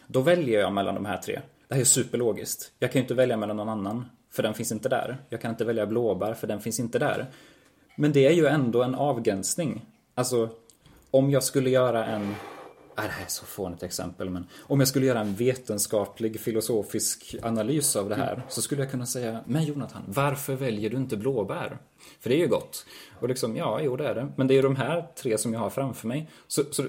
Då 0.06 0.20
väljer 0.20 0.60
jag 0.60 0.72
mellan 0.72 0.94
de 0.94 1.04
här 1.04 1.18
tre. 1.18 1.40
Det 1.68 1.74
här 1.74 1.80
är 1.80 1.84
superlogiskt. 1.84 2.72
Jag 2.78 2.92
kan 2.92 2.98
ju 2.98 3.02
inte 3.02 3.14
välja 3.14 3.36
mellan 3.36 3.56
någon 3.56 3.68
annan, 3.68 4.04
för 4.30 4.42
den 4.42 4.54
finns 4.54 4.72
inte 4.72 4.88
där. 4.88 5.16
Jag 5.28 5.40
kan 5.40 5.50
inte 5.50 5.64
välja 5.64 5.86
blåbär, 5.86 6.34
för 6.34 6.46
den 6.46 6.60
finns 6.60 6.80
inte 6.80 6.98
där. 6.98 7.26
Men 7.96 8.12
det 8.12 8.26
är 8.26 8.32
ju 8.32 8.46
ändå 8.46 8.82
en 8.82 8.94
avgränsning. 8.94 9.86
Alltså, 10.14 10.48
om 11.10 11.30
jag 11.30 11.44
skulle 11.44 11.70
göra 11.70 12.04
en 12.06 12.34
Ah, 12.96 13.02
det 13.02 13.08
här 13.08 13.24
är 13.24 13.28
så 13.28 13.44
fånigt 13.44 13.82
exempel, 13.82 14.30
men 14.30 14.46
om 14.62 14.80
jag 14.80 14.88
skulle 14.88 15.06
göra 15.06 15.20
en 15.20 15.34
vetenskaplig 15.34 16.40
filosofisk 16.40 17.36
analys 17.42 17.96
av 17.96 18.08
det 18.08 18.14
här 18.14 18.42
så 18.48 18.62
skulle 18.62 18.82
jag 18.82 18.90
kunna 18.90 19.06
säga, 19.06 19.40
men 19.46 19.64
Jonathan, 19.64 20.02
varför 20.06 20.54
väljer 20.54 20.90
du 20.90 20.96
inte 20.96 21.16
blåbär? 21.16 21.78
För 22.20 22.30
det 22.30 22.36
är 22.36 22.38
ju 22.38 22.48
gott. 22.48 22.86
Och 23.20 23.28
liksom, 23.28 23.56
ja, 23.56 23.80
jo 23.82 23.96
det 23.96 24.08
är 24.08 24.14
det. 24.14 24.32
Men 24.36 24.46
det 24.46 24.54
är 24.54 24.56
ju 24.56 24.62
de 24.62 24.76
här 24.76 25.06
tre 25.16 25.38
som 25.38 25.52
jag 25.52 25.60
har 25.60 25.70
framför 25.70 26.08
mig. 26.08 26.30
Så, 26.46 26.62
så 26.70 26.86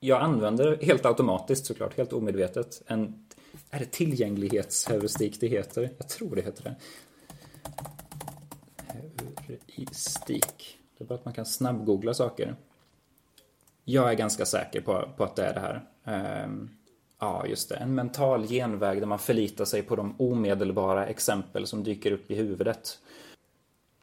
jag 0.00 0.22
använder 0.22 0.78
helt 0.82 1.06
automatiskt 1.06 1.66
såklart, 1.66 1.96
helt 1.96 2.12
omedvetet, 2.12 2.82
en, 2.86 3.26
är 3.70 3.78
det 3.78 3.90
tillgänglighetsheuristik 3.90 5.40
det 5.40 5.46
heter? 5.46 5.90
Jag 5.98 6.08
tror 6.08 6.36
det 6.36 6.42
heter 6.42 6.64
det. 6.64 6.76
Heuristik. 9.76 10.78
Det 10.98 11.04
är 11.04 11.08
bara 11.08 11.14
att 11.14 11.24
man 11.24 11.34
kan 11.34 11.46
snabbgoogla 11.46 12.14
saker. 12.14 12.56
Jag 13.84 14.10
är 14.10 14.14
ganska 14.14 14.46
säker 14.46 14.80
på, 14.80 15.08
på 15.16 15.24
att 15.24 15.36
det 15.36 15.44
är 15.44 15.54
det 15.54 15.60
här. 15.60 15.82
Ehm, 16.04 16.70
ja, 17.20 17.46
just 17.46 17.68
det. 17.68 17.76
En 17.76 17.94
mental 17.94 18.46
genväg 18.46 19.00
där 19.00 19.06
man 19.06 19.18
förlitar 19.18 19.64
sig 19.64 19.82
på 19.82 19.96
de 19.96 20.14
omedelbara 20.18 21.06
exempel 21.06 21.66
som 21.66 21.82
dyker 21.82 22.12
upp 22.12 22.30
i 22.30 22.34
huvudet. 22.34 22.98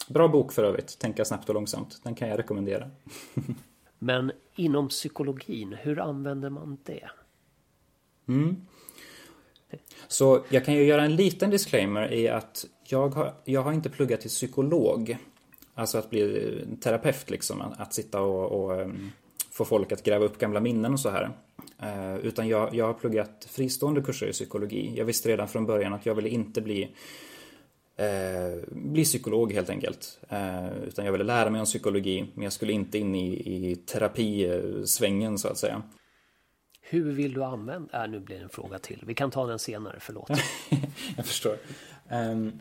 Bra 0.08 0.28
bok 0.28 0.52
för 0.52 0.64
övrigt, 0.64 1.00
Tänka 1.00 1.26
snabbt 1.26 1.50
och 1.50 1.56
långsamt. 1.56 2.00
Den 2.04 2.16
kan 2.16 2.30
jag 2.30 2.40
rekommendera. 2.40 2.90
Men 4.00 4.32
inom 4.56 4.90
psykologin, 4.90 5.74
hur 5.74 6.00
använder 6.00 6.50
man 6.50 6.78
det? 6.84 7.10
Så 10.08 10.46
jag 10.50 10.66
kan 10.66 10.74
ju 10.74 10.84
göra 10.84 11.04
en 11.04 11.16
liten 11.16 11.50
disclaimer 11.50 12.14
i 12.14 12.28
att 12.28 12.66
jag 12.84 13.10
har, 13.10 13.34
jag 13.46 13.62
har 13.62 13.74
inte 13.74 13.90
pluggat 13.90 14.22
till 14.22 14.30
psykolog. 14.30 15.18
Alltså 15.74 15.98
att 15.98 16.10
bli 16.10 16.66
terapeut 16.82 17.30
liksom. 17.30 17.62
Att, 17.62 17.80
att 17.80 17.94
sitta 17.94 18.22
och, 18.22 18.64
och 18.64 18.82
ehm, 18.82 19.12
få 19.60 19.66
folk 19.66 19.92
att 19.92 20.04
gräva 20.04 20.26
upp 20.26 20.38
gamla 20.38 20.60
minnen 20.60 20.94
och 20.94 21.00
så 21.00 21.10
här. 21.10 21.32
Eh, 21.80 22.18
utan 22.18 22.48
jag, 22.48 22.76
jag 22.76 22.86
har 22.86 22.94
pluggat 22.94 23.48
fristående 23.50 24.02
kurser 24.02 24.28
i 24.28 24.32
psykologi. 24.32 24.94
Jag 24.96 25.06
visste 25.06 25.30
redan 25.30 25.48
från 25.48 25.66
början 25.66 25.94
att 25.94 26.06
jag 26.06 26.16
ville 26.16 26.30
inte 26.30 26.62
bli 26.62 26.84
eh, 27.96 28.68
bli 28.68 29.04
psykolog 29.04 29.54
helt 29.54 29.70
enkelt. 29.70 30.20
Eh, 30.30 30.72
utan 30.88 31.06
jag 31.06 31.12
ville 31.12 31.24
lära 31.24 31.50
mig 31.50 31.60
om 31.60 31.66
psykologi, 31.66 32.26
men 32.34 32.44
jag 32.44 32.54
skulle 32.54 32.74
inte 32.74 32.98
in 32.98 33.16
i, 33.16 33.34
i 33.72 33.76
terapisvängen 33.76 35.38
så 35.38 35.48
att 35.48 35.58
säga. 35.58 35.82
Hur 36.82 37.12
vill 37.12 37.34
du 37.34 37.44
använda? 37.44 38.04
Äh, 38.04 38.10
nu 38.10 38.20
blir 38.20 38.38
det 38.38 38.44
en 38.44 38.50
fråga 38.50 38.80
till. 38.80 39.04
Vi 39.06 39.14
kan 39.14 39.32
ta 39.32 39.48
den 39.48 39.60
senare, 39.60 39.98
förlåt. 40.00 40.30
jag 41.18 41.26
förstår. 41.26 41.58
Ehm, 42.10 42.60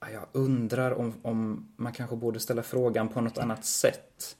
jag 0.00 0.26
undrar 0.32 0.90
om, 0.90 1.14
om 1.22 1.68
man 1.76 1.92
kanske 1.92 2.16
borde 2.16 2.40
ställa 2.40 2.62
frågan 2.62 3.08
på 3.08 3.20
något 3.20 3.38
annat 3.38 3.64
sätt. 3.64 4.36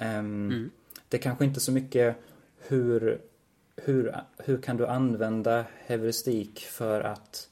Ehm, 0.00 0.70
Det 1.08 1.16
är 1.16 1.22
kanske 1.22 1.44
inte 1.44 1.60
så 1.60 1.72
mycket 1.72 2.16
hur, 2.58 3.20
hur, 3.76 4.16
hur 4.38 4.62
kan 4.62 4.76
du 4.76 4.86
använda 4.86 5.64
heuristik 5.86 6.60
för 6.60 7.00
att, 7.00 7.48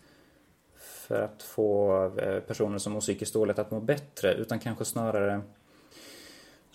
för 0.76 1.22
att 1.22 1.42
få 1.42 2.04
eh, 2.18 2.40
personer 2.40 2.78
som 2.78 2.92
mår 2.92 3.00
psykiskt 3.00 3.34
dåligt 3.34 3.58
att 3.58 3.70
må 3.70 3.80
bättre, 3.80 4.34
utan 4.34 4.58
kanske 4.58 4.84
snarare 4.84 5.40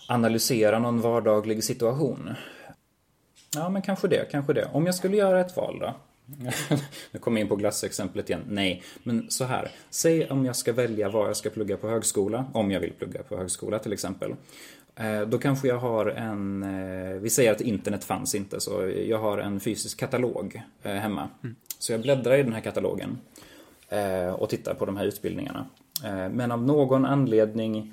analysera 0.08 0.78
någon 0.78 1.00
vardaglig 1.00 1.64
situation. 1.64 2.30
Ja, 3.54 3.68
men 3.68 3.82
kanske 3.82 4.08
det, 4.08 4.30
kanske 4.30 4.52
det. 4.52 4.68
Om 4.72 4.86
jag 4.86 4.94
skulle 4.94 5.16
göra 5.16 5.40
ett 5.40 5.56
val 5.56 5.78
då? 5.80 5.94
nu 7.10 7.20
kommer 7.20 7.40
jag 7.40 7.44
in 7.44 7.48
på 7.48 7.56
glassexemplet 7.56 8.30
igen. 8.30 8.42
Nej, 8.48 8.82
men 9.02 9.30
så 9.30 9.44
här. 9.44 9.70
Säg 9.90 10.30
om 10.30 10.44
jag 10.44 10.56
ska 10.56 10.72
välja 10.72 11.08
vad 11.08 11.28
jag 11.28 11.36
ska 11.36 11.50
plugga 11.50 11.76
på 11.76 11.88
högskola, 11.88 12.44
om 12.52 12.70
jag 12.70 12.80
vill 12.80 12.92
plugga 12.92 13.22
på 13.22 13.36
högskola 13.36 13.78
till 13.78 13.92
exempel. 13.92 14.34
Eh, 14.96 15.20
Då 15.22 15.38
kanske 15.38 15.68
jag 15.68 15.78
har 15.78 16.06
en, 16.06 16.62
eh, 16.62 17.20
vi 17.20 17.30
säger 17.30 17.52
att 17.52 17.60
internet 17.60 18.04
fanns 18.04 18.34
inte, 18.34 18.60
så 18.60 18.92
jag 19.06 19.18
har 19.18 19.38
en 19.38 19.60
fysisk 19.60 19.98
katalog 20.00 20.62
eh, 20.82 20.92
hemma. 20.92 21.28
Så 21.78 21.92
jag 21.92 22.00
bläddrar 22.02 22.38
i 22.38 22.42
den 22.42 22.52
här 22.52 22.60
katalogen 22.60 23.18
och 24.38 24.48
tittar 24.48 24.74
på 24.74 24.84
de 24.86 24.96
här 24.96 25.04
utbildningarna. 25.04 25.66
Men 26.30 26.52
av 26.52 26.62
någon 26.62 27.04
anledning 27.04 27.92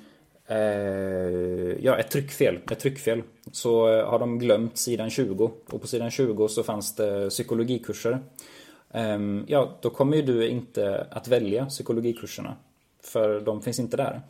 ja, 1.80 1.96
ett 1.96 2.10
tryckfel, 2.10 2.58
ett 2.70 2.78
tryckfel. 2.78 3.22
Så 3.52 4.02
har 4.02 4.18
de 4.18 4.38
glömt 4.38 4.78
sidan 4.78 5.10
20 5.10 5.52
och 5.66 5.80
på 5.80 5.86
sidan 5.86 6.10
20 6.10 6.48
så 6.48 6.62
fanns 6.62 6.94
det 6.96 7.30
psykologikurser. 7.30 8.18
Ehm, 8.92 9.44
Ja, 9.48 9.78
då 9.80 9.90
kommer 9.90 10.16
ju 10.16 10.22
du 10.22 10.48
inte 10.48 11.06
att 11.10 11.28
välja 11.28 11.66
psykologikurserna. 11.66 12.56
För 13.02 13.40
de 13.40 13.62
finns 13.62 13.78
inte 13.80 13.96
där. 13.96 14.20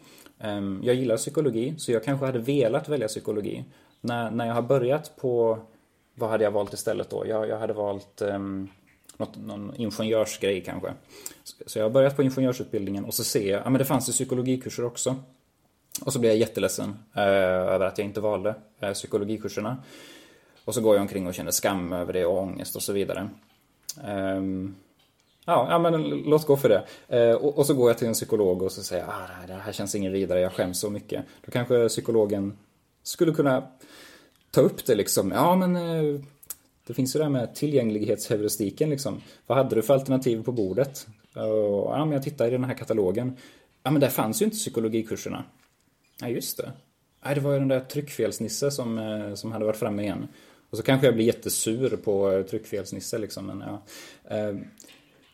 Ehm, 0.41 0.81
jag 0.83 0.95
gillar 0.95 1.17
psykologi, 1.17 1.75
så 1.79 1.93
jag 1.93 2.05
kanske 2.05 2.27
hade 2.27 2.39
velat 2.39 2.89
välja 2.89 3.09
psykologi. 3.09 3.65
När, 4.01 4.31
när 4.31 4.47
jag 4.47 4.55
har 4.55 4.63
börjat 4.63 5.17
på, 5.17 5.59
vad 6.15 6.31
hade 6.31 6.45
jag 6.45 6.51
valt 6.51 6.73
istället 6.73 7.11
då? 7.11 7.27
Jag, 7.27 7.49
jag 7.49 7.59
hade 7.59 7.73
valt 7.73 8.23
um, 8.23 8.69
något, 9.17 9.37
någon 9.37 9.75
ingenjörsgrej 9.77 10.61
kanske. 10.61 10.93
Så, 11.45 11.57
så 11.67 11.79
jag 11.79 11.85
har 11.85 11.91
börjat 11.91 12.17
på 12.17 12.23
ingenjörsutbildningen 12.23 13.05
och 13.05 13.15
så 13.15 13.25
ser 13.25 13.51
jag, 13.51 13.63
ja 13.65 13.71
men 13.71 13.79
det 13.79 13.85
fanns 13.85 14.09
ju 14.09 14.13
psykologikurser 14.13 14.85
också. 14.85 15.17
Och 16.05 16.13
så 16.13 16.19
blir 16.19 16.31
jag 16.31 16.39
jätteledsen 16.39 16.89
uh, 17.17 17.23
över 17.23 17.87
att 17.87 17.99
jag 17.99 18.07
inte 18.07 18.21
valde 18.21 18.55
uh, 18.83 18.93
psykologikurserna. 18.93 19.77
Och 20.65 20.75
så 20.75 20.81
går 20.81 20.95
jag 20.95 21.03
omkring 21.03 21.27
och 21.27 21.35
känner 21.35 21.51
skam 21.51 21.93
över 21.93 22.13
det 22.13 22.25
och 22.25 22.39
ångest 22.39 22.77
och 22.77 22.83
så 22.83 22.93
vidare. 22.93 23.29
Um, 24.37 24.77
ja, 25.51 25.67
ja, 25.71 25.79
men 25.79 26.09
låt 26.09 26.47
gå 26.47 26.57
för 26.57 26.69
det. 26.69 26.85
Eh, 27.09 27.35
och, 27.35 27.59
och 27.59 27.67
så 27.67 27.75
går 27.75 27.91
jag 27.91 27.99
till 27.99 28.09
en 28.09 28.15
psykolog 28.15 28.63
och 28.63 28.73
så 28.73 28.83
säger 28.83 29.03
jag, 29.03 29.11
ah, 29.11 29.47
det, 29.47 29.55
här, 29.55 29.73
känns 29.73 29.95
ingen 29.95 30.13
vidare, 30.13 30.41
jag 30.41 30.53
skäms 30.53 30.81
så 30.81 30.91
mycket. 30.91 31.25
Då 31.45 31.51
kanske 31.51 31.89
psykologen 31.89 32.59
skulle 33.03 33.33
kunna 33.33 33.63
ta 34.51 34.61
upp 34.61 34.87
det 34.87 34.95
liksom. 34.95 35.31
Ja, 35.31 35.57
men 35.57 35.77
eh, 35.77 36.21
det 36.87 36.95
finns 36.95 37.17
ju 37.17 37.19
det 37.19 37.25
här 37.25 37.31
med 37.31 37.55
tillgänglighetsheuristiken 37.55 38.91
liksom. 38.91 39.21
Vad 39.47 39.59
hade 39.59 39.75
du 39.75 39.83
för 39.83 39.95
alternativ 39.95 40.43
på 40.43 40.53
bordet? 40.53 41.07
Och, 41.35 41.93
ja, 41.93 42.05
men 42.05 42.13
jag 42.13 42.23
tittar 42.23 42.49
i 42.49 42.51
den 42.51 42.65
här 42.65 42.75
katalogen. 42.75 43.37
Ja, 43.83 43.91
men 43.91 44.01
där 44.01 44.09
fanns 44.09 44.43
ju 44.43 44.45
inte 44.45 44.57
psykologikurserna. 44.57 45.45
Ja, 46.21 46.29
just 46.29 46.57
det. 46.57 46.73
Nej, 47.25 47.35
det 47.35 47.41
var 47.41 47.53
ju 47.53 47.59
den 47.59 47.69
där 47.69 47.81
tryckfelsnisse 47.81 48.71
som, 48.71 48.99
eh, 48.99 49.35
som 49.35 49.53
hade 49.53 49.65
varit 49.65 49.77
framme 49.77 50.03
igen. 50.03 50.29
Och 50.71 50.77
så 50.77 50.83
kanske 50.83 51.07
jag 51.07 51.15
blir 51.15 51.25
jättesur 51.25 51.97
på 51.97 52.33
eh, 52.33 52.43
tryckfelsnisse 52.43 53.19
liksom. 53.19 53.47
Men, 53.47 53.61
ja. 53.67 53.83
Eh, 54.37 54.57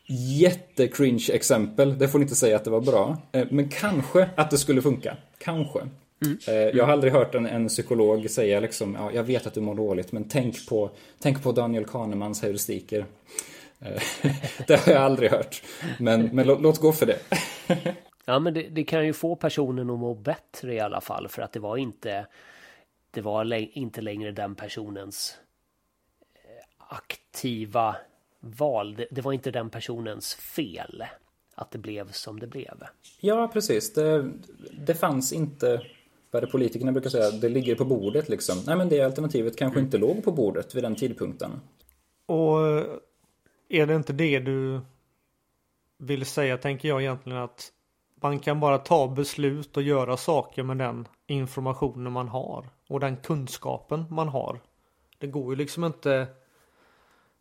Jättecringe 0.09 1.33
exempel, 1.33 1.99
det 1.99 2.09
får 2.09 2.19
ni 2.19 2.23
inte 2.23 2.35
säga 2.35 2.57
att 2.57 2.65
det 2.65 2.71
var 2.71 2.81
bra. 2.81 3.17
Eh, 3.33 3.47
men 3.51 3.69
kanske 3.69 4.31
att 4.37 4.51
det 4.51 4.59
skulle 4.59 4.83
funka. 4.83 5.17
Kanske. 5.39 5.81
Eh, 6.49 6.55
Jag 6.55 6.85
har 6.85 6.93
aldrig 6.93 7.13
hört 7.13 7.35
en, 7.35 7.47
en 7.47 7.69
psykolog 7.69 8.31
säga 8.31 8.61
liksom, 8.61 8.95
ja, 8.95 9.11
jag 9.13 9.23
vet 9.23 9.47
att 9.47 9.55
du 9.55 9.61
mår 9.61 9.75
dåligt, 9.75 10.13
men 10.13 10.29
tänk 10.29 10.69
på, 10.69 10.91
tänk 11.19 11.43
på 11.43 11.53
Daniel 11.53 11.85
Kahnemans 11.85 12.43
heuristiker. 12.43 13.07
Eh, 13.81 14.03
det 14.67 14.77
har 14.77 14.93
jag 14.93 15.03
aldrig 15.03 15.31
hört. 15.31 15.63
Men, 15.99 16.23
men 16.33 16.47
låt, 16.47 16.61
låt 16.63 16.79
gå 16.79 16.93
för 16.93 17.07
det. 17.07 17.19
Ja, 18.29 18.39
men 18.39 18.55
det, 18.55 18.63
det 18.63 18.85
kan 18.85 19.07
ju 19.07 19.13
få 19.13 19.37
personen 19.37 19.91
att 19.91 19.99
må 19.99 20.15
bättre 20.15 20.75
i 20.75 20.81
alla 20.81 21.01
fall 21.01 21.29
för 21.29 21.43
att 21.43 21.53
det 21.53 21.61
var 21.61 21.77
inte 21.77 22.27
det 23.11 23.21
var 23.21 23.55
inte 23.79 24.01
längre 24.01 24.33
den 24.33 24.55
personens 24.55 25.39
aktiva 26.79 27.97
val. 28.47 28.95
Det, 28.95 29.07
det 29.11 29.21
var 29.21 29.33
inte 29.33 29.51
den 29.51 29.71
personens 29.71 30.35
fel 30.35 31.05
att 31.55 31.71
det 31.71 31.79
blev 31.79 32.13
som 32.13 32.41
det 32.41 32.47
blev. 32.47 32.85
Ja, 33.21 33.51
precis. 33.53 33.95
Det, 33.95 34.33
det 34.87 34.95
fanns 34.95 35.33
inte, 35.33 35.83
vad 36.31 36.43
det 36.43 36.47
politikerna 36.47 36.93
brukar 36.93 37.11
säga, 37.11 37.31
det 37.31 37.49
ligger 37.49 37.75
på 37.75 37.85
bordet 37.85 38.29
liksom. 38.29 38.59
Nej, 38.67 38.77
men 38.77 38.89
det 38.89 39.03
alternativet 39.03 39.57
kanske 39.57 39.81
inte 39.81 39.99
låg 39.99 40.25
på 40.25 40.33
bordet 40.33 40.75
vid 40.75 40.85
den 40.85 40.95
tidpunkten. 40.95 41.51
Och 42.27 42.69
eh, 42.69 42.85
är 43.69 43.87
det 43.87 43.95
inte 43.95 44.13
det 44.13 44.39
du 44.39 44.81
vill 45.99 46.27
säga 46.27 46.59
tänker 46.59 46.89
jag 46.89 47.03
egentligen 47.03 47.39
att 47.39 47.73
man 48.23 48.39
kan 48.39 48.61
bara 48.61 48.79
ta 48.79 49.09
beslut 49.09 49.77
och 49.77 49.83
göra 49.83 50.17
saker 50.17 50.63
med 50.63 50.79
den 50.79 51.09
informationen 51.27 52.13
man 52.13 52.29
har 52.29 52.69
och 52.89 53.01
den 53.01 53.17
kunskapen 53.17 54.05
man 54.11 54.29
har. 54.29 54.61
Det 55.19 55.27
går 55.27 55.53
ju 55.53 55.57
liksom 55.57 55.85
inte 55.85 56.27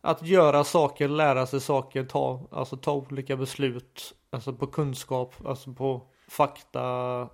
att 0.06 0.26
göra 0.26 0.64
saker, 0.64 1.08
lära 1.08 1.46
sig 1.46 1.60
saker, 1.60 2.04
ta, 2.04 2.48
alltså 2.50 2.76
ta 2.76 2.92
olika 2.92 3.36
beslut, 3.36 4.14
alltså 4.30 4.52
på 4.52 4.66
kunskap, 4.66 5.34
alltså 5.46 5.72
på 5.72 6.02
fakta 6.28 7.28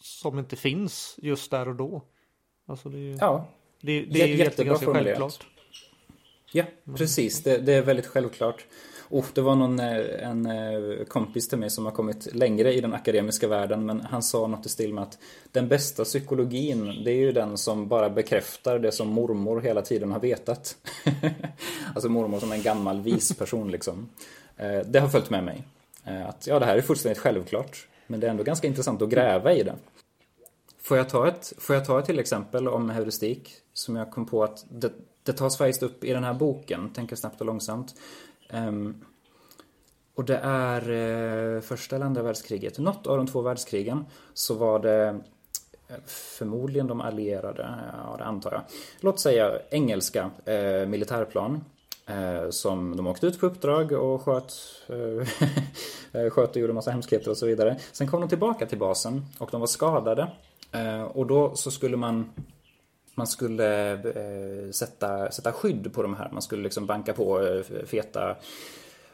som 0.00 0.38
inte 0.38 0.56
finns 0.56 1.18
just 1.22 1.50
där 1.50 1.68
och 1.68 1.74
då. 1.74 2.02
Alltså 2.66 2.88
det, 2.88 2.98
Ja, 2.98 3.48
det, 3.80 4.02
det 4.02 4.22
är 4.22 4.26
ju 4.26 4.34
Jä- 4.34 4.38
jättebra 4.38 4.44
jätte, 4.44 4.64
ganska 4.64 4.92
självklart. 4.92 5.46
Ja, 6.52 6.64
precis. 6.96 7.42
Det, 7.42 7.58
det 7.58 7.72
är 7.72 7.82
väldigt 7.82 8.06
självklart. 8.06 8.66
Oh, 9.12 9.24
det 9.34 9.40
var 9.40 9.56
någon, 9.56 9.80
eh, 9.80 10.28
en 10.28 10.46
eh, 10.46 11.04
kompis 11.04 11.48
till 11.48 11.58
mig 11.58 11.70
som 11.70 11.84
har 11.84 11.92
kommit 11.92 12.34
längre 12.34 12.72
i 12.74 12.80
den 12.80 12.94
akademiska 12.94 13.48
världen 13.48 13.86
men 13.86 14.00
han 14.00 14.22
sa 14.22 14.46
något 14.46 14.66
i 14.66 14.68
stil 14.68 14.94
med 14.94 15.02
att 15.02 15.18
den 15.50 15.68
bästa 15.68 16.04
psykologin 16.04 17.04
det 17.04 17.10
är 17.10 17.16
ju 17.16 17.32
den 17.32 17.58
som 17.58 17.88
bara 17.88 18.10
bekräftar 18.10 18.78
det 18.78 18.92
som 18.92 19.08
mormor 19.08 19.60
hela 19.60 19.82
tiden 19.82 20.12
har 20.12 20.20
vetat. 20.20 20.76
alltså 21.94 22.08
mormor 22.08 22.40
som 22.40 22.52
en 22.52 22.62
gammal 22.62 23.00
vis 23.00 23.36
person 23.36 23.70
liksom. 23.70 24.08
Eh, 24.56 24.80
det 24.86 25.00
har 25.00 25.08
följt 25.08 25.30
med 25.30 25.44
mig. 25.44 25.64
Att 26.28 26.46
ja, 26.46 26.58
det 26.58 26.66
här 26.66 26.76
är 26.76 26.82
fullständigt 26.82 27.18
självklart 27.18 27.86
men 28.06 28.20
det 28.20 28.26
är 28.26 28.30
ändå 28.30 28.42
ganska 28.42 28.66
intressant 28.66 29.02
att 29.02 29.08
gräva 29.08 29.52
i 29.52 29.62
det. 29.62 29.74
Får 30.82 30.96
jag 30.96 31.08
ta 31.08 31.28
ett, 31.28 31.52
får 31.58 31.76
jag 31.76 31.84
ta 31.84 31.98
ett 31.98 32.06
till 32.06 32.18
exempel 32.18 32.68
om 32.68 32.90
heuristik 32.90 33.50
som 33.72 33.96
jag 33.96 34.10
kom 34.10 34.26
på 34.26 34.44
att 34.44 34.64
det, 34.70 34.92
det 35.22 35.32
tas 35.32 35.58
faktiskt 35.58 35.82
upp 35.82 36.04
i 36.04 36.12
den 36.12 36.24
här 36.24 36.34
boken, 36.34 36.90
Tänka 36.92 37.16
snabbt 37.16 37.40
och 37.40 37.46
långsamt. 37.46 37.94
Um, 38.52 39.04
och 40.14 40.24
det 40.24 40.36
är 40.42 40.90
eh, 41.56 41.60
första 41.60 41.96
eller 41.96 42.06
andra 42.06 42.22
världskriget. 42.22 42.78
Något 42.78 43.06
av 43.06 43.16
de 43.16 43.26
två 43.26 43.40
världskrigen 43.40 44.04
så 44.34 44.54
var 44.54 44.78
det 44.78 45.20
eh, 45.88 45.96
förmodligen 46.06 46.86
de 46.86 47.00
allierade, 47.00 47.62
eh, 47.62 47.98
ja 48.10 48.16
det 48.18 48.24
antar 48.24 48.52
jag. 48.52 48.62
Låt 49.00 49.20
säga 49.20 49.58
engelska 49.70 50.30
eh, 50.44 50.86
militärplan. 50.86 51.64
Eh, 52.06 52.50
som 52.50 52.96
de 52.96 53.06
åkte 53.06 53.26
ut 53.26 53.40
på 53.40 53.46
uppdrag 53.46 53.92
och 53.92 54.22
sköt, 54.22 54.52
eh, 56.12 56.30
sköt 56.30 56.50
och 56.50 56.56
gjorde 56.56 56.72
massa 56.72 56.90
hemskheter 56.90 57.30
och 57.30 57.36
så 57.36 57.46
vidare. 57.46 57.76
Sen 57.92 58.06
kom 58.06 58.20
de 58.20 58.28
tillbaka 58.28 58.66
till 58.66 58.78
basen 58.78 59.24
och 59.38 59.48
de 59.52 59.60
var 59.60 59.66
skadade. 59.66 60.28
Och 61.12 61.26
då 61.26 61.54
så 61.54 61.70
skulle 61.70 61.96
man 61.96 62.30
man 63.14 63.26
skulle 63.26 63.92
eh, 63.92 64.70
sätta, 64.70 65.30
sätta 65.30 65.52
skydd 65.52 65.92
på 65.94 66.02
de 66.02 66.16
här. 66.16 66.28
Man 66.32 66.42
skulle 66.42 66.62
liksom 66.62 66.86
banka 66.86 67.12
på 67.12 67.46
eh, 67.46 67.62
feta 67.86 68.36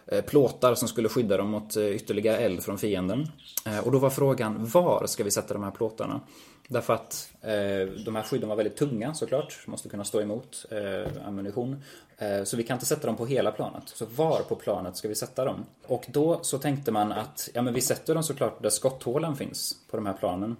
eh, 0.06 0.24
plåtar 0.24 0.74
som 0.74 0.88
skulle 0.88 1.08
skydda 1.08 1.36
dem 1.36 1.50
mot 1.50 1.76
eh, 1.76 1.88
ytterligare 1.88 2.36
eld 2.36 2.62
från 2.62 2.78
fienden. 2.78 3.26
Eh, 3.66 3.78
och 3.78 3.92
då 3.92 3.98
var 3.98 4.10
frågan, 4.10 4.66
var 4.66 5.06
ska 5.06 5.24
vi 5.24 5.30
sätta 5.30 5.54
de 5.54 5.62
här 5.62 5.70
plåtarna? 5.70 6.20
Därför 6.70 6.94
att 6.94 7.32
eh, 7.42 8.02
de 8.04 8.16
här 8.16 8.22
skydden 8.22 8.48
var 8.48 8.56
väldigt 8.56 8.76
tunga 8.76 9.14
såklart, 9.14 9.66
måste 9.66 9.88
kunna 9.88 10.04
stå 10.04 10.20
emot 10.20 10.66
eh, 10.70 11.26
ammunition. 11.26 11.82
Eh, 12.18 12.44
så 12.44 12.56
vi 12.56 12.62
kan 12.62 12.74
inte 12.74 12.86
sätta 12.86 13.06
dem 13.06 13.16
på 13.16 13.26
hela 13.26 13.52
planet. 13.52 13.82
Så 13.86 14.06
var 14.06 14.40
på 14.40 14.54
planet 14.54 14.96
ska 14.96 15.08
vi 15.08 15.14
sätta 15.14 15.44
dem? 15.44 15.64
Och 15.86 16.06
då 16.08 16.38
så 16.42 16.58
tänkte 16.58 16.92
man 16.92 17.12
att, 17.12 17.48
ja 17.54 17.62
men 17.62 17.74
vi 17.74 17.80
sätter 17.80 18.14
dem 18.14 18.22
såklart 18.22 18.62
där 18.62 18.70
skotthålen 18.70 19.36
finns 19.36 19.76
på 19.90 19.96
de 19.96 20.06
här 20.06 20.12
planen. 20.12 20.56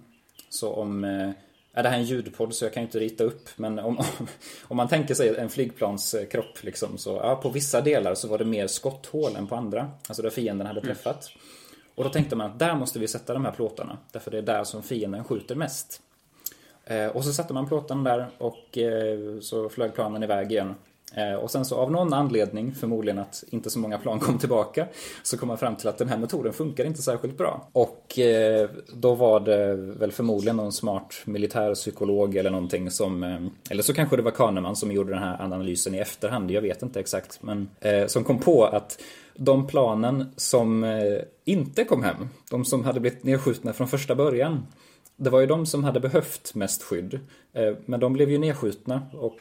Så 0.49 0.73
om 0.73 1.03
eh, 1.03 1.31
Ja, 1.73 1.81
det 1.81 1.89
här 1.89 1.95
är 1.95 2.01
en 2.01 2.05
ljudpodd 2.05 2.55
så 2.55 2.65
jag 2.65 2.73
kan 2.73 2.83
ju 2.83 2.87
inte 2.87 2.99
rita 2.99 3.23
upp 3.23 3.49
men 3.55 3.79
om, 3.79 3.97
om, 4.67 4.77
man 4.77 4.87
tänker 4.87 5.13
sig 5.13 5.37
en 5.37 5.49
flygplanskropp 5.49 6.63
liksom 6.63 6.97
så 6.97 7.09
ja, 7.09 7.35
på 7.35 7.49
vissa 7.49 7.81
delar 7.81 8.15
så 8.15 8.27
var 8.27 8.37
det 8.37 8.45
mer 8.45 8.67
skotthål 8.67 9.35
än 9.35 9.47
på 9.47 9.55
andra. 9.55 9.91
Alltså 10.07 10.23
där 10.23 10.29
fienden 10.29 10.67
hade 10.67 10.81
träffat. 10.81 11.31
Och 11.95 12.03
då 12.03 12.09
tänkte 12.09 12.35
man 12.35 12.51
att 12.51 12.59
där 12.59 12.75
måste 12.75 12.99
vi 12.99 13.07
sätta 13.07 13.33
de 13.33 13.45
här 13.45 13.51
plåtarna. 13.51 13.97
Därför 14.11 14.31
det 14.31 14.37
är 14.37 14.41
där 14.41 14.63
som 14.63 14.83
fienden 14.83 15.23
skjuter 15.23 15.55
mest. 15.55 16.01
Eh, 16.85 17.07
och 17.07 17.23
så 17.23 17.33
satte 17.33 17.53
man 17.53 17.67
plåten 17.67 18.03
där 18.03 18.27
och 18.37 18.77
eh, 18.77 19.39
så 19.39 19.69
flög 19.69 19.93
planen 19.93 20.23
iväg 20.23 20.51
igen. 20.51 20.75
Eh, 21.15 21.33
och 21.33 21.51
sen 21.51 21.65
så 21.65 21.75
av 21.75 21.91
någon 21.91 22.13
anledning, 22.13 22.75
förmodligen 22.75 23.19
att 23.19 23.43
inte 23.49 23.69
så 23.69 23.79
många 23.79 23.97
plan 23.97 24.19
kom 24.19 24.37
tillbaka, 24.37 24.87
så 25.23 25.37
kom 25.37 25.47
man 25.47 25.57
fram 25.57 25.75
till 25.75 25.87
att 25.87 25.97
den 25.97 26.09
här 26.09 26.17
metoden 26.17 26.53
funkar 26.53 26.85
inte 26.85 27.01
särskilt 27.01 27.37
bra. 27.37 27.69
Och 27.71 28.19
eh, 28.19 28.69
då 28.93 29.15
var 29.15 29.39
det 29.39 29.75
väl 29.75 30.11
förmodligen 30.11 30.57
någon 30.57 30.71
smart 30.71 31.15
militärpsykolog 31.25 32.35
eller 32.35 32.49
någonting 32.49 32.91
som, 32.91 33.23
eh, 33.23 33.39
eller 33.69 33.83
så 33.83 33.93
kanske 33.93 34.15
det 34.15 34.21
var 34.21 34.31
Kahneman 34.31 34.75
som 34.75 34.91
gjorde 34.91 35.13
den 35.13 35.23
här 35.23 35.41
analysen 35.41 35.95
i 35.95 35.97
efterhand, 35.97 36.51
jag 36.51 36.61
vet 36.61 36.81
inte 36.81 36.99
exakt, 36.99 37.39
men 37.43 37.69
som 38.07 38.23
kom 38.23 38.39
på 38.39 38.65
att 38.65 39.01
de 39.35 39.67
planen 39.67 40.33
som 40.35 40.85
inte 41.45 41.83
kom 41.83 42.03
hem, 42.03 42.29
de 42.49 42.65
som 42.65 42.83
hade 42.83 42.99
blivit 42.99 43.23
nedskjutna 43.23 43.73
från 43.73 43.87
första 43.87 44.15
början, 44.15 44.65
det 45.15 45.29
var 45.29 45.39
ju 45.39 45.45
de 45.45 45.65
som 45.65 45.83
hade 45.83 45.99
behövt 45.99 46.55
mest 46.55 46.83
skydd. 46.83 47.19
Men 47.85 47.99
de 47.99 48.13
blev 48.13 48.31
ju 48.31 48.37
nedskjutna 48.37 49.01
och 49.13 49.39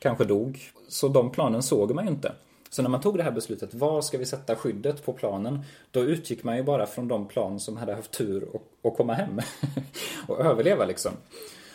kanske 0.00 0.24
dog. 0.24 0.60
Så 0.88 1.08
de 1.08 1.30
planen 1.30 1.62
såg 1.62 1.94
man 1.94 2.04
ju 2.04 2.10
inte. 2.10 2.32
Så 2.70 2.82
när 2.82 2.88
man 2.90 3.00
tog 3.00 3.16
det 3.16 3.22
här 3.22 3.30
beslutet, 3.30 3.74
var 3.74 4.02
ska 4.02 4.18
vi 4.18 4.26
sätta 4.26 4.56
skyddet 4.56 5.04
på 5.04 5.12
planen? 5.12 5.60
Då 5.90 6.00
utgick 6.00 6.44
man 6.44 6.56
ju 6.56 6.62
bara 6.62 6.86
från 6.86 7.08
de 7.08 7.28
plan 7.28 7.60
som 7.60 7.76
hade 7.76 7.94
haft 7.94 8.10
tur 8.10 8.48
och 8.82 8.96
komma 8.96 9.14
hem. 9.14 9.40
och 10.26 10.40
överleva 10.40 10.84
liksom. 10.84 11.12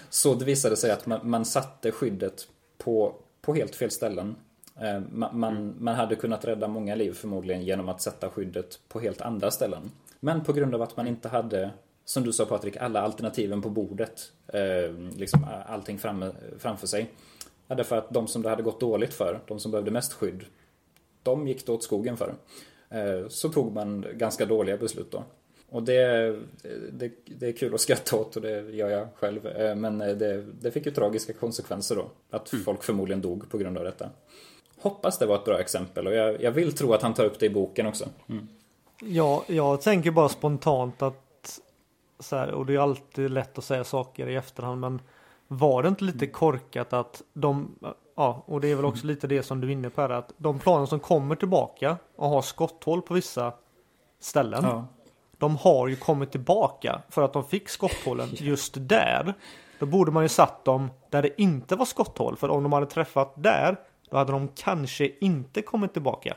Så 0.10 0.34
det 0.36 0.46
visade 0.46 0.78
sig 0.78 0.92
att 0.92 1.06
man, 1.06 1.30
man 1.30 1.46
satte 1.46 1.92
skyddet 1.92 2.48
på, 2.78 3.16
på 3.42 3.54
helt 3.54 3.76
fel 3.76 3.92
ställen. 3.92 4.36
Eh, 4.82 5.00
Man, 5.12 5.40
man, 5.40 5.76
man 5.80 5.96
hade 5.96 6.16
kunnat 6.16 6.46
rädda 6.46 6.68
många 6.68 6.96
liv 6.96 7.14
förmodligen 7.14 7.64
genom 7.64 7.90
att 7.90 8.02
sätta 8.02 8.30
skyddet 8.30 8.80
på 8.88 9.00
helt 9.00 9.22
andra 9.22 9.52
ställen. 9.52 9.92
Men 10.20 10.44
på 10.44 10.54
grund 10.54 10.76
av 10.76 10.82
att 10.82 10.98
man 10.98 11.08
inte 11.08 11.28
hade, 11.30 11.70
som 12.06 12.24
du 12.24 12.34
sa 12.34 12.46
Patrik, 12.46 12.78
alla 12.78 13.02
alternativen 13.02 13.62
på 13.62 13.70
bordet. 13.70 14.32
Eh, 14.48 14.92
liksom 15.16 15.48
allting 15.68 15.98
framme, 15.98 16.32
framför 16.60 16.88
sig. 16.88 17.12
Ja, 17.68 17.76
därför 17.76 17.98
att 17.98 18.10
de 18.14 18.28
som 18.28 18.42
det 18.42 18.50
hade 18.50 18.64
gått 18.64 18.80
dåligt 18.80 19.14
för, 19.14 19.40
de 19.48 19.60
som 19.60 19.72
behövde 19.72 19.92
mest 19.92 20.14
skydd, 20.14 20.46
de 21.24 21.48
gick 21.48 21.66
det 21.66 21.72
åt 21.72 21.84
skogen 21.84 22.18
för. 22.18 22.34
Eh, 22.90 23.28
Så 23.28 23.50
tog 23.50 23.74
man 23.74 24.06
ganska 24.14 24.46
dåliga 24.46 24.78
beslut 24.78 25.12
då. 25.12 25.24
Och 25.70 25.84
det, 25.84 26.36
det, 26.92 27.12
det 27.26 27.48
är 27.48 27.52
kul 27.52 27.74
att 27.74 27.82
skratta 27.82 28.16
åt 28.16 28.36
och 28.36 28.42
det 28.42 28.62
gör 28.72 28.90
jag 28.90 29.08
själv. 29.16 29.48
Eh, 29.48 29.76
Men 29.76 29.98
det, 29.98 30.46
det 30.62 30.72
fick 30.72 30.86
ju 30.86 30.92
tragiska 30.92 31.34
konsekvenser 31.34 31.96
då. 31.96 32.06
Att 32.30 32.50
folk 32.66 32.84
förmodligen 32.84 33.22
dog 33.22 33.50
på 33.50 33.58
grund 33.58 33.78
av 33.78 33.84
detta. 33.84 34.10
Hoppas 34.78 35.18
det 35.20 35.26
var 35.26 35.36
ett 35.36 35.46
bra 35.46 35.60
exempel 35.60 36.08
och 36.08 36.14
jag, 36.16 36.42
jag 36.42 36.52
vill 36.52 36.74
tro 36.74 36.94
att 36.94 37.02
han 37.02 37.14
tar 37.14 37.26
upp 37.26 37.40
det 37.40 37.46
i 37.46 37.50
boken 37.50 37.86
också. 37.86 38.06
Mm. 38.30 38.48
Ja, 39.02 39.44
jag 39.48 39.82
tänker 39.82 40.12
bara 40.12 40.30
spontant 40.30 41.02
att 41.02 41.60
så 42.20 42.36
här, 42.36 42.52
och 42.52 42.66
det 42.66 42.74
är 42.76 42.80
alltid 42.80 43.32
lätt 43.32 43.58
att 43.58 43.64
säga 43.64 43.84
saker 43.84 44.28
i 44.30 44.36
efterhand, 44.36 44.82
men 44.82 45.02
var 45.48 45.84
det 45.84 45.90
inte 45.90 46.04
lite 46.04 46.28
korkat 46.28 46.94
att 46.94 47.22
de, 47.34 47.76
ja, 48.16 48.44
och 48.46 48.62
det 48.62 48.72
är 48.72 48.76
väl 48.76 48.86
också 48.86 49.08
lite 49.08 49.28
det 49.28 49.44
som 49.44 49.62
du 49.62 49.68
är 49.68 49.72
inne 49.72 49.90
på 49.90 50.02
här, 50.02 50.10
att 50.10 50.34
de 50.38 50.60
planen 50.60 50.88
som 50.88 51.00
kommer 51.00 51.36
tillbaka 51.36 51.98
och 52.16 52.30
har 52.30 52.42
skotthål 52.42 53.02
på 53.02 53.14
vissa 53.14 53.54
ställen, 54.20 54.64
Ja. 54.64 54.86
de 55.38 55.58
har 55.58 55.88
ju 55.88 55.96
kommit 55.96 56.32
tillbaka 56.32 57.02
för 57.10 57.22
att 57.22 57.34
de 57.34 57.44
fick 57.44 57.70
skotthålen 57.70 58.30
just 58.32 58.74
där. 58.78 59.34
Då 59.80 59.86
borde 59.86 60.12
man 60.12 60.24
ju 60.24 60.30
satt 60.30 60.66
dem 60.66 60.90
där 61.10 61.22
det 61.22 61.42
inte 61.42 61.76
var 61.76 61.86
skotthål, 61.86 62.38
för 62.38 62.50
om 62.50 62.64
de 62.64 62.74
hade 62.74 62.86
träffat 62.86 63.34
där, 63.36 63.76
då 64.10 64.18
hade 64.18 64.32
de 64.32 64.48
kanske 64.56 65.12
inte 65.22 65.62
kommit 65.62 65.94
tillbaka. 65.94 66.36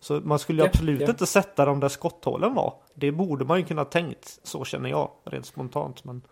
Så 0.00 0.20
man 0.20 0.38
skulle 0.38 0.62
ju 0.62 0.64
Ja, 0.64 0.70
absolut 0.74 1.00
ja. 1.00 1.08
inte 1.08 1.26
sätta 1.26 1.64
dem 1.64 1.80
där 1.80 1.88
skotthålen 1.88 2.54
var. 2.54 2.74
Det 2.94 3.12
borde 3.12 3.44
man 3.44 3.58
ju 3.58 3.64
kunna 3.64 3.84
tänkt. 3.84 4.40
Så 4.42 4.64
känner 4.64 4.90
jag 4.90 5.10
rent 5.24 5.46
spontant. 5.46 6.04
Men 6.04 6.22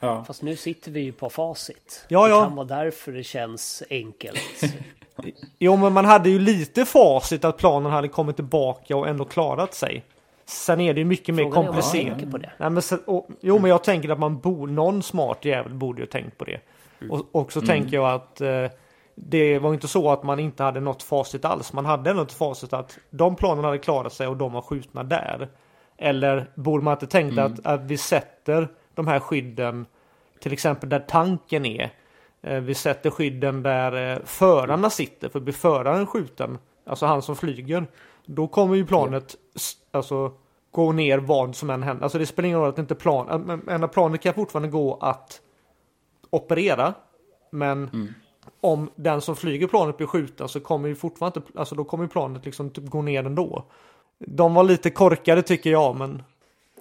Ja. 0.00 0.24
Fast 0.24 0.42
nu 0.42 0.56
sitter 0.56 0.90
vi 0.90 1.00
ju 1.00 1.12
på 1.12 1.30
facit. 1.30 2.04
Ja, 2.08 2.24
det 2.24 2.30
ja. 2.30 2.42
kan 2.42 2.54
vara 2.56 2.66
därför 2.66 3.12
det 3.12 3.24
känns 3.24 3.82
enkelt. 3.90 4.40
Jo, 5.58 5.76
men 5.76 5.92
man 5.92 6.04
hade 6.04 6.30
ju 6.30 6.38
lite 6.38 6.84
facit 6.84 7.44
att 7.44 7.56
planen 7.56 7.92
hade 7.92 8.08
kommit 8.08 8.36
tillbaka 8.36 8.96
och 8.96 9.08
ändå 9.08 9.24
klarat 9.24 9.74
sig. 9.74 10.04
Sen 10.46 10.80
är 10.80 10.94
det 10.94 11.00
ju 11.00 11.04
mycket 11.04 11.34
mer 11.34 11.42
Frågan 11.42 11.64
man 11.64 11.74
komplicerat. 11.74 12.30
på 12.30 12.38
det. 12.38 12.50
Nej, 12.58 12.70
men 12.70 12.82
sen, 12.82 12.98
och, 13.06 13.28
jo, 13.40 13.58
men 13.58 13.70
jag 13.70 13.84
tänker 13.84 14.08
att 14.08 14.18
man 14.18 14.38
bor, 14.38 14.66
någon 14.66 15.02
smart 15.02 15.44
jävel 15.44 15.74
borde 15.74 16.00
ju 16.00 16.06
ha 16.06 16.10
tänkt 16.10 16.38
på 16.38 16.44
det. 16.44 16.60
Och, 17.10 17.28
och 17.32 17.52
så 17.52 17.60
tänker 17.60 17.96
jag 17.96 18.14
att 18.14 18.40
eh, 18.40 18.66
det 19.14 19.58
var 19.58 19.74
inte 19.74 19.88
så 19.88 20.10
att 20.10 20.22
man 20.22 20.40
inte 20.40 20.62
hade 20.62 20.80
något 20.80 21.02
facit 21.02 21.44
alls. 21.44 21.72
Man 21.72 21.84
hade 21.84 22.14
något 22.14 22.32
facit 22.32 22.72
att 22.72 22.98
de 23.10 23.36
planerna 23.36 23.68
hade 23.68 23.78
klarat 23.78 24.12
sig 24.12 24.26
och 24.26 24.36
de 24.36 24.52
var 24.52 24.62
skjutna 24.62 25.02
där. 25.02 25.48
Eller 25.96 26.50
borde 26.54 26.84
man 26.84 26.92
inte 26.92 27.06
tänkt 27.06 27.38
att, 27.38 27.66
att 27.66 27.80
vi 27.80 27.96
sätter 27.98 28.68
de 29.04 29.08
här 29.08 29.20
skydden 29.20 29.86
till 30.40 30.52
exempel 30.52 30.88
där 30.88 31.00
tanken 31.08 31.66
är. 31.66 31.90
Eh, 32.42 32.60
vi 32.60 32.74
sätter 32.74 33.10
skydden 33.10 33.62
där 33.62 34.12
eh, 34.16 34.18
förarna 34.24 34.90
sitter. 34.90 35.28
För 35.28 35.40
blir 35.40 35.54
föraren 35.54 36.06
skjuten, 36.06 36.58
alltså 36.86 37.06
han 37.06 37.22
som 37.22 37.36
flyger, 37.36 37.86
då 38.26 38.48
kommer 38.48 38.74
ju 38.74 38.86
planet 38.86 39.36
alltså, 39.90 40.32
gå 40.70 40.92
ner 40.92 41.18
vad 41.18 41.56
som 41.56 41.70
än 41.70 41.82
händer. 41.82 42.02
Alltså 42.04 42.18
det 42.18 42.26
spelar 42.26 42.46
ingen 42.46 42.60
roll 42.60 42.68
att 42.68 42.78
inte 42.78 42.94
plan, 42.94 43.42
men- 43.46 43.62
men 43.80 43.88
planet 43.88 44.20
kan 44.22 44.34
fortfarande 44.34 44.68
gå 44.68 44.98
att 45.00 45.40
operera. 46.30 46.94
Men 47.50 47.90
om 48.60 48.90
den 48.96 49.20
som 49.20 49.36
flyger 49.36 49.66
planet 49.66 49.96
blir 49.96 50.06
skjuten 50.06 50.48
så 50.48 50.60
kommer 50.60 50.88
ju 50.88 50.94
fortfarande 50.94 51.40
inte, 51.40 51.58
alltså 51.58 51.74
då 51.74 51.84
kommer 51.84 52.06
planet 52.06 52.44
liksom 52.44 52.70
typ 52.70 52.86
gå 52.86 53.02
ner 53.02 53.24
ändå. 53.26 53.64
De 54.18 54.54
var 54.54 54.64
lite 54.64 54.90
korkade 54.90 55.42
tycker 55.42 55.70
jag, 55.70 55.96
men 55.96 56.22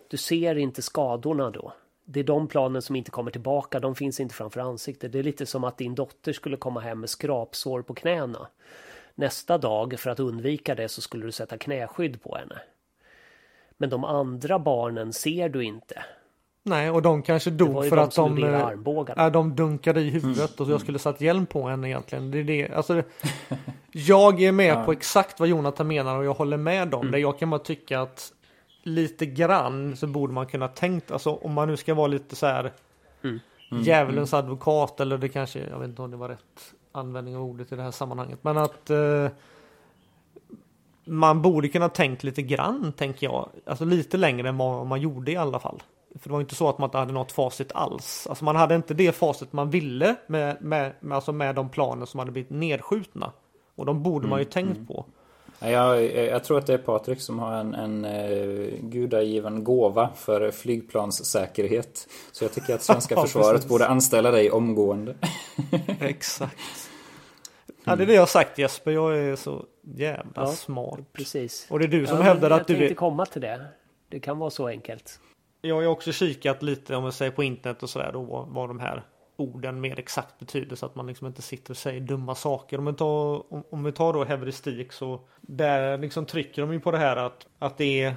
Du 0.10 0.18
ser 0.18 0.58
inte 0.58 0.82
skadorna 0.82 1.50
då. 1.52 1.74
Det 2.11 2.19
är 2.19 2.23
de 2.23 2.48
planen 2.48 2.81
som 2.81 2.95
inte 2.95 3.11
kommer 3.11 3.31
tillbaka, 3.31 3.80
de 3.80 3.95
finns 3.95 4.19
inte 4.19 4.36
framför 4.36 4.60
ansiktet. 4.60 5.11
Det 5.11 5.19
är 5.19 5.23
lite 5.23 5.45
som 5.45 5.64
att 5.64 5.77
din 5.77 5.95
dotter 5.95 6.34
skulle 6.34 6.57
komma 6.57 6.80
hem 6.80 6.99
med 6.99 7.10
skrapsår 7.10 7.81
på 7.81 7.94
knäna. 7.94 8.48
Nästa 9.15 9.57
dag, 9.57 9.99
för 9.99 10.10
att 10.10 10.19
undvika 10.19 10.76
det, 10.76 10.90
så 10.90 11.02
skulle 11.02 11.26
du 11.26 11.31
sätta 11.31 11.57
knäskydd 11.57 12.23
på 12.23 12.36
henne. 12.36 12.61
Men 13.77 13.90
de 13.90 14.03
andra 14.03 14.60
barnen 14.60 15.14
ser 15.14 15.49
du 15.49 15.64
inte. 15.64 16.03
nej, 16.64 16.90
och 16.90 17.02
de 17.02 17.22
kanske 17.22 17.49
Det 17.49 17.64
var 17.64 17.73
dog 17.73 17.84
ju 17.84 17.90
för 17.90 17.95
de 17.95 18.03
att 18.03 18.14
som 18.14 18.36
de, 18.36 19.14
ja, 19.15 19.30
de 19.30 19.56
dunkade 19.56 20.02
i 20.02 20.10
huvudet 20.10 20.60
och 20.60 20.65
så 20.65 20.72
jag 20.72 20.81
skulle 20.81 20.99
satt 20.99 21.22
hjälm 21.22 21.45
på 21.45 21.68
henne 21.68 21.88
egentligen. 21.88 22.31
Det 22.31 22.40
är 22.40 22.44
det, 22.44 22.72
alltså, 22.72 23.03
jag 23.91 24.41
är 24.41 24.52
med 24.52 24.86
på 24.86 24.91
exakt 24.91 25.40
vad 25.40 25.49
Jonathan 25.49 25.88
menar 25.88 26.18
och 26.18 26.26
jag 26.26 26.34
håller 26.34 26.57
med 26.57 26.94
om 26.94 27.11
det. 27.11 27.19
Jag 27.19 27.40
kan 27.40 27.49
bara 27.49 27.60
tycka 27.60 28.02
att 28.02 28.34
lite 28.90 29.26
grann 29.26 29.95
så 29.95 30.07
borde 30.07 30.34
man 30.34 30.45
kunna 30.45 30.68
tänkt, 30.68 31.11
alltså 31.11 31.36
om 31.36 31.53
man 31.53 31.68
nu 31.68 31.78
ska 31.78 31.94
vara 31.94 32.07
lite 32.07 32.36
så 32.36 32.45
här 32.45 32.74
djävulens 33.72 34.34
advokat 34.34 34.99
eller 34.99 35.18
det 35.18 35.30
kanske, 35.30 35.60
jag 35.70 35.80
vet 35.80 35.90
inte 35.90 36.02
om 36.02 36.11
det 36.11 36.18
var 36.18 36.30
rätt 36.30 36.74
användning 36.91 37.36
av 37.36 37.44
ordet 37.44 37.72
i 37.72 37.76
det 37.76 37.82
här 37.82 37.91
sammanhanget, 37.91 38.40
men 38.41 38.57
att 38.57 38.90
eh, 38.90 39.28
man 41.06 41.41
borde 41.41 41.68
kunna 41.68 41.90
tänkt 41.90 42.24
lite 42.24 42.41
grann, 42.41 42.91
tänker 42.91 43.28
jag. 43.28 43.49
Alltså 43.66 43.86
lite 43.86 44.18
längre 44.18 44.49
än 44.49 44.57
vad 44.57 44.88
man 44.88 45.02
gjorde 45.02 45.32
i 45.32 45.38
alla 45.38 45.60
fall. 45.60 45.84
För 46.20 46.30
det 46.30 46.34
var 46.34 46.41
inte 46.41 46.56
så 46.56 46.70
att 46.70 46.78
man 46.78 46.88
inte 46.88 46.98
hade 46.98 47.14
något 47.14 47.32
facit 47.32 47.72
alls. 47.72 48.28
Alltså 48.30 48.45
man 48.45 48.56
hade 48.56 48.76
inte 48.76 48.94
det 48.94 49.11
facit 49.11 49.53
man 49.53 49.70
ville 49.70 50.16
med, 50.28 50.61
med, 50.61 50.94
med, 50.99 51.16
alltså 51.16 51.32
med 51.32 51.56
de 51.56 51.70
planer 51.70 52.06
som 52.06 52.20
hade 52.20 52.32
blivit 52.32 52.49
nedskjutna. 52.49 53.32
Och 53.76 53.86
de 53.86 54.03
borde 54.03 54.28
man 54.28 54.40
ju 54.40 54.45
tänkt 54.45 54.88
på. 54.88 55.06
Ja, 55.60 55.69
Jag, 55.69 56.26
jag 56.26 56.44
tror 56.44 56.57
att 56.57 56.65
det 56.68 56.73
är 56.73 56.77
Patrik 56.77 57.22
som 57.22 57.40
har 57.40 57.53
en, 57.53 57.73
en 57.73 58.06
eh, 58.06 58.68
gudagiven 58.81 59.64
gåva 59.64 60.10
för 60.15 60.52
flygplanssäkerhet. 60.52 62.07
Så 62.31 62.44
jag 62.44 62.52
tycker 62.53 62.76
att 62.76 62.81
svenska 62.84 63.15
Ja, 63.18 63.22
försvaret 63.22 63.68
borde 63.68 63.88
anställa 63.88 64.31
dig 64.31 64.52
omgående. 64.52 65.15
Exakt. 65.99 66.57
Ja, 67.84 67.95
det 67.95 68.03
är 68.03 68.07
det 68.07 68.14
jag 68.14 68.22
har 68.22 68.27
sagt 68.27 68.57
Jesper. 68.57 68.91
Jag 68.91 69.18
är 69.18 69.36
så 69.36 69.65
jävla 69.81 70.31
Ja. 70.36 70.48
smart. 70.48 70.99
Precis. 71.14 71.68
Och 71.69 71.80
det 71.80 71.86
är 71.86 71.90
du 71.90 72.07
som 72.07 72.18
Ja, 72.18 72.23
hävdar 72.23 72.52
att 72.52 72.68
du 72.68 72.73
Jag 72.73 72.80
tänkte 72.80 72.95
komma 72.95 73.26
till 73.26 73.41
det. 73.41 73.65
Det 74.10 74.19
kan 74.19 74.40
vara 74.40 74.49
så 74.49 74.68
enkelt. 74.68 75.19
Jag 75.61 75.76
har 75.76 75.86
också 75.86 76.11
kikat 76.11 76.64
lite 76.64 76.95
om 76.95 77.03
jag 77.03 77.14
säger 77.14 77.31
på 77.31 77.44
internet 77.44 77.84
och 77.84 77.90
sådär 77.90 78.10
då 78.14 78.48
vad 78.49 78.69
de 78.69 78.80
här 78.80 79.03
orden 79.40 79.82
mer 79.82 79.99
exakt 79.99 80.40
betyder 80.40 80.76
så 80.76 80.86
att 80.86 80.95
man 80.95 81.07
liksom 81.07 81.28
inte 81.28 81.41
sitter 81.41 81.72
och 81.72 81.78
säger 81.78 82.02
dumma 82.02 82.36
saker. 82.36 82.78
Om 82.78 82.86
vi 82.86 82.94
tar, 82.94 83.53
om, 83.53 83.64
om 83.70 83.84
vi 83.84 83.91
tar 83.91 84.14
då 84.14 84.24
heuristik 84.24 84.91
så 84.91 85.20
där 85.41 85.98
liksom 85.98 86.26
trycker 86.26 86.61
de 86.61 86.74
ju 86.74 86.80
på 86.80 86.91
det 86.91 86.98
här 86.98 87.16
att, 87.16 87.48
att 87.60 87.78
det 87.78 88.03
är 88.03 88.16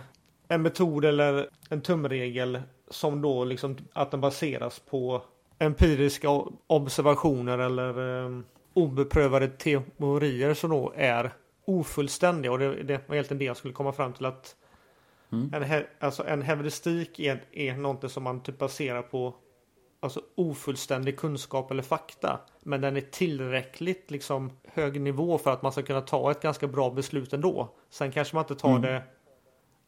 en 0.49 0.63
metod 0.63 1.05
eller 1.05 1.49
en 1.71 1.81
tumregel 1.81 2.63
som 2.91 3.23
då 3.23 3.45
liksom 3.45 3.77
att 3.93 4.11
den 4.11 4.21
baseras 4.21 4.79
på 4.79 5.23
empiriska 5.59 6.29
observationer 6.67 7.59
eller 7.59 8.25
eh, 8.25 8.41
obeprövade 8.75 9.49
teorier 9.49 10.55
som 10.55 10.71
då 10.71 10.93
är 10.97 11.33
ofullständiga 11.65 12.53
och 12.53 12.59
det, 12.59 12.83
det 12.83 13.09
var 13.09 13.15
egentligen 13.15 13.39
det 13.39 13.45
jag 13.45 13.57
skulle 13.57 13.75
komma 13.75 13.93
fram 13.93 14.13
till 14.13 14.27
att 14.27 14.57
en, 15.53 15.65
he- 15.65 15.87
alltså 16.01 16.27
en 16.27 16.43
heuristik 16.43 17.19
är, 17.19 17.45
är 17.53 17.77
någonting 17.77 18.11
som 18.11 18.23
man 18.23 18.41
typ 18.43 18.59
baserar 18.59 19.03
på 19.03 19.35
alltså 20.03 20.21
ofullständig 20.35 21.19
kunskap 21.19 21.71
eller 21.71 21.83
fakta. 21.83 22.41
Men 22.61 22.81
den 22.81 22.97
är 22.97 23.01
tillräckligt 23.01 24.11
liksom 24.11 24.51
hög 24.65 25.01
nivå 25.01 25.39
för 25.39 25.51
att 25.51 25.63
man 25.63 25.73
ska 25.73 25.83
kunna 25.83 26.01
ta 26.01 26.31
ett 26.31 26.43
ganska 26.43 26.69
bra 26.69 26.91
beslut 26.91 27.33
ändå. 27.33 27.75
Sen 27.91 28.13
kanske 28.13 28.37
man 28.37 28.45
inte 28.45 28.55
tar 28.55 28.79
det 28.79 29.03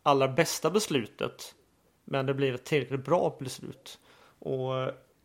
allra 0.02 0.28
bästa 0.28 0.70
beslutet. 0.70 1.54
Men 2.04 2.26
det 2.26 2.34
blir 2.34 2.54
ett 2.54 2.64
tillräckligt 2.64 3.04
bra 3.04 3.36
beslut. 3.40 3.98
Och 4.38 4.82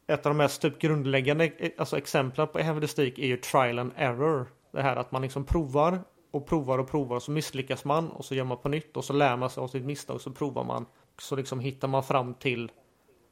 ett 0.07 0.25
av 0.25 0.29
de 0.29 0.37
mest 0.37 0.61
typ 0.61 0.79
grundläggande 0.79 1.51
alltså 1.77 1.97
exemplen 1.97 2.47
på 2.47 2.59
heuristik 2.59 3.19
är 3.19 3.27
ju 3.27 3.37
trial 3.37 3.79
and 3.79 3.91
error. 3.95 4.47
Det 4.71 4.81
här 4.81 4.95
att 4.95 5.11
man 5.11 5.21
liksom 5.21 5.45
provar 5.45 5.99
och 6.31 6.47
provar 6.47 6.79
och 6.79 6.89
provar 6.89 7.15
och 7.15 7.23
så 7.23 7.31
misslyckas 7.31 7.85
man 7.85 8.09
och 8.09 8.25
så 8.25 8.35
gör 8.35 8.43
man 8.43 8.57
på 8.57 8.69
nytt 8.69 8.97
och 8.97 9.05
så 9.05 9.13
lär 9.13 9.37
man 9.37 9.49
sig 9.49 9.61
av 9.61 9.67
sitt 9.67 9.85
misstag 9.85 10.15
och 10.15 10.21
så 10.21 10.31
provar 10.31 10.63
man. 10.63 10.85
Så 11.17 11.35
liksom 11.35 11.59
hittar 11.59 11.87
man 11.87 12.03
fram 12.03 12.33
till 12.33 12.71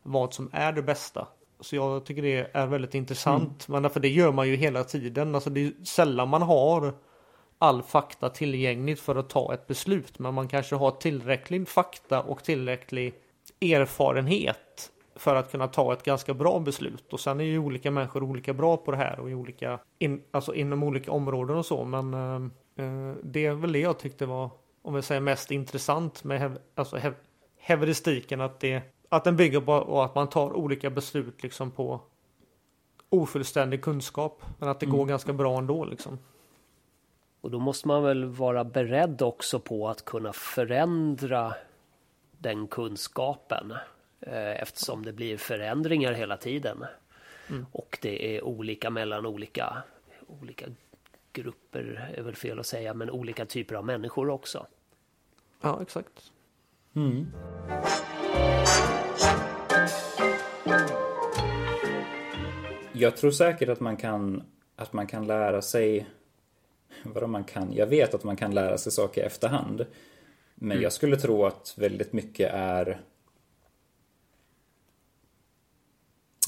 vad 0.04 0.34
som 0.34 0.50
är 0.54 0.72
det 0.72 0.82
bästa. 0.82 1.28
Så 1.60 1.76
jag 1.76 2.06
tycker 2.06 2.22
det 2.22 2.50
är 2.54 2.68
väldigt 2.68 2.96
intressant. 2.96 3.68
Men 3.68 3.84
därför 3.84 4.00
det 4.00 4.10
gör 4.10 4.32
man 4.32 4.48
ju 4.48 4.56
hela 4.56 4.84
tiden. 4.84 5.36
Alltså 5.36 5.50
det 5.50 5.62
är 5.62 5.86
sällan 5.86 6.30
man 6.30 6.42
har 6.42 6.94
all 7.58 7.84
fakta 7.84 8.30
tillgängligt 8.30 9.00
för 9.00 9.16
att 9.16 9.30
ta 9.30 9.54
ett 9.54 9.68
beslut. 9.68 10.20
Men 10.20 10.34
man 10.34 10.48
kanske 10.48 10.76
har 10.76 10.92
tillräcklig 10.92 11.68
fakta 11.68 12.22
och 12.22 12.44
tillräcklig 12.44 13.14
erfarenhet 13.62 14.92
för 15.16 15.36
att 15.36 15.52
kunna 15.52 15.68
ta 15.68 15.94
ett 15.94 16.04
ganska 16.04 16.34
bra 16.34 16.60
beslut. 16.60 17.14
Och 17.14 17.20
sen 17.20 17.40
är 17.40 17.44
ju 17.44 17.60
olika 17.60 17.92
människor 17.92 18.24
olika 18.24 18.54
bra 18.54 18.78
på 18.78 18.92
det 18.92 18.98
här 18.98 19.20
och 19.20 19.30
i 19.30 19.34
olika, 19.34 19.80
in, 20.00 20.24
alltså 20.32 20.54
inom 20.56 20.84
olika 20.84 21.12
områden 21.12 21.58
och 21.58 21.66
så. 21.66 21.86
Men 21.86 22.14
eh, 22.14 22.86
eh, 22.86 23.16
det 23.24 23.46
är 23.46 23.54
väl 23.54 23.72
det 23.72 23.80
jag 23.80 24.00
tyckte 24.00 24.26
var, 24.26 24.50
om 24.82 24.94
vi 24.94 25.02
säger 25.02 25.22
mest 25.22 25.52
intressant 25.52 26.24
med 26.24 26.40
hev, 26.40 26.58
alltså 26.76 26.98
hev, 26.98 27.14
heuristiken. 27.60 28.42
Att, 28.42 28.60
det, 28.60 28.82
att 29.10 29.24
den 29.24 29.36
bygger 29.36 29.62
på 29.62 30.02
att 30.02 30.16
man 30.16 30.30
tar 30.30 30.54
olika 30.54 30.90
beslut 30.90 31.44
liksom 31.44 31.72
på 31.72 32.00
ofullständig 33.10 33.82
kunskap. 33.84 34.44
Men 34.60 34.70
att 34.70 34.80
det 34.80 34.86
går 34.86 35.06
ganska 35.06 35.34
bra 35.34 35.58
ändå 35.58 35.86
liksom. 35.86 36.20
Och 37.42 37.52
då 37.52 37.60
måste 37.60 37.88
man 37.88 38.04
väl 38.04 38.26
vara 38.26 38.64
beredd 38.64 39.22
också 39.22 39.60
på 39.60 39.90
att 39.90 40.06
kunna 40.06 40.34
förändra 40.34 41.54
den 42.32 42.68
kunskapen. 42.68 43.72
eh, 44.20 44.62
Eftersom 44.62 45.04
det 45.06 45.14
blir 45.14 45.38
förändringar 45.38 46.14
hela 46.14 46.38
tiden. 46.38 46.86
Och 47.72 48.00
det 48.02 48.38
är 48.38 48.44
olika 48.44 48.90
mellan 48.90 49.26
olika, 49.26 49.84
olika 50.28 50.66
grupper, 51.34 52.14
är 52.18 52.22
väl 52.22 52.36
fel 52.36 52.60
att 52.60 52.66
säga, 52.66 52.94
men 52.94 53.10
olika 53.12 53.46
typer 53.46 53.76
av 53.76 53.86
människor 53.86 54.30
också. 54.30 54.68
Ja, 55.62 55.80
exakt. 55.82 56.32
Jag 63.00 63.18
tror 63.18 63.32
säkert 63.32 63.70
att 63.70 63.80
man 63.80 63.98
kan, 63.98 64.44
att 64.76 64.94
man 64.94 65.08
kan 65.08 65.28
lära 65.28 65.62
sig 65.62 66.08
Vadå 67.04 67.28
man 67.28 67.44
kan? 67.44 67.74
Jag 67.74 67.88
vet 67.88 68.14
att 68.14 68.24
man 68.24 68.36
kan 68.36 68.54
lära 68.54 68.78
sig 68.78 68.92
saker 68.92 69.22
i 69.22 69.26
efterhand. 69.26 69.86
Men 70.56 70.82
jag 70.82 70.94
skulle 70.94 71.18
tro 71.18 71.46
att 71.46 71.74
väldigt 71.78 72.14
mycket 72.14 72.54
är 72.54 73.02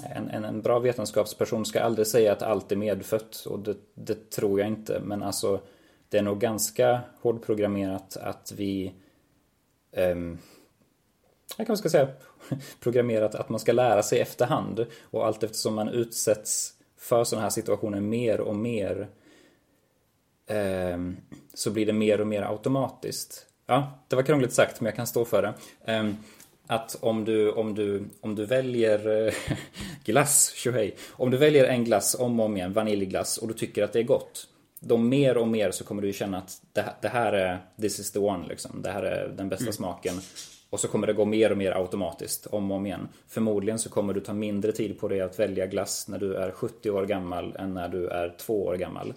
en, 0.03 0.29
en, 0.29 0.45
en 0.45 0.61
bra 0.61 0.79
vetenskapsperson 0.79 1.65
ska 1.65 1.81
aldrig 1.81 2.07
säga 2.07 2.31
att 2.31 2.41
allt 2.41 2.71
är 2.71 2.75
medfött 2.75 3.45
och 3.45 3.59
det, 3.59 3.77
det 3.93 4.29
tror 4.29 4.59
jag 4.59 4.69
inte. 4.69 4.99
Men 4.99 5.23
alltså 5.23 5.61
det 6.09 6.17
är 6.17 6.21
nog 6.21 6.39
ganska 6.39 7.01
hårdprogrammerat 7.21 8.17
att 8.17 8.53
vi 8.55 8.93
ehm, 9.91 10.37
jag 11.57 11.67
kanske 11.67 11.89
ska 11.89 11.97
säga 11.97 12.07
programmerat 12.79 13.35
att 13.35 13.49
man 13.49 13.59
ska 13.59 13.71
lära 13.71 14.03
sig 14.03 14.19
efterhand 14.19 14.85
och 15.03 15.25
allt 15.25 15.43
eftersom 15.43 15.75
man 15.75 15.89
utsätts 15.89 16.73
för 16.97 17.23
sådana 17.23 17.43
här 17.43 17.49
situationer 17.49 17.99
mer 18.01 18.41
och 18.41 18.55
mer 18.55 19.07
ehm, 20.47 21.17
så 21.53 21.71
blir 21.71 21.85
det 21.85 21.93
mer 21.93 22.21
och 22.21 22.27
mer 22.27 22.41
automatiskt. 22.41 23.45
Ja, 23.65 23.99
det 24.07 24.15
var 24.15 24.23
krångligt 24.23 24.53
sagt 24.53 24.81
men 24.81 24.85
jag 24.85 24.95
kan 24.95 25.07
stå 25.07 25.25
för 25.25 25.41
det. 25.41 25.53
Ehm, 25.85 26.15
att 26.67 26.97
om 27.01 27.25
du, 27.25 27.51
om 27.51 27.75
du, 27.75 28.03
om 28.21 28.35
du 28.35 28.45
väljer 28.45 29.27
eh, 29.27 29.33
glass, 30.05 30.51
tjohej. 30.55 30.95
Om 31.11 31.31
du 31.31 31.37
väljer 31.37 31.65
en 31.65 31.83
glass 31.83 32.15
om 32.19 32.39
och 32.39 32.45
om 32.45 32.57
igen, 32.57 32.73
vaniljglass, 32.73 33.37
och 33.37 33.47
du 33.47 33.53
tycker 33.53 33.83
att 33.83 33.93
det 33.93 33.99
är 33.99 34.03
gott. 34.03 34.47
Då 34.79 34.97
mer 34.97 35.37
och 35.37 35.47
mer 35.47 35.71
så 35.71 35.83
kommer 35.83 36.01
du 36.01 36.13
känna 36.13 36.37
att 36.37 36.61
det, 36.73 36.81
här- 36.81 36.95
det 37.01 37.07
här 37.07 37.33
är, 37.33 37.57
this 37.81 37.99
is 37.99 38.11
the 38.11 38.19
one 38.19 38.47
liksom. 38.47 38.81
Det 38.81 38.91
här 38.91 39.03
är 39.03 39.27
den 39.27 39.49
bästa 39.49 39.71
smaken. 39.71 40.13
Och 40.69 40.79
så 40.79 40.87
kommer 40.87 41.07
det 41.07 41.13
gå 41.13 41.25
mer 41.25 41.51
och 41.51 41.57
mer 41.57 41.71
automatiskt 41.71 42.45
om 42.47 42.71
och 42.71 42.77
om 42.77 42.85
igen. 42.85 43.07
Förmodligen 43.27 43.79
så 43.79 43.89
kommer 43.89 44.13
du 44.13 44.19
ta 44.19 44.33
mindre 44.33 44.71
tid 44.71 44.99
på 44.99 45.07
dig 45.07 45.21
att 45.21 45.39
välja 45.39 45.65
glass 45.67 46.07
när 46.07 46.17
du 46.19 46.35
är 46.35 46.51
70 46.51 46.89
år 46.91 47.05
gammal 47.05 47.55
än 47.59 47.73
när 47.73 47.89
du 47.89 48.07
är 48.07 48.29
2 48.37 48.65
år 48.65 48.75
gammal. 48.75 49.13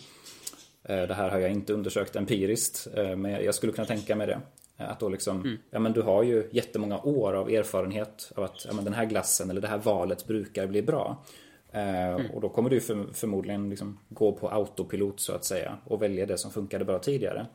Eh, 0.85 1.03
Det 1.03 1.15
här 1.15 1.31
har 1.31 1.39
jag 1.39 1.51
inte 1.53 1.73
undersökt 1.73 2.17
empiriskt, 2.17 2.89
eh, 2.97 3.17
men 3.17 3.31
jag 3.45 3.55
skulle 3.55 3.73
kunna 3.73 3.87
tänka 3.87 4.17
mig 4.17 4.27
det. 4.27 4.41
Eh, 4.79 4.91
Att 4.91 5.01
då 5.01 5.09
liksom, 5.09 5.59
ja 5.71 5.79
men 5.79 5.93
du 5.93 6.03
har 6.03 6.23
ju 6.23 6.49
jättemånga 6.53 7.01
år 7.01 7.33
av 7.33 7.51
erfarenhet 7.51 8.33
av 8.37 8.45
att 8.45 8.65
ja, 8.65 8.73
men 8.73 8.85
den 8.85 8.95
här 8.95 9.05
glassen 9.05 9.51
eller 9.51 9.61
det 9.61 9.69
här 9.69 9.79
valet 9.79 10.27
brukar 10.27 10.67
bli 10.67 10.83
bra. 10.83 11.25
Eh, 11.73 12.15
Och 12.35 12.41
då 12.41 12.49
kommer 12.49 12.71
du 12.71 12.81
för, 12.81 13.07
förmodligen 13.13 13.71
liksom 13.71 13.99
gå 14.09 14.33
på 14.33 14.49
autopilot 14.49 15.21
så 15.21 15.33
att 15.33 15.45
säga 15.45 15.79
och 15.85 16.03
välja 16.03 16.27
det 16.27 16.39
som 16.39 16.51
funkade 16.51 16.85
bra 16.85 16.99
tidigare. 16.99 17.47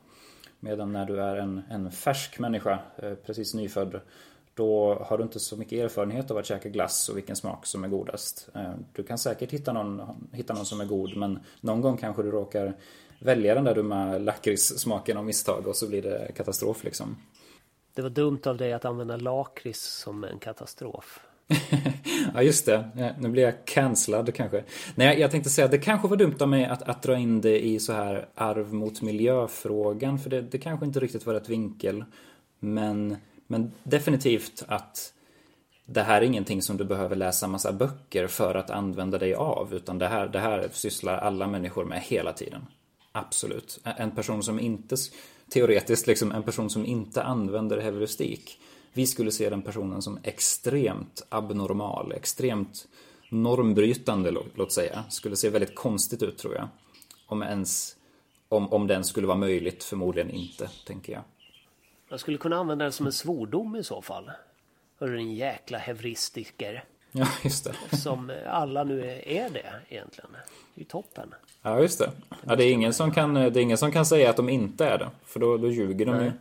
Medan 0.60 0.92
när 0.92 1.06
du 1.06 1.22
är 1.22 1.36
en, 1.36 1.62
en 1.70 1.92
färsk 1.92 2.40
människa, 2.40 2.80
eh, 2.98 3.14
precis 3.14 3.54
nyfödd, 3.54 4.02
då 4.54 4.94
har 5.06 5.18
du 5.18 5.24
inte 5.24 5.40
så 5.40 5.58
mycket 5.58 5.80
erfarenhet 5.80 6.32
av 6.32 6.38
att 6.38 6.46
käka 6.46 6.70
glass 6.70 7.10
och 7.10 7.18
vilken 7.18 7.36
smak 7.36 7.66
som 7.66 7.84
är 7.84 7.88
godast. 7.88 8.50
Eh, 8.56 8.74
du 8.94 9.04
kan 9.04 9.18
säkert 9.18 9.52
hitta 9.52 9.74
någon, 9.74 10.02
hitta 10.32 10.54
någon 10.54 10.66
som 10.66 10.82
är 10.82 10.86
god, 10.86 11.18
men 11.18 11.40
någon 11.62 11.82
gång 11.82 11.98
kanske 11.98 12.24
du 12.24 12.32
råkar 12.32 12.74
välja 13.20 13.56
den 13.56 13.64
där 13.64 13.76
dumma 13.76 14.18
lakritssmaken 14.18 15.18
av 15.18 15.26
misstag 15.26 15.68
och 15.68 15.76
så 15.76 15.88
blir 15.88 16.02
det 16.02 16.32
katastrof 16.36 16.84
liksom. 16.84 17.18
Det 17.94 18.02
var 18.02 18.10
dumt 18.10 18.42
av 18.46 18.58
dig 18.58 18.74
att 18.74 18.86
använda 18.86 19.18
lakrits 19.18 20.00
som 20.00 20.24
en 20.24 20.40
katastrof. 20.40 21.27
Ja 22.34 22.44
just 22.44 22.66
det, 22.66 23.14
nu 23.20 23.30
blir 23.30 23.44
jag 23.44 23.66
cancellad 23.66 24.36
kanske. 24.36 24.64
Nej, 24.96 25.20
jag 25.20 25.32
tänkte 25.32 25.50
säga 25.50 25.66
att 25.66 25.72
det 25.72 25.78
kanske 25.78 26.08
var 26.08 26.18
dumt 26.18 26.36
av 26.40 26.50
mig 26.50 26.66
att, 26.66 26.82
att 26.82 27.04
dra 27.04 27.18
in 27.18 27.42
det 27.42 27.66
i 27.66 27.80
så 27.80 27.94
här 27.94 28.28
arv 28.36 28.74
mot 28.74 29.02
miljöfrågan. 29.02 30.20
För 30.20 30.30
det, 30.30 30.42
det 30.42 30.58
kanske 30.58 30.86
inte 30.86 31.00
riktigt 31.00 31.26
var 31.26 31.34
rätt 31.34 31.50
vinkel. 31.50 32.06
Men, 32.60 33.18
men 33.48 33.72
definitivt 33.84 34.64
att 34.68 35.14
det 35.86 36.04
här 36.04 36.22
är 36.22 36.26
ingenting 36.26 36.62
som 36.62 36.78
du 36.78 36.84
behöver 36.84 37.16
läsa 37.16 37.48
massa 37.48 37.74
böcker 37.74 38.28
för 38.28 38.56
att 38.56 38.70
använda 38.70 39.18
dig 39.18 39.34
av. 39.34 39.74
Utan 39.74 39.98
det 39.98 40.08
här, 40.08 40.28
det 40.28 40.40
här 40.40 40.70
sysslar 40.72 41.18
alla 41.18 41.48
människor 41.48 41.86
med 41.86 42.02
hela 42.02 42.34
tiden. 42.34 42.66
Absolut. 43.12 43.80
En 43.84 44.12
person 44.12 44.44
som 44.44 44.60
inte, 44.60 44.96
teoretiskt 45.50 46.08
liksom, 46.08 46.32
en 46.32 46.44
person 46.44 46.70
som 46.70 46.86
inte 46.86 47.24
använder 47.24 47.78
heuristik. 47.78 48.60
Vi 48.98 49.08
skulle 49.08 49.32
se 49.32 49.50
den 49.50 49.62
personen 49.62 50.02
som 50.02 50.20
extremt 50.24 51.26
abnormal, 51.30 52.12
extremt 52.12 52.88
normbrytande, 53.30 54.32
lå- 54.32 54.46
låt 54.56 54.72
säga. 54.72 55.04
Skulle 55.10 55.36
se 55.36 55.50
väldigt 55.50 55.76
konstigt 55.76 56.24
ut 56.24 56.38
tror 56.38 56.56
jag. 56.56 56.68
Om 57.28 57.44
ens, 57.44 57.96
om, 58.50 58.74
om 58.74 58.88
den 58.88 59.04
skulle 59.04 59.28
vara 59.28 59.38
möjligt, 59.38 59.84
förmodligen 59.84 60.30
inte, 60.32 60.70
tänker 60.88 61.14
jag. 61.14 61.22
Jag 62.10 62.20
skulle 62.20 62.38
kunna 62.38 62.56
använda 62.58 62.86
det 62.86 62.92
som 62.92 63.06
en 63.06 63.12
svordom 63.12 63.76
i 63.76 63.84
så 63.84 64.02
fall. 64.02 64.32
Hörru 65.00 65.18
din 65.18 65.36
jäkla 65.36 65.78
heuristiker. 65.78 66.84
Ja, 67.12 67.28
just 67.44 67.64
det. 67.92 67.98
Som 67.98 68.32
alla 68.48 68.84
nu 68.84 69.02
är, 69.26 69.50
det 69.50 69.64
egentligen. 69.90 70.30
Det 70.32 70.80
är 70.80 70.80
ju 70.80 70.84
toppen. 70.86 71.34
Ja, 71.62 71.80
just 71.82 72.00
det. 72.00 72.12
Ja, 72.48 72.56
det, 72.56 72.64
är 72.64 72.72
ingen 72.72 72.94
som 72.94 73.12
kan, 73.12 73.34
det 73.34 73.42
är 73.42 73.58
ingen 73.58 73.78
som 73.78 73.92
kan 73.92 74.06
säga 74.06 74.30
att 74.30 74.38
de 74.38 74.50
inte 74.50 74.86
är 74.86 74.98
det. 74.98 75.10
För 75.26 75.40
då, 75.40 75.58
då 75.58 75.72
ljuger 75.72 76.06
de 76.06 76.24
ju. 76.24 76.32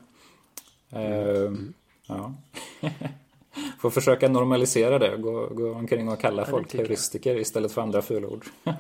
Ehm, 0.91 1.75
ja. 2.07 2.35
Får 3.79 3.91
försöka 3.91 4.29
normalisera 4.29 4.99
det. 4.99 5.17
Gå, 5.17 5.47
gå 5.47 5.73
omkring 5.73 6.09
och 6.09 6.21
kalla 6.21 6.45
det 6.45 6.51
folk 6.51 6.75
heuristiker 6.75 7.37
istället 7.37 7.73
för 7.73 7.83
andra 7.83 8.03
fulord. 8.03 8.45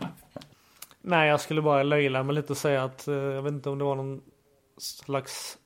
Nej, 1.01 1.29
jag 1.29 1.41
skulle 1.41 1.63
bara 1.63 1.83
löjla 1.83 2.23
mig 2.23 2.35
lite 2.35 2.53
och 2.53 2.57
säga 2.57 2.85
att 2.85 3.09
eh, 3.09 3.15
jag 3.15 3.43
vet 3.43 3.53
inte 3.53 3.71
om 3.71 3.79
det 3.79 3.85
var 3.85 3.95
någon 3.95 4.21
slags 4.79 5.59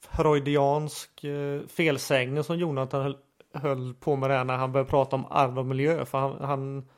freudiansk 0.00 1.24
eh, 1.24 1.60
felsägning 1.68 2.44
som 2.44 2.58
Jonathan 2.58 3.02
höll, 3.02 3.16
höll 3.52 3.94
på 3.94 4.16
med 4.16 4.30
där 4.30 4.44
när 4.44 4.56
han 4.56 4.72
började 4.72 4.90
prata 4.90 5.16
om 5.16 5.26
arv 5.30 5.58
och 5.58 5.66
miljö. 5.66 6.04
För 6.04 6.18
han, 6.18 6.40
han 6.40 6.88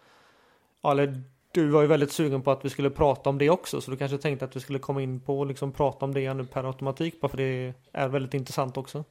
ja, 0.83 0.91
eller 0.91 1.23
du 1.53 1.69
var 1.69 1.81
ju 1.81 1.87
väldigt 1.87 2.13
sugen 2.13 2.43
på 2.43 2.51
att 2.51 2.65
vi 2.65 2.71
skulle 2.71 2.91
prata 2.91 3.31
om 3.31 3.39
det 3.39 3.51
också. 3.51 3.81
Så 3.81 3.91
du 3.91 3.97
kanske 3.97 4.19
tänkte 4.19 4.45
att 4.45 4.57
vi 4.57 4.61
skulle 4.61 4.79
komma 4.79 5.03
in 5.03 5.21
på 5.21 5.39
och 5.39 5.47
liksom 5.47 5.73
prata 5.73 6.05
om 6.05 6.15
det 6.15 6.35
nu 6.35 6.47
per 6.47 6.65
automatik. 6.65 7.21
Bara 7.21 7.29
för 7.29 7.37
det 7.37 7.75
är 7.93 8.09
väldigt 8.09 8.35
intressant 8.35 8.77
också. 8.77 9.05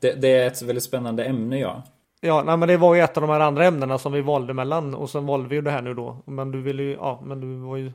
Det, 0.00 0.12
det 0.12 0.28
är 0.28 0.46
ett 0.46 0.62
väldigt 0.62 0.84
spännande 0.84 1.24
ämne, 1.24 1.58
ja. 1.58 1.82
Ja, 2.20 2.42
nej, 2.42 2.56
men 2.56 2.68
det 2.68 2.76
var 2.76 2.94
ju 2.94 3.00
ett 3.00 3.16
av 3.16 3.20
de 3.20 3.30
här 3.30 3.40
andra 3.40 3.66
ämnena 3.66 3.98
som 3.98 4.12
vi 4.12 4.20
valde 4.20 4.54
mellan 4.54 4.94
och 4.94 5.10
sen 5.10 5.26
valde 5.26 5.48
vi 5.48 5.54
ju 5.56 5.62
det 5.62 5.70
här 5.70 5.82
nu 5.82 5.94
då. 5.94 6.16
Men 6.24 6.50
du 6.50 6.62
ville 6.62 6.82
ju, 6.82 6.92
ja, 6.92 7.22
men 7.24 7.40
du 7.40 7.56
var 7.56 7.76
ju 7.76 7.92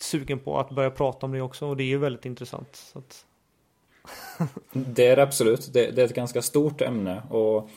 sugen 0.00 0.38
på 0.38 0.58
att 0.58 0.70
börja 0.70 0.90
prata 0.90 1.26
om 1.26 1.32
det 1.32 1.40
också 1.40 1.66
och 1.66 1.76
det 1.76 1.82
är 1.82 1.88
ju 1.88 1.98
väldigt 1.98 2.24
intressant. 2.24 2.76
Så 2.76 2.98
att, 2.98 3.24
Det 4.72 5.06
är 5.06 5.16
det 5.16 5.22
absolut. 5.22 5.72
Det, 5.72 5.90
det 5.90 6.02
är 6.02 6.06
ett 6.06 6.14
ganska 6.14 6.42
stort 6.42 6.80
ämne. 6.80 7.22
Och, 7.30 7.70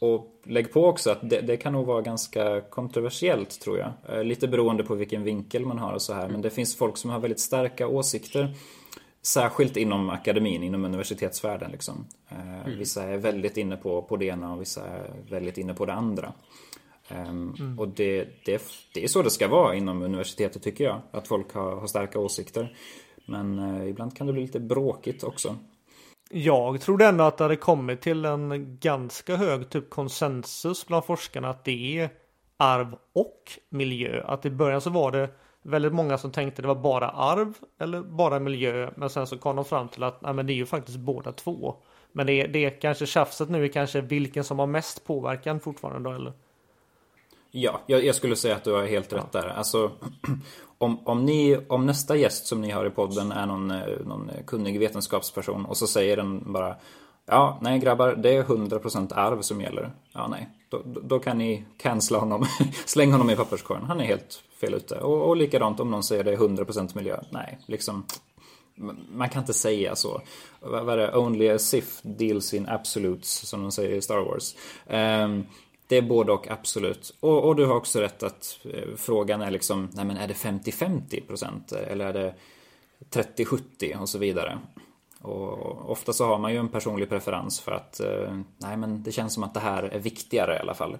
och 0.00 0.26
lägg 0.44 0.72
på 0.72 0.86
också 0.86 1.10
att 1.10 1.30
det, 1.30 1.40
det 1.40 1.56
kan 1.56 1.72
nog 1.72 1.86
vara 1.86 2.02
ganska 2.02 2.60
kontroversiellt 2.60 3.60
tror 3.60 3.78
jag. 3.78 3.92
Eh, 4.08 4.24
Lite 4.24 4.48
beroende 4.48 4.84
på 4.84 4.94
vilken 4.94 5.22
vinkel 5.22 5.66
man 5.66 5.78
har 5.78 5.92
och 5.92 6.02
så 6.02 6.14
här. 6.14 6.28
Men 6.28 6.42
det 6.42 6.50
finns 6.50 6.76
folk 6.76 6.96
som 6.96 7.10
har 7.10 7.20
väldigt 7.20 7.40
starka 7.40 7.86
åsikter. 7.86 8.54
Särskilt 9.22 9.76
inom 9.76 10.10
akademin, 10.10 10.62
inom 10.62 10.84
universitetsvärlden. 10.84 11.70
Liksom. 11.70 12.06
Eh, 12.28 12.66
Vissa 12.78 13.02
är 13.02 13.16
väldigt 13.18 13.56
inne 13.56 13.76
på, 13.76 14.02
på 14.02 14.16
det 14.16 14.24
ena 14.24 14.52
och 14.52 14.60
vissa 14.60 14.86
är 14.88 15.10
väldigt 15.30 15.58
inne 15.58 15.74
på 15.74 15.86
det 15.86 15.92
andra. 15.92 16.32
Ehm, 17.08 17.76
Och 17.78 17.88
det, 17.88 18.28
det, 18.44 18.62
det 18.94 19.04
är 19.04 19.08
så 19.08 19.22
det 19.22 19.30
ska 19.30 19.48
vara 19.48 19.74
inom 19.74 20.02
universitetet 20.02 20.62
tycker 20.62 20.84
jag. 20.84 21.00
Att 21.10 21.28
folk 21.28 21.54
har, 21.54 21.76
har 21.76 21.86
starka 21.86 22.18
åsikter. 22.18 22.76
Men 23.26 23.58
eh, 23.58 23.88
ibland 23.88 24.16
kan 24.16 24.26
det 24.26 24.32
bli 24.32 24.42
lite 24.42 24.60
bråkigt 24.60 25.24
också. 25.24 25.56
jag 26.30 26.80
trodde 26.80 27.06
ändå 27.06 27.24
att 27.24 27.38
det 27.38 27.44
hade 27.44 27.56
kommit 27.56 28.00
till 28.00 28.24
en 28.24 28.78
ganska 28.80 29.36
hög 29.36 29.68
typ 29.70 29.90
konsensus 29.90 30.86
bland 30.86 31.04
forskarna 31.04 31.48
att 31.50 31.64
det 31.64 31.98
är 31.98 32.10
arv 32.56 32.94
och 33.14 33.52
miljö. 33.68 34.22
Att 34.24 34.46
i 34.46 34.50
början 34.50 34.80
så 34.80 34.90
var 34.90 35.10
det 35.12 35.28
väldigt 35.62 35.92
många 35.92 36.18
som 36.18 36.30
tänkte 36.30 36.62
det 36.62 36.68
var 36.68 36.74
bara 36.74 37.10
arv 37.10 37.54
eller 37.78 38.00
bara 38.02 38.38
miljö. 38.38 38.90
Men 38.96 39.10
sen 39.10 39.26
så 39.26 39.38
kom 39.38 39.56
de 39.56 39.64
fram 39.64 39.88
till 39.88 40.02
att 40.02 40.22
nej, 40.22 40.32
men 40.34 40.46
det 40.46 40.52
är 40.52 40.54
ju 40.54 40.66
faktiskt 40.66 40.98
båda 40.98 41.32
två. 41.32 41.76
Men 42.12 42.26
det 42.26 42.32
är, 42.32 42.48
det 42.48 42.64
är 42.64 42.80
kanske 42.80 43.06
tjafset 43.06 43.48
nu 43.48 43.64
är 43.64 43.68
kanske 43.68 44.00
vilken 44.00 44.44
som 44.44 44.58
har 44.58 44.66
mest 44.66 45.04
påverkan 45.04 45.60
fortfarande 45.60 46.10
då 46.10 46.16
eller? 46.16 46.32
Ja, 47.50 47.80
jag, 47.86 48.04
jag 48.04 48.14
skulle 48.14 48.36
säga 48.36 48.56
att 48.56 48.64
du 48.64 48.72
har 48.72 48.86
helt 48.86 49.12
rätt 49.12 49.32
där. 49.32 49.48
Alltså, 49.48 49.90
om, 50.78 51.06
om, 51.06 51.24
ni, 51.24 51.58
om 51.68 51.86
nästa 51.86 52.16
gäst 52.16 52.46
som 52.46 52.60
ni 52.60 52.70
har 52.70 52.86
i 52.86 52.90
podden 52.90 53.32
är 53.32 53.46
någon, 53.46 53.70
eh, 53.70 54.00
någon 54.04 54.30
kunnig 54.46 54.78
vetenskapsperson 54.78 55.64
och 55.64 55.76
så 55.76 55.86
säger 55.86 56.16
den 56.16 56.52
bara 56.52 56.76
Ja, 57.26 57.58
nej 57.62 57.78
grabbar, 57.78 58.14
det 58.14 58.36
är 58.36 58.42
100% 58.42 59.14
arv 59.14 59.42
som 59.42 59.60
gäller. 59.60 59.92
Ja, 60.12 60.28
nej. 60.28 60.48
Då, 60.68 60.82
då- 60.84 61.18
kan 61.18 61.38
ni 61.38 61.64
cancella 61.76 62.18
honom, 62.20 62.46
släng 62.86 63.12
honom 63.12 63.30
i 63.30 63.36
papperskorgen. 63.36 63.86
Han 63.86 64.00
är 64.00 64.04
helt 64.04 64.42
fel 64.60 64.74
ute. 64.74 64.98
Och, 64.98 65.28
och 65.28 65.36
likadant 65.36 65.80
om 65.80 65.90
någon 65.90 66.02
säger 66.02 66.24
det 66.24 66.32
är 66.32 66.36
100% 66.36 66.96
miljö. 66.96 67.20
Nej, 67.30 67.58
liksom. 67.66 68.04
Man 69.12 69.28
kan 69.28 69.42
inte 69.42 69.52
säga 69.52 69.96
så. 69.96 70.20
Vad 70.60 70.88
är 70.88 70.96
det? 70.96 71.16
Only 71.16 71.48
a 71.48 71.58
Sith 71.58 72.06
deals 72.06 72.54
in 72.54 72.68
absolutes, 72.68 73.48
som 73.48 73.62
de 73.62 73.72
säger 73.72 73.96
i 73.96 74.02
Star 74.02 74.18
Wars. 74.18 74.54
Um, 74.86 75.46
det 75.86 75.96
är 75.96 76.02
både 76.02 76.32
och 76.32 76.50
absolut. 76.50 77.14
Och, 77.20 77.44
och 77.44 77.56
du 77.56 77.66
har 77.66 77.76
också 77.76 78.00
rätt 78.00 78.22
att 78.22 78.58
eh, 78.64 78.88
frågan 78.96 79.42
är 79.42 79.50
liksom, 79.50 79.88
nej 79.92 80.04
men 80.04 80.16
är 80.16 80.28
det 80.28 80.34
50-50% 80.34 81.76
eller 81.90 82.06
är 82.06 82.12
det 82.12 82.34
30-70 83.10 83.96
och 84.00 84.08
så 84.08 84.18
vidare. 84.18 84.58
Och 85.22 85.90
ofta 85.90 86.12
så 86.12 86.26
har 86.26 86.38
man 86.38 86.52
ju 86.52 86.58
en 86.58 86.68
personlig 86.68 87.08
preferens 87.08 87.60
för 87.60 87.72
att, 87.72 88.00
eh, 88.00 88.36
nej 88.58 88.76
men 88.76 89.02
det 89.02 89.12
känns 89.12 89.34
som 89.34 89.42
att 89.42 89.54
det 89.54 89.60
här 89.60 89.82
är 89.82 89.98
viktigare 89.98 90.56
i 90.56 90.58
alla 90.58 90.74
fall. 90.74 90.98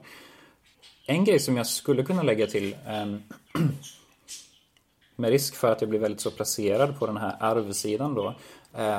En 1.07 1.25
grej 1.25 1.39
som 1.39 1.57
jag 1.57 1.67
skulle 1.67 2.03
kunna 2.03 2.23
lägga 2.23 2.47
till 2.47 2.77
ehm, 2.87 3.23
med 5.17 5.31
risk 5.31 5.55
för 5.55 5.73
att 5.73 5.81
jag 5.81 5.91
blir 5.91 6.01
väldigt 6.01 6.21
så 6.21 6.31
placerad 6.31 6.99
på 6.99 7.07
den 7.07 7.17
här 7.17 7.37
arvsidan 7.41 8.15
då. 8.15 8.35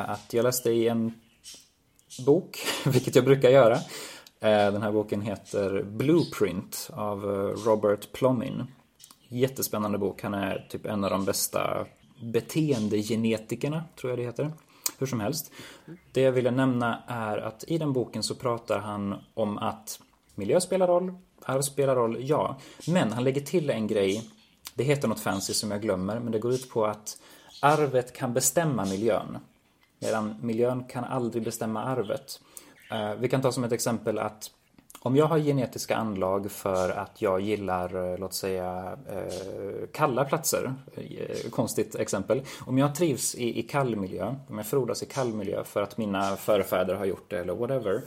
Att 0.05 0.33
jag 0.33 0.43
läste 0.43 0.71
i 0.71 0.87
en 0.87 1.13
bok, 2.25 2.57
vilket 2.85 3.15
jag 3.15 3.25
brukar 3.25 3.49
göra. 3.49 3.75
Eh, 4.43 4.71
den 4.71 4.81
här 4.81 4.91
boken 4.91 5.21
heter 5.21 5.83
Blueprint 5.83 6.89
av 6.93 7.23
eh, 7.23 7.65
Robert 7.65 8.11
Plomin. 8.11 8.63
Jättespännande 9.27 9.97
bok. 9.97 10.21
Han 10.23 10.33
är 10.33 10.67
typ 10.69 10.85
en 10.85 11.03
av 11.03 11.09
de 11.09 11.25
bästa 11.25 11.85
beteendegenetikerna, 12.21 13.83
tror 13.95 14.11
jag 14.11 14.19
det 14.19 14.23
heter. 14.23 14.51
Hur 14.97 15.07
som 15.07 15.19
helst. 15.19 15.51
Det 16.11 16.21
jag 16.21 16.31
ville 16.31 16.51
nämna 16.51 17.03
är 17.07 17.37
att 17.37 17.63
i 17.67 17.77
den 17.77 17.93
boken 17.93 18.23
så 18.23 18.35
pratar 18.35 18.79
han 18.79 19.15
om 19.33 19.57
att 19.57 19.99
miljö 20.35 20.61
spelar 20.61 20.87
roll, 20.87 21.13
arv 21.45 21.61
spelar 21.61 21.95
roll, 21.95 22.17
ja. 22.19 22.59
Men 22.87 23.11
han 23.11 23.23
lägger 23.23 23.41
till 23.41 23.69
en 23.69 23.87
grej. 23.87 24.29
Det 24.75 24.83
heter 24.83 25.07
något 25.07 25.19
fancy 25.19 25.53
som 25.53 25.71
jag 25.71 25.81
glömmer, 25.81 26.19
men 26.19 26.31
det 26.31 26.39
går 26.39 26.53
ut 26.53 26.69
på 26.69 26.85
att 26.85 27.17
arvet 27.59 28.13
kan 28.13 28.33
bestämma 28.33 28.85
miljön. 28.85 29.37
Medan 29.99 30.35
miljön 30.41 30.83
kan 30.83 31.03
aldrig 31.03 31.43
bestämma 31.43 31.83
arvet. 31.83 32.41
Eh, 32.91 33.13
vi 33.13 33.29
kan 33.29 33.41
ta 33.41 33.51
som 33.51 33.63
ett 33.63 33.71
exempel 33.71 34.19
att 34.19 34.51
om 35.05 35.15
jag 35.15 35.25
har 35.25 35.39
genetiska 35.39 35.95
anlag 35.95 36.51
för 36.51 36.89
att 36.89 37.21
jag 37.21 37.41
gillar, 37.41 38.11
eh, 38.13 38.19
låt 38.19 38.33
säga, 38.33 38.97
eh, 39.09 39.87
kalla 39.93 40.25
platser. 40.25 40.73
Eh, 40.95 41.49
konstigt 41.49 41.95
exempel. 41.95 42.41
Om 42.65 42.77
jag 42.77 42.95
trivs 42.95 43.35
i, 43.35 43.59
i 43.59 43.63
kall 43.63 43.95
miljö, 43.95 44.35
om 44.49 44.57
jag 44.57 44.65
frodas 44.65 45.03
i 45.03 45.05
kall 45.05 45.33
miljö 45.33 45.63
för 45.63 45.81
att 45.81 45.97
mina 45.97 46.35
förfäder 46.35 46.95
har 46.95 47.05
gjort 47.05 47.29
det 47.29 47.39
eller 47.39 47.53
whatever. 47.53 48.01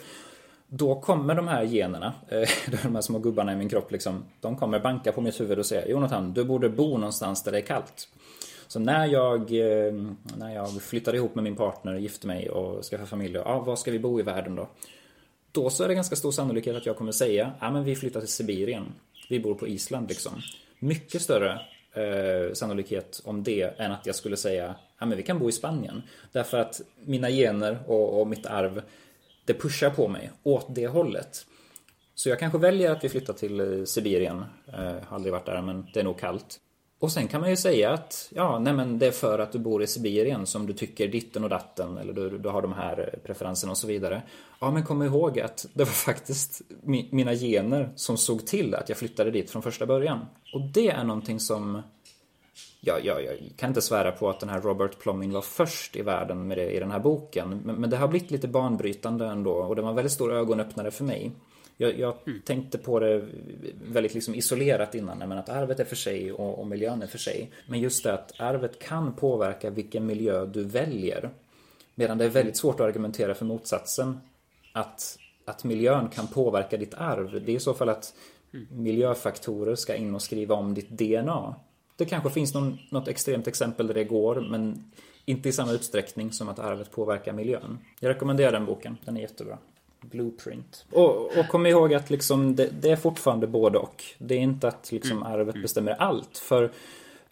Då 0.69 1.01
kommer 1.01 1.35
de 1.35 1.49
här 1.49 1.65
generna, 1.65 2.13
de 2.83 2.95
här 2.95 3.01
små 3.01 3.19
gubbarna 3.19 3.53
i 3.53 3.57
min 3.57 3.69
kropp 3.69 3.93
liksom, 3.93 4.25
de 4.41 4.57
kommer 4.57 4.81
banka 4.81 5.13
på 5.13 5.21
mitt 5.21 5.41
huvud 5.41 5.59
och 5.59 5.67
säga 5.67 5.89
Jonathan, 5.89 6.33
du 6.33 6.45
borde 6.45 6.69
bo 6.69 6.99
någonstans 6.99 7.43
där 7.43 7.53
det 7.53 7.59
är 7.59 7.63
kallt. 7.63 8.09
Så 8.67 8.79
när 8.79 9.07
jag, 9.07 9.51
när 10.37 10.55
jag 10.55 10.83
flyttar 10.83 11.15
ihop 11.15 11.35
med 11.35 11.45
min 11.45 11.57
partner, 11.57 11.95
gifter 11.95 12.27
mig 12.27 12.51
och 12.51 12.85
skaffar 12.85 13.07
familj, 13.07 13.35
ja, 13.35 13.59
var 13.59 13.77
ska 13.77 13.91
vi 13.91 13.99
bo 13.99 14.21
i 14.21 14.23
världen 14.23 14.55
då? 14.55 14.69
Då 15.57 15.71
så 15.71 15.85
är 15.85 15.89
det 15.89 15.95
ganska 15.95 16.17
stor 16.17 16.33
sannolikhet 16.33 16.77
att 16.77 16.87
jag 16.87 16.97
kommer 16.97 17.13
säga, 17.13 17.53
ja 17.61 17.71
men 17.71 17.85
vi 17.85 17.97
flyttar 17.97 18.21
till 18.21 18.29
Sibirien. 18.29 18.93
Vi 19.29 19.41
bor 19.41 19.55
på 19.55 19.69
Island 19.69 20.09
liksom. 20.09 20.33
Mycket 20.79 21.23
större 21.23 21.61
eh, 21.93 22.53
sannolikhet 22.53 23.21
om 23.25 23.43
det 23.43 23.81
än 23.81 23.93
att 23.93 24.07
jag 24.07 24.15
skulle 24.15 24.37
säga, 24.37 24.75
ja 24.99 25.07
men 25.07 25.17
vi 25.17 25.23
kan 25.23 25.39
bo 25.39 25.49
i 25.49 25.53
Spanien. 25.53 26.03
Därför 26.33 26.59
att 26.59 26.81
mina 27.05 27.31
gener 27.31 27.79
och, 27.87 28.21
och 28.21 28.27
mitt 28.27 28.47
arv, 28.47 28.83
det 29.45 29.55
pushar 29.55 29.91
på 29.91 30.09
mig 30.09 30.31
åt 30.43 30.75
det 30.75 30.87
hållet. 30.87 31.47
Så 32.15 32.29
jag 32.29 32.39
kanske 32.39 32.59
väljer 32.59 32.91
att 32.91 33.05
vi 33.05 33.09
flyttar 33.09 33.33
till 33.33 33.61
eh, 33.61 33.85
Sibirien. 33.85 34.45
Eh, 34.73 34.79
har 34.79 35.17
aldrig 35.17 35.33
varit 35.33 35.47
där 35.47 35.63
men 35.63 35.87
det 35.95 36.01
är 36.01 36.05
nog 36.05 36.19
kallt. 36.19 36.61
Och 36.99 37.13
sen 37.13 37.29
kan 37.29 37.41
man 37.41 37.51
ju 37.51 37.57
säga 37.57 37.93
att 37.93 38.29
ja, 38.35 38.59
nej 38.59 38.73
men 38.73 38.99
det 38.99 39.07
är 39.07 39.11
för 39.11 39.39
att 39.39 39.53
du 39.53 39.59
bor 39.59 39.83
i 39.83 39.87
Sibirien 39.87 40.47
som 40.47 40.67
du 40.67 40.73
tycker 40.73 41.09
ditten 41.09 41.45
och 41.45 41.51
datten 41.51 41.99
eller 41.99 42.13
du, 42.13 42.39
du 42.39 42.49
har 42.49 42.63
de 42.63 42.73
här 42.73 43.19
preferenserna 43.25 43.71
och 43.71 43.79
så 43.79 43.87
vidare. 43.87 44.23
Ja, 44.61 44.71
men 44.71 44.85
kom 44.85 45.03
ihåg 45.03 45.41
att 45.41 45.67
det 45.75 45.85
var 45.85 45.93
faktiskt 45.93 46.63
mi, 46.83 47.09
mina 47.13 47.35
gener 47.35 47.93
som 47.97 48.17
såg 48.17 48.47
till 48.47 48.75
att 48.75 48.89
jag 48.89 48.99
flyttade 48.99 49.31
dit 49.31 49.51
från 49.51 49.63
första 49.63 49.87
början. 49.87 50.27
Och 50.55 50.61
det 50.61 50.89
är 50.89 51.05
någonting 51.05 51.41
som 51.41 51.83
Ja, 52.81 52.99
ja, 53.03 53.21
jag 53.21 53.37
kan 53.57 53.69
inte 53.69 53.83
svära 53.83 54.13
på 54.13 54.31
att 54.31 54.41
den 54.41 54.49
här 54.49 54.61
Robert 54.61 54.99
Plomin 54.99 55.33
var 55.33 55.43
först 55.43 55.97
i 55.97 56.03
världen 56.03 56.49
med 56.49 56.59
det 56.59 56.71
i 56.71 56.79
den 56.81 56.91
här 56.91 56.99
boken. 56.99 57.61
Men, 57.65 57.77
men 57.77 57.91
det 57.91 57.97
har 57.97 58.09
blivit 58.09 58.31
lite 58.31 58.49
banbrytande 58.49 59.27
ändå 59.27 59.53
och 59.53 59.77
det 59.77 59.83
var 59.83 59.89
en 59.89 59.97
väldigt 59.97 60.13
stor 60.13 60.33
ögonöppnare 60.33 60.91
för 60.91 61.05
mig. 61.05 61.33
Jag, 61.77 61.99
jag 61.99 62.15
mm. 62.27 62.41
tänkte 62.43 62.79
på 62.79 63.01
det 63.01 63.25
väldigt 63.83 64.15
liksom 64.15 64.35
isolerat 64.35 64.95
innan, 64.95 65.19
men 65.19 65.33
att 65.33 65.49
arvet 65.49 65.81
är 65.81 65.85
för 65.85 65.97
sig 65.97 66.33
och, 66.33 66.59
och 66.59 66.67
miljön 66.67 67.03
är 67.03 67.07
för 67.07 67.19
sig. 67.19 67.51
Men 67.69 67.81
just 67.81 68.05
det 68.05 68.15
att 68.15 68.41
arvet 68.41 68.79
kan 68.79 69.13
påverka 69.13 69.71
vilken 69.71 70.07
miljö 70.07 70.47
du 70.47 70.65
väljer. 70.65 71.31
Medan 71.95 72.19
det 72.19 72.25
är 72.25 72.29
väldigt 72.29 72.57
svårt 72.57 72.81
att 72.81 72.87
argumentera 72.87 73.35
för 73.35 73.45
motsatsen. 73.45 74.21
Att, 74.73 75.19
att 75.45 75.65
miljön 75.65 76.09
kan 76.09 76.27
påverka 76.27 76.77
ditt 76.77 76.95
arv. 76.95 77.43
Det 77.45 77.53
är 77.53 77.57
i 77.57 77.61
så 77.61 77.75
fall 77.75 77.89
att 77.89 78.15
miljöfaktorer 78.71 79.75
ska 79.75 79.95
in 79.95 80.15
och 80.15 80.23
skriva 80.23 80.55
om 80.55 80.75
ditt 80.75 80.91
DNA. 80.91 81.55
Det 81.97 82.05
kanske 82.05 82.31
finns 82.31 82.55
någon, 82.55 82.79
något 82.91 83.09
extremt 83.09 83.47
exempel 83.47 83.87
där 83.87 83.95
det 83.95 84.05
går, 84.05 84.41
men 84.51 84.93
inte 85.25 85.49
i 85.49 85.53
samma 85.53 85.73
utsträckning 85.73 86.33
som 86.33 86.49
att 86.49 86.59
arvet 86.59 86.91
påverkar 86.91 87.33
miljön. 87.33 87.79
Jag 88.01 88.09
rekommenderar 88.09 88.53
den 88.53 88.67
boken, 88.67 88.97
den 89.05 89.17
är 89.17 89.21
jättebra. 89.21 89.59
Blueprint. 90.01 90.85
Och, 90.93 91.39
och 91.39 91.49
kom 91.49 91.67
ihåg 91.67 91.95
att 91.95 92.11
liksom 92.11 92.57
det, 92.57 92.69
det, 92.81 92.91
är 92.91 92.97
fortfarande 92.97 93.47
både 93.47 93.79
och. 93.79 94.05
Det 94.19 94.35
är 94.35 94.39
inte 94.39 94.69
att 94.69 94.93
liksom 94.93 95.17
mm. 95.17 95.23
arvet 95.23 95.63
bestämmer 95.63 95.93
allt. 95.93 96.39
För 96.39 96.71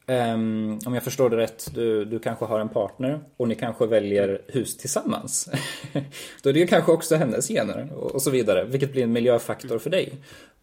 um, 0.07 0.79
om 0.87 0.95
jag 0.95 1.03
förstår 1.03 1.31
det 1.31 1.37
rätt, 1.37 1.71
du, 1.75 2.05
du 2.05 2.19
kanske 2.19 2.45
har 2.45 2.61
en 2.61 2.69
partner 2.69 3.21
och 3.37 3.49
ni 3.49 3.55
kanske 3.55 3.87
väljer 3.87 4.43
hus 4.49 4.77
tillsammans. 4.77 5.51
Då 6.43 6.51
är 6.51 6.53
det 6.53 6.61
ju 6.61 6.67
kanske 6.67 6.93
också 6.93 7.17
hennes 7.17 7.49
gener 7.49 7.89
och, 7.97 8.15
och 8.15 8.23
så 8.23 8.31
vidare. 8.31 8.65
Vilket 8.65 8.93
blir 8.93 9.03
en 9.03 9.13
miljöfaktor 9.13 9.79
för 9.79 9.91
dig. 9.91 10.13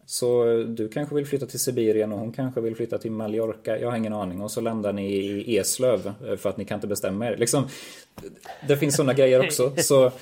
Så 0.06 0.44
du 0.68 0.88
kanske 0.88 1.14
vill 1.14 1.26
flytta 1.26 1.46
till 1.46 1.60
Sibirien 1.60 2.12
och 2.12 2.18
hon 2.18 2.32
kanske 2.32 2.60
vill 2.60 2.76
flytta 2.76 2.98
till 2.98 3.10
Mallorca. 3.10 3.78
Jag 3.78 3.90
har 3.90 3.96
ingen 3.96 4.12
aning. 4.12 4.40
Och 4.40 4.50
så 4.50 4.60
landar 4.60 4.92
ni 4.92 5.12
i 5.14 5.58
Eslöv 5.58 6.12
för 6.36 6.48
att 6.48 6.56
ni 6.56 6.64
kan 6.64 6.74
inte 6.74 6.86
bestämma 6.86 7.26
er. 7.26 7.36
Liksom, 7.36 7.68
det 8.68 8.76
finns 8.76 8.96
sådana 8.96 9.12
grejer 9.12 9.44
också. 9.44 9.72
Så 9.76 10.12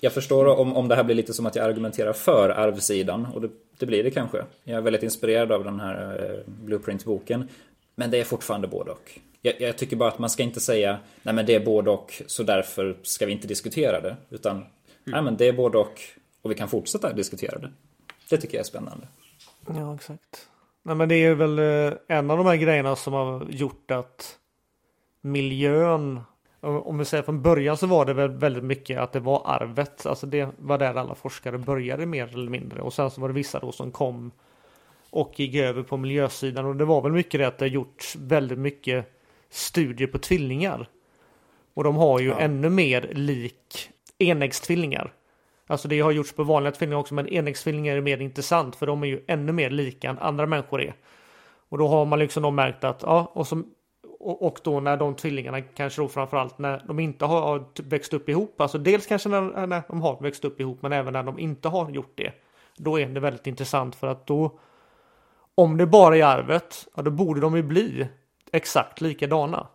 jag 0.00 0.12
förstår 0.12 0.46
om, 0.46 0.76
om 0.76 0.88
det 0.88 0.94
här 0.94 1.04
blir 1.04 1.14
lite 1.14 1.32
som 1.32 1.46
att 1.46 1.56
jag 1.56 1.64
argumenterar 1.64 2.12
för 2.12 2.50
arvsidan. 2.50 3.26
Och 3.26 3.40
det, 3.40 3.50
det 3.78 3.86
blir 3.86 4.04
det 4.04 4.10
kanske. 4.10 4.44
Jag 4.64 4.76
är 4.76 4.80
väldigt 4.80 5.02
inspirerad 5.02 5.52
av 5.52 5.64
den 5.64 5.80
här 5.80 6.24
eh, 6.24 6.52
Blueprint-boken. 6.64 7.48
Men 7.94 8.10
det 8.10 8.20
är 8.20 8.24
fortfarande 8.24 8.68
både 8.68 8.90
och. 8.90 9.20
Jag, 9.42 9.60
jag, 9.60 9.78
tycker 9.78 9.96
bara 9.96 10.08
att 10.08 10.18
man 10.18 10.30
ska 10.30 10.42
inte 10.42 10.60
säga 10.60 10.98
nej 11.22 11.34
men 11.34 11.46
det 11.46 11.54
är 11.54 11.64
både 11.64 11.90
och 11.90 12.22
så 12.26 12.42
därför 12.42 12.96
ska 13.02 13.26
vi 13.26 13.32
inte 13.32 13.48
diskutera 13.48 14.00
det. 14.00 14.16
Utan 14.30 14.56
mm. 14.56 14.68
nej 15.04 15.22
men 15.22 15.36
det 15.36 15.48
är 15.48 15.52
både 15.52 15.78
och 15.78 16.00
och 16.46 16.50
vi 16.50 16.54
kan 16.54 16.68
fortsätta 16.68 17.12
diskutera 17.12 17.58
det. 17.58 17.72
Det 18.30 18.36
tycker 18.36 18.54
jag 18.54 18.60
är 18.60 18.68
spännande. 18.68 19.08
Ja 19.66 19.94
exakt. 19.94 20.48
Nej 20.82 20.96
men 20.96 21.08
det 21.08 21.14
är 21.14 21.34
väl 21.34 21.58
eh, 21.58 21.92
en 22.08 22.30
av 22.30 22.38
de 22.38 22.46
här 22.46 22.56
grejerna 22.56 22.96
som 22.96 23.12
har 23.12 23.46
gjort 23.50 23.90
att 23.90 24.38
miljön 25.20 26.20
om 26.60 26.98
vi 26.98 27.04
säger 27.04 27.22
från 27.22 27.42
början 27.42 27.76
så 27.76 27.86
var 27.86 28.04
det 28.04 28.14
väl 28.14 28.30
väldigt 28.30 28.64
mycket 28.64 28.98
att 28.98 29.12
det 29.12 29.20
var 29.20 29.42
arvet. 29.44 30.06
Alltså 30.06 30.26
det 30.26 30.48
var 30.58 30.78
där 30.78 30.94
alla 30.94 31.14
forskare 31.14 31.58
började 31.58 32.06
mer 32.06 32.34
eller 32.34 32.50
mindre. 32.50 32.80
Och 32.82 32.92
sen 32.92 33.10
så 33.10 33.20
var 33.20 33.28
det 33.28 33.34
vissa 33.34 33.58
då 33.58 33.72
som 33.72 33.90
kom 33.90 34.30
och 35.10 35.40
gick 35.40 35.54
över 35.54 35.82
på 35.82 35.96
miljösidan. 35.96 36.64
Och 36.64 36.76
det 36.76 36.84
var 36.84 37.02
väl 37.02 37.12
mycket 37.12 37.40
det 37.40 37.46
att 37.46 37.58
det 37.58 37.64
har 37.64 37.70
gjorts 37.70 38.16
väldigt 38.16 38.58
mycket 38.58 39.06
studier 39.50 40.08
på 40.08 40.18
tvillingar. 40.18 40.88
Och 41.74 41.84
de 41.84 41.96
har 41.96 42.20
ju 42.20 42.28
ja. 42.28 42.38
ännu 42.38 42.70
mer 42.70 43.10
lik 43.12 43.90
enäggstvillingar. 44.18 45.12
Alltså 45.66 45.88
det 45.88 46.00
har 46.00 46.10
gjorts 46.10 46.32
på 46.32 46.44
vanliga 46.44 46.72
tvillingar 46.72 46.98
också 46.98 47.14
men 47.14 47.28
enäggstvillingar 47.28 47.96
är 47.96 48.00
mer 48.00 48.20
intressant 48.20 48.76
för 48.76 48.86
de 48.86 49.02
är 49.02 49.06
ju 49.06 49.24
ännu 49.26 49.52
mer 49.52 49.70
lika 49.70 50.10
än 50.10 50.18
andra 50.18 50.46
människor 50.46 50.82
är. 50.82 50.94
Och 51.68 51.78
då 51.78 51.88
har 51.88 52.04
man 52.04 52.18
liksom 52.18 52.42
då 52.42 52.50
märkt 52.50 52.84
att 52.84 53.02
ja, 53.02 53.30
och 53.34 53.46
som 53.46 53.70
och, 54.26 54.42
och 54.42 54.58
då 54.64 54.80
när 54.80 54.96
de 54.96 55.14
tvillingarna 55.14 55.60
kanske 55.60 56.02
då 56.02 56.08
framförallt 56.08 56.58
när 56.58 56.82
de 56.86 56.98
inte 56.98 57.24
har 57.24 57.64
växt 57.82 58.14
upp 58.14 58.28
ihop. 58.28 58.60
Alltså 58.60 58.78
dels 58.78 59.06
kanske 59.06 59.28
när, 59.28 59.66
när 59.66 59.82
de 59.88 60.00
har 60.02 60.20
växt 60.20 60.44
upp 60.44 60.60
ihop 60.60 60.82
men 60.82 60.92
även 60.92 61.12
när 61.12 61.22
de 61.22 61.38
inte 61.38 61.68
har 61.68 61.90
gjort 61.90 62.12
det. 62.14 62.32
Då 62.76 63.00
är 63.00 63.06
det 63.06 63.20
väldigt 63.20 63.46
intressant 63.46 63.94
för 63.94 64.06
att 64.06 64.26
då 64.26 64.58
om 65.54 65.76
det 65.76 65.86
bara 65.86 66.16
är 66.16 66.24
arvet, 66.24 66.88
ja 66.96 67.02
då 67.02 67.10
borde 67.10 67.40
de 67.40 67.56
ju 67.56 67.62
bli 67.62 68.08
exakt 68.52 69.00
likadana. 69.00 69.66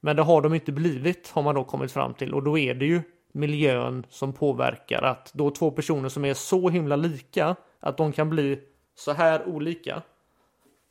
Men 0.00 0.16
det 0.16 0.22
har 0.22 0.42
de 0.42 0.54
inte 0.54 0.72
blivit 0.72 1.30
har 1.30 1.42
man 1.42 1.54
då 1.54 1.64
kommit 1.64 1.92
fram 1.92 2.14
till 2.14 2.34
och 2.34 2.42
då 2.42 2.58
är 2.58 2.74
det 2.74 2.86
ju 2.86 3.02
miljön 3.32 4.06
som 4.08 4.32
påverkar 4.32 5.02
att 5.02 5.32
då 5.34 5.50
två 5.50 5.70
personer 5.70 6.08
som 6.08 6.24
är 6.24 6.34
så 6.34 6.68
himla 6.68 6.96
lika 6.96 7.56
att 7.80 7.96
de 7.96 8.12
kan 8.12 8.30
bli 8.30 8.60
så 8.94 9.12
här 9.12 9.48
olika 9.48 10.02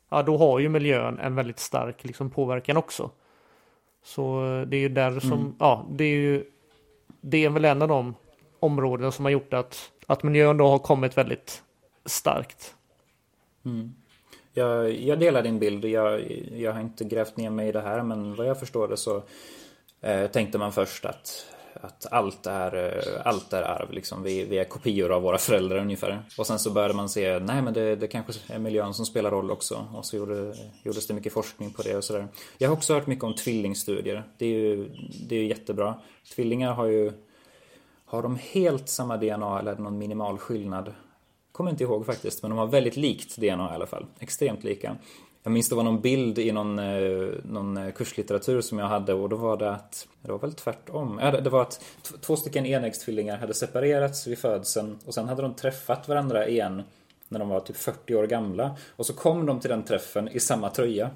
ja 0.08 0.22
då 0.22 0.36
har 0.36 0.58
ju 0.58 0.68
miljön 0.68 1.18
en 1.18 1.34
väldigt 1.34 1.58
stark 1.58 2.04
liksom, 2.04 2.30
påverkan 2.30 2.76
också. 2.76 3.10
Så 4.04 4.44
eh, 4.44 4.66
det 4.66 4.76
är 4.76 4.80
ju 4.80 4.88
där 4.88 5.20
som, 5.20 5.32
mm. 5.32 5.54
ja 5.58 5.86
det 5.90 6.04
är 6.04 6.16
ju, 6.16 6.44
det 7.20 7.44
är 7.44 7.50
väl 7.50 7.64
en 7.64 7.82
av 7.82 7.88
de 7.88 8.14
områden 8.60 9.12
som 9.12 9.24
har 9.24 9.32
gjort 9.32 9.54
att, 9.54 9.92
att 10.06 10.22
miljön 10.22 10.56
då 10.56 10.68
har 10.68 10.78
kommit 10.78 11.18
väldigt 11.18 11.62
starkt. 12.04 12.74
Mm. 13.64 13.94
Jag, 14.52 14.92
jag 14.92 15.18
delar 15.18 15.42
din 15.42 15.58
bild. 15.58 15.84
Jag, 15.84 16.30
jag 16.52 16.72
har 16.72 16.80
inte 16.80 17.04
grävt 17.04 17.36
ner 17.36 17.50
mig 17.50 17.68
i 17.68 17.72
det 17.72 17.80
här 17.80 18.02
men 18.02 18.34
vad 18.34 18.46
jag 18.46 18.60
förstår 18.60 18.88
det 18.88 18.96
så 18.96 19.22
eh, 20.00 20.26
tänkte 20.26 20.58
man 20.58 20.72
först 20.72 21.04
att 21.04 21.46
att 21.86 22.06
allt 22.12 22.46
är, 22.46 22.98
eh, 22.98 23.26
allt 23.26 23.52
är 23.52 23.62
arv 23.62 23.92
liksom. 23.92 24.22
Vi, 24.22 24.44
vi 24.44 24.58
är 24.58 24.64
kopior 24.64 25.12
av 25.12 25.22
våra 25.22 25.38
föräldrar 25.38 25.78
ungefär. 25.78 26.22
Och 26.38 26.46
sen 26.46 26.58
så 26.58 26.70
började 26.70 26.94
man 26.94 27.08
se, 27.08 27.38
nej 27.38 27.62
men 27.62 27.74
det, 27.74 27.96
det 27.96 28.06
kanske 28.06 28.54
är 28.54 28.58
miljön 28.58 28.94
som 28.94 29.06
spelar 29.06 29.30
roll 29.30 29.50
också. 29.50 29.86
Och 29.94 30.06
så 30.06 30.16
gjorde, 30.16 30.54
gjordes 30.82 31.06
det 31.06 31.14
mycket 31.14 31.32
forskning 31.32 31.72
på 31.72 31.82
det 31.82 31.96
och 31.96 32.04
sådär. 32.04 32.28
Jag 32.58 32.68
har 32.68 32.76
också 32.76 32.94
hört 32.94 33.06
mycket 33.06 33.24
om 33.24 33.34
tvillingstudier. 33.34 34.24
Det 34.38 34.46
är 34.46 34.50
ju, 34.50 34.88
det 35.28 35.36
är 35.36 35.44
jättebra. 35.44 35.94
Tvillingar 36.34 36.72
har 36.72 36.86
ju, 36.86 37.12
har 38.04 38.22
de 38.22 38.38
helt 38.52 38.88
samma 38.88 39.16
DNA 39.16 39.58
eller 39.58 39.72
är 39.72 39.76
det 39.76 39.82
någon 39.82 39.98
minimal 39.98 40.38
skillnad? 40.38 40.94
Kommer 41.52 41.70
inte 41.70 41.84
ihåg 41.84 42.06
faktiskt, 42.06 42.42
men 42.42 42.50
de 42.50 42.58
har 42.58 42.66
väldigt 42.66 42.96
likt 42.96 43.36
DNA 43.36 43.70
i 43.72 43.74
alla 43.74 43.86
fall. 43.86 44.06
Extremt 44.18 44.64
lika. 44.64 44.96
Jag 45.46 45.52
minns 45.52 45.68
det 45.68 45.74
var 45.74 45.82
någon 45.82 46.00
bild 46.00 46.38
i 46.38 46.52
någon, 46.52 46.78
eh, 46.78 47.28
någon 47.44 47.76
eh, 47.76 47.92
kurslitteratur 47.92 48.60
som 48.60 48.78
jag 48.78 48.86
hade 48.86 49.14
och 49.14 49.28
då 49.28 49.36
var 49.36 49.56
det 49.56 49.70
att, 49.70 50.08
det 50.22 50.32
var 50.32 50.38
väl 50.38 50.52
tvärtom. 50.52 51.18
Ja, 51.22 51.40
det 51.40 51.50
var 51.50 51.62
att 51.62 51.84
två 52.20 52.36
stycken 52.36 52.66
enäggstvillingar 52.66 53.38
hade 53.38 53.54
separerats 53.54 54.26
vid 54.26 54.38
födseln 54.38 54.98
och 55.04 55.14
sen 55.14 55.28
hade 55.28 55.42
de 55.42 55.54
träffat 55.54 56.08
varandra 56.08 56.48
igen 56.48 56.82
när 57.28 57.38
de 57.38 57.48
var 57.48 57.60
typ 57.60 57.76
40 57.76 58.14
år 58.14 58.26
gamla. 58.26 58.76
Och 58.96 59.06
så 59.06 59.12
kom 59.12 59.46
de 59.46 59.60
till 59.60 59.70
den 59.70 59.82
träffen 59.82 60.28
i 60.28 60.40
samma 60.40 60.70
tröja. 60.70 61.10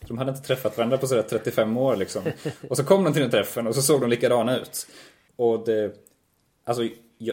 De 0.00 0.18
hade 0.18 0.30
inte 0.30 0.42
träffat 0.42 0.76
varandra 0.76 0.98
på 0.98 1.06
sådär 1.06 1.22
35 1.22 1.76
år 1.76 1.96
liksom. 1.96 2.22
Och 2.68 2.76
så 2.76 2.84
kom 2.84 3.04
de 3.04 3.12
till 3.12 3.22
den 3.22 3.30
träffen 3.30 3.66
och 3.66 3.74
så 3.74 3.82
såg 3.82 4.00
de 4.00 4.10
likadana 4.10 4.58
ut. 4.58 4.86
Och 5.36 5.64
det, 5.64 5.94
alltså 6.64 6.82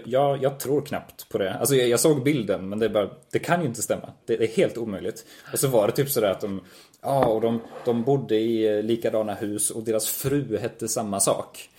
jag, 0.05 0.43
jag, 0.43 0.59
tror 0.59 0.81
knappt 0.81 1.29
på 1.29 1.37
det. 1.37 1.53
Alltså 1.53 1.75
jag, 1.75 1.89
jag, 1.89 1.99
såg 1.99 2.23
bilden 2.23 2.69
men 2.69 2.79
det, 2.79 2.85
är 2.85 2.89
bara, 2.89 3.09
det 3.31 3.39
kan 3.39 3.61
ju 3.61 3.67
inte 3.67 3.81
stämma. 3.81 4.09
Det, 4.25 4.35
det 4.35 4.43
är 4.43 4.57
helt 4.57 4.77
omöjligt. 4.77 5.25
Och 5.53 5.59
så 5.59 5.67
var 5.67 5.87
det 5.87 5.93
typ 5.93 6.09
sådär 6.09 6.31
att 6.31 6.41
de, 6.41 6.61
ja 7.01 7.25
och 7.25 7.41
de, 7.41 7.61
de 7.85 8.03
bodde 8.03 8.35
i 8.35 8.83
likadana 8.83 9.33
hus 9.33 9.71
och 9.71 9.83
deras 9.83 10.09
fru 10.09 10.57
hette 10.57 10.87
samma 10.87 11.19
sak. 11.19 11.69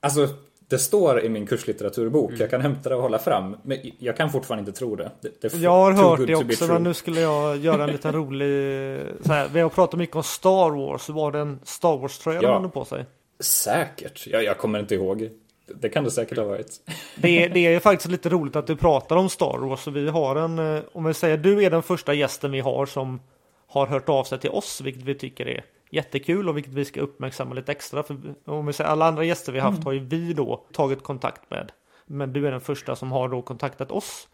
Alltså 0.00 0.28
Det 0.68 0.78
står 0.78 1.24
i 1.24 1.28
min 1.28 1.46
kurslitteraturbok. 1.46 2.32
Jag 2.38 2.50
kan 2.50 2.60
hämta 2.60 2.88
det 2.88 2.94
och 2.94 3.02
hålla 3.02 3.18
fram. 3.18 3.56
Men 3.62 3.78
jag 3.98 4.16
kan 4.16 4.30
fortfarande 4.30 4.68
inte 4.68 4.78
tro 4.78 4.96
det. 4.96 5.10
det, 5.20 5.40
det 5.40 5.54
Jag 5.54 5.70
har 5.70 5.92
hört 5.92 6.26
det 6.26 6.34
också 6.34 6.66
men 6.66 6.82
nu 6.82 6.94
skulle 6.94 7.20
jag 7.20 7.56
göra 7.56 7.84
en 7.84 7.90
liten 7.90 8.12
rolig... 8.12 9.00
Så 9.24 9.32
här, 9.32 9.48
vi 9.48 9.60
har 9.60 9.68
pratat 9.68 9.98
mycket 9.98 10.16
om 10.16 10.22
Star 10.22 10.70
Wars. 10.70 11.02
Så 11.02 11.12
var 11.12 11.32
det 11.32 11.38
en 11.38 11.60
Star 11.64 11.96
Wars-tröja 11.96 12.42
Ja. 12.42 12.48
de 12.48 12.54
hade 12.54 12.68
på 12.68 12.84
sig. 12.84 13.04
Säkert. 13.40 14.26
Jag, 14.26 14.44
jag 14.44 14.58
kommer 14.58 14.78
inte 14.78 14.94
ihåg. 14.94 15.30
Det 15.74 15.88
kan 15.88 16.04
det 16.04 16.10
säkert 16.10 16.38
ha 16.38 16.44
varit. 16.44 16.80
Det 17.16 17.44
är, 17.44 17.48
det 17.48 17.66
är 17.66 17.80
faktiskt 17.80 18.10
lite 18.10 18.28
roligt 18.28 18.56
att 18.56 18.66
du 18.66 18.76
pratar 18.76 19.16
om 19.16 19.28
Star 19.28 19.58
Wars. 19.58 19.86
Vi 19.86 20.08
har 20.08 20.36
en, 20.36 20.58
eh, 20.58 20.82
om 20.92 21.04
vi 21.04 21.14
säger 21.14 21.36
du 21.36 21.64
är 21.64 21.70
den 21.70 21.82
första 21.82 22.14
gästen 22.14 22.52
vi 22.52 22.60
har 22.60 22.86
som 22.86 23.20
har 23.66 23.86
hört 23.86 24.08
av 24.08 24.24
sig 24.24 24.38
till 24.38 24.50
oss, 24.50 24.80
vilket 24.80 25.02
vi 25.02 25.14
tycker 25.14 25.48
är 25.48 25.64
jättekul 25.90 26.48
och 26.48 26.56
vilket 26.56 26.72
vi 26.72 26.84
ska 26.84 27.00
uppmärksamma 27.00 27.54
lite 27.54 27.72
extra. 27.72 28.02
För 28.02 28.16
om 28.44 28.66
vi 28.66 28.72
säger 28.72 28.90
alla 28.90 29.06
andra 29.06 29.24
gäster 29.24 29.52
vi 29.52 29.58
haft 29.58 29.84
har 29.84 29.92
ju 29.92 29.98
vi 29.98 30.32
då 30.32 30.66
tagit 30.72 31.02
kontakt 31.02 31.50
med. 31.50 31.72
Men 32.06 32.32
du 32.32 32.46
är 32.46 32.50
den 32.50 32.60
första 32.60 32.96
som 32.96 33.12
har 33.12 33.28
då 33.28 33.42
kontaktat 33.42 33.90
oss. 33.90 34.28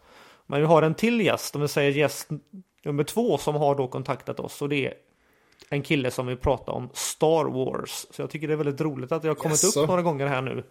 Men 0.45 0.59
vi 0.59 0.65
har 0.65 0.81
en 0.81 0.95
till 0.95 1.21
gäst, 1.21 1.55
om 1.55 1.61
vi 1.61 1.67
säger 1.67 1.91
gäst 1.91 2.29
nummer 2.85 3.03
två 3.03 3.37
som 3.37 3.55
har 3.55 3.75
då 3.75 3.87
kontaktat 3.87 4.39
oss 4.39 4.61
och 4.61 4.69
det 4.69 4.87
är 4.87 4.93
en 5.69 5.81
kille 5.81 6.11
som 6.11 6.27
vill 6.27 6.37
prata 6.37 6.71
om 6.71 6.89
Star 6.93 7.45
Wars. 7.45 8.05
Så 8.11 8.21
jag 8.21 8.29
tycker 8.29 8.47
det 8.47 8.53
är 8.53 8.57
väldigt 8.57 8.81
roligt 8.81 9.11
att 9.11 9.23
jag 9.23 9.29
har 9.31 9.35
kommit 9.35 9.63
Jaså? 9.63 9.81
upp 9.81 9.87
några 9.87 10.01
gånger 10.01 10.27
här 10.27 10.41
nu. 10.41 10.63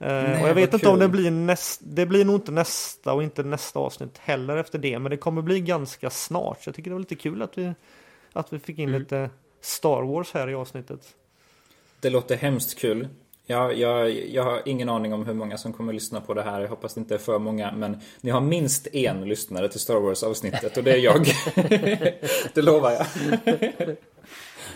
Eh, 0.00 0.06
Nej, 0.12 0.42
och 0.42 0.48
jag 0.48 0.54
vet 0.54 0.74
inte 0.74 0.88
om 0.88 0.94
kul. 0.94 1.00
det 1.00 1.08
blir 1.08 1.30
nästa, 1.30 1.84
det 1.88 2.06
blir 2.06 2.24
nog 2.24 2.34
inte 2.34 2.52
nästa 2.52 3.12
och 3.12 3.22
inte 3.22 3.42
nästa 3.42 3.78
avsnitt 3.78 4.18
heller 4.18 4.56
efter 4.56 4.78
det, 4.78 4.98
men 4.98 5.10
det 5.10 5.16
kommer 5.16 5.42
bli 5.42 5.60
ganska 5.60 6.10
snart. 6.10 6.62
Så 6.62 6.68
jag 6.68 6.74
tycker 6.74 6.90
det 6.90 6.94
var 6.94 7.00
lite 7.00 7.14
kul 7.14 7.42
att 7.42 7.58
vi, 7.58 7.72
att 8.32 8.52
vi 8.52 8.58
fick 8.58 8.78
in 8.78 8.88
Mm. 8.88 9.00
lite 9.00 9.30
Star 9.60 10.02
Wars 10.02 10.32
här 10.34 10.48
i 10.50 10.54
avsnittet. 10.54 11.00
Det 12.00 12.10
låter 12.10 12.36
hemskt 12.36 12.78
kul. 12.78 13.08
Jag, 13.46 13.76
jag, 13.78 14.10
jag 14.10 14.42
har 14.44 14.62
ingen 14.64 14.88
aning 14.88 15.12
om 15.14 15.26
hur 15.26 15.34
många 15.34 15.58
som 15.58 15.72
kommer 15.72 15.92
lyssna 15.92 16.20
på 16.20 16.34
det 16.34 16.42
här. 16.42 16.60
Jag 16.60 16.68
hoppas 16.68 16.94
det 16.94 17.00
inte 17.00 17.14
är 17.14 17.18
för 17.18 17.38
många. 17.38 17.72
Men 17.72 18.00
ni 18.20 18.30
har 18.30 18.40
minst 18.40 18.86
en 18.92 19.28
lyssnare 19.28 19.68
till 19.68 19.80
Star 19.80 19.94
Wars-avsnittet 20.00 20.76
och 20.76 20.84
det 20.84 20.92
är 20.92 20.98
jag. 20.98 21.26
det 22.54 22.62
lovar 22.62 22.90
jag. 22.90 23.06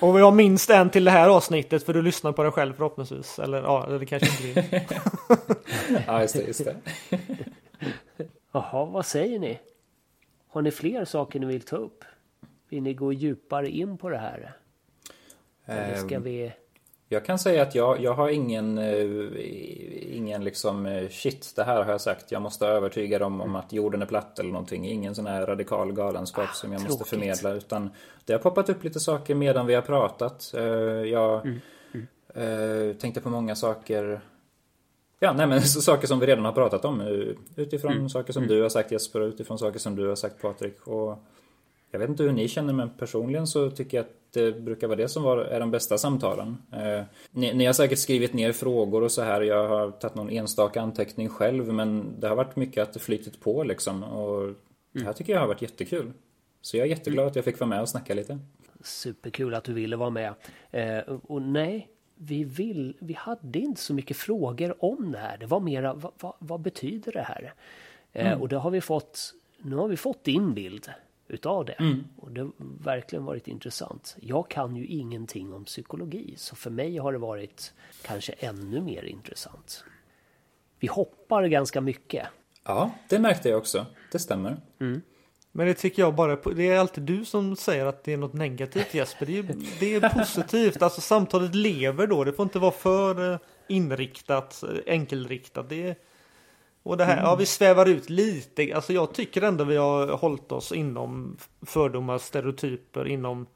Och 0.01 0.17
vi 0.17 0.21
har 0.23 0.33
minst 0.33 0.71
en 0.71 0.91
till 0.91 1.05
det 1.05 1.11
här 1.11 1.29
avsnittet 1.29 1.87
för 1.87 1.93
du 1.95 2.03
lyssnar 2.03 2.33
på 2.33 2.43
det 2.43 2.51
själv 2.51 2.75
förhoppningsvis. 2.75 3.39
Eller 3.39 3.63
ja, 3.63 3.87
det 4.01 4.07
kanske 4.07 4.29
inte 4.49 4.63
blir. 4.71 4.83
Ja, 6.07 6.21
just 6.23 6.35
det. 6.35 6.43
Just 6.43 6.65
det. 6.65 6.77
Jaha, 8.53 8.85
vad 8.85 9.07
säger 9.07 9.39
ni? 9.39 9.59
Har 10.49 10.63
ni 10.63 10.71
fler 10.71 11.05
saker 11.05 11.41
ni 11.41 11.47
vill 11.47 11.63
ta 11.63 11.77
upp? 11.77 12.05
Vill 12.69 12.83
ni 12.83 12.95
gå 12.95 13.13
djupare 13.13 13.69
in 13.69 13.99
på 13.99 14.09
det 14.09 14.19
här? 14.19 14.53
Eller 15.65 15.95
ska 15.97 16.15
Ehm, 16.15 16.23
vi... 16.23 16.53
Jag 17.15 17.25
kan 17.25 17.39
säga 17.39 17.63
att 17.63 17.75
jag, 17.75 18.01
jag 18.01 18.15
har 18.15 18.29
ingen, 18.29 18.79
eh, 18.79 20.17
ingen 20.17 20.45
liksom 20.45 20.87
eh, 20.87 21.09
shit, 21.09 21.53
det 21.57 21.65
här 21.65 21.83
har 21.83 21.91
jag 21.93 22.01
sagt. 22.01 22.33
Jag 22.33 22.43
måste 22.43 22.67
övertyga 22.67 23.19
dem 23.19 23.41
om 23.41 23.57
att 23.57 23.73
jorden 23.73 24.03
är 24.03 24.07
platt 24.07 24.39
eller 24.39 24.51
någonting. 24.51 24.87
Ingen 24.89 25.15
sån 25.15 25.27
här 25.27 25.47
radikal 25.47 25.93
galenskap 25.93 26.49
som 26.55 26.73
jag 26.73 26.81
måste 26.81 26.89
tråkigt. 26.97 27.09
förmedla. 27.09 27.53
Utan 27.53 27.91
det 28.25 28.33
har 28.33 28.41
poppat 28.41 28.69
upp 28.69 28.85
lite 28.85 29.01
saker 29.01 29.35
medan 29.35 29.67
vi 29.67 29.75
har 29.75 29.83
pratat. 29.83 30.55
Eh, 30.57 30.63
Jag 30.63 31.47
eh, 32.35 32.97
tänkte 33.01 33.21
på 33.21 33.31
många 33.31 33.55
saker. 33.57 34.21
Ja, 35.21 35.33
nej 35.33 35.47
men 35.47 35.63
så 35.75 35.81
saker 35.81 36.07
som 36.07 36.19
vi 36.21 36.27
redan 36.27 36.45
har 36.45 36.53
pratat 36.53 36.85
om. 36.85 37.01
Utifrån 37.57 38.11
saker 38.11 38.33
som 38.33 38.47
du 38.47 38.63
har 38.63 38.69
sagt 38.69 38.93
Jesper 38.93 39.21
och 39.21 39.29
utifrån 39.29 39.59
saker 39.59 39.79
som 39.79 39.97
du 39.97 40.09
har 40.09 40.17
sagt 40.17 40.43
Patrik. 40.43 40.87
Och 40.87 41.19
jag 41.91 41.99
vet 41.99 42.09
inte 42.09 42.23
hur 42.23 42.33
ni 42.33 42.49
känner 42.49 42.73
men 42.73 42.91
personligen 42.91 43.47
så 43.47 43.71
tycker 43.71 43.97
jag 43.97 44.05
att 44.05 44.13
det 44.35 44.53
brukar 44.61 44.87
vara 44.87 44.97
det 44.97 45.09
som 45.09 45.23
var, 45.23 45.39
är 45.39 45.61
de 45.61 45.71
bästa 45.71 45.99
samtalen. 45.99 46.57
Eh, 46.73 47.03
ni, 47.31 47.55
ni 47.55 47.65
har 47.67 47.73
säkert 47.73 47.99
skrivit 47.99 48.33
ner 48.33 48.53
frågor 48.53 49.03
och 49.03 49.13
så 49.13 49.23
här. 49.23 49.41
Jag 49.41 49.69
har 49.69 49.91
tagit 49.91 50.15
någon 50.15 50.31
enstaka 50.31 50.81
anteckning 50.81 51.29
själv 51.29 51.73
men 51.73 52.21
det 52.21 52.29
har 52.29 52.37
varit 52.37 52.57
mycket 52.57 52.83
att 52.83 52.93
det 52.93 52.99
flytit 53.01 53.41
på 53.41 53.63
liksom. 53.65 54.03
Och 54.03 54.55
det 54.93 55.05
här 55.05 55.13
tycker 55.13 55.33
jag 55.33 55.41
har 55.41 55.49
varit 55.49 55.63
jättekul. 55.63 56.13
Så 56.61 56.77
jag 56.77 56.87
är 56.87 56.91
jätteglad 56.91 57.27
att 57.27 57.37
jag 57.37 57.45
fick 57.45 57.61
vara 57.61 57.69
med 57.71 57.81
och 57.81 57.89
snacka 57.89 58.15
lite. 58.15 58.39
Superkul 58.83 59.55
att 59.55 59.65
du 59.65 59.73
ville 59.73 59.97
vara 59.97 60.11
med. 60.11 60.35
Eh, 60.71 60.99
och 61.23 61.43
nej, 61.43 61.89
vi, 62.17 62.45
vill, 62.45 62.97
vi 62.99 63.13
hade 63.15 63.59
inte 63.59 63.81
så 63.81 63.95
mycket 63.95 64.17
frågor 64.17 64.85
om 64.85 65.13
det 65.13 65.19
här. 65.19 65.37
Det 65.39 65.47
var 65.47 65.61
mera, 65.61 65.95
vad, 65.95 66.13
vad, 66.21 66.35
vad 66.39 66.61
betyder 66.61 67.13
det 67.13 67.23
här? 67.23 67.53
Eh, 68.13 68.41
Och 68.41 68.49
det 68.49 68.57
har 68.57 68.71
vi 68.71 68.81
fått, 68.81 69.35
nu 69.63 69.77
har 69.77 69.89
vi 69.89 69.97
fått 69.97 70.25
din 70.25 70.55
bild 70.55 70.91
utav 71.29 71.65
det. 71.65 71.77
Och 72.17 72.31
det 72.31 72.41
har 72.41 72.53
verkligen 72.85 73.25
varit 73.25 73.49
intressant. 73.49 74.17
Jag 74.21 74.51
kan 74.51 74.77
ju 74.77 74.87
ingenting 74.87 75.53
om 75.53 75.65
psykologi, 75.65 76.35
så 76.37 76.57
för 76.57 76.71
mig 76.71 76.97
har 76.97 77.13
det 77.13 77.19
varit 77.19 77.73
kanske 78.03 78.33
ännu 78.33 78.81
mer 78.81 79.05
intressant. 79.05 79.85
Vi 80.79 80.87
hoppar 80.89 81.47
ganska 81.47 81.81
mycket. 81.81 82.27
Ja, 82.65 82.91
det 83.09 83.19
märkte 83.19 83.49
jag 83.49 83.59
också. 83.59 83.87
Det 84.13 84.19
stämmer. 84.19 84.57
Men 85.57 85.67
det 85.67 85.75
tycker 85.75 86.03
jag 86.03 86.15
bara, 86.15 86.37
det 86.37 86.69
är 86.69 86.79
alltid 86.79 87.05
du 87.05 87.25
som 87.25 87.57
säger 87.57 87.87
att 87.87 88.05
det 88.05 88.13
är 88.13 88.17
något 88.17 88.33
negativt 88.33 88.95
Jesper. 88.95 89.27
Det 89.27 89.39
är, 89.39 89.57
det 89.81 89.95
är 89.95 90.09
positivt, 90.09 90.83
alltså 90.83 91.01
samtalet 91.01 91.55
lever 91.55 92.07
då. 92.07 92.25
Det 92.25 92.33
får 92.33 92.43
inte 92.43 92.59
vara 92.59 92.73
för 92.73 93.33
eh, 93.33 93.39
inriktat, 93.69 94.63
eh, 94.63 94.69
enkelriktat. 94.87 95.69
Det 95.69 95.89
är, 95.89 95.97
och 96.85 96.97
det 96.97 97.05
här, 97.05 97.23
ja 97.23 97.37
vi 97.37 97.47
svävar 97.47 97.87
ut 97.87 98.11
lite. 98.11 98.73
Alltså 98.75 98.93
jag 98.93 99.15
tycker 99.15 99.43
ändå 99.43 99.65
vi 99.65 99.77
har 99.77 100.07
hållit 100.07 100.53
oss 100.53 100.73
inom 100.73 101.37
fördomar, 101.63 102.19
stereotyper, 102.19 103.07
inom 103.07 103.47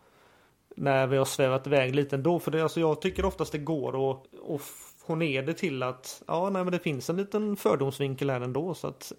när 0.76 1.06
vi 1.06 1.16
har 1.16 1.24
svävat 1.24 1.66
iväg 1.66 1.94
lite 1.94 2.16
ändå. 2.16 2.38
För 2.38 2.50
det, 2.50 2.62
alltså 2.62 2.80
jag 2.80 3.00
tycker 3.00 3.24
oftast 3.24 3.52
det 3.52 3.58
går 3.58 4.10
att, 4.10 4.22
att 4.50 4.60
få 5.06 5.14
ner 5.14 5.42
det 5.42 5.54
till 5.54 5.82
att 5.82 6.22
ja, 6.26 6.50
nej, 6.50 6.64
men 6.64 6.72
det 6.72 6.78
finns 6.78 7.10
en 7.10 7.16
liten 7.16 7.56
fördomsvinkel 7.56 8.30
här 8.30 8.40
ändå. 8.40 8.74
Så 8.74 8.86
att 8.86 9.12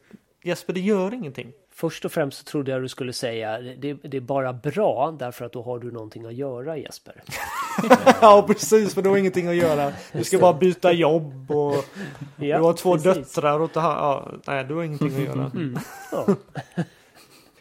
Jesper, 0.44 0.74
det 0.74 0.80
gör 0.80 1.14
ingenting. 1.14 1.52
Först 1.80 2.06
och 2.06 2.12
främst 2.12 2.38
så 2.38 2.44
trodde 2.44 2.72
jag 2.72 2.82
du 2.82 2.88
skulle 2.88 3.14
säga 3.14 3.60
det, 3.60 3.94
det 3.94 4.18
är 4.18 4.22
bara 4.22 4.54
bra 4.54 5.16
därför 5.20 5.46
att 5.46 5.54
då 5.54 5.64
har 5.64 5.80
du 5.80 5.92
någonting 5.92 6.26
att 6.26 6.34
göra 6.34 6.78
Jesper. 6.78 7.24
Ja 8.22 8.46
precis, 8.48 8.94
för 8.94 9.02
du 9.02 9.10
har 9.10 9.18
ingenting 9.18 9.48
att 9.48 9.56
göra. 9.56 9.94
Du 10.12 10.24
ska 10.24 10.40
bara 10.40 10.54
byta 10.54 10.92
jobb 10.92 11.52
och 11.52 11.76
Ja, 12.38 12.58
du 12.58 12.64
har 12.64 12.74
två 12.74 12.94
precis. 12.94 13.34
döttrar 13.34 13.60
och 13.60 13.74
ta 13.74 13.80
ja, 13.82 14.32
Nej, 14.48 14.66
du 14.66 14.76
har 14.76 14.84
ingenting 14.84 15.16
att 15.16 15.36
göra. 15.36 15.52
Ja. 16.12 16.28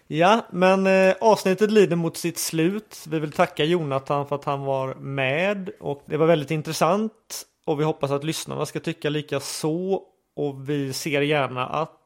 Ja, 0.06 0.46
men 0.50 0.86
eh, 0.86 1.14
avsnittet 1.20 1.70
lider 1.70 1.96
mot 1.96 2.16
sitt 2.16 2.38
slut. 2.38 3.04
Vi 3.08 3.18
vill 3.18 3.32
tacka 3.32 3.64
Jonathan 3.64 4.26
för 4.26 4.36
att 4.36 4.44
han 4.44 4.60
var 4.60 4.94
med 4.94 5.70
och 5.80 6.02
det 6.06 6.16
var 6.16 6.26
väldigt 6.26 6.50
intressant 6.50 7.46
och 7.66 7.80
vi 7.80 7.84
hoppas 7.84 8.10
att 8.10 8.24
lyssnarna 8.24 8.66
ska 8.66 8.80
tycka 8.80 9.10
lika 9.10 9.40
så 9.40 10.02
och 10.36 10.68
vi 10.70 10.92
ser 10.92 11.20
gärna 11.20 11.66
att 11.66 11.97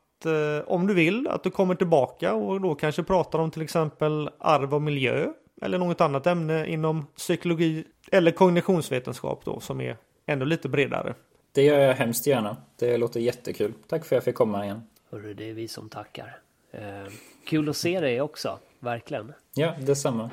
om 0.67 0.87
du 0.87 0.95
vill 0.95 1.29
att 1.29 1.43
du 1.43 1.51
kommer 1.51 1.75
tillbaka 1.75 2.35
och 2.35 2.61
då 2.61 2.75
kanske 2.75 3.03
pratar 3.03 3.39
om 3.39 3.51
till 3.51 3.63
exempel 3.63 4.31
arv 4.39 4.75
och 4.75 4.83
miljö 4.83 5.29
eller 5.63 5.79
något 5.79 6.01
annat 6.01 6.27
ämne 6.27 6.67
inom 6.67 7.07
psykologi 7.17 7.85
eller 8.13 8.31
kognitionsvetenskap 8.31 9.45
då 9.45 9.61
som 9.61 9.81
är 9.81 9.97
ännu 10.27 10.45
lite 10.45 10.69
bredare. 10.69 11.15
Det 11.53 11.63
gör 11.63 11.79
jag 11.79 11.95
hemskt 11.95 12.27
gärna. 12.27 12.57
Det 12.79 12.97
låter 12.97 13.21
jättekul. 13.21 13.73
Tack 13.89 14.05
för 14.05 14.17
att 14.17 14.17
jag 14.17 14.25
fick 14.25 14.35
komma 14.35 14.65
igen. 14.65 14.83
Hörru, 15.11 15.35
det 15.35 15.51
är 15.51 15.55
vi 15.55 15.69
som 15.69 15.89
tackar. 15.89 16.39
Eh, 16.71 17.13
kul 17.47 17.69
att 17.69 17.77
se 17.77 18.01
dig 18.01 18.21
också, 18.21 18.59
verkligen. 18.81 19.33
Ja, 19.55 19.75
detsamma. 19.81 20.31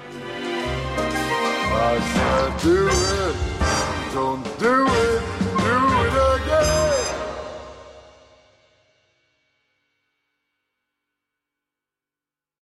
I 1.72 2.02
said 2.02 2.54
do 2.64 2.88
it, 2.88 3.36
don't 4.14 4.60
do 4.60 4.86
it. 4.86 5.39